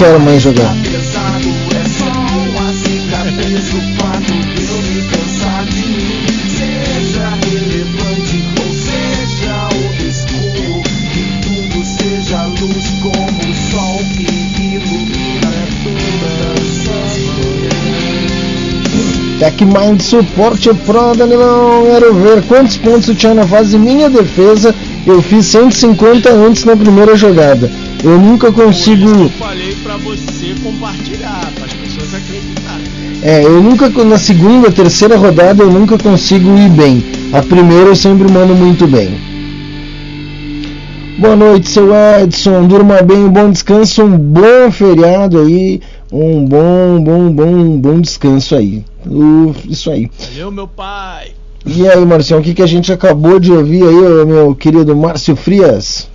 Quero 0.00 0.18
mais 0.18 0.40
jogar. 0.40 0.74
TechMind 19.38 20.02
Suporte 20.02 20.72
Pro, 20.86 21.14
Danilão. 21.14 21.84
Quero 21.84 22.14
ver 22.14 22.42
quantos 22.44 22.78
pontos 22.78 23.08
eu 23.08 23.14
tinha 23.14 23.34
na 23.34 23.46
fase 23.46 23.78
minha 23.78 24.08
defesa. 24.08 24.74
Eu 25.06 25.20
fiz 25.20 25.46
150 25.46 26.30
antes 26.30 26.64
na 26.64 26.74
primeira 26.76 27.14
jogada. 27.16 27.70
Eu 28.02 28.18
nunca 28.18 28.50
consigo. 28.50 29.30
É, 33.22 33.44
eu 33.44 33.62
nunca, 33.62 33.88
na 34.04 34.16
segunda, 34.16 34.72
terceira 34.72 35.16
rodada, 35.16 35.62
eu 35.62 35.70
nunca 35.70 35.98
consigo 35.98 36.56
ir 36.56 36.70
bem. 36.70 37.04
A 37.32 37.42
primeira 37.42 37.90
eu 37.90 37.96
sempre 37.96 38.30
mando 38.32 38.54
muito 38.54 38.86
bem. 38.86 39.10
Boa 41.18 41.36
noite, 41.36 41.68
seu 41.68 41.90
Edson. 41.94 42.66
Durma 42.66 43.02
bem, 43.02 43.18
um 43.18 43.30
bom 43.30 43.50
descanso, 43.50 44.02
um 44.02 44.16
bom 44.16 44.70
feriado 44.72 45.38
aí. 45.38 45.82
Um 46.10 46.46
bom, 46.46 46.98
bom, 47.04 47.30
bom, 47.30 47.76
bom 47.76 48.00
descanso 48.00 48.56
aí. 48.56 48.82
Uh, 49.06 49.54
isso 49.68 49.90
aí. 49.90 50.10
Valeu, 50.32 50.50
meu 50.50 50.66
pai. 50.66 51.32
E 51.66 51.86
aí, 51.86 52.04
Marcião, 52.06 52.40
o 52.40 52.42
que, 52.42 52.54
que 52.54 52.62
a 52.62 52.66
gente 52.66 52.90
acabou 52.90 53.38
de 53.38 53.52
ouvir 53.52 53.82
aí, 53.82 54.24
meu 54.24 54.54
querido 54.54 54.96
Márcio 54.96 55.36
Frias? 55.36 56.09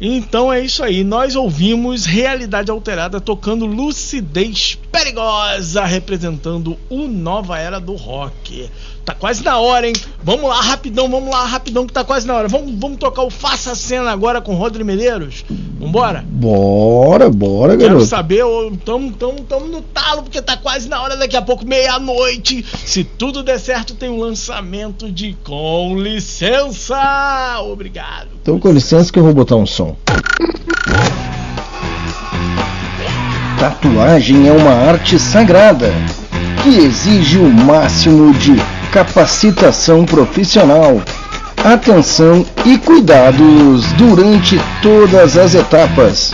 Então 0.00 0.52
é 0.52 0.60
isso 0.60 0.82
aí, 0.84 1.02
nós 1.02 1.34
ouvimos 1.36 2.04
Realidade 2.04 2.70
Alterada 2.70 3.18
tocando 3.20 3.64
Lucidez 3.64 4.78
Perigosa, 4.92 5.84
representando 5.84 6.76
o 6.90 7.06
Nova 7.08 7.58
Era 7.58 7.80
do 7.80 7.94
Rock. 7.94 8.68
Tá 9.06 9.14
quase 9.14 9.42
na 9.44 9.58
hora, 9.58 9.86
hein? 9.86 9.94
Vamos 10.22 10.48
lá, 10.50 10.60
rapidão, 10.60 11.08
vamos 11.08 11.30
lá, 11.30 11.46
rapidão, 11.46 11.86
que 11.86 11.92
tá 11.92 12.02
quase 12.02 12.26
na 12.26 12.34
hora. 12.34 12.48
Vamos, 12.48 12.74
vamos 12.76 12.98
tocar 12.98 13.22
o 13.22 13.30
Faça 13.30 13.70
a 13.70 13.74
Cena 13.76 14.10
agora 14.10 14.40
com 14.40 14.54
Rodrigo 14.56 14.84
Medeiros? 14.84 15.44
Vambora? 15.78 16.24
Bora, 16.28 17.30
bora, 17.30 17.76
Quero 17.76 17.90
garoto. 17.90 18.06
saber, 18.06 18.42
ô, 18.42 18.72
tamo, 18.84 19.12
tamo, 19.12 19.40
tamo 19.42 19.66
no 19.66 19.80
talo, 19.80 20.24
porque 20.24 20.42
tá 20.42 20.56
quase 20.56 20.88
na 20.88 21.00
hora, 21.00 21.16
daqui 21.16 21.36
a 21.36 21.42
pouco, 21.42 21.64
meia-noite. 21.64 22.64
Se 22.84 23.04
tudo 23.04 23.44
der 23.44 23.60
certo, 23.60 23.94
tem 23.94 24.10
um 24.10 24.18
lançamento 24.18 25.10
de 25.10 25.36
Com 25.44 25.96
Licença! 26.00 27.60
Obrigado. 27.60 28.26
Então, 28.42 28.58
com 28.58 28.72
licença 28.72 29.12
que 29.12 29.18
eu 29.20 29.24
vou 29.24 29.32
botar 29.34 29.54
um 29.54 29.66
som. 29.66 29.85
Tatuagem 33.58 34.48
é 34.48 34.52
uma 34.52 34.72
arte 34.72 35.18
sagrada 35.18 35.92
que 36.62 36.78
exige 36.78 37.38
o 37.38 37.48
máximo 37.48 38.32
de 38.34 38.54
capacitação 38.92 40.04
profissional, 40.04 41.00
atenção 41.64 42.44
e 42.64 42.78
cuidados 42.78 43.92
durante 43.92 44.60
todas 44.82 45.36
as 45.36 45.54
etapas. 45.54 46.32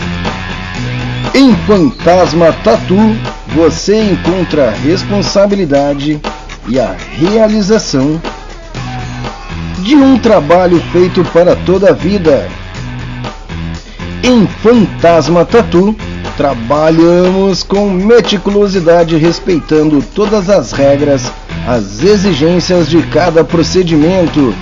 Em 1.33 1.55
Fantasma 1.67 2.53
Tatu, 2.63 3.15
você 3.55 4.01
encontra 4.01 4.69
a 4.69 4.71
responsabilidade 4.71 6.19
e 6.67 6.79
a 6.79 6.95
realização 7.17 8.21
de 9.79 9.95
um 9.95 10.17
trabalho 10.17 10.81
feito 10.91 11.23
para 11.25 11.55
toda 11.55 11.89
a 11.89 11.93
vida. 11.93 12.47
Em 14.25 14.47
Fantasma 14.47 15.43
Tatu, 15.43 15.93
trabalhamos 16.37 17.61
com 17.61 17.89
meticulosidade 17.89 19.17
respeitando 19.17 20.01
todas 20.15 20.49
as 20.49 20.71
regras, 20.71 21.29
as 21.67 22.01
exigências 22.01 22.87
de 22.87 23.01
cada 23.07 23.43
procedimento. 23.43 24.55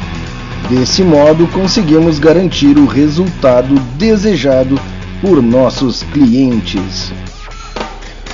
Desse 0.68 1.04
modo, 1.04 1.46
conseguimos 1.50 2.18
garantir 2.18 2.76
o 2.76 2.88
resultado 2.88 3.76
desejado 4.00 4.82
por 5.22 5.44
nossos 5.44 6.02
clientes. 6.12 7.14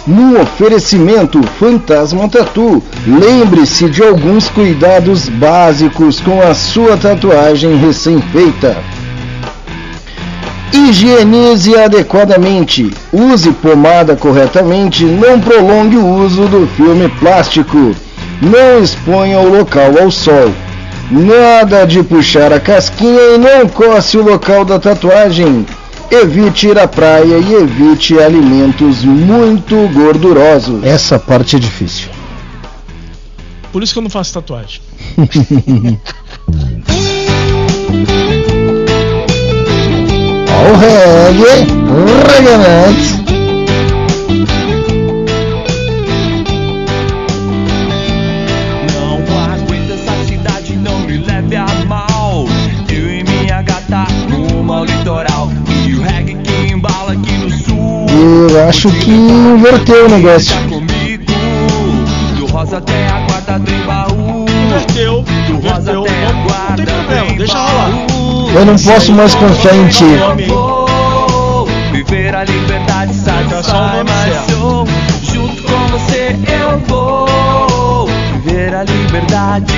No 0.07 0.39
oferecimento 0.39 1.43
Fantasma 1.59 2.29
Tatu, 2.29 2.81
lembre-se 3.05 3.89
de 3.89 4.01
alguns 4.01 4.47
cuidados 4.47 5.27
básicos 5.27 6.21
com 6.21 6.41
a 6.41 6.53
sua 6.53 6.95
tatuagem 6.95 7.75
recém-feita. 7.75 8.77
Higienize 10.73 11.77
adequadamente, 11.77 12.91
use 13.11 13.51
pomada 13.51 14.15
corretamente, 14.15 15.05
não 15.05 15.39
prolongue 15.39 15.97
o 15.97 16.05
uso 16.05 16.45
do 16.45 16.67
filme 16.75 17.07
plástico, 17.19 17.95
não 18.41 18.83
exponha 18.83 19.39
o 19.39 19.49
local 19.49 19.97
ao 19.99 20.11
sol. 20.11 20.51
Nada 21.09 21.85
de 21.85 22.03
puxar 22.03 22.51
a 22.51 22.59
casquinha 22.59 23.35
e 23.35 23.37
não 23.37 23.67
coce 23.69 24.17
o 24.17 24.23
local 24.23 24.65
da 24.65 24.77
tatuagem. 24.77 25.65
Evite 26.11 26.67
ir 26.67 26.77
à 26.77 26.87
praia 26.87 27.37
e 27.37 27.53
evite 27.53 28.19
alimentos 28.19 29.05
muito 29.05 29.75
gordurosos. 29.93 30.83
Essa 30.83 31.17
parte 31.17 31.55
é 31.55 31.59
difícil. 31.59 32.09
Por 33.71 33.83
isso 33.83 33.93
que 33.93 33.99
eu 33.99 34.03
não 34.03 34.09
faço 34.09 34.33
tatuagem. 34.33 34.81
Ó 40.57 40.71
o 40.71 40.75
reggae, 40.81 41.67
reggae 42.27 42.57
Nuts. 42.57 43.07
Não 48.93 49.15
aguento 49.53 49.93
essa 49.93 50.25
cidade, 50.25 50.75
não 50.75 50.99
me 50.99 51.17
leve 51.17 51.55
a 51.55 51.65
mal. 51.87 52.45
Eu 52.89 53.09
e 53.09 53.23
minha 53.23 53.61
gata 53.61 54.05
rumo 54.31 54.73
ao 54.73 54.85
litoral. 54.85 55.49
E 55.87 55.93
o 55.95 56.01
reggae 56.01 56.35
que 56.35 56.73
embala 56.73 57.13
aqui 57.13 57.33
no 57.33 57.49
sul. 57.49 58.05
Eu 58.51 58.67
acho 58.67 58.89
que 58.91 59.11
inverteu 59.11 60.05
o 60.05 60.09
negócio. 60.09 60.55
Do 62.37 62.45
rosa 62.47 62.77
até 62.77 63.07
a 63.07 63.19
guarda 63.27 63.59
do 63.59 63.85
baú. 63.85 64.45
Inverteu, 64.65 65.23
Do 65.47 65.55
rosa 65.59 65.91
inverteu. 65.91 66.03
até 66.03 66.25
a 66.25 66.33
Não, 66.33 66.33
não 66.33 66.47
guarda 66.47 66.75
tem 66.75 66.85
problema, 66.85 67.37
deixa 67.37 67.57
rolar. 67.57 67.89
Eu 68.57 68.65
não 68.65 68.75
posso 68.75 69.13
mais 69.13 69.35
confiar 69.35 69.75
em 69.75 69.87
ti. 69.87 70.03
Vou 70.47 71.67
Viver 71.91 72.35
a 72.35 72.43
liberdade 72.43 73.13
satisfaz, 73.13 74.03
mas 74.03 74.49
eu 74.49 74.83
junto 75.31 75.61
com 75.61 75.87
você 75.89 76.35
eu 76.47 76.79
vou. 76.87 78.07
Viver 78.41 78.73
a 78.73 78.83
liberdade 78.83 79.76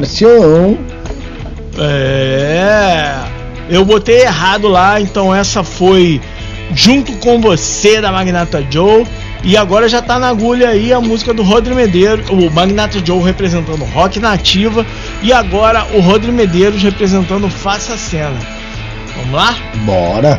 Marcião? 0.00 0.78
É. 1.78 3.14
Eu 3.68 3.84
botei 3.84 4.22
errado 4.22 4.66
lá, 4.66 5.00
então 5.00 5.34
essa 5.34 5.62
foi 5.62 6.20
Junto 6.74 7.12
com 7.14 7.40
Você 7.40 8.00
da 8.00 8.10
Magnata 8.10 8.64
Joe. 8.70 9.06
E 9.42 9.56
agora 9.56 9.88
já 9.88 10.02
tá 10.02 10.18
na 10.18 10.28
agulha 10.28 10.68
aí 10.68 10.92
a 10.92 11.00
música 11.00 11.32
do 11.32 11.42
Rodrigo 11.42 11.76
Medeiros, 11.76 12.28
o 12.28 12.50
Magnata 12.50 13.04
Joe 13.04 13.22
representando 13.22 13.84
rock 13.84 14.20
nativa 14.20 14.84
e 15.22 15.32
agora 15.32 15.86
o 15.94 16.00
Rodrigo 16.00 16.36
Medeiros 16.36 16.82
representando 16.82 17.48
Faça 17.48 17.94
a 17.94 17.98
Cena. 17.98 18.38
Vamos 19.16 19.32
lá? 19.32 19.56
Bora. 19.84 20.38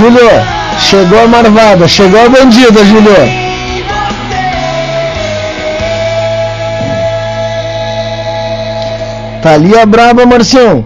Júlio, 0.00 0.30
chegou 0.78 1.22
a 1.22 1.28
marvada, 1.28 1.86
chegou 1.86 2.24
a 2.24 2.28
bandida, 2.30 2.82
Júlio. 2.86 3.12
Tá 9.42 9.52
ali 9.52 9.76
a 9.78 9.84
braba, 9.84 10.24
Marcião. 10.24 10.82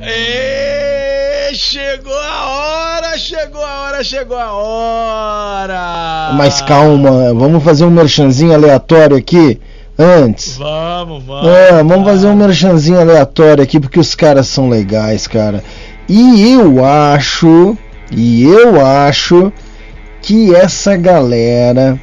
Ê, 0.00 1.52
chegou 1.54 2.16
a 2.16 2.46
hora, 2.46 3.18
chegou 3.18 3.64
a 3.64 3.80
hora, 3.82 4.04
chegou 4.04 4.38
a 4.38 4.52
hora. 4.52 6.34
Mas 6.34 6.62
calma, 6.62 7.34
vamos 7.34 7.64
fazer 7.64 7.84
um 7.84 7.90
merchanzinho 7.90 8.54
aleatório 8.54 9.16
aqui 9.16 9.60
antes. 9.98 10.56
Vamos, 10.56 11.24
vamos. 11.24 11.48
É, 11.48 11.82
vamos 11.82 12.04
fazer 12.04 12.28
um 12.28 12.36
merchanzinho 12.36 13.00
aleatório 13.00 13.64
aqui 13.64 13.80
porque 13.80 13.98
os 13.98 14.14
caras 14.14 14.46
são 14.46 14.68
legais, 14.68 15.26
cara. 15.26 15.64
E 16.08 16.52
eu 16.52 16.84
acho, 16.84 17.76
e 18.16 18.44
eu 18.44 18.84
acho 18.84 19.52
que 20.22 20.54
essa 20.54 20.96
galera, 20.96 22.00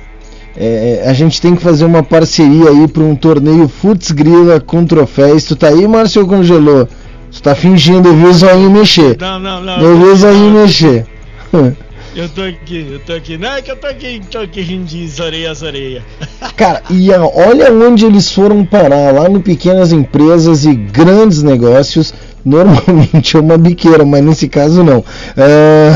é, 0.55 1.03
a 1.05 1.13
gente 1.13 1.41
tem 1.41 1.55
que 1.55 1.61
fazer 1.61 1.85
uma 1.85 2.03
parceria 2.03 2.69
aí 2.69 2.87
para 2.87 3.03
um 3.03 3.15
torneio 3.15 3.67
Futs 3.67 4.11
Grila 4.11 4.59
com 4.59 4.85
troféus. 4.85 5.45
Tu 5.45 5.55
tá 5.55 5.69
aí, 5.69 5.87
Márcio, 5.87 6.21
ou 6.21 6.27
congelou? 6.27 6.87
Tu 7.31 7.41
tá 7.41 7.55
fingindo, 7.55 8.09
eu 8.09 8.15
vi 8.15 8.25
o 8.25 8.33
zoinho 8.33 8.69
mexer. 8.69 9.17
Não, 9.19 9.39
não, 9.39 9.61
não. 9.61 9.81
Eu 9.81 9.97
vi 9.97 10.03
o 10.05 10.15
zoinho 10.15 10.51
mexer. 10.51 11.05
Eu 12.13 12.27
tô 12.27 12.41
aqui, 12.41 12.87
eu 12.91 12.99
tô 12.99 13.13
aqui. 13.13 13.37
Não 13.37 13.53
é 13.53 13.61
que 13.61 13.71
eu 13.71 13.77
tô 13.77 13.87
aqui, 13.87 14.21
tô 14.29 14.39
aqui 14.39 14.61
rindo 14.61 14.85
de 14.85 15.21
orelha. 15.21 16.03
Cara, 16.57 16.83
e 16.89 17.09
olha 17.11 17.71
onde 17.71 18.05
eles 18.05 18.29
foram 18.29 18.65
parar, 18.65 19.13
lá 19.13 19.29
no 19.29 19.41
Pequenas 19.41 19.93
Empresas 19.93 20.65
e 20.65 20.75
Grandes 20.75 21.41
Negócios. 21.41 22.13
Normalmente 22.43 23.37
é 23.37 23.39
uma 23.39 23.57
biqueira, 23.57 24.03
mas 24.03 24.23
nesse 24.23 24.49
caso 24.49 24.83
não. 24.83 25.05
É... 25.37 25.93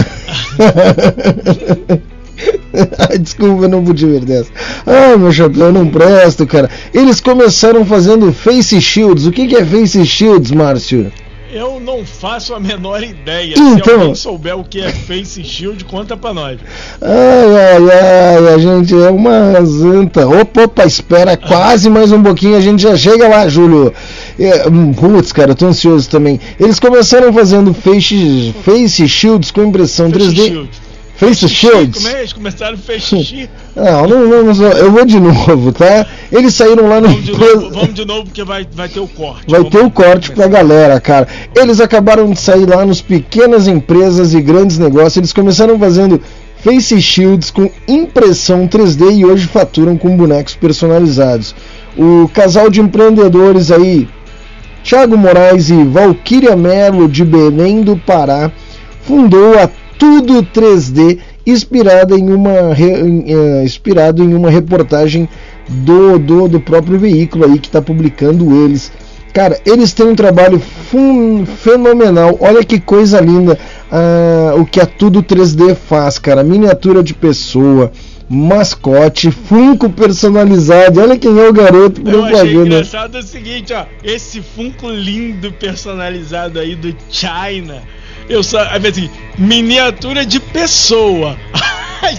Desculpa, 3.20 3.64
eu 3.64 3.70
não 3.70 3.84
podia 3.84 4.08
ver 4.08 4.24
dessa. 4.24 4.52
Ai, 4.86 5.18
meu 5.18 5.34
chapéu, 5.34 5.66
eu 5.66 5.74
não 5.74 5.88
presto, 5.88 6.46
cara. 6.48 6.70
Eles 6.94 7.20
começaram 7.20 7.84
fazendo 7.86 8.32
Face 8.32 8.80
Shields. 8.80 9.26
O 9.26 9.32
que, 9.32 9.48
que 9.48 9.56
é 9.56 9.66
Face 9.66 10.06
Shields, 10.06 10.52
Márcio? 10.52 11.12
Eu 11.56 11.80
não 11.80 12.06
faço 12.06 12.54
a 12.54 12.60
menor 12.60 13.02
ideia. 13.02 13.56
Então. 13.58 13.82
Se 13.86 13.90
alguém 13.90 14.16
souber 14.16 14.60
o 14.60 14.64
que 14.66 14.82
é 14.82 14.92
Face 14.92 15.42
Shield, 15.42 15.86
conta 15.86 16.18
pra 16.18 16.34
nós. 16.34 16.60
Ai, 17.02 17.80
ai, 17.80 18.46
ai, 18.46 18.54
a 18.54 18.58
gente 18.58 18.94
é 18.94 19.10
uma 19.10 19.64
zanta. 19.64 20.28
Opa, 20.28 20.64
opa, 20.64 20.84
espera 20.84 21.38
quase 21.40 21.90
mais 21.90 22.12
um 22.12 22.22
pouquinho, 22.22 22.58
a 22.58 22.60
gente 22.60 22.84
já 22.84 22.98
chega 22.98 23.30
lá, 23.30 23.48
Júlio. 23.48 23.94
É, 24.38 24.68
hum, 24.68 24.92
putz, 24.92 25.32
cara, 25.32 25.52
eu 25.52 25.56
tô 25.56 25.68
ansioso 25.68 26.10
também. 26.10 26.42
Eles 26.60 26.78
começaram 26.78 27.32
fazendo 27.32 27.74
face, 27.74 28.54
face 28.66 29.08
shields 29.08 29.50
com 29.50 29.64
impressão 29.64 30.12
3D. 30.12 30.68
Face 31.16 31.48
shields? 31.48 32.04
Como 32.04 32.16
é? 32.16 32.20
Eles 32.20 32.34
começaram 32.34 32.78
Face 32.78 33.24
Shield. 33.24 33.50
Não, 33.76 34.08
não, 34.08 34.26
não, 34.30 34.54
não, 34.54 34.72
eu 34.72 34.90
vou 34.90 35.06
de 35.06 35.20
novo, 35.20 35.74
tá? 35.74 36.06
Eles 36.32 36.54
saíram 36.54 36.88
lá 36.88 37.02
no. 37.02 37.10
Vamos 37.10 37.26
de 37.26 37.32
novo, 37.34 37.70
vamos 37.72 37.94
de 37.94 38.06
novo 38.06 38.24
porque 38.24 38.42
vai, 38.42 38.66
vai 38.72 38.88
ter 38.88 39.02
o 39.02 39.08
corte. 39.08 39.44
Vai 39.50 39.66
ter 39.66 39.80
o 39.80 39.92
corte 39.92 40.32
pra 40.32 40.48
galera, 40.48 40.98
cara. 41.02 41.28
Eles 41.54 41.82
acabaram 41.82 42.32
de 42.32 42.40
sair 42.40 42.66
lá 42.66 42.86
nos 42.86 43.02
pequenas 43.02 43.68
empresas 43.68 44.34
e 44.34 44.42
grandes 44.42 44.78
negócios. 44.78 45.18
Eles 45.18 45.34
começaram 45.34 45.78
fazendo 45.78 46.22
face 46.64 47.02
shields 47.02 47.52
com 47.52 47.70
impressão 47.86 48.66
3D 48.66 49.18
e 49.18 49.26
hoje 49.26 49.46
faturam 49.46 49.98
com 49.98 50.16
bonecos 50.16 50.56
personalizados. 50.56 51.54
O 51.98 52.30
casal 52.34 52.70
de 52.70 52.80
empreendedores 52.80 53.72
aí, 53.72 54.08
Thiago 54.86 55.18
Moraes 55.18 55.70
e 55.70 55.84
Valquíria 55.84 56.56
Melo 56.56 57.10
de 57.10 57.26
Belém 57.26 57.82
do 57.82 57.98
Pará, 57.98 58.50
fundou 59.04 59.60
a 59.60 59.70
Tudo 59.98 60.44
3D, 60.44 61.20
inspirada 61.46 62.18
em 62.18 62.30
uma 62.30 62.52
eh, 62.78 63.64
inspirado 63.64 64.24
em 64.24 64.34
uma 64.34 64.50
reportagem 64.50 65.28
do, 65.68 66.20
do, 66.20 66.48
do 66.48 66.60
próprio 66.60 67.00
veículo 67.00 67.46
aí 67.46 67.60
que 67.60 67.68
está 67.68 67.82
publicando 67.82 68.66
eles. 68.66 68.92
Cara, 69.34 69.60
eles 69.66 69.92
têm 69.92 70.06
um 70.08 70.16
trabalho 70.16 70.62
fenomenal. 71.58 72.38
Olha 72.40 72.64
que 72.64 72.80
coisa 72.80 73.20
linda 73.20 73.60
ah, 73.92 74.54
o 74.58 74.66
que 74.66 74.80
a 74.80 74.86
Tudo 74.86 75.22
3D 75.22 75.76
faz, 75.76 76.18
cara. 76.18 76.42
Miniatura 76.42 77.04
de 77.04 77.14
pessoa, 77.14 77.92
mascote, 78.30 79.32
Funko 79.32 79.90
personalizado. 79.90 81.02
Olha 81.02 81.18
quem 81.18 81.38
é 81.38 81.50
o 81.50 81.52
garoto 81.52 82.02
Eu 82.06 82.24
achei 82.24 82.38
propaganda. 82.38 82.66
engraçado 82.66 83.16
o 83.16 83.24
seguinte, 83.24 83.74
ó. 83.74 83.86
Esse 84.02 84.42
Funko 84.42 84.90
lindo 84.90 85.52
personalizado 85.52 86.58
aí 86.58 86.74
do 86.74 86.96
China. 87.10 87.82
Eu 88.30 88.44
só. 88.44 88.60
Aí 88.70 88.80
vem 88.80 88.92
assim, 88.92 89.10
miniatura 89.38 90.26
de 90.26 90.40
pessoa. 90.40 91.36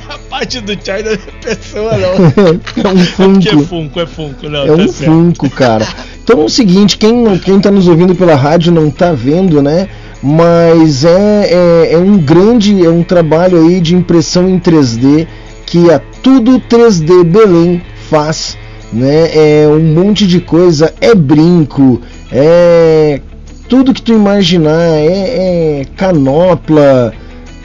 a 0.08 0.18
parte 0.30 0.60
do 0.60 0.72
China 0.72 1.10
é 1.10 1.16
pessoa, 1.42 1.92
não. 1.96 2.08
é 2.84 3.26
um 3.26 3.38
é 3.38 3.42
funko. 3.42 3.64
Funko, 3.64 4.00
é 4.00 4.06
Funko, 4.06 4.48
não, 4.48 4.64
É 4.64 4.66
tá 4.66 4.72
um 4.74 4.88
certo. 4.88 5.12
funko, 5.12 5.50
cara. 5.50 5.86
Então 6.22 6.42
é 6.42 6.44
o 6.44 6.48
seguinte, 6.48 6.98
quem, 6.98 7.38
quem 7.38 7.60
tá 7.60 7.70
nos 7.70 7.86
ouvindo 7.86 8.14
pela 8.14 8.34
rádio 8.34 8.72
não 8.72 8.90
tá 8.90 9.12
vendo, 9.12 9.62
né? 9.62 9.88
Mas 10.22 11.04
é, 11.04 11.50
é, 11.52 11.92
é 11.92 11.98
um 11.98 12.18
grande, 12.18 12.84
é 12.84 12.90
um 12.90 13.02
trabalho 13.02 13.64
aí 13.64 13.80
de 13.80 13.94
impressão 13.94 14.48
em 14.48 14.58
3D 14.58 15.26
que 15.64 15.90
a 15.90 16.00
Tudo 16.22 16.60
3D 16.60 17.22
Belém 17.24 17.82
faz, 18.08 18.56
né? 18.92 19.30
É 19.32 19.68
um 19.68 19.94
monte 19.94 20.26
de 20.26 20.40
coisa, 20.40 20.92
é 21.00 21.14
brinco, 21.14 22.00
é 22.32 23.20
tudo 23.68 23.94
que 23.94 24.02
tu 24.02 24.12
imaginar, 24.12 24.96
é, 24.96 25.80
é 25.80 25.84
canopla, 25.96 27.12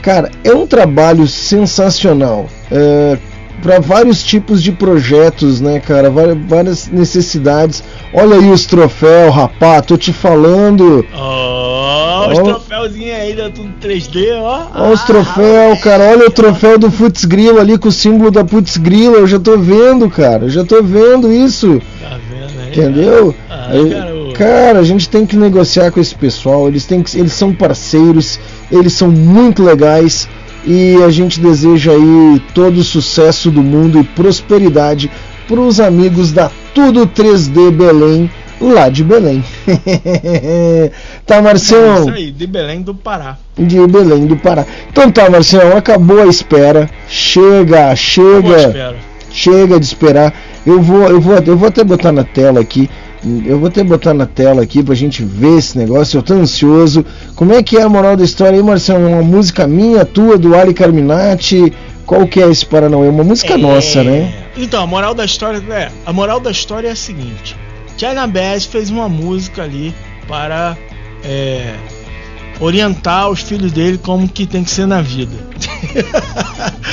cara, 0.02 0.32
é 0.44 0.54
um 0.54 0.66
trabalho 0.68 1.28
sensacional. 1.28 2.48
É, 2.72 3.18
para 3.62 3.80
vários 3.80 4.24
tipos 4.24 4.62
de 4.64 4.72
projetos, 4.72 5.62
né, 5.62 5.80
cara? 5.80 6.10
Várias 6.10 6.88
necessidades. 6.88 7.84
Olha 8.14 8.36
aí 8.38 8.50
os 8.50 8.66
troféus, 8.66 9.34
rapá, 9.34 9.82
tô 9.82 9.96
te 9.98 10.12
falando. 10.12 11.06
Ó, 11.14 12.32
os 12.32 12.40
Ó. 12.40 12.44
troféuzinhos 12.44 13.16
aí, 13.16 13.36
né, 13.36 13.52
tudo 13.54 13.72
3D, 13.80 14.34
ó. 14.40 14.68
Olha 14.76 14.94
os 14.94 15.04
troféus, 15.04 15.80
cara. 15.84 16.06
Olha 16.06 16.28
o 16.28 16.32
troféu 16.32 16.80
do 16.80 16.90
Putz 16.92 17.26
Grila 17.26 17.62
ali 17.62 17.78
com 17.78 17.90
o 17.90 17.92
símbolo 17.92 18.32
da 18.32 18.44
Putz 18.44 18.78
Grila. 18.78 19.18
Eu 19.18 19.28
já 19.28 19.40
tô 19.40 19.58
vendo, 19.58 20.10
cara. 20.10 20.46
Eu 20.46 20.50
já 20.50 20.64
tô 20.64 20.82
vendo 20.82 21.32
isso. 21.32 21.80
Tá 22.02 22.18
vendo 22.30 22.60
aí? 22.60 22.70
Entendeu? 22.70 23.36
Ah, 23.50 23.68
Aí, 23.70 23.94
cara, 24.34 24.80
a 24.80 24.84
gente 24.84 25.10
tem 25.10 25.26
que 25.26 25.36
negociar 25.36 25.92
com 25.92 26.00
esse 26.00 26.16
pessoal. 26.16 26.68
Eles, 26.68 26.86
têm 26.86 27.02
que, 27.04 27.18
eles 27.18 27.34
são 27.34 27.54
parceiros, 27.54 28.40
eles 28.72 28.94
são 28.94 29.10
muito 29.10 29.64
legais. 29.64 30.28
E 30.66 30.96
a 31.04 31.10
gente 31.10 31.40
deseja 31.40 31.92
aí 31.92 32.42
todo 32.54 32.78
o 32.78 32.84
sucesso 32.84 33.50
do 33.50 33.64
mundo 33.64 34.00
e 34.00 34.04
prosperidade 34.04 35.10
para 35.48 35.60
os 35.60 35.80
amigos 35.80 36.32
da 36.32 36.52
Tudo 36.74 37.08
3D 37.08 37.72
Belém, 37.72 38.30
lá 38.60 38.88
de 38.88 39.04
Belém. 39.04 39.44
tá, 41.26 41.38
É 41.38 41.42
Marcião? 41.42 42.02
isso 42.02 42.10
aí, 42.12 42.32
de 42.32 42.46
Belém 42.48 42.82
do 42.82 42.94
Pará. 42.94 43.38
De 43.58 43.86
Belém 43.88 44.26
do 44.28 44.38
Pará. 44.38 44.66
Então 44.90 45.12
tá, 45.12 45.30
Marcião, 45.30 45.76
acabou 45.76 46.22
a 46.22 46.28
espera. 46.28 46.90
Chega, 47.08 47.96
chega. 47.96 48.58
espera. 48.58 48.96
Chega 49.32 49.80
de 49.80 49.86
esperar. 49.86 50.34
Eu 50.66 50.82
vou, 50.82 51.04
eu 51.08 51.20
vou, 51.20 51.36
eu 51.38 51.58
vou 51.58 51.68
até 51.68 51.84
botar 51.84 52.12
na 52.12 52.24
tela 52.24 52.60
aqui. 52.60 52.90
Eu 53.24 53.60
vou 53.60 53.68
até 53.68 53.84
botar 53.84 54.14
na 54.16 54.26
tela 54.26 54.64
aqui 54.64 54.82
pra 54.82 54.96
gente 54.96 55.24
ver 55.24 55.60
esse 55.60 55.78
negócio. 55.78 56.18
Eu 56.18 56.24
tô 56.24 56.34
ansioso. 56.34 57.06
Como 57.36 57.54
é 57.54 57.62
que 57.62 57.78
é 57.78 57.84
a 57.84 57.90
moral 57.90 58.18
da 58.18 58.24
história 58.24 58.58
aí, 58.58 58.64
Marcelo? 58.64 59.08
Uma 59.08 59.22
música 59.22 59.68
minha, 59.68 60.04
tua, 60.04 60.38
do 60.38 60.56
Ali 60.56 60.74
Carminati? 60.74 61.72
Qual 62.06 62.28
que 62.28 62.42
é 62.42 62.50
esse 62.50 62.66
Paranauê? 62.66 63.08
Uma 63.08 63.24
música 63.24 63.58
nossa, 63.58 64.04
né? 64.04 64.34
Então, 64.58 64.84
a 64.84 64.88
moral 64.88 65.14
da 65.14 65.24
história 65.24 65.64
é, 65.70 65.92
a 66.04 66.12
moral 66.12 66.40
da 66.40 66.50
história 66.50 66.88
é 66.88 66.92
a 66.92 66.96
seguinte: 66.96 67.56
China 67.96 68.26
Bass 68.26 68.66
fez 68.66 68.90
uma 68.90 69.08
música 69.08 69.64
ali 69.64 69.94
para 70.28 70.76
é, 71.24 71.76
orientar 72.60 73.30
os 73.30 73.42
filhos 73.42 73.72
dele 73.72 74.00
como 74.00 74.28
que 74.28 74.48
tem 74.48 74.64
que 74.64 74.72
ser 74.72 74.88
na 74.88 75.02
vida. 75.02 75.38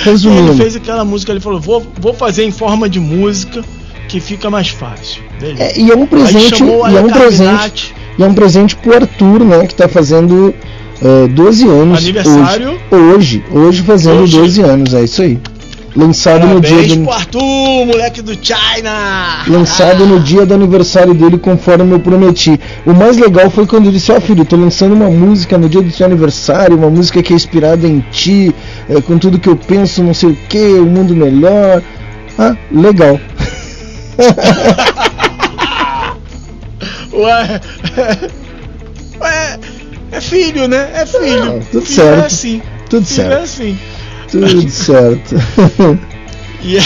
Resumindo. 0.04 0.52
Ele 0.52 0.62
fez 0.62 0.76
aquela 0.76 1.04
música, 1.06 1.32
ele 1.32 1.40
falou: 1.40 1.58
vou, 1.58 1.86
vou 1.98 2.12
fazer 2.12 2.44
em 2.44 2.50
forma 2.50 2.88
de 2.88 3.00
música 3.00 3.64
que 4.08 4.18
fica 4.20 4.50
mais 4.50 4.68
fácil. 4.68 5.22
É, 5.58 5.78
e 5.78 5.90
é 5.90 5.94
um 5.94 6.06
presente, 6.06 6.64
e 6.64 6.96
é 6.96 7.00
um 7.00 7.10
presente, 7.10 7.94
e 8.18 8.22
é 8.22 8.26
um 8.26 8.34
presente 8.34 8.74
pro 8.74 8.94
Arthur, 8.94 9.44
né? 9.44 9.66
Que 9.66 9.74
tá 9.74 9.86
fazendo 9.86 10.54
eh, 11.02 11.28
12 11.28 11.68
anos. 11.68 11.98
Aniversário. 11.98 12.80
Hoje, 12.90 13.04
hoje, 13.10 13.44
hoje 13.52 13.82
fazendo 13.82 14.22
Hoje. 14.22 14.38
12 14.38 14.62
anos, 14.62 14.94
é 14.94 15.04
isso 15.04 15.22
aí. 15.22 15.38
Lançado 15.96 16.46
no 16.46 16.60
dia 16.60 16.76
Parabéns 16.76 16.96
do, 16.96 17.02
pro 17.02 17.12
Arthur, 17.12 17.86
moleque 17.86 18.22
do 18.22 18.32
China! 18.34 19.44
lançado 19.48 20.06
no 20.06 20.20
dia 20.20 20.46
do 20.46 20.54
aniversário 20.54 21.12
dele, 21.12 21.38
conforme 21.38 21.92
eu 21.92 21.98
prometi. 21.98 22.60
O 22.86 22.92
mais 22.92 23.16
legal 23.16 23.50
foi 23.50 23.66
quando 23.66 23.84
ele 23.84 23.92
disse: 23.92 24.12
Ó, 24.12 24.20
filho, 24.20 24.44
tô 24.44 24.54
lançando 24.56 24.92
uma 24.92 25.10
música 25.10 25.58
no 25.58 25.68
dia 25.68 25.82
do 25.82 25.90
seu 25.90 26.06
aniversário, 26.06 26.76
uma 26.76 26.90
música 26.90 27.22
que 27.22 27.32
é 27.32 27.36
inspirada 27.36 27.86
em 27.86 28.04
ti, 28.12 28.54
eh, 28.88 29.00
com 29.00 29.18
tudo 29.18 29.38
que 29.38 29.48
eu 29.48 29.56
penso, 29.56 30.02
não 30.02 30.14
sei 30.14 30.30
o 30.30 30.38
que, 30.48 30.74
o 30.74 30.86
mundo 30.86 31.16
melhor. 31.16 31.82
Ah, 32.38 32.56
legal. 32.70 33.18
Ué, 37.12 37.60
ué, 39.20 39.58
é 40.12 40.20
filho, 40.20 40.68
né? 40.68 40.90
É 40.94 41.06
filho. 41.06 41.58
Ah, 41.58 41.64
tudo 41.70 41.86
filho 41.86 41.96
certo. 41.96 42.22
É 42.22 42.26
assim. 42.26 42.62
Tudo 42.90 43.06
filho 43.06 43.16
certo. 43.16 43.32
É 43.32 43.42
assim. 43.42 43.78
Tudo 44.30 44.70
certo. 44.70 45.36
E 46.60 46.76
é, 46.76 46.82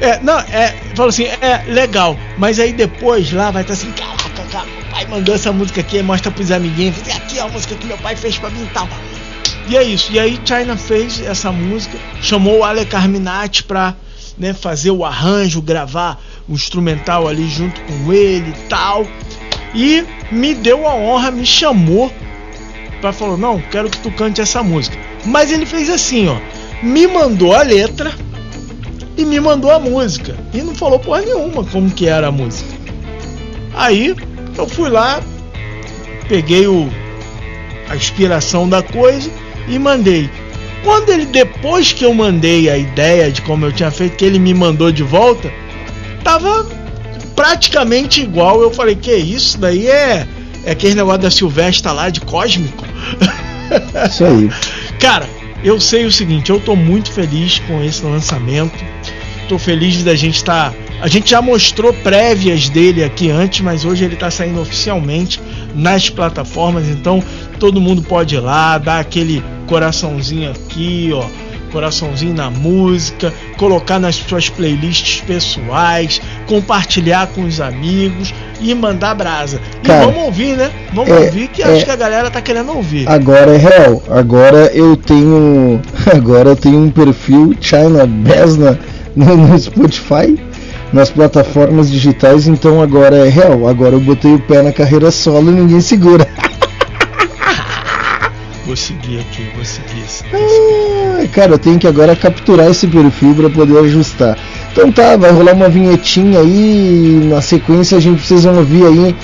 é, 0.00 0.20
não, 0.20 0.38
é, 0.38 0.74
falou 0.94 1.10
assim, 1.10 1.24
é 1.24 1.64
legal, 1.68 2.16
mas 2.38 2.58
aí 2.58 2.72
depois 2.72 3.32
lá 3.32 3.50
vai 3.50 3.62
estar 3.62 3.74
assim, 3.74 3.92
caraca, 3.92 4.42
cara, 4.50 4.66
meu 4.66 4.84
pai 4.90 5.06
mandou 5.06 5.34
essa 5.34 5.52
música 5.52 5.80
aqui, 5.80 6.02
mostra 6.02 6.30
pros 6.30 6.50
amiguinhos, 6.50 6.96
aqui 7.14 7.38
ó, 7.38 7.44
a 7.44 7.48
música 7.48 7.74
que 7.76 7.86
meu 7.86 7.98
pai 7.98 8.16
fez 8.16 8.36
pra 8.38 8.50
mim 8.50 8.64
e 8.64 8.66
tal. 8.74 8.88
E 9.68 9.76
é 9.76 9.82
isso, 9.84 10.10
e 10.12 10.18
aí 10.18 10.40
China 10.44 10.76
fez 10.76 11.20
essa 11.20 11.52
música, 11.52 11.96
chamou 12.20 12.58
o 12.58 12.64
Ale 12.64 12.84
Carminati 12.84 13.62
pra 13.62 13.94
né, 14.40 14.54
fazer 14.54 14.90
o 14.90 15.04
arranjo, 15.04 15.60
gravar 15.60 16.20
o 16.48 16.54
instrumental 16.54 17.28
ali 17.28 17.48
junto 17.48 17.78
com 17.82 18.12
ele 18.12 18.48
e 18.50 18.68
tal. 18.68 19.06
E 19.74 20.02
me 20.32 20.54
deu 20.54 20.88
a 20.88 20.94
honra, 20.94 21.30
me 21.30 21.44
chamou 21.44 22.10
pra 23.00 23.12
falou, 23.12 23.36
não, 23.36 23.60
quero 23.70 23.88
que 23.88 23.98
tu 23.98 24.10
cante 24.10 24.40
essa 24.40 24.62
música. 24.62 24.96
Mas 25.24 25.52
ele 25.52 25.66
fez 25.66 25.88
assim, 25.90 26.28
ó, 26.28 26.36
me 26.82 27.06
mandou 27.06 27.54
a 27.54 27.62
letra 27.62 28.12
e 29.16 29.24
me 29.24 29.38
mandou 29.38 29.70
a 29.70 29.78
música. 29.78 30.36
E 30.52 30.58
não 30.62 30.74
falou 30.74 30.98
porra 30.98 31.20
nenhuma 31.20 31.62
como 31.64 31.90
que 31.90 32.06
era 32.06 32.28
a 32.28 32.32
música. 32.32 32.70
Aí 33.74 34.14
eu 34.56 34.66
fui 34.66 34.88
lá, 34.88 35.22
peguei 36.28 36.66
o 36.66 36.90
a 37.88 37.96
inspiração 37.96 38.68
da 38.68 38.82
coisa 38.82 39.30
e 39.68 39.78
mandei. 39.78 40.30
Quando 40.84 41.10
ele 41.10 41.26
depois 41.26 41.92
que 41.92 42.04
eu 42.04 42.14
mandei 42.14 42.70
a 42.70 42.78
ideia 42.78 43.30
de 43.30 43.42
como 43.42 43.66
eu 43.66 43.72
tinha 43.72 43.90
feito, 43.90 44.16
que 44.16 44.24
ele 44.24 44.38
me 44.38 44.54
mandou 44.54 44.90
de 44.90 45.02
volta, 45.02 45.52
tava 46.24 46.66
praticamente 47.36 48.20
igual. 48.22 48.62
Eu 48.62 48.70
falei, 48.70 48.94
que 48.94 49.14
isso 49.14 49.58
daí 49.58 49.86
é 49.86 50.26
é 50.64 50.72
aquele 50.72 50.94
negócio 50.94 51.22
da 51.22 51.30
Silvestre 51.30 51.92
lá 51.92 52.10
de 52.10 52.20
Cósmico. 52.20 52.84
Isso 54.06 54.24
aí. 54.24 54.50
Cara, 54.98 55.28
eu 55.64 55.80
sei 55.80 56.04
o 56.04 56.12
seguinte, 56.12 56.50
eu 56.50 56.60
tô 56.60 56.76
muito 56.76 57.10
feliz 57.10 57.58
com 57.60 57.82
esse 57.82 58.04
lançamento. 58.04 58.84
Tô 59.48 59.58
feliz 59.58 60.02
da 60.04 60.14
gente 60.14 60.36
estar. 60.36 60.72
a 61.00 61.08
gente 61.08 61.30
já 61.30 61.40
mostrou 61.40 61.92
prévias 61.92 62.68
dele 62.68 63.02
aqui 63.02 63.30
antes, 63.30 63.60
mas 63.60 63.84
hoje 63.84 64.04
ele 64.04 64.16
tá 64.16 64.30
saindo 64.30 64.60
oficialmente 64.60 65.40
nas 65.74 66.10
plataformas, 66.10 66.88
então 66.88 67.22
todo 67.58 67.80
mundo 67.80 68.02
pode 68.02 68.34
ir 68.34 68.40
lá, 68.40 68.78
dar 68.78 69.00
aquele 69.00 69.42
coraçãozinho 69.70 70.50
aqui, 70.50 71.10
ó. 71.14 71.24
Coraçãozinho 71.70 72.34
na 72.34 72.50
música, 72.50 73.32
colocar 73.56 74.00
nas 74.00 74.16
suas 74.16 74.48
playlists 74.48 75.20
pessoais, 75.20 76.20
compartilhar 76.48 77.28
com 77.28 77.42
os 77.42 77.60
amigos 77.60 78.34
e 78.60 78.74
mandar 78.74 79.14
brasa. 79.14 79.60
E 79.80 79.86
Cara, 79.86 80.06
vamos 80.06 80.24
ouvir, 80.24 80.56
né? 80.56 80.68
Vamos 80.92 81.10
é- 81.10 81.26
ouvir 81.26 81.46
que 81.46 81.62
é- 81.62 81.76
acho 81.76 81.84
que 81.84 81.90
a 81.92 81.96
galera 81.96 82.28
tá 82.28 82.42
querendo 82.42 82.72
ouvir. 82.72 83.08
Agora 83.08 83.54
é 83.54 83.56
real. 83.56 84.02
Agora 84.10 84.72
eu 84.74 84.96
tenho. 84.96 85.80
Agora 86.12 86.48
eu 86.48 86.56
tenho 86.56 86.80
um 86.80 86.90
perfil 86.90 87.54
China 87.60 88.04
Besna 88.04 88.76
no, 89.14 89.36
no 89.36 89.56
Spotify, 89.56 90.36
nas 90.92 91.08
plataformas 91.08 91.88
digitais, 91.88 92.48
então 92.48 92.82
agora 92.82 93.14
é 93.24 93.28
real. 93.28 93.68
Agora 93.68 93.94
eu 93.94 94.00
botei 94.00 94.34
o 94.34 94.40
pé 94.40 94.60
na 94.60 94.72
carreira 94.72 95.12
solo 95.12 95.52
e 95.52 95.54
ninguém 95.54 95.80
segura. 95.80 96.26
Vou 98.70 98.76
seguir 98.76 99.18
aqui, 99.18 99.42
vou 99.56 99.64
seguir 99.64 100.00
esse. 100.04 100.22
Ah, 100.32 101.26
cara, 101.34 101.54
eu 101.54 101.58
tenho 101.58 101.76
que 101.76 101.88
agora 101.88 102.14
capturar 102.14 102.70
esse 102.70 102.86
perfil 102.86 103.34
para 103.34 103.50
poder 103.50 103.76
ajustar. 103.80 104.38
Então 104.70 104.92
tá, 104.92 105.16
vai 105.16 105.32
rolar 105.32 105.54
uma 105.54 105.68
vinhetinha 105.68 106.38
aí. 106.38 107.20
Na 107.28 107.42
sequência 107.42 107.98
a 107.98 108.00
gente 108.00 108.18
precisa 108.18 108.52
ouvir 108.52 108.86
aí. 108.86 109.16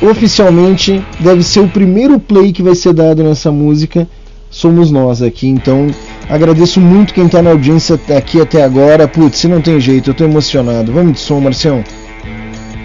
Oficialmente 0.00 1.04
deve 1.20 1.42
ser 1.42 1.60
o 1.60 1.68
primeiro 1.68 2.18
play 2.18 2.52
que 2.52 2.62
vai 2.62 2.74
ser 2.74 2.94
dado 2.94 3.22
nessa 3.22 3.52
música. 3.52 4.08
Somos 4.50 4.90
nós 4.90 5.20
aqui, 5.20 5.46
então 5.46 5.88
agradeço 6.26 6.80
muito 6.80 7.12
quem 7.12 7.28
tá 7.28 7.42
na 7.42 7.50
audiência 7.50 8.00
aqui 8.16 8.40
até 8.40 8.64
agora. 8.64 9.06
Putz, 9.06 9.40
se 9.40 9.46
não 9.46 9.60
tem 9.60 9.78
jeito, 9.78 10.08
eu 10.08 10.14
tô 10.14 10.24
emocionado. 10.24 10.90
Vamos 10.90 11.12
de 11.12 11.20
som, 11.20 11.38
Marcião. 11.38 11.84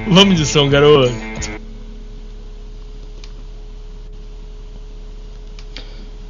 Vamos 0.09 0.35
de 0.35 0.45
som, 0.45 0.67
garoto. 0.67 1.28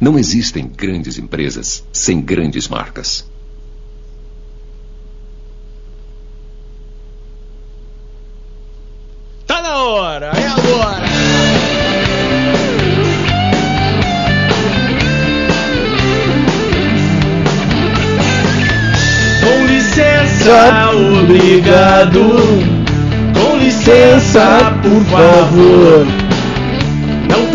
Não 0.00 0.18
existem 0.18 0.68
grandes 0.68 1.18
empresas 1.18 1.82
sem 1.90 2.20
grandes 2.20 2.68
marcas. 2.68 3.24
Tá 9.46 9.62
na 9.62 9.76
hora, 9.76 10.26
é 10.26 10.46
agora. 10.46 11.06
Com 19.40 19.66
licença, 19.66 20.90
obrigado. 21.22 22.20
Com 23.40 23.56
licença, 23.56 24.78
por 24.82 25.04
favor. 25.06 26.25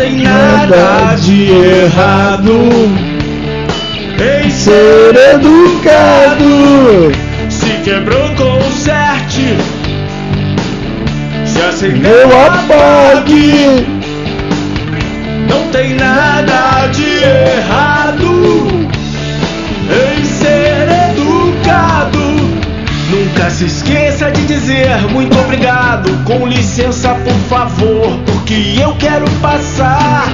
Não 0.02 0.08
tem 0.08 0.22
nada 0.22 1.14
de 1.14 1.48
errado 1.52 2.50
em 4.18 4.50
ser 4.50 5.14
educado. 5.34 7.12
Se 7.48 7.70
quebrou, 7.84 8.28
conserte. 8.34 9.56
Se 11.46 11.62
acendeu, 11.62 12.28
apague. 12.46 13.86
Não 15.48 15.68
tem 15.70 15.94
nada 15.94 16.88
de 16.88 17.22
errado 17.22 18.88
em 19.88 20.24
ser 20.24 20.88
educado. 21.12 22.18
Nunca 23.08 23.50
se 23.50 23.66
esqueça 23.66 24.11
dizer 24.46 25.00
muito 25.10 25.38
obrigado. 25.38 26.10
Com 26.24 26.46
licença, 26.46 27.14
por 27.14 27.34
favor, 27.48 28.18
porque 28.26 28.74
eu 28.80 28.94
quero 28.96 29.28
passar. 29.40 30.24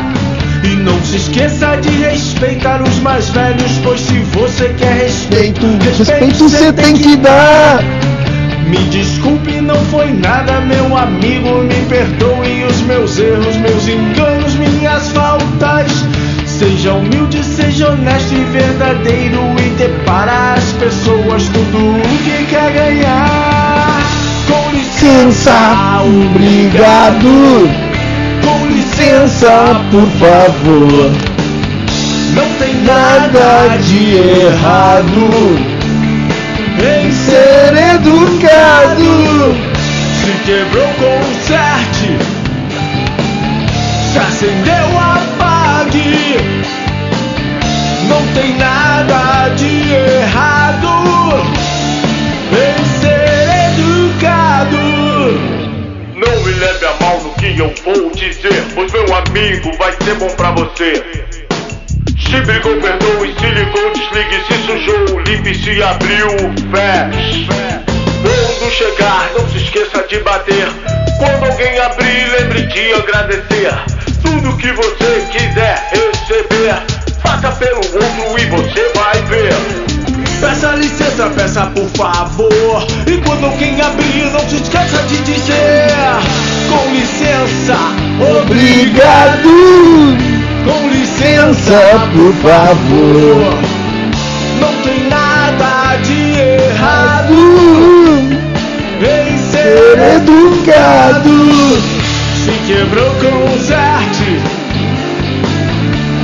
E 0.64 0.74
não 0.76 1.00
se 1.02 1.16
esqueça 1.16 1.76
de 1.76 1.88
respeitar 1.88 2.82
os 2.82 2.98
mais 2.98 3.30
velhos, 3.30 3.72
pois 3.82 4.00
se 4.00 4.18
você 4.32 4.74
quer 4.76 5.04
respeito, 5.04 5.66
Respeito 5.80 6.48
você 6.48 6.72
tem 6.72 6.94
que 6.94 7.16
dar. 7.16 7.78
Me 8.68 8.76
desculpe, 8.90 9.60
não 9.62 9.82
foi 9.86 10.12
nada, 10.12 10.60
meu 10.60 10.96
amigo. 10.96 11.62
Me 11.62 11.86
perdoe 11.88 12.64
os 12.64 12.80
meus 12.82 13.18
erros, 13.18 13.56
meus 13.56 13.88
enganos, 13.88 14.54
minhas 14.56 15.08
faltas. 15.08 15.90
Seja 16.44 16.92
humilde, 16.92 17.42
seja 17.44 17.90
honesto 17.90 18.34
e 18.34 18.44
verdadeiro 18.44 19.40
e 19.58 19.70
dê 19.78 19.88
para 20.04 20.54
as 20.54 20.64
pessoas 20.72 21.44
tudo 21.44 21.78
o 21.78 22.18
que 22.24 22.46
quer 22.50 22.72
ganhar. 22.72 23.57
Com 24.48 24.70
Licença, 24.72 25.52
obrigado. 26.04 27.68
Com 28.42 28.66
Licença, 28.66 29.80
por 29.90 30.08
favor. 30.18 31.12
Não 32.34 32.48
tem 32.58 32.74
nada 32.82 33.76
de 33.78 34.14
errado 34.16 35.78
em 36.80 37.12
ser 37.12 37.74
educado. 37.94 39.54
Se 40.22 40.32
quebrou, 40.44 40.88
conserte. 40.94 42.18
Se 44.12 44.18
acendeu, 44.18 44.98
apague. 44.98 46.36
Não 48.08 48.22
tem 48.34 48.56
nada 48.56 49.48
de 49.56 49.77
eu 57.60 57.74
vou 57.84 58.10
dizer, 58.12 58.64
pois 58.74 58.92
meu 58.92 59.04
amigo 59.16 59.76
vai 59.78 59.90
ser 60.04 60.14
bom 60.14 60.28
pra 60.36 60.52
você. 60.52 61.02
Se 62.20 62.40
brigou, 62.42 62.76
perdoe, 62.80 63.34
se 63.34 63.46
ligou, 63.46 63.92
desligue, 63.92 64.44
se 64.46 64.66
sujou, 64.66 65.20
limpe, 65.20 65.54
se 65.54 65.82
abriu, 65.82 66.28
feche. 66.70 67.48
Quando 68.22 68.70
chegar, 68.70 69.30
não 69.36 69.48
se 69.48 69.56
esqueça 69.56 70.06
de 70.08 70.20
bater. 70.20 70.68
Quando 71.18 71.50
alguém 71.50 71.78
abrir, 71.80 72.28
lembre 72.38 72.62
de 72.66 72.92
agradecer. 72.94 73.74
Tudo 74.22 74.56
que 74.58 74.72
você 74.72 75.26
quiser 75.32 75.90
receber, 75.90 76.82
faça 77.20 77.50
pelo 77.52 77.78
outro 77.78 78.38
e 78.38 78.46
você 78.46 78.92
vai 78.94 79.20
ver. 79.22 79.54
Peça 80.40 80.76
licença, 80.76 81.28
peça 81.30 81.66
por 81.74 81.88
favor. 81.96 82.86
E 83.06 83.16
quando 83.22 83.46
alguém 83.46 83.80
abrir, 83.80 84.30
não 84.30 84.48
se 84.48 84.56
esqueça 84.56 85.02
de 85.04 85.16
dizer: 85.22 86.57
Com 86.68 86.90
licença, 86.92 87.76
Obrigado. 88.20 89.48
Com 90.64 90.88
Licença, 90.88 91.80
por 92.12 92.32
favor. 92.34 93.58
Não 94.60 94.74
tem 94.82 95.08
nada 95.08 95.96
de 96.02 96.38
errado 96.40 97.34
em 99.00 99.38
Ser 99.50 99.98
educado. 100.16 101.80
Se 102.44 102.52
quebrou, 102.66 103.10
conserte. 103.14 104.40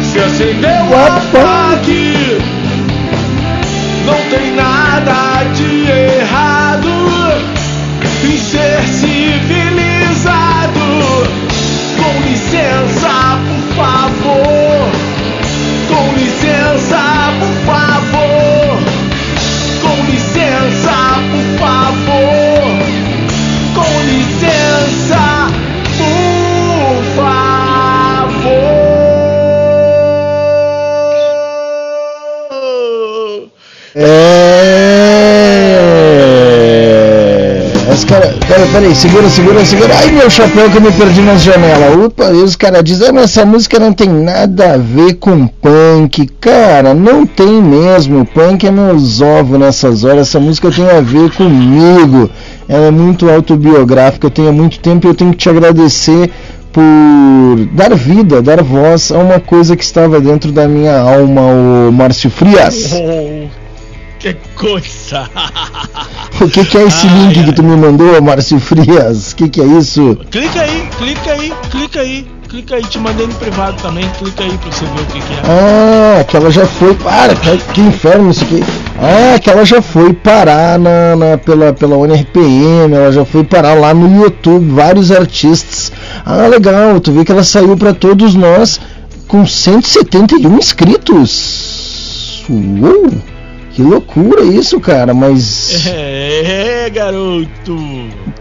Se 0.02 0.18
acendeu, 0.18 0.86
apague. 1.06 2.38
Não 4.04 4.20
tem 4.30 4.54
nada 4.54 5.44
de 5.54 5.90
errado 5.90 6.88
em 8.24 8.36
ser 8.36 8.82
civilizado. 8.82 9.63
Com 12.55 13.23
Peraí, 38.74 38.92
segura, 38.92 39.30
segura, 39.30 39.64
segura. 39.64 39.94
Ai, 39.94 40.10
meu 40.10 40.28
chapéu 40.28 40.68
que 40.68 40.78
eu 40.78 40.80
me 40.80 40.90
perdi 40.90 41.20
nas 41.20 41.42
janelas. 41.42 42.06
Opa, 42.06 42.32
e 42.32 42.42
os 42.42 42.56
caras 42.56 42.82
dizem, 42.82 43.16
ah, 43.16 43.20
essa 43.20 43.46
música 43.46 43.78
não 43.78 43.92
tem 43.92 44.09
nada 44.09 44.74
a 44.74 44.76
ver 44.76 45.14
com 45.14 45.46
punk. 45.46 46.26
Cara, 46.40 46.92
não 46.92 47.24
tem 47.24 47.62
mesmo. 47.62 48.26
Punk 48.26 48.66
é 48.66 48.72
meus 48.72 49.20
ovos 49.20 49.60
nessas 49.60 50.02
horas. 50.02 50.26
Essa 50.26 50.40
música 50.40 50.72
tem 50.72 50.90
a 50.90 51.01
ver 51.01 51.30
comigo. 51.36 52.28
Ela 52.68 52.86
é 52.86 52.90
muito 52.90 53.30
autobiográfica. 53.30 54.26
Eu 54.26 54.30
tenho 54.32 54.52
muito 54.52 54.80
tempo 54.80 55.06
e 55.06 55.10
eu 55.10 55.14
tenho 55.14 55.30
que 55.30 55.36
te 55.36 55.48
agradecer 55.48 56.32
por 56.72 56.82
dar 57.74 57.94
vida, 57.94 58.42
dar 58.42 58.60
voz 58.60 59.12
a 59.12 59.18
uma 59.18 59.38
coisa 59.38 59.76
que 59.76 59.84
estava 59.84 60.20
dentro 60.20 60.51
da 60.51 60.66
minha 60.66 60.98
alma, 60.98 61.42
o 61.42 61.92
Márcio 61.92 62.28
Frias. 62.28 62.92
Que 64.24 64.32
coisa! 64.56 65.28
O 66.40 66.48
que, 66.48 66.64
que 66.64 66.78
é 66.78 66.82
esse 66.84 67.06
link 67.06 67.44
que 67.44 67.52
tu 67.52 67.62
me 67.62 67.76
mandou, 67.76 68.20
Márcio 68.22 68.59
Frias? 68.59 69.30
O 69.32 69.36
que, 69.36 69.48
que 69.51 69.60
é 69.60 69.64
isso? 69.64 70.18
Clica 70.30 70.62
aí, 70.62 70.88
clica 70.98 71.30
aí, 71.32 71.52
clica 71.70 72.01
aí, 72.01 72.26
clica 72.48 72.74
aí. 72.76 72.82
Te 72.84 72.98
mandei 72.98 73.26
no 73.26 73.34
privado 73.34 73.76
também. 73.80 74.09
Clica 74.18 74.42
aí 74.42 74.56
pra 74.59 74.72
você 74.72 74.84
ver 74.86 75.01
o 75.02 75.06
que, 75.06 75.20
que 75.20 75.32
é. 75.32 75.36
Ah, 75.44 76.20
aquela 76.20 76.51
já 76.51 76.66
foi. 76.66 76.94
Para, 76.94 77.36
que, 77.36 77.56
que 77.72 77.80
inferno 77.82 78.30
isso 78.30 78.42
aqui. 78.44 78.64
Ah, 78.98 79.34
aquela 79.36 79.64
já 79.64 79.80
foi 79.82 80.12
parar 80.14 80.78
na, 80.78 81.14
na- 81.14 81.38
pela, 81.38 81.72
pela 81.72 81.96
ONRPM, 81.96 82.92
ela 82.94 83.12
já 83.12 83.24
foi 83.24 83.44
parar 83.44 83.74
lá 83.74 83.92
no 83.94 84.22
YouTube, 84.24 84.70
vários 84.72 85.12
artistas. 85.12 85.92
Ah, 86.24 86.46
legal, 86.48 86.98
tu 86.98 87.12
vê 87.12 87.24
que 87.24 87.30
ela 87.30 87.44
saiu 87.44 87.76
pra 87.76 87.92
todos 87.94 88.34
nós 88.34 88.80
com 89.28 89.46
171 89.46 90.59
inscritos. 90.59 92.42
Uou, 92.51 93.12
que 93.74 93.82
loucura 93.82 94.42
isso, 94.44 94.78
cara, 94.78 95.12
mas 95.12 95.86
É, 95.86 96.88
garoto! 96.90 97.76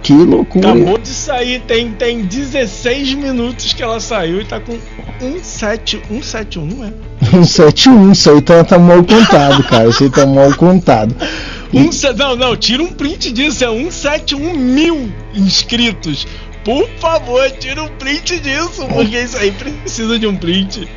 que 0.04 0.14
loucura. 0.14 0.70
Acabou 0.70 0.98
de 1.00 1.08
sair, 1.08 1.60
tem, 1.62 1.92
tem 1.92 2.22
16 2.22 3.16
minutos 3.16 3.74
que 3.74 3.82
ela 3.82 4.00
saiu 4.00 4.42
e 4.42 4.46
tá 4.46 4.60
com 4.60 4.78
17, 5.20 6.02
171, 6.08 6.86
é? 6.86 6.94
171, 7.32 8.12
isso 8.12 8.30
aí 8.30 8.42
tá, 8.42 8.64
tá 8.64 8.78
mal 8.78 9.04
contado, 9.04 9.64
cara, 9.64 9.90
isso 9.90 10.04
aí 10.04 10.10
tá 10.10 10.26
mal 10.26 10.54
contado. 10.54 11.16
Um, 11.74 11.90
não, 12.16 12.36
não, 12.36 12.56
tira 12.56 12.84
um 12.84 12.88
print 12.92 13.32
disso, 13.32 13.64
é 13.64 13.68
171 13.68 14.56
mil 14.56 15.12
inscritos. 15.34 16.28
Por 16.64 16.88
favor, 17.00 17.50
tira 17.50 17.82
um 17.82 17.88
print 17.88 18.40
disso, 18.40 18.86
porque 18.94 19.20
isso 19.20 19.36
aí 19.38 19.52
precisa 19.52 20.20
de 20.20 20.28
um 20.28 20.36
print. 20.36 20.88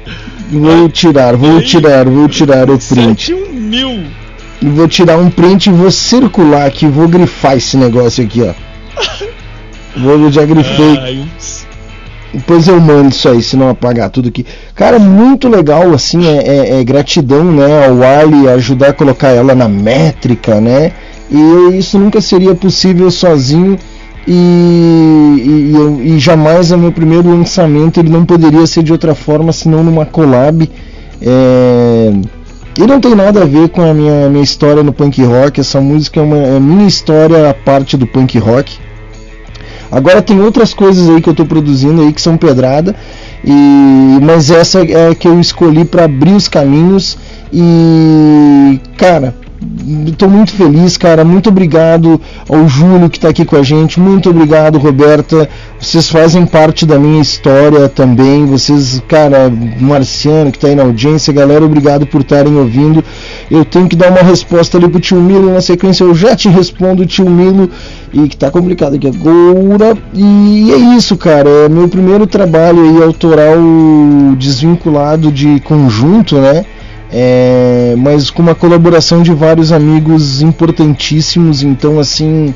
Vou 0.51 0.87
tirar, 0.91 1.35
vou 1.35 1.63
tirar, 1.63 2.05
vou 2.07 2.29
tirar 2.29 2.69
o 2.69 2.79
print. 2.79 3.33
171 3.33 3.53
mil. 3.55 4.05
E 4.61 4.67
vou 4.69 4.89
tirar 4.89 5.19
um 5.19 5.31
print 5.31 5.67
e 5.67 5.73
vou 5.73 5.91
circular 5.91 6.67
aqui, 6.67 6.87
vou 6.87 7.07
grifar 7.09 7.57
esse 7.57 7.77
negócio 7.77 8.25
aqui, 8.25 8.43
ó. 8.43 8.53
Vou, 9.97 10.31
já 10.31 10.45
grifei. 10.45 10.99
Ai. 10.99 11.25
Depois 12.35 12.69
eu 12.69 12.79
mando 12.81 13.09
isso 13.09 13.29
aí, 13.29 13.43
se 13.43 13.57
não 13.57 13.71
apagar 13.71 14.11
tudo 14.11 14.29
aqui. 14.29 14.45
Cara, 14.75 14.99
muito 14.99 15.49
legal, 15.49 15.93
assim, 15.95 16.27
é, 16.27 16.37
é- 16.47 16.81
é 16.81 16.85
gratidão, 16.85 17.45
né, 17.45 17.87
ao 17.87 18.03
Ali 18.03 18.49
ajudar 18.49 18.89
a 18.89 18.93
colocar 18.93 19.29
ela 19.29 19.55
na 19.55 19.69
métrica, 19.69 20.61
né? 20.61 20.93
E 21.31 21.79
isso 21.79 21.99
nunca 21.99 22.21
seria 22.21 22.55
possível 22.55 23.11
sozinho. 23.11 23.79
E, 24.29 24.33
e, 26.05 26.15
e 26.15 26.19
jamais 26.19 26.73
é 26.73 26.77
meu 26.77 26.91
primeiro 26.93 27.31
lançamento, 27.31 28.01
ele 28.01 28.09
não 28.11 28.25
poderia 28.25 28.67
ser 28.67 28.83
de 28.83 28.93
outra 28.93 29.15
forma 29.15 29.53
senão 29.53 29.83
numa 29.85 30.05
collab. 30.05 30.69
É, 31.23 32.13
e 32.79 32.87
não 32.87 33.01
tem 33.01 33.15
nada 33.15 33.43
a 33.43 33.47
ver 33.47 33.71
com 33.71 33.83
a 33.83 33.95
minha, 33.95 34.29
minha 34.29 34.45
história 34.45 34.83
no 34.83 34.93
punk 34.93 35.23
rock. 35.23 35.61
Essa 35.61 35.81
música 35.81 36.21
é 36.21 36.23
uma 36.23 36.37
é 36.37 36.61
minha 36.61 36.87
história 36.87 37.49
a 37.49 37.55
parte 37.55 37.97
do 37.97 38.07
punk 38.07 38.39
rock. 38.39 38.79
Agora 39.91 40.21
tem 40.21 40.41
outras 40.41 40.75
coisas 40.75 41.09
aí 41.09 41.23
que 41.23 41.29
eu 41.29 41.35
tô 41.35 41.47
produzindo 41.47 42.03
aí 42.03 42.13
que 42.13 42.21
são 42.21 42.37
pedrada, 42.37 42.95
e 43.45 44.19
mas 44.21 44.51
essa 44.51 44.85
é 44.85 45.11
a 45.11 45.15
que 45.15 45.29
eu 45.29 45.41
escolhi 45.41 45.85
para 45.85 46.05
abrir 46.05 46.33
os 46.33 46.49
caminhos 46.49 47.17
e 47.53 48.81
cara, 48.97 49.35
Estou 50.07 50.29
muito 50.29 50.53
feliz, 50.53 50.97
cara. 50.97 51.25
Muito 51.25 51.49
obrigado 51.49 52.21
ao 52.49 52.69
Júlio 52.69 53.09
que 53.09 53.17
está 53.17 53.29
aqui 53.29 53.45
com 53.45 53.57
a 53.57 53.63
gente. 53.63 53.99
Muito 53.99 54.29
obrigado, 54.29 54.79
Roberta. 54.79 55.49
Vocês 55.81 56.11
fazem 56.11 56.45
parte 56.45 56.85
da 56.85 56.99
minha 56.99 57.23
história 57.23 57.89
também. 57.89 58.45
Vocês, 58.47 59.03
cara, 59.09 59.51
Marciano 59.81 60.51
que 60.51 60.59
está 60.59 60.69
aí 60.69 60.75
na 60.75 60.83
audiência, 60.83 61.33
galera, 61.33 61.65
obrigado 61.65 62.07
por 62.07 62.21
estarem 62.21 62.55
ouvindo. 62.57 63.03
Eu 63.51 63.65
tenho 63.65 63.89
que 63.89 63.97
dar 63.97 64.11
uma 64.11 64.23
resposta 64.23 64.77
ali 64.77 64.89
pro 64.89 65.01
tio 65.01 65.21
Milo. 65.21 65.53
Na 65.53 65.61
sequência 65.61 66.05
eu 66.05 66.15
já 66.15 66.37
te 66.37 66.49
respondo, 66.49 67.07
tio 67.07 67.29
Milo. 67.31 67.71
E 68.13 68.29
que 68.29 68.37
tá 68.37 68.51
complicado 68.51 68.97
aqui 68.97 69.09
agora. 69.09 69.97
E 70.13 70.73
é 70.73 70.97
isso, 70.97 71.17
cara. 71.17 71.49
É 71.49 71.69
meu 71.69 71.89
primeiro 71.89 72.27
trabalho 72.27 72.83
aí 72.83 73.03
autoral 73.03 73.57
desvinculado 74.37 75.33
de 75.33 75.61
conjunto, 75.61 76.37
né? 76.37 76.65
É, 77.11 77.95
mas 77.97 78.31
com 78.31 78.43
uma 78.43 78.55
colaboração 78.55 79.23
de 79.23 79.33
vários 79.33 79.73
amigos 79.73 80.43
importantíssimos. 80.43 81.63
Então, 81.63 81.99
assim, 81.99 82.55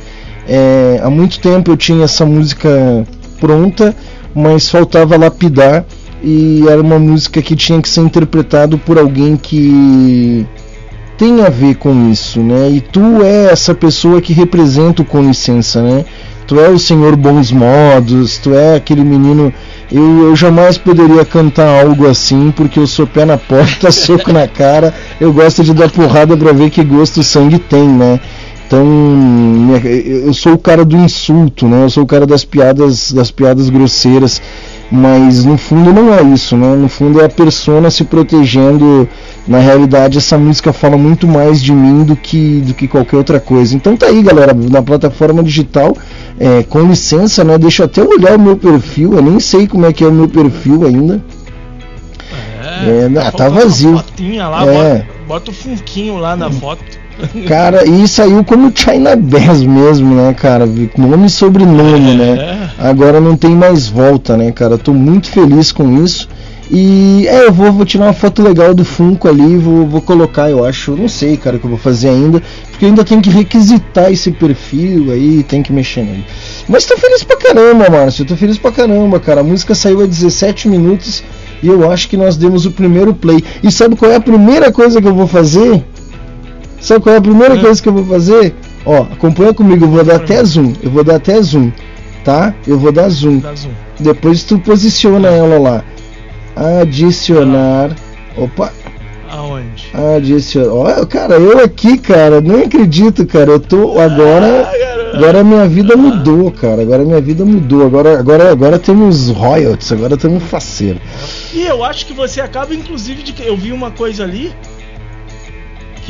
é, 0.49 1.01
há 1.03 1.11
muito 1.11 1.39
tempo 1.41 1.71
eu 1.71 1.77
tinha 1.77 2.05
essa 2.05 2.27
música 2.27 3.07
pronta, 3.39 3.95
mas 4.35 4.69
faltava 4.69 5.17
lapidar. 5.17 5.85
E 6.23 6.65
era 6.69 6.83
uma 6.83 6.99
música 6.99 7.41
que 7.41 7.57
tinha 7.57 7.81
que 7.81 7.89
ser 7.89 8.03
interpretado 8.03 8.77
por 8.77 8.99
alguém 8.99 9.37
que 9.37 10.47
tem 11.21 11.43
a 11.43 11.51
ver 11.51 11.75
com 11.75 12.11
isso, 12.11 12.41
né? 12.41 12.71
E 12.71 12.81
tu 12.81 13.23
é 13.23 13.53
essa 13.53 13.75
pessoa 13.75 14.23
que 14.23 14.33
representa 14.33 15.03
o 15.03 15.05
com 15.05 15.21
licença, 15.21 15.83
né? 15.83 16.03
Tu 16.47 16.59
é 16.59 16.71
o 16.71 16.79
senhor 16.79 17.15
bons 17.15 17.53
modos, 17.53 18.39
tu 18.39 18.55
é 18.55 18.77
aquele 18.77 19.05
menino. 19.05 19.53
Eu, 19.93 20.29
eu 20.29 20.35
jamais 20.35 20.79
poderia 20.79 21.23
cantar 21.23 21.85
algo 21.85 22.09
assim, 22.09 22.51
porque 22.57 22.79
eu 22.79 22.87
sou 22.87 23.07
pé 23.07 23.27
na 23.27 23.37
porta, 23.37 23.93
soco 23.93 24.33
na 24.33 24.49
cara. 24.49 24.95
Eu 25.21 25.31
gosto 25.31 25.63
de 25.63 25.75
dar 25.75 25.91
porrada 25.91 26.35
pra 26.39 26.53
ver 26.53 26.71
que 26.71 26.83
gosto 26.83 27.21
o 27.21 27.23
sangue 27.23 27.59
tem, 27.59 27.87
né? 27.87 28.19
Então, 28.67 28.87
eu 29.85 30.33
sou 30.33 30.55
o 30.55 30.59
cara 30.59 30.87
do 30.87 30.97
insulto, 30.97 31.69
né? 31.69 31.85
Eu 31.85 31.91
sou 31.91 32.05
o 32.05 32.07
cara 32.07 32.25
das 32.25 32.47
piadas, 32.47 33.13
das 33.13 33.31
piadas 33.31 33.69
grosseiras. 33.69 34.41
Mas 34.91 35.45
no 35.45 35.57
fundo 35.57 35.93
não 35.93 36.13
é 36.13 36.21
isso, 36.23 36.57
né? 36.57 36.75
No 36.75 36.89
fundo 36.89 37.21
é 37.21 37.27
a 37.27 37.29
persona 37.29 37.91
se 37.91 38.03
protegendo. 38.03 39.09
Na 39.47 39.59
realidade, 39.59 40.19
essa 40.19 40.37
música 40.37 40.73
fala 40.73 40.97
muito 40.97 41.29
mais 41.29 41.63
de 41.63 41.73
mim 41.73 42.03
do 42.03 42.17
que, 42.17 42.61
do 42.61 42.75
que 42.75 42.89
qualquer 42.89 43.17
outra 43.17 43.39
coisa. 43.39 43.77
Então 43.77 43.97
tá 43.97 44.07
aí, 44.07 44.21
galera, 44.21 44.53
na 44.53 44.83
plataforma 44.83 45.43
digital. 45.45 45.97
É, 46.39 46.63
com 46.65 46.83
licença, 46.83 47.45
né? 47.45 47.57
Deixa 47.57 47.83
eu 47.83 47.87
até 47.87 48.03
olhar 48.03 48.37
o 48.37 48.41
meu 48.41 48.57
perfil. 48.57 49.15
Eu 49.15 49.23
nem 49.23 49.39
sei 49.39 49.69
como 49.69 49.87
é 49.87 49.93
que 49.93 50.03
é 50.03 50.09
o 50.09 50.13
meu 50.13 50.29
perfil 50.29 50.85
ainda. 50.85 51.23
É, 52.83 53.09
ah, 53.19 53.31
tá 53.31 53.49
uma 53.49 53.61
vazio. 53.61 53.93
Lá, 53.95 54.65
É. 54.67 54.95
bota, 54.95 55.07
bota 55.29 55.51
o 55.51 55.55
funquinho 55.55 56.17
lá 56.17 56.35
na 56.35 56.51
foto. 56.51 56.83
Cara, 57.47 57.89
e 57.89 58.07
saiu 58.09 58.45
como 58.45 58.73
China 58.75 59.17
Bass 59.17 59.63
mesmo, 59.63 60.15
né, 60.15 60.35
cara? 60.35 60.67
Nome 60.97 61.27
e 61.27 61.31
sobrenome, 61.31 62.15
né? 62.15 62.71
Agora 62.79 63.21
não 63.21 63.37
tem 63.37 63.51
mais 63.51 63.89
volta, 63.89 64.37
né, 64.37 64.51
cara? 64.53 64.79
Tô 64.79 64.93
muito 64.93 65.31
feliz 65.31 65.73
com 65.73 66.03
isso. 66.03 66.29
E 66.73 67.27
é, 67.27 67.47
eu 67.47 67.53
vou, 67.53 67.73
vou 67.73 67.85
tirar 67.85 68.05
uma 68.05 68.13
foto 68.13 68.41
legal 68.43 68.73
do 68.73 68.85
Funko 68.85 69.27
ali, 69.27 69.57
vou, 69.57 69.85
vou 69.89 70.01
colocar, 70.01 70.49
eu 70.49 70.65
acho. 70.65 70.93
Não 70.93 71.09
sei, 71.09 71.37
cara, 71.37 71.57
o 71.57 71.59
que 71.59 71.67
eu 71.67 71.71
vou 71.71 71.79
fazer 71.79 72.09
ainda. 72.09 72.41
Porque 72.71 72.85
eu 72.85 72.91
ainda 72.91 73.05
tenho 73.05 73.21
que 73.21 73.29
requisitar 73.29 74.13
esse 74.13 74.31
perfil 74.31 75.11
aí, 75.11 75.43
tem 75.43 75.65
que 75.65 75.73
mexer 75.73 76.05
nele. 76.05 76.25
Mas 76.69 76.85
tô 76.85 76.97
feliz 76.97 77.25
pra 77.25 77.37
caramba, 77.37 77.91
Márcio. 77.91 78.25
Tô 78.25 78.37
feliz 78.37 78.57
pra 78.57 78.71
caramba, 78.71 79.19
cara. 79.19 79.41
A 79.41 79.45
música 79.45 79.75
saiu 79.75 80.01
a 80.01 80.07
17 80.07 80.69
minutos 80.69 81.25
e 81.61 81.67
eu 81.67 81.91
acho 81.91 82.09
que 82.09 82.17
nós 82.17 82.37
demos 82.37 82.65
o 82.67 82.71
primeiro 82.71 83.13
play. 83.13 83.43
E 83.65 83.71
sabe 83.73 83.97
qual 83.97 84.11
é 84.13 84.15
a 84.15 84.21
primeira 84.21 84.71
coisa 84.71 85.03
que 85.03 85.09
eu 85.09 85.15
vou 85.15 85.27
fazer? 85.27 85.85
Sabe 86.81 87.01
qual 87.03 87.15
é 87.15 87.19
a 87.19 87.23
primeira 87.23 87.59
coisa 87.59 87.81
que 87.83 87.89
eu 87.89 87.93
vou 87.93 88.05
fazer? 88.07 88.55
Ó, 88.87 89.03
acompanha 89.03 89.53
comigo, 89.53 89.85
eu 89.85 89.91
vou 89.91 90.03
dar 90.05 90.17
até 90.17 90.43
zoom. 90.43 90.73
Eu 90.83 90.91
vou 90.91 91.05
dar 91.05 91.17
até 91.17 91.41
zoom, 91.43 91.71
tá? 92.25 92.55
Eu 92.67 92.79
vou 92.79 92.91
dar 92.91 93.09
zoom. 93.11 93.41
Zoom. 93.55 93.71
Depois 93.99 94.45
tu 94.45 94.59
posiciona 94.59 95.29
ela 95.29 95.59
lá. 95.59 95.85
Adicionar. 96.81 97.91
Opa, 98.37 98.73
Aonde? 99.29 99.91
adicionar. 99.93 100.73
Olha, 100.73 101.07
cara, 101.07 101.35
eu 101.35 101.63
aqui, 101.63 101.99
cara, 101.99 102.41
nem 102.41 102.63
acredito, 102.63 103.27
cara. 103.27 103.51
Eu 103.51 103.61
tô 103.61 103.99
agora. 103.99 104.71
Agora 105.13 105.43
minha 105.43 105.67
vida 105.67 105.97
mudou, 105.97 106.51
cara. 106.51 106.83
Agora 106.83 107.05
minha 107.05 107.21
vida 107.21 107.45
mudou. 107.45 107.85
Agora, 107.85 108.19
agora, 108.19 108.51
agora 108.51 108.79
temos 108.79 109.29
royalties. 109.29 109.93
Agora 109.93 110.17
temos 110.17 110.43
faceiro. 110.45 111.01
E 111.53 111.63
eu 111.63 111.85
acho 111.85 112.07
que 112.07 112.13
você 112.13 112.41
acaba, 112.41 112.75
inclusive, 112.75 113.23
de. 113.23 113.35
Eu 113.45 113.57
vi 113.57 113.73
uma 113.73 113.91
coisa 113.91 114.23
ali. 114.23 114.53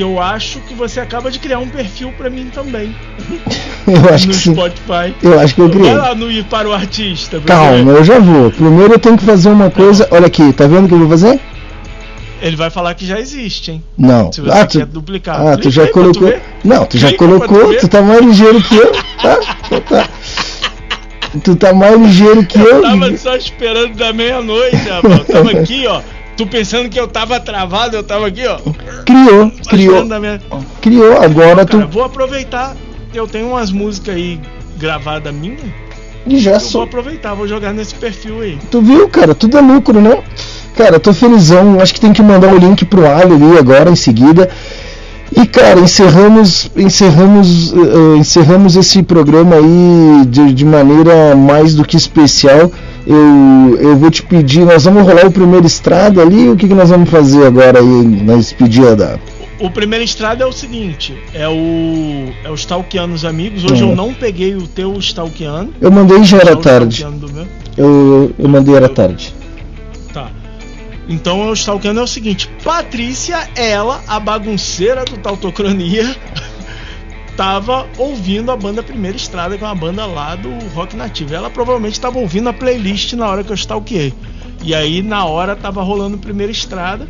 Que 0.01 0.05
eu 0.05 0.19
acho 0.19 0.61
que 0.61 0.73
você 0.73 0.99
acaba 0.99 1.31
de 1.31 1.39
criar 1.39 1.59
um 1.59 1.69
perfil 1.69 2.11
pra 2.17 2.31
mim 2.31 2.47
também. 2.55 2.97
Eu 3.87 4.15
acho 4.15 4.29
no 4.29 4.33
que 4.33 4.39
sim. 4.39 4.55
Spotify. 4.55 5.15
Eu 5.23 5.39
acho 5.39 5.55
que 5.55 5.61
eu 5.61 5.69
criei. 5.69 5.91
Vai 5.95 6.09
lá 6.09 6.15
no 6.15 6.33
Ir 6.33 6.43
para 6.45 6.67
o 6.67 6.73
Artista. 6.73 7.39
Calma, 7.41 7.93
ver. 7.93 7.99
eu 7.99 8.05
já 8.05 8.19
vou. 8.19 8.51
Primeiro 8.51 8.95
eu 8.95 8.99
tenho 8.99 9.19
que 9.19 9.25
fazer 9.27 9.51
uma 9.51 9.71
coisa. 9.71 10.09
Olha 10.11 10.27
aqui, 10.27 10.55
tá 10.55 10.67
vendo 10.67 10.87
o 10.87 10.89
que 10.89 10.95
eu 10.95 10.99
vou 11.01 11.09
fazer? 11.11 11.39
Ele 12.41 12.57
vai 12.57 12.71
falar 12.71 12.95
que 12.95 13.05
já 13.05 13.21
existe, 13.21 13.73
hein? 13.73 13.85
Não. 13.99 14.33
Se 14.33 14.41
você 14.41 14.51
Ah, 14.59 14.65
tu, 14.67 14.87
duplicar. 14.87 15.39
ah, 15.39 15.51
tu 15.59 15.63
Clica 15.65 15.71
já 15.71 15.83
aí 15.83 15.89
pra 15.89 16.03
colocou. 16.03 16.29
ver. 16.29 16.43
Não, 16.65 16.87
tu 16.87 16.97
já 16.97 17.09
Clica 17.09 17.27
pra 17.29 17.39
colocou. 17.47 17.69
ver. 17.69 17.81
Tu 17.81 17.89
tá 17.89 18.01
mais 18.01 18.21
ligeiro 18.25 18.63
que 18.63 18.77
eu, 18.77 18.93
tá? 19.21 19.39
Então 19.67 19.81
tá. 19.83 20.09
Tu 21.45 21.57
tá 21.57 21.73
mais 21.75 22.01
ligeiro 22.01 22.47
que 22.47 22.59
eu. 22.59 22.65
Eu 22.77 22.83
tava 22.83 23.17
só 23.19 23.37
esperando 23.37 23.95
da 23.97 24.15
meia-noite, 24.15 24.77
rapaz. 24.77 25.19
Eu 25.19 25.25
tava 25.27 25.51
aqui, 25.51 25.87
ó. 25.87 26.01
Tu 26.41 26.47
pensando 26.47 26.89
que 26.89 26.99
eu 26.99 27.07
tava 27.07 27.39
travado, 27.39 27.97
eu 27.97 28.03
tava 28.03 28.29
aqui, 28.29 28.47
ó. 28.47 28.57
Criou, 29.05 29.53
criou. 29.69 30.07
meia... 30.07 30.41
Criou, 30.81 31.21
agora 31.21 31.67
Cara, 31.67 31.87
tu. 31.87 31.93
vou 31.93 32.03
aproveitar. 32.03 32.75
Eu 33.13 33.27
tenho 33.27 33.49
umas 33.49 33.71
músicas 33.71 34.15
aí 34.15 34.41
gravadas 34.79 35.35
minha. 35.35 35.59
E 36.27 36.39
já 36.39 36.53
eu 36.53 36.61
sou. 36.61 36.81
vou 36.81 36.83
aproveitar, 36.85 37.35
vou 37.35 37.47
jogar 37.47 37.75
nesse 37.75 37.95
perfil 37.95 38.41
aí. 38.41 38.59
Tu 38.71 38.81
viu, 38.81 39.07
cara? 39.11 39.35
Tudo 39.35 39.59
é 39.59 39.61
lucro, 39.61 40.01
né? 40.01 40.23
Cara, 40.75 40.99
tô 40.99 41.13
felizão. 41.13 41.79
Acho 41.79 41.93
que 41.93 42.01
tem 42.01 42.15
que 42.15 42.23
mandar 42.23 42.51
o 42.51 42.57
link 42.57 42.87
pro 42.87 43.07
Ali 43.07 43.35
ali 43.35 43.59
agora 43.59 43.91
em 43.91 43.97
seguida. 43.97 44.49
E 45.37 45.47
cara, 45.47 45.79
encerramos, 45.79 46.71
encerramos, 46.75 47.75
eh, 47.75 48.17
encerramos 48.17 48.77
esse 48.77 49.03
programa 49.03 49.57
aí 49.57 50.25
de, 50.27 50.55
de 50.55 50.65
maneira 50.65 51.37
mais 51.37 51.75
do 51.75 51.85
que 51.85 51.99
especial. 51.99 52.73
Eu, 53.13 53.77
eu 53.81 53.97
vou 53.97 54.09
te 54.09 54.23
pedir, 54.23 54.61
nós 54.65 54.85
vamos 54.85 55.03
rolar 55.03 55.27
o 55.27 55.33
primeiro 55.33 55.67
estrada 55.67 56.23
ali. 56.23 56.49
O 56.49 56.55
que, 56.57 56.69
que 56.69 56.75
nós 56.75 56.91
vamos 56.91 57.11
fazer 57.11 57.45
agora 57.45 57.81
aí 57.81 58.05
na 58.23 58.37
despedida? 58.37 59.21
O 59.59 59.69
primeiro 59.69 60.05
estrada 60.05 60.45
é 60.45 60.47
o 60.47 60.53
seguinte, 60.53 61.15
é 61.35 61.49
o 61.49 62.33
é 62.45 62.51
o 62.51 62.55
Stalkeando 62.55 63.13
os 63.13 63.25
amigos. 63.25 63.65
Hoje 63.65 63.83
Hum. 63.83 63.91
eu 63.91 63.97
não 63.97 64.15
peguei 64.15 64.55
o 64.55 64.67
teu 64.67 64.97
Stalkeando. 65.01 65.75
Eu 65.81 65.91
mandei 65.91 66.23
já 66.23 66.39
era 66.39 66.55
tarde. 66.55 67.05
Eu, 67.77 68.33
eu 68.39 68.49
mandei 68.49 68.77
era 68.77 68.89
tarde. 68.89 69.35
Tá. 70.15 70.31
Então 71.09 71.51
o 71.51 71.53
Stalkeando 71.53 71.99
é 71.99 72.03
o 72.05 72.07
seguinte: 72.07 72.49
Patrícia, 72.63 73.51
ela, 73.57 74.01
a 74.07 74.21
bagunceira 74.21 75.05
do 75.05 75.17
Tautocronia, 75.19 76.15
tava 77.41 77.89
ouvindo 77.97 78.53
a 78.53 78.57
banda 78.57 78.83
Primeira 78.83 79.17
Estrada, 79.17 79.57
que 79.57 79.65
é 79.65 79.67
uma 79.67 79.75
banda 79.75 80.05
lá 80.05 80.37
do 80.37 80.51
Rock 80.75 80.95
Nativo. 80.95 81.35
Ela 81.35 81.49
provavelmente 81.49 81.95
estava 81.95 82.19
ouvindo 82.19 82.51
a 82.51 82.53
playlist 82.53 83.15
na 83.15 83.27
hora 83.27 83.43
que 83.43 83.51
eu 83.51 83.55
stalkeei. 83.55 84.13
E 84.63 84.75
aí 84.75 85.01
na 85.01 85.25
hora 85.25 85.57
tava 85.57 85.83
rolando 85.83 86.19
Primeira 86.19 86.53
Estrada. 86.53 87.09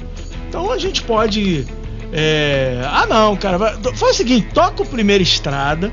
Então 0.48 0.70
a 0.70 0.78
gente 0.78 1.02
pode. 1.02 1.66
é, 2.12 2.81
Ah 2.86 3.07
não, 3.09 3.35
cara. 3.35 3.59
Faz 3.59 4.02
o 4.02 4.15
seguinte, 4.15 4.47
toca 4.55 4.85
o 4.85 4.86
Primeira 4.86 5.20
Estrada 5.20 5.93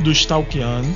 do 0.00 0.12
Stalkeando. 0.12 0.94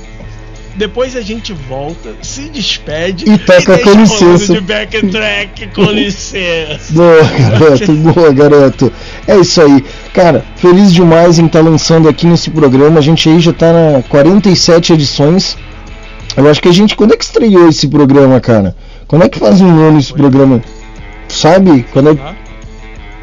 Depois 0.75 1.15
a 1.15 1.21
gente 1.21 1.51
volta, 1.51 2.09
se 2.21 2.43
despede 2.49 3.29
E 3.29 3.37
toca 3.37 3.75
deixa 3.75 3.83
com 3.91 3.99
licença. 3.99 4.53
de 4.53 4.61
backtrack 4.61 5.67
com 5.75 5.83
licença. 5.91 6.93
Boa, 6.93 7.23
garoto, 7.23 7.93
boa, 7.93 8.33
garoto. 8.33 8.93
É 9.27 9.37
isso 9.37 9.61
aí. 9.61 9.83
Cara, 10.13 10.45
feliz 10.55 10.93
demais 10.93 11.37
em 11.39 11.47
estar 11.47 11.61
lançando 11.61 12.07
aqui 12.07 12.25
nesse 12.25 12.49
programa. 12.49 12.99
A 12.99 13.01
gente 13.01 13.27
aí 13.29 13.39
já 13.39 13.51
tá 13.51 13.73
na 13.73 14.03
47 14.03 14.93
edições. 14.93 15.57
Eu 16.37 16.49
acho 16.49 16.61
que 16.61 16.69
a 16.69 16.73
gente. 16.73 16.95
Quando 16.95 17.13
é 17.13 17.17
que 17.17 17.25
estreou 17.25 17.67
esse 17.67 17.87
programa, 17.87 18.39
cara? 18.39 18.75
Quando 19.07 19.25
é 19.25 19.29
que 19.29 19.39
faz 19.39 19.59
um 19.59 19.69
ano 19.87 19.99
esse 19.99 20.13
programa? 20.13 20.61
Sabe? 21.27 21.85
Quando 21.91 22.11
é... 22.11 22.35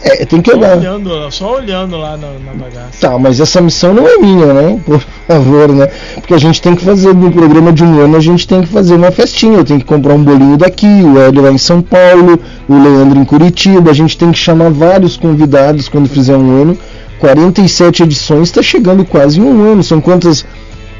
É, 0.02 0.24
tem 0.26 0.42
que 0.42 0.50
Só 0.50 0.56
olhar. 0.58 0.76
olhando, 0.76 1.30
só 1.32 1.54
olhando 1.56 1.96
lá 1.96 2.16
na, 2.16 2.28
na 2.44 2.52
bagaça. 2.52 3.00
Tá, 3.00 3.18
mas 3.18 3.40
essa 3.40 3.60
missão 3.60 3.94
não 3.94 4.06
é 4.06 4.18
minha, 4.18 4.52
né? 4.52 4.80
Por 4.84 5.00
favor, 5.26 5.68
né? 5.72 5.88
Porque 6.14 6.34
a 6.34 6.38
gente 6.38 6.60
tem 6.60 6.74
que 6.76 6.84
fazer 6.84 7.14
no 7.14 7.30
programa 7.32 7.72
de 7.72 7.82
um 7.82 8.00
ano, 8.00 8.16
a 8.16 8.20
gente 8.20 8.46
tem 8.46 8.60
que 8.60 8.68
fazer 8.68 8.94
uma 8.94 9.10
festinha. 9.10 9.58
Eu 9.58 9.64
tenho 9.64 9.80
que 9.80 9.86
comprar 9.86 10.14
um 10.14 10.22
bolinho 10.22 10.56
daqui, 10.56 10.86
o 10.86 11.18
Hélio 11.18 11.42
lá 11.42 11.50
em 11.50 11.58
São 11.58 11.80
Paulo, 11.80 12.38
o 12.68 12.74
Leandro 12.74 13.18
em 13.18 13.24
Curitiba. 13.24 13.90
A 13.90 13.94
gente 13.94 14.16
tem 14.18 14.30
que 14.30 14.38
chamar 14.38 14.70
vários 14.70 15.16
convidados 15.16 15.88
quando 15.88 16.08
fizer 16.08 16.36
um 16.36 16.62
ano. 16.62 16.78
47 17.18 18.02
edições, 18.02 18.50
tá 18.50 18.62
chegando 18.62 19.04
quase 19.04 19.40
um 19.40 19.72
ano. 19.72 19.82
São 19.82 20.00
quantas, 20.00 20.44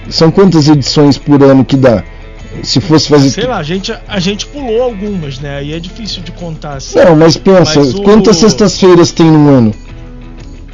são 0.08 0.30
quantas 0.30 0.68
edições 0.68 1.18
por 1.18 1.42
ano 1.42 1.64
que 1.64 1.76
dá? 1.76 2.02
Se 2.62 2.80
fosse 2.80 3.08
fazer. 3.08 3.30
Sei 3.30 3.46
lá, 3.46 3.58
a 3.58 3.62
gente, 3.62 3.92
a 4.08 4.18
gente 4.20 4.46
pulou 4.46 4.82
algumas, 4.82 5.38
né? 5.38 5.58
Aí 5.58 5.72
é 5.72 5.78
difícil 5.78 6.22
de 6.22 6.32
contar 6.32 6.74
assim. 6.74 6.98
Não, 6.98 7.14
mas 7.16 7.36
pensa, 7.36 7.78
Mas 7.80 7.94
o- 7.94 8.02
quantas 8.02 8.36
sextas-feiras 8.36 9.10
tem 9.12 9.30
no 9.30 9.48
ano? 9.50 9.74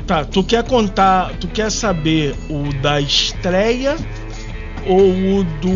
Tá, 0.06 0.24
tu 0.24 0.42
quer 0.42 0.62
contar, 0.64 1.32
tu 1.40 1.46
quer 1.48 1.70
saber 1.70 2.34
o 2.50 2.72
da 2.82 3.00
estreia 3.00 3.96
ou 4.86 4.98
o 5.00 5.44
do. 5.60 5.68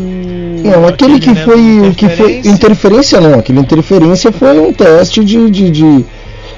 Não, 0.69 0.87
aquele 0.87 1.19
que 1.19 1.31
né, 1.31 1.43
foi. 1.45 1.93
que 1.95 2.09
foi. 2.09 2.31
Interferência? 2.39 2.49
Interferência 2.49 3.21
não, 3.21 3.39
aquele 3.39 3.59
interferência 3.59 4.31
foi 4.31 4.59
um 4.59 4.73
teste 4.73 5.23
de. 5.23 5.49
de, 5.49 5.69
de- 5.69 6.05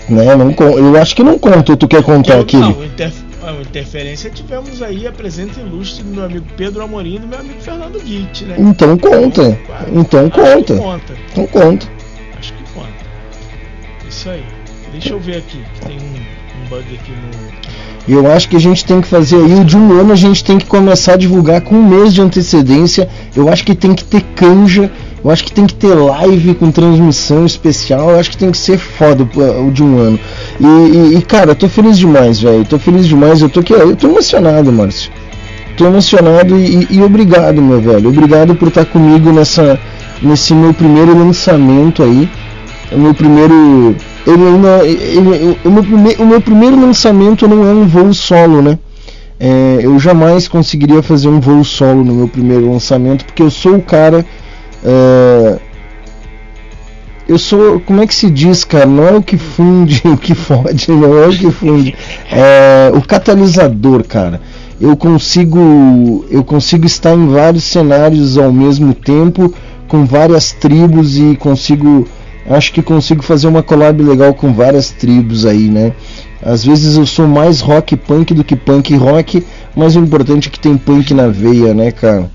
né, 0.09 0.35
não, 0.35 0.51
eu 0.77 0.99
acho 0.99 1.15
que 1.15 1.23
não 1.23 1.37
conta, 1.37 1.77
tu 1.77 1.87
quer 1.87 2.01
contar 2.01 2.35
Eu- 2.35 2.41
aquele? 2.41 2.63
Não, 2.63 2.71
o 2.71 2.89
a 3.57 3.61
interferência 3.61 4.29
tivemos 4.29 4.81
aí 4.81 5.07
a 5.07 5.11
presença 5.11 5.59
ilustre 5.59 6.03
do 6.03 6.11
meu 6.11 6.25
amigo 6.25 6.45
Pedro 6.55 6.83
Amorim 6.83 7.15
e 7.15 7.19
do 7.19 7.27
meu 7.27 7.39
amigo 7.39 7.59
Fernando 7.61 7.99
Guit, 7.99 8.45
né? 8.45 8.55
Então 8.59 8.97
conta. 8.97 9.57
Então 9.93 10.21
Acho 10.21 10.31
que 10.31 10.39
conta. 10.39 10.75
conta. 10.77 11.13
Então 11.31 11.47
conta. 11.47 11.87
Acho 12.37 12.53
que 12.53 12.63
conta. 12.73 12.87
Isso 14.07 14.29
aí. 14.29 14.43
Deixa 14.91 15.13
eu 15.13 15.19
ver 15.19 15.37
aqui, 15.37 15.63
que 15.75 15.81
tem 15.87 15.97
um, 15.97 16.63
um 16.63 16.69
bug 16.69 16.83
aqui 16.95 17.11
no. 17.11 17.59
Eu 18.07 18.31
acho 18.31 18.49
que 18.49 18.55
a 18.55 18.59
gente 18.59 18.83
tem 18.85 19.01
que 19.01 19.07
fazer 19.07 19.35
aí 19.35 19.53
o 19.53 19.63
de 19.63 19.77
um 19.77 19.99
ano, 19.99 20.11
a 20.13 20.15
gente 20.15 20.43
tem 20.43 20.57
que 20.57 20.65
começar 20.65 21.13
a 21.13 21.17
divulgar 21.17 21.61
com 21.61 21.75
um 21.75 21.87
mês 21.87 22.11
de 22.13 22.21
antecedência. 22.21 23.07
Eu 23.35 23.49
acho 23.49 23.63
que 23.63 23.75
tem 23.75 23.93
que 23.93 24.03
ter 24.03 24.21
canja, 24.35 24.91
eu 25.23 25.29
acho 25.31 25.43
que 25.43 25.51
tem 25.51 25.65
que 25.65 25.73
ter 25.75 25.93
live 25.93 26.53
com 26.55 26.71
transmissão 26.71 27.45
especial, 27.45 28.11
eu 28.11 28.19
acho 28.19 28.31
que 28.31 28.37
tem 28.37 28.51
que 28.51 28.57
ser 28.57 28.77
foda 28.77 29.23
o 29.23 29.71
de 29.71 29.83
um 29.83 29.97
ano. 29.97 30.19
E, 30.59 30.65
e- 30.65 31.17
e, 31.17 31.21
cara, 31.21 31.51
eu 31.51 31.55
tô 31.55 31.67
feliz 31.67 31.97
demais, 31.97 32.39
velho. 32.39 32.63
Tô 32.65 32.79
feliz 32.79 33.07
demais, 33.07 33.41
eu 33.41 33.49
tô 33.49 33.59
aqui, 33.59 33.73
eu 33.73 33.95
tô 33.95 34.07
emocionado, 34.07 34.71
Márcio. 34.71 35.11
Tô 35.77 35.85
emocionado 35.85 36.57
e, 36.57 36.87
e 36.89 37.01
obrigado, 37.01 37.61
meu 37.61 37.79
velho. 37.81 38.09
Obrigado 38.09 38.55
por 38.55 38.67
estar 38.69 38.85
comigo 38.85 39.31
nessa, 39.31 39.79
nesse 40.21 40.53
meu 40.53 40.73
primeiro 40.73 41.17
lançamento 41.17 42.03
aí. 42.03 42.29
O 42.91 42.97
meu 42.97 43.13
primeiro. 43.13 43.95
Ele 44.27 44.43
ainda, 44.45 44.85
ele- 44.85 45.57
o, 45.63 45.69
meu 45.71 45.83
prime, 45.83 46.15
o 46.19 46.25
meu 46.25 46.41
primeiro 46.41 46.79
lançamento 46.79 47.47
não 47.47 47.63
é 47.67 47.71
um 47.73 47.87
voo 47.87 48.13
solo, 48.13 48.61
né? 48.61 48.77
É, 49.39 49.79
eu 49.81 49.97
jamais 49.99 50.47
conseguiria 50.49 51.01
fazer 51.01 51.29
um 51.29 51.39
voo 51.39 51.63
solo 51.63 52.03
no 52.03 52.13
meu 52.13 52.27
primeiro 52.27 52.69
lançamento, 52.71 53.23
porque 53.25 53.41
eu 53.41 53.49
sou 53.49 53.75
o 53.75 53.81
cara. 53.81 54.25
É, 54.83 55.59
eu 57.29 57.37
sou. 57.37 57.79
Como 57.81 58.01
é 58.01 58.07
que 58.07 58.15
se 58.15 58.27
diz, 58.29 58.63
cara? 58.63 58.87
Não 58.87 59.07
é 59.07 59.11
o 59.11 59.21
que 59.21 59.37
funde, 59.37 60.01
o 60.09 60.17
que 60.17 60.33
fode, 60.33 60.89
não 60.91 61.15
é 61.23 61.27
o 61.27 61.31
que 61.31 61.51
funde. 61.51 61.95
É 62.31 62.91
o 62.93 63.01
catalisador, 63.01 64.03
cara. 64.03 64.41
Eu 64.81 64.97
consigo. 64.97 66.25
Eu 66.31 66.43
consigo 66.43 66.87
estar 66.87 67.13
em 67.13 67.27
vários 67.27 67.65
cenários 67.65 68.35
ao 68.37 68.51
mesmo 68.51 68.95
tempo, 68.95 69.53
com 69.87 70.05
várias 70.05 70.51
tribos 70.51 71.19
e 71.19 71.35
consigo. 71.35 72.07
Acho 72.49 72.73
que 72.73 72.81
consigo 72.81 73.21
fazer 73.21 73.47
uma 73.47 73.61
collab 73.61 74.01
legal 74.01 74.33
com 74.33 74.51
várias 74.51 74.89
tribos 74.89 75.45
aí, 75.45 75.69
né? 75.69 75.93
Às 76.41 76.65
vezes 76.65 76.97
eu 76.97 77.05
sou 77.05 77.27
mais 77.27 77.59
rock 77.59 77.95
punk 77.95 78.33
do 78.33 78.43
que 78.43 78.55
punk 78.55 78.95
rock, 78.95 79.45
mas 79.75 79.95
o 79.95 79.99
importante 79.99 80.47
é 80.47 80.51
que 80.51 80.59
tem 80.59 80.75
punk 80.77 81.13
na 81.13 81.27
veia, 81.27 81.75
né, 81.75 81.91
cara? 81.91 82.31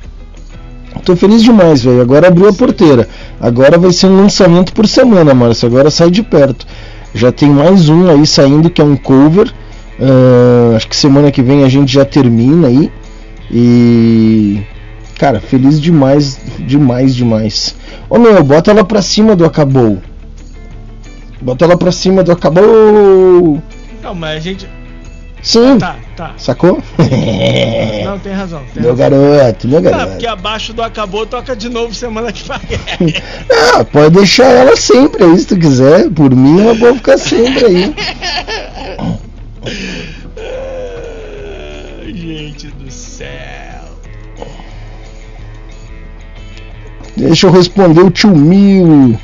Tô 1.02 1.14
feliz 1.16 1.42
demais, 1.42 1.82
velho. 1.82 2.00
Agora 2.00 2.28
abriu 2.28 2.48
a 2.48 2.52
porteira. 2.52 3.08
Agora 3.40 3.78
vai 3.78 3.92
ser 3.92 4.06
um 4.06 4.16
lançamento 4.16 4.72
por 4.72 4.86
semana, 4.86 5.34
Márcio. 5.34 5.66
Agora 5.66 5.90
sai 5.90 6.10
de 6.10 6.22
perto. 6.22 6.66
Já 7.14 7.30
tem 7.30 7.48
mais 7.50 7.88
um 7.88 8.08
aí 8.08 8.26
saindo 8.26 8.70
que 8.70 8.80
é 8.80 8.84
um 8.84 8.96
cover. 8.96 9.52
Ah, 10.00 10.76
acho 10.76 10.88
que 10.88 10.96
semana 10.96 11.30
que 11.30 11.42
vem 11.42 11.62
a 11.62 11.68
gente 11.68 11.92
já 11.92 12.04
termina 12.04 12.68
aí. 12.68 12.90
E. 13.50 14.62
Cara, 15.18 15.40
feliz 15.40 15.80
demais, 15.80 16.40
demais, 16.58 17.14
demais. 17.14 17.76
Ô 18.10 18.18
meu, 18.18 18.42
bota 18.42 18.70
ela 18.70 18.84
pra 18.84 19.00
cima 19.00 19.36
do 19.36 19.44
acabou. 19.44 19.98
Bota 21.40 21.64
ela 21.64 21.76
pra 21.76 21.92
cima 21.92 22.22
do 22.22 22.32
acabou. 22.32 23.62
Não, 24.02 24.14
mas 24.14 24.36
a 24.36 24.40
gente. 24.40 24.66
Sim. 25.44 25.78
Tá, 25.78 25.96
tá. 26.16 26.32
Sacou? 26.38 26.82
Não, 28.04 28.18
tem 28.24 28.32
razão. 28.32 28.62
Tem 28.72 28.82
meu 28.82 28.96
razão. 28.96 29.10
garoto, 29.10 29.68
meu 29.68 29.82
Não, 29.82 29.90
garoto. 29.90 30.10
porque 30.12 30.26
abaixo 30.26 30.72
do 30.72 30.82
acabou 30.82 31.26
toca 31.26 31.54
de 31.54 31.68
novo 31.68 31.94
semana 31.94 32.32
que 32.32 32.42
vem. 32.48 33.14
Ah, 33.76 33.84
pode 33.92 34.14
deixar 34.16 34.46
ela 34.46 34.74
sempre 34.74 35.22
aí 35.22 35.38
se 35.38 35.46
tu 35.48 35.58
quiser. 35.58 36.08
Por 36.10 36.34
mim, 36.34 36.62
ela 36.62 36.74
pode 36.74 36.96
ficar 36.96 37.18
sempre 37.18 37.66
aí. 37.66 37.94
Gente 42.06 42.68
do 42.68 42.90
céu. 42.90 43.28
Deixa 47.16 47.46
eu 47.46 47.52
responder 47.52 48.00
o 48.00 48.10
tio 48.10 48.34
Mil. 48.34 49.18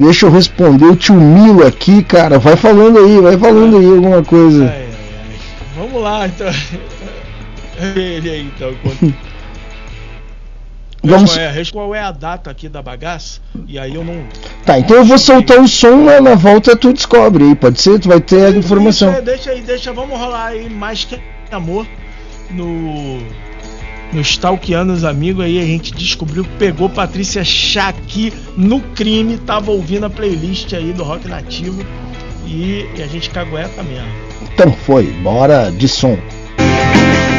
Deixa 0.00 0.24
eu 0.24 0.30
responder 0.30 0.86
o 0.86 0.96
tio 0.96 1.14
Mil 1.14 1.66
aqui, 1.66 2.02
cara. 2.02 2.38
Vai 2.38 2.56
falando 2.56 2.98
aí, 2.98 3.20
vai 3.20 3.36
falando 3.36 3.76
aí 3.76 3.84
alguma 3.84 4.22
coisa. 4.24 4.74
Vamos 5.76 6.02
lá, 6.02 6.26
então. 6.26 6.46
Ele 7.94 8.30
aí, 8.30 8.40
então. 8.42 8.70
Enquanto... 8.70 9.14
Vamos- 11.02 11.34
Qual 11.34 11.40
é, 11.44 11.64
qual 11.72 11.94
é 11.94 12.00
a 12.00 12.12
data 12.12 12.50
aqui 12.50 12.68
da 12.68 12.82
bagaça? 12.82 13.40
E 13.66 13.78
aí 13.78 13.94
eu 13.94 14.04
não. 14.04 14.22
Tá, 14.64 14.78
então 14.78 14.96
eu 14.98 15.04
vou 15.04 15.16
soltar 15.18 15.58
o 15.58 15.68
som 15.68 15.96
na, 16.04 16.20
na 16.20 16.34
volta 16.34 16.76
tu 16.76 16.92
descobre 16.92 17.44
aí, 17.44 17.54
pode 17.54 17.80
ser? 17.80 17.98
Tu 17.98 18.08
vai 18.08 18.20
ter 18.20 18.44
a 18.44 18.50
informação. 18.50 19.08
Deixa, 19.08 19.22
deixa 19.24 19.50
aí, 19.50 19.60
deixa. 19.62 19.92
Vamos 19.92 20.18
rolar 20.18 20.46
aí 20.46 20.68
mais 20.68 21.04
que 21.04 21.18
amor 21.50 21.86
no. 22.50 23.18
No 24.12 24.20
Stalkeando 24.20 24.92
os 24.92 25.04
Amigos 25.04 25.44
aí, 25.44 25.58
a 25.58 25.64
gente 25.64 25.92
descobriu, 25.92 26.44
pegou 26.58 26.88
Patrícia 26.88 27.44
Chaqui 27.44 28.32
no 28.56 28.80
crime, 28.80 29.38
tava 29.38 29.70
ouvindo 29.70 30.06
a 30.06 30.10
playlist 30.10 30.72
aí 30.72 30.92
do 30.92 31.04
Rock 31.04 31.28
Nativo 31.28 31.84
e, 32.44 32.86
e 32.96 33.02
a 33.02 33.06
gente 33.06 33.30
cagueta 33.30 33.82
mesmo. 33.82 34.08
Então 34.52 34.72
foi, 34.72 35.06
bora 35.22 35.70
de 35.70 35.86
som. 35.86 36.18
Uma 36.18 37.29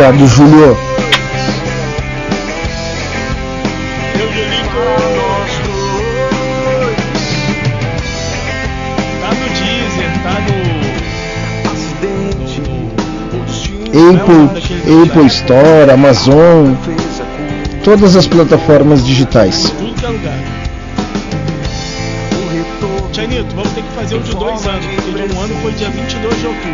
Obrigado, 0.00 0.26
Júlio. 0.28 0.74
Tá 9.20 9.30
tá 10.22 10.32
Apple, 14.08 14.48
Apple 15.04 15.26
Store, 15.26 15.90
Amazon, 15.92 16.72
todas 17.84 18.16
as 18.16 18.26
plataformas 18.26 19.04
digitais. 19.04 19.66
É 19.66 19.74
Tianito, 23.12 23.54
vamos 23.54 23.70
ter 23.72 23.82
que 23.82 23.90
fazer 23.90 24.14
o 24.14 24.20
de 24.20 24.34
dois 24.34 24.66
anos, 24.66 24.86
porque 24.86 25.28
de 25.28 25.34
um 25.34 25.40
ano 25.42 25.54
foi 25.60 25.72
dia 25.72 25.90
22 25.90 26.40
de 26.40 26.46
outubro. 26.46 26.70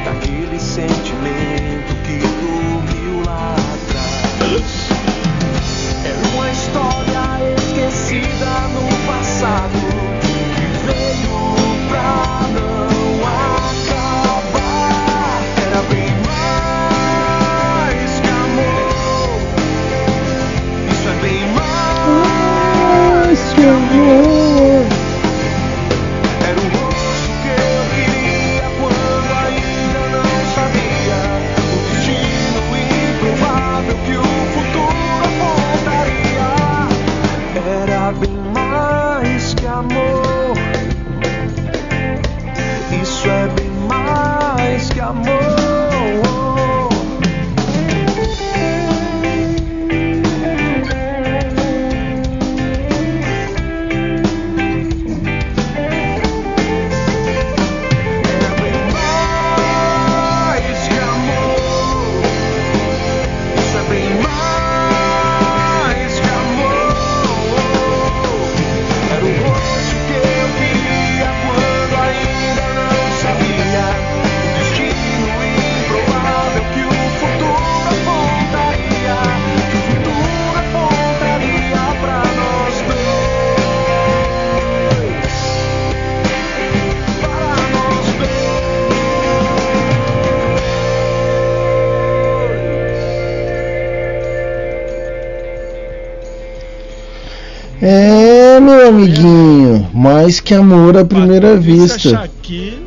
Amiguinho, 99.07 99.89
mais 99.95 100.41
que 100.41 100.55
amor 100.55 100.97
à 100.97 101.05
primeira 101.05 101.55
Patrícia 101.55 101.75
vista. 101.75 102.11
Chaqui, 102.11 102.79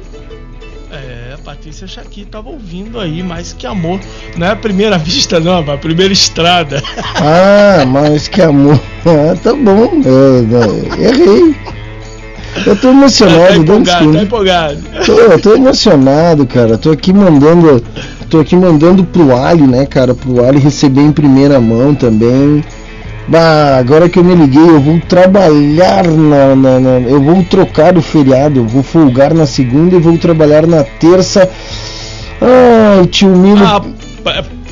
é, 0.92 1.36
Patrícia 1.44 1.88
Chaqui 1.88 2.26
tava 2.26 2.50
ouvindo 2.50 3.00
aí, 3.00 3.24
mais 3.24 3.54
que 3.54 3.66
amor. 3.66 4.00
Não 4.38 4.46
é 4.46 4.52
a 4.52 4.56
primeira 4.56 4.98
vista, 5.00 5.40
não, 5.40 5.60
é 5.60 5.74
a 5.74 5.78
primeira 5.78 6.14
estrada. 6.14 6.82
Ah, 7.22 7.86
mais 7.86 8.28
que 8.28 8.42
amor. 8.42 8.80
Ah, 9.06 9.36
tá 9.42 9.54
bom, 9.54 10.02
eu, 10.06 10.48
eu 10.50 11.04
errei. 11.04 11.56
Eu 12.66 12.76
tô 12.76 12.90
emocionado, 12.90 13.48
tá 13.48 13.56
empolgado, 13.56 14.14
tá 14.14 14.24
empolgado. 14.24 14.80
Tô, 15.06 15.20
eu 15.20 15.40
tô 15.40 15.56
emocionado, 15.56 16.46
cara. 16.46 16.78
Tô 16.78 16.92
aqui 16.92 17.14
mandando. 17.14 17.84
Tô 18.30 18.40
aqui 18.40 18.56
mandando 18.56 19.04
pro 19.04 19.36
Ali, 19.36 19.66
né, 19.66 19.86
cara? 19.86 20.14
Pro 20.14 20.46
Ali 20.46 20.60
receber 20.60 21.02
em 21.02 21.12
primeira 21.12 21.60
mão 21.60 21.94
também. 21.96 22.64
Bah, 23.30 23.78
agora 23.78 24.10
que 24.10 24.18
eu 24.18 24.24
me 24.24 24.34
liguei, 24.34 24.62
eu 24.62 24.80
vou 24.82 25.00
trabalhar 25.02 26.08
na, 26.08 26.56
na- 26.56 26.80
na- 26.80 27.00
Eu 27.08 27.22
vou 27.22 27.44
trocar 27.44 27.96
o 27.98 28.02
feriado. 28.02 28.60
Eu 28.60 28.66
vou 28.66 28.82
folgar 28.82 29.34
na 29.34 29.46
segunda 29.46 29.96
e 29.96 30.00
vou 30.00 30.18
trabalhar 30.18 30.66
na 30.66 30.84
terça. 30.84 31.48
Ai, 32.42 33.06
tio 33.08 33.30
Milo. 33.30 33.64
Ah, 33.64 33.82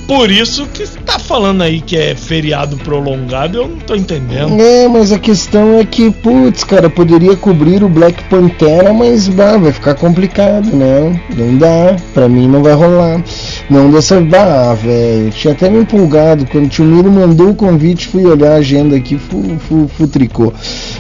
por 0.08 0.32
isso 0.32 0.66
que 0.68 0.86
você 0.86 0.98
tá 1.00 1.20
falando 1.20 1.62
aí 1.62 1.82
que 1.82 1.98
é 1.98 2.16
feriado 2.16 2.78
prolongado, 2.78 3.58
eu 3.58 3.68
não 3.68 3.78
tô 3.78 3.94
entendendo. 3.94 4.60
É, 4.60 4.88
mas 4.88 5.12
a 5.12 5.20
questão 5.20 5.78
é 5.78 5.86
que, 5.86 6.10
putz, 6.10 6.64
cara, 6.64 6.90
poderia 6.90 7.36
cobrir 7.36 7.84
o 7.84 7.90
Black 7.90 8.24
Pantera, 8.26 8.94
mas 8.94 9.28
bah, 9.28 9.58
vai 9.58 9.74
ficar 9.74 9.96
complicado, 9.96 10.74
né? 10.74 11.22
Não 11.36 11.58
dá, 11.58 11.98
pra 12.14 12.30
mim 12.30 12.48
não 12.48 12.64
vai 12.64 12.74
rolar. 12.74 13.22
Não 13.70 13.92
dessa. 13.92 14.22
Bah, 14.22 14.74
velho, 14.74 15.30
tinha 15.32 15.54
até 15.54 15.70
me 15.70 15.80
empolgado. 15.80 16.46
Quando 16.46 16.66
o 16.66 16.70
tio 16.70 16.86
Miro 16.86 17.12
mandou 17.12 17.50
o 17.50 17.56
convite, 17.56 18.08
fui 18.08 18.26
olhar 18.26 18.54
a 18.54 18.56
agenda 18.56 18.96
aqui, 18.96 19.18
fu, 19.18 19.44
fu, 19.68 19.90
futricou. 19.98 20.54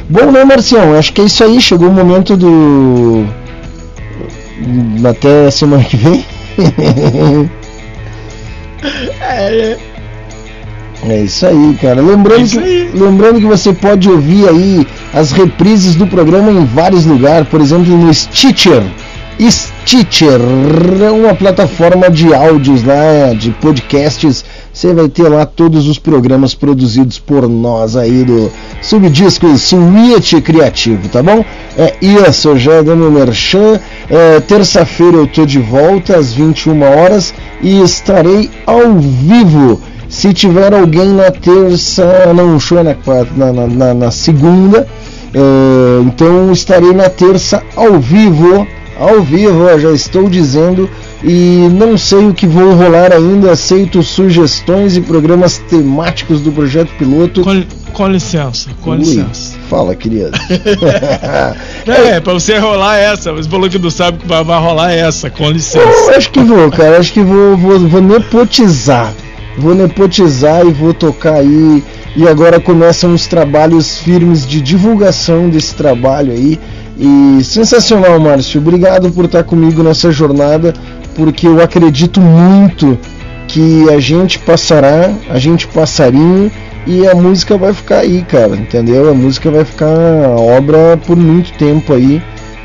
Bom, 0.09 0.31
né, 0.31 0.43
Marcião? 0.43 0.93
Acho 0.93 1.13
que 1.13 1.21
é 1.21 1.25
isso 1.25 1.43
aí. 1.43 1.61
Chegou 1.61 1.87
o 1.87 1.93
momento 1.93 2.35
do. 2.35 3.25
Até 5.07 5.49
semana 5.49 5.83
que 5.83 5.95
vem. 5.95 6.25
É, 9.21 9.77
É 11.03 11.21
isso 11.21 11.45
aí, 11.45 11.77
cara. 11.81 12.01
Lembrando, 12.01 12.41
Isso 12.41 12.59
que, 12.59 12.65
aí. 12.65 12.89
lembrando 12.93 13.39
que 13.39 13.45
você 13.45 13.71
pode 13.73 14.09
ouvir 14.09 14.47
aí 14.47 14.87
as 15.13 15.31
reprises 15.31 15.95
do 15.95 16.07
programa 16.07 16.51
em 16.51 16.65
vários 16.65 17.05
lugares, 17.05 17.47
por 17.47 17.61
exemplo 17.61 17.95
no 17.95 18.13
Stitcher. 18.13 18.83
Stitcher 19.39 19.76
é 19.95 21.09
uma 21.11 21.33
plataforma 21.33 22.09
de 22.09 22.33
áudios 22.33 22.83
lá, 22.83 23.33
de 23.33 23.51
podcasts. 23.51 24.43
Você 24.73 24.93
vai 24.93 25.07
ter 25.07 25.29
lá 25.29 25.45
todos 25.45 25.87
os 25.87 25.97
programas 25.97 26.53
produzidos 26.53 27.17
por 27.19 27.47
nós 27.47 27.95
aí 27.95 28.25
do 28.25 28.51
Subdiscos 28.81 29.61
Switch 29.61 30.33
Criativo, 30.43 31.07
tá 31.07 31.23
bom? 31.23 31.43
É 31.77 31.93
isso, 32.01 32.57
já 32.57 32.81
dando 32.81 33.09
merchan. 33.09 33.79
É, 34.09 34.41
Terça-feira 34.41 35.15
eu 35.17 35.25
tô 35.27 35.45
de 35.45 35.59
volta 35.59 36.17
às 36.17 36.33
21 36.33 36.81
horas 36.83 37.33
e 37.61 37.81
estarei 37.81 38.49
ao 38.65 38.93
vivo. 38.99 39.81
Se 40.09 40.33
tiver 40.33 40.73
alguém 40.73 41.07
na 41.13 41.31
terça, 41.31 42.33
não, 42.35 42.59
show 42.59 42.77
é 42.79 42.83
na, 42.83 42.95
na, 43.53 43.67
na- 43.67 43.93
na 43.93 44.11
segunda, 44.11 44.85
é, 45.33 46.01
então 46.01 46.51
estarei 46.51 46.91
na 46.93 47.09
terça 47.09 47.61
ao 47.75 47.99
vivo, 47.99 48.65
ao 48.99 49.21
vivo, 49.21 49.65
ó, 49.65 49.77
já 49.77 49.91
estou 49.91 50.29
dizendo, 50.29 50.89
e 51.23 51.67
não 51.71 51.97
sei 51.97 52.27
o 52.27 52.33
que 52.33 52.47
vou 52.47 52.73
rolar 52.73 53.13
ainda, 53.13 53.51
aceito 53.51 54.01
sugestões 54.03 54.97
e 54.97 55.01
programas 55.01 55.57
temáticos 55.57 56.41
do 56.41 56.51
projeto 56.51 56.89
piloto. 56.97 57.41
Com, 57.41 57.63
com 57.93 58.07
licença, 58.07 58.69
com 58.81 58.91
Ui, 58.91 58.97
licença. 58.97 59.57
Fala, 59.69 59.95
querido. 59.95 60.31
É, 61.87 62.19
pra 62.19 62.33
você 62.33 62.57
rolar 62.57 62.97
essa, 62.97 63.31
você 63.31 63.49
falou 63.49 63.69
que 63.69 63.79
não 63.79 63.89
sabe 63.89 64.17
que 64.17 64.27
vai, 64.27 64.43
vai 64.43 64.59
rolar 64.59 64.91
essa, 64.91 65.29
com 65.29 65.49
licença. 65.49 65.87
Eu 65.87 66.09
acho 66.15 66.29
que 66.31 66.41
vou, 66.41 66.69
cara. 66.69 66.99
Acho 66.99 67.13
que 67.13 67.21
vou, 67.21 67.55
vou, 67.55 67.79
vou 67.79 68.01
nepotizar. 68.01 69.13
Vou 69.57 69.73
nepotizar 69.73 70.65
e 70.65 70.71
vou 70.71 70.93
tocar 70.93 71.35
aí. 71.35 71.81
E 72.15 72.27
agora 72.27 72.59
começam 72.59 73.13
os 73.13 73.25
trabalhos 73.25 73.99
firmes 73.99 74.45
de 74.45 74.59
divulgação 74.59 75.49
desse 75.49 75.73
trabalho 75.75 76.33
aí. 76.33 76.59
E 76.99 77.43
sensacional, 77.43 78.19
Márcio. 78.19 78.59
Obrigado 78.59 79.11
por 79.11 79.25
estar 79.25 79.43
comigo 79.43 79.83
nessa 79.83 80.11
jornada, 80.11 80.73
porque 81.15 81.47
eu 81.47 81.61
acredito 81.61 82.19
muito 82.19 82.97
que 83.47 83.89
a 83.89 83.99
gente 83.99 84.39
passará, 84.39 85.13
a 85.29 85.39
gente 85.39 85.67
passarinho 85.67 86.51
e 86.85 87.07
a 87.07 87.13
música 87.13 87.57
vai 87.57 87.73
ficar 87.73 87.99
aí, 87.99 88.23
cara, 88.23 88.55
entendeu? 88.55 89.09
A 89.09 89.13
música 89.13 89.51
vai 89.51 89.63
ficar 89.63 89.87
obra 89.87 90.97
por 91.05 91.15
muito 91.15 91.51
tempo 91.57 91.93
aí, 91.93 92.21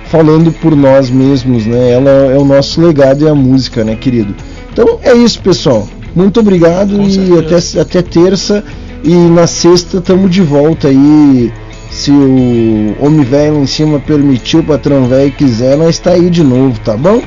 falando 0.07 0.53
por 0.53 0.75
nós 0.75 1.11
mesmos, 1.11 1.67
né? 1.67 1.91
Ela 1.91 2.11
é 2.11 2.39
o 2.39 2.45
nosso 2.45 2.81
legado 2.81 3.25
e 3.25 3.29
a 3.29 3.35
música, 3.35 3.85
né, 3.85 3.97
querido? 3.97 4.35
Então 4.73 4.99
é 5.03 5.13
isso, 5.13 5.41
pessoal. 5.41 5.89
Muito 6.15 6.41
obrigado 6.41 7.01
e 7.03 7.39
até, 7.39 7.81
até 7.81 8.03
terça. 8.03 8.63
E 9.05 9.13
na 9.13 9.47
sexta 9.47 9.99
estamos 9.99 10.31
de 10.31 10.43
volta 10.43 10.89
aí. 10.89 11.53
Se 11.93 12.11
o 12.11 12.97
homem 12.99 13.23
velho 13.23 13.63
em 13.63 13.67
cima 13.67 14.01
permitiu, 14.01 14.61
o 14.61 14.65
patrão 14.65 15.07
velho 15.07 15.31
quiser, 15.31 15.77
nós 15.77 15.91
está 15.91 16.13
aí 16.13 16.31
de 16.31 16.43
novo, 16.43 16.81
tá 16.81 16.97
bom? 16.97 17.23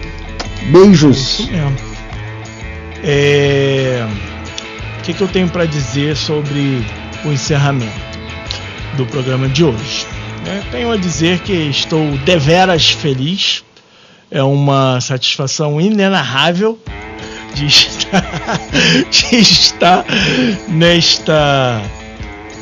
Beijos. 0.72 1.48
É, 3.04 4.04
O 5.00 5.04
que, 5.04 5.14
que 5.14 5.22
eu 5.22 5.28
tenho 5.28 5.48
para 5.48 5.66
dizer 5.66 6.18
sobre 6.18 6.84
o 7.24 7.32
encerramento 7.32 7.94
do 8.98 9.06
programa 9.06 9.48
de 9.48 9.64
hoje? 9.64 10.08
É, 10.48 10.62
tenho 10.72 10.92
a 10.92 10.98
dizer 10.98 11.40
que 11.40 11.54
estou 11.54 12.18
deveras 12.26 12.90
feliz. 12.90 13.64
É 14.32 14.42
uma 14.42 15.00
satisfação 15.00 15.80
inenarrável 15.80 16.80
de 17.54 17.68
estar, 17.68 18.60
de 19.12 19.36
estar 19.38 20.06
nesta, 20.68 21.80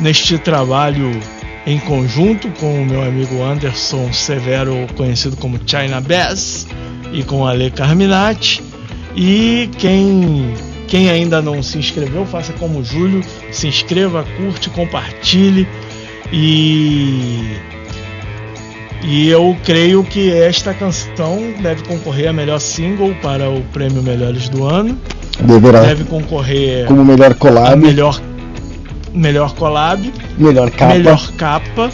neste 0.01 0.37
trabalho 0.37 1.17
em 1.65 1.79
conjunto 1.79 2.49
com 2.59 2.81
o 2.81 2.85
meu 2.85 3.01
amigo 3.01 3.41
Anderson 3.41 4.11
Severo, 4.11 4.75
conhecido 4.95 5.37
como 5.37 5.59
China 5.65 6.01
Bass, 6.01 6.67
e 7.11 7.23
com 7.23 7.45
a 7.45 7.51
Ale 7.51 7.71
Carminati. 7.71 8.61
E 9.15 9.69
quem, 9.77 10.53
quem 10.87 11.09
ainda 11.09 11.41
não 11.41 11.61
se 11.61 11.77
inscreveu, 11.77 12.25
faça 12.25 12.51
como 12.53 12.79
o 12.79 12.83
Júlio, 12.83 13.21
se 13.51 13.67
inscreva, 13.67 14.25
curte, 14.37 14.69
compartilhe 14.69 15.67
e 16.31 17.57
e 19.05 19.27
eu 19.29 19.55
creio 19.65 20.01
que 20.01 20.31
esta 20.31 20.73
canção 20.73 21.37
deve 21.61 21.83
concorrer 21.83 22.29
a 22.29 22.33
melhor 22.33 22.59
single 22.59 23.13
para 23.21 23.49
o 23.49 23.61
prêmio 23.73 24.01
Melhores 24.01 24.47
do 24.47 24.65
Ano. 24.65 24.97
Deverá. 25.41 25.81
Deve 25.81 26.05
concorrer 26.05 26.85
Como 26.85 27.03
melhor 27.03 27.33
collab. 27.33 27.73
a 27.73 27.75
melhor 27.75 28.21
melhor 29.13 29.53
collab, 29.55 30.11
Melhor 30.37 30.69
capa. 30.71 30.93
melhor 30.93 31.31
capa, 31.37 31.89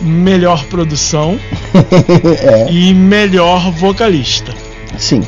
melhor 0.00 0.64
produção 0.66 1.38
é, 1.74 2.70
e 2.70 2.94
melhor 2.94 3.70
vocalista. 3.72 4.52
sim. 4.96 5.22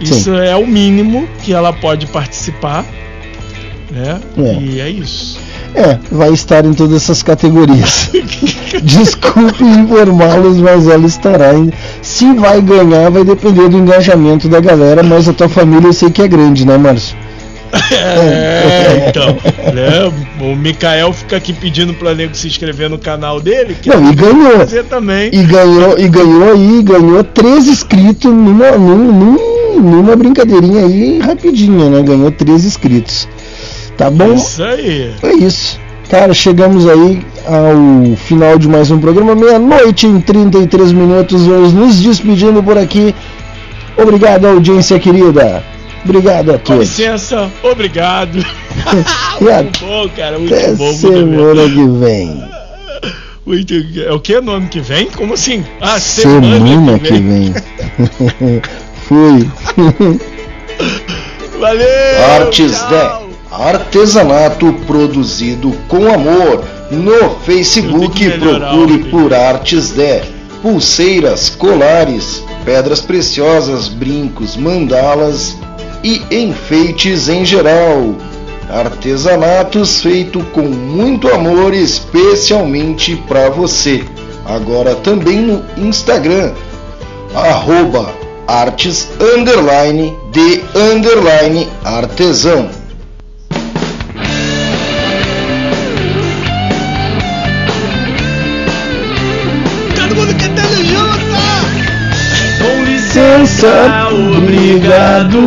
Isso 0.00 0.34
é 0.34 0.56
o 0.56 0.66
mínimo 0.66 1.28
que 1.44 1.52
ela 1.52 1.72
pode 1.72 2.06
participar, 2.08 2.84
né? 3.88 4.20
É. 4.36 4.54
E 4.60 4.80
é 4.80 4.90
isso. 4.90 5.38
É, 5.76 5.96
vai 6.10 6.30
estar 6.32 6.64
em 6.64 6.72
todas 6.74 6.96
essas 6.96 7.22
categorias. 7.22 8.10
Desculpe 8.82 9.62
informá-los, 9.62 10.58
mas 10.58 10.88
ela 10.88 11.06
estará. 11.06 11.54
Em... 11.54 11.70
Se 12.02 12.32
vai 12.34 12.60
ganhar, 12.60 13.10
vai 13.12 13.22
depender 13.24 13.68
do 13.68 13.78
engajamento 13.78 14.48
da 14.48 14.58
galera, 14.58 15.04
mas 15.04 15.28
a 15.28 15.32
tua 15.32 15.48
família 15.48 15.86
eu 15.86 15.92
sei 15.92 16.10
que 16.10 16.20
é 16.22 16.26
grande, 16.26 16.66
né, 16.66 16.76
Márcio? 16.76 17.16
É, 17.72 19.08
então, 19.08 19.26
né? 19.72 20.12
O 20.40 20.54
Mikael 20.54 21.12
fica 21.12 21.36
aqui 21.36 21.52
pedindo 21.52 21.94
para 21.94 22.14
nego 22.14 22.34
se 22.34 22.46
inscrever 22.46 22.90
no 22.90 22.98
canal 22.98 23.40
dele, 23.40 23.76
que 23.80 23.88
Não, 23.88 24.10
e 24.10 24.14
ganhou. 24.14 24.58
fazer 24.58 24.84
também. 24.84 25.30
E 25.32 25.42
ganhou, 25.42 25.98
e 25.98 26.08
ganhou 26.08 26.52
aí, 26.52 26.82
ganhou 26.82 27.24
três 27.24 27.66
inscritos 27.66 28.30
numa, 28.32 28.72
num- 28.72 29.12
num- 29.12 29.80
numa 29.80 30.14
brincadeirinha 30.16 30.84
aí 30.84 31.18
rapidinha, 31.20 31.88
né? 31.90 32.02
Ganhou 32.02 32.30
três 32.30 32.64
inscritos. 32.64 33.28
Tá 33.96 34.10
bom? 34.10 34.34
Isso 34.34 34.62
aí. 34.62 35.12
É 35.22 35.32
isso. 35.32 35.80
Cara, 36.10 36.34
chegamos 36.34 36.86
aí 36.88 37.22
ao 37.46 38.16
final 38.16 38.58
de 38.58 38.68
mais 38.68 38.90
um 38.90 38.98
programa. 38.98 39.34
Meia-noite 39.34 40.06
em 40.06 40.20
33 40.20 40.92
minutos. 40.92 41.46
Vamos 41.46 41.72
nos 41.72 42.00
despedindo 42.00 42.62
por 42.62 42.76
aqui. 42.76 43.14
Obrigado, 43.96 44.46
audiência 44.46 44.98
querida. 44.98 45.62
Obrigado 46.04 46.50
a 46.50 46.58
Com 46.58 46.64
todos. 46.64 46.80
licença, 46.98 47.50
obrigado. 47.62 48.38
E 49.40 49.48
a- 49.50 49.62
muito 49.62 49.80
bom, 49.80 50.08
cara, 50.16 50.38
muito 50.38 50.54
Até 50.54 50.72
bom. 50.74 50.84
muito 50.84 50.98
semana 51.00 51.62
que 51.68 51.86
vem. 52.00 52.44
Muito, 53.46 53.74
é 54.06 54.12
o 54.12 54.20
que 54.20 54.40
no 54.40 54.52
ano 54.52 54.68
que 54.68 54.80
vem? 54.80 55.06
Como 55.10 55.34
assim? 55.34 55.64
Ah, 55.80 55.98
Semana 55.98 56.98
que 56.98 57.12
vem. 57.12 57.54
Fui. 59.06 59.48
Valeu! 61.58 62.24
Artes 62.36 62.72
tchau. 62.72 62.88
de 62.88 63.54
artesanato 63.64 64.72
produzido 64.86 65.72
com 65.88 66.12
amor. 66.12 66.64
No 66.90 67.36
Facebook 67.44 68.10
que 68.10 68.30
procure 68.38 68.98
por 69.10 69.32
Artes 69.32 69.90
de 69.92 70.20
pulseiras, 70.60 71.48
colares, 71.50 72.44
pedras 72.64 73.00
preciosas, 73.00 73.88
brincos, 73.88 74.56
mandalas 74.56 75.56
e 76.02 76.22
enfeites 76.30 77.28
em 77.28 77.44
geral. 77.44 78.14
Artesanatos 78.70 80.00
feito 80.00 80.40
com 80.52 80.62
muito 80.62 81.28
amor 81.28 81.74
especialmente 81.74 83.16
para 83.28 83.50
você. 83.50 84.04
Agora 84.44 84.94
também 84.94 85.40
no 85.40 85.64
Instagram 85.76 86.52
arroba 87.34 88.12
artes 88.46 89.08
underline 89.20 90.16
de 90.30 90.62
underline 90.74 91.68
artesão. 91.84 92.81
Licença, 103.42 104.08
obrigado. 104.38 105.40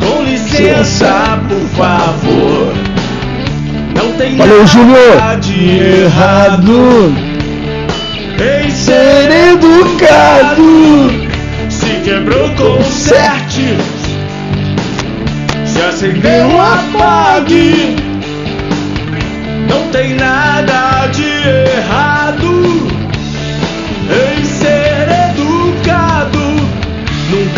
Com 0.00 0.22
licença, 0.24 1.38
por 1.48 1.60
favor. 1.76 2.74
Não 3.94 4.12
tem 4.16 4.36
Valeu, 4.36 4.64
nada 4.64 5.36
de 5.36 5.78
errado 6.04 7.14
em 8.38 8.70
ser 8.70 9.30
educado. 9.52 11.10
Se 11.68 12.00
quebrou, 12.04 12.50
conserte. 12.56 13.76
Se 15.64 15.80
acendeu, 15.82 16.60
apague. 16.60 17.96
Não 19.68 19.88
tem 19.92 20.14
nada 20.14 21.06
de 21.12 21.22
errado 21.22 22.19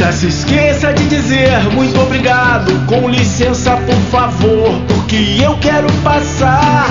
Nunca 0.03 0.15
se 0.15 0.27
esqueça 0.27 0.93
de 0.93 1.05
dizer 1.05 1.63
muito 1.75 1.97
obrigado. 2.01 2.73
Com 2.89 3.09
licença, 3.09 3.77
por 3.77 3.95
favor, 4.11 4.83
porque 4.89 5.37
eu 5.41 5.57
quero 5.59 5.87
passar. 6.03 6.89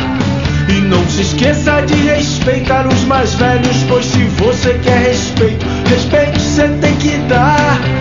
E 0.70 0.80
não 0.80 1.06
se 1.10 1.24
esqueça 1.24 1.82
de 1.82 1.94
respeitar 1.94 2.88
os 2.88 3.04
mais 3.04 3.34
velhos, 3.34 3.84
pois 3.90 4.06
se 4.06 4.24
você 4.38 4.80
quer 4.82 5.10
respeito, 5.10 5.66
respeito 5.90 6.40
você 6.40 6.70
tem 6.80 6.96
que 6.96 7.18
dar. 7.28 8.01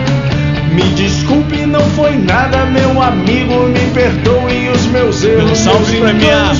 Me 0.71 0.83
desculpe, 0.95 1.65
não 1.65 1.81
foi 1.81 2.15
nada, 2.17 2.65
meu 2.65 3.01
amigo, 3.01 3.67
me 3.67 3.79
perdoe 3.93 4.69
os 4.73 4.85
meus 4.85 5.21
erros. 5.23 5.51
Um 5.51 5.55
salve 5.55 5.91
meus 5.99 6.03
pra 6.03 6.13
minha 6.13 6.53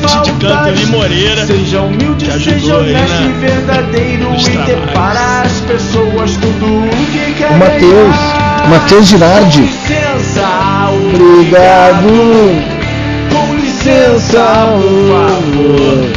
coach 0.00 0.22
de 0.24 0.32
canto. 0.44 0.68
Eli 0.70 0.86
Moreira, 0.86 1.46
Seja 1.46 1.80
humilde, 1.82 2.26
seja 2.42 2.76
honesto 2.78 3.12
na- 3.20 3.26
e 3.28 3.32
verdadeiro 3.32 4.34
e 4.36 4.56
dê 4.66 4.76
para 4.92 5.42
as 5.42 5.52
pessoas 5.60 6.32
tudo 6.32 6.66
o 6.66 7.06
que 7.12 7.34
quer 7.38 7.50
O 7.52 7.58
Matheus. 7.58 8.16
Matheus 8.68 9.06
Girardi. 9.06 9.60
Com 9.60 9.66
licença, 9.66 10.90
Obrigado. 11.14 12.08
Com 13.32 13.54
licença, 13.54 14.66
por 14.72 15.08
favor. 15.12 16.10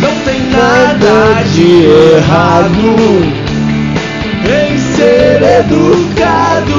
Não 0.00 0.14
tem 0.24 0.40
nada 0.50 1.42
de 1.54 1.84
errado 2.16 3.41
em 4.46 4.78
ser 4.96 5.42
educado. 5.60 6.72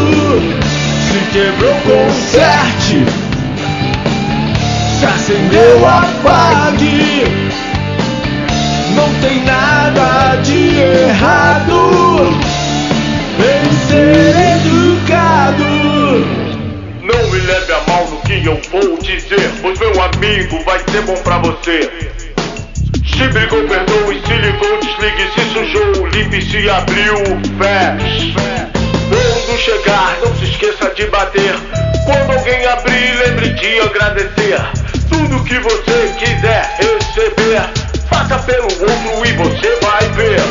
Se 1.08 1.20
quebrou, 1.32 1.76
conserte. 1.82 3.06
Se 5.00 5.06
acendeu, 5.06 5.88
apague. 5.88 7.24
Não 8.96 9.10
tem 9.22 9.44
nada 9.44 10.36
de 10.44 10.80
errado 10.80 12.30
em 13.40 13.88
ser 13.88 14.36
educado. 14.58 15.64
Não 17.02 17.32
me 17.32 17.40
leve 17.40 17.74
a 17.74 17.82
mal 17.92 18.08
no 18.08 18.18
que 18.22 18.46
eu 18.46 18.62
vou 18.72 18.98
dizer, 19.00 19.52
pois 19.62 19.80
meu 19.80 20.02
amigo 20.02 20.64
vai 20.64 20.80
ser 20.92 21.02
bom 21.04 21.16
pra 21.24 21.40
você. 21.40 21.90
Se 23.18 23.28
brigou, 23.28 23.64
perdoe, 23.68 24.20
se 24.26 24.34
ligou, 24.34 24.80
desligue, 24.80 25.32
se 25.36 25.54
sujou, 25.54 26.08
limpe, 26.08 26.42
se 26.42 26.68
abriu, 26.68 27.16
feche. 27.60 28.34
Quando 28.34 29.58
chegar, 29.60 30.18
não 30.24 30.36
se 30.36 30.46
esqueça 30.46 30.92
de 30.96 31.06
bater. 31.08 31.56
Quando 32.06 32.38
alguém 32.38 32.66
abrir, 32.66 33.16
lembre 33.24 33.50
de 33.50 33.80
agradecer. 33.82 34.60
Tudo 35.10 35.44
que 35.44 35.60
você 35.60 36.14
quiser 36.18 36.76
receber, 36.80 37.70
faça 38.10 38.40
pelo 38.40 38.66
outro 38.66 39.26
e 39.26 39.34
você 39.34 39.78
vai 39.82 40.10
ver. 40.16 40.42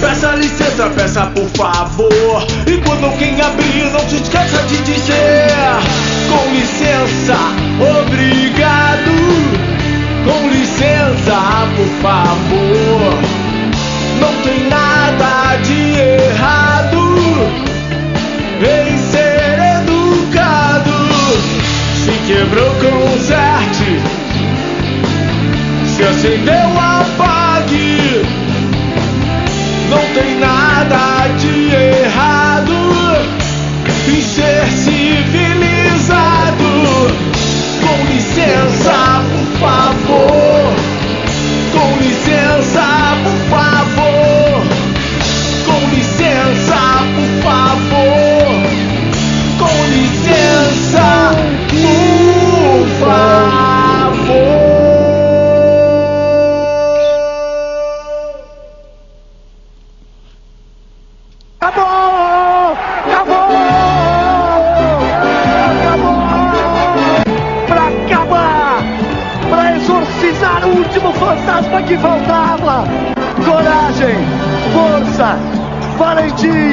Peça 0.00 0.32
licença, 0.32 0.90
peça 0.90 1.26
por 1.26 1.48
favor. 1.50 2.46
E 2.66 2.78
quando 2.78 3.04
alguém 3.04 3.40
abrir, 3.40 3.84
não 3.92 4.00
se 4.08 4.16
esqueça 4.16 4.62
de 4.64 4.76
dizer: 4.78 5.48
Com 6.28 6.52
licença, 6.52 7.38
obrigado. 8.00 9.55
Com 10.26 10.48
licença, 10.48 11.68
por 11.76 11.86
favor. 12.02 13.14
Não 14.20 14.42
tem 14.42 14.68
nada 14.68 15.56
de 15.62 16.00
errado 16.00 16.96
em 18.60 18.98
ser 18.98 19.58
educado. 19.78 20.90
Se 22.04 22.10
quebrou, 22.26 22.70
conserte. 22.74 24.00
Se 25.94 26.02
acendeu, 26.02 26.70
apague. 26.76 28.26
Não 29.88 30.04
tem 30.12 30.40
nada 30.40 31.28
de 31.38 31.55
fantasma 71.00 71.82
que 71.82 71.96
faltava. 71.98 72.84
Coragem, 73.44 74.16
força, 74.72 75.36
valentia. 75.98 76.66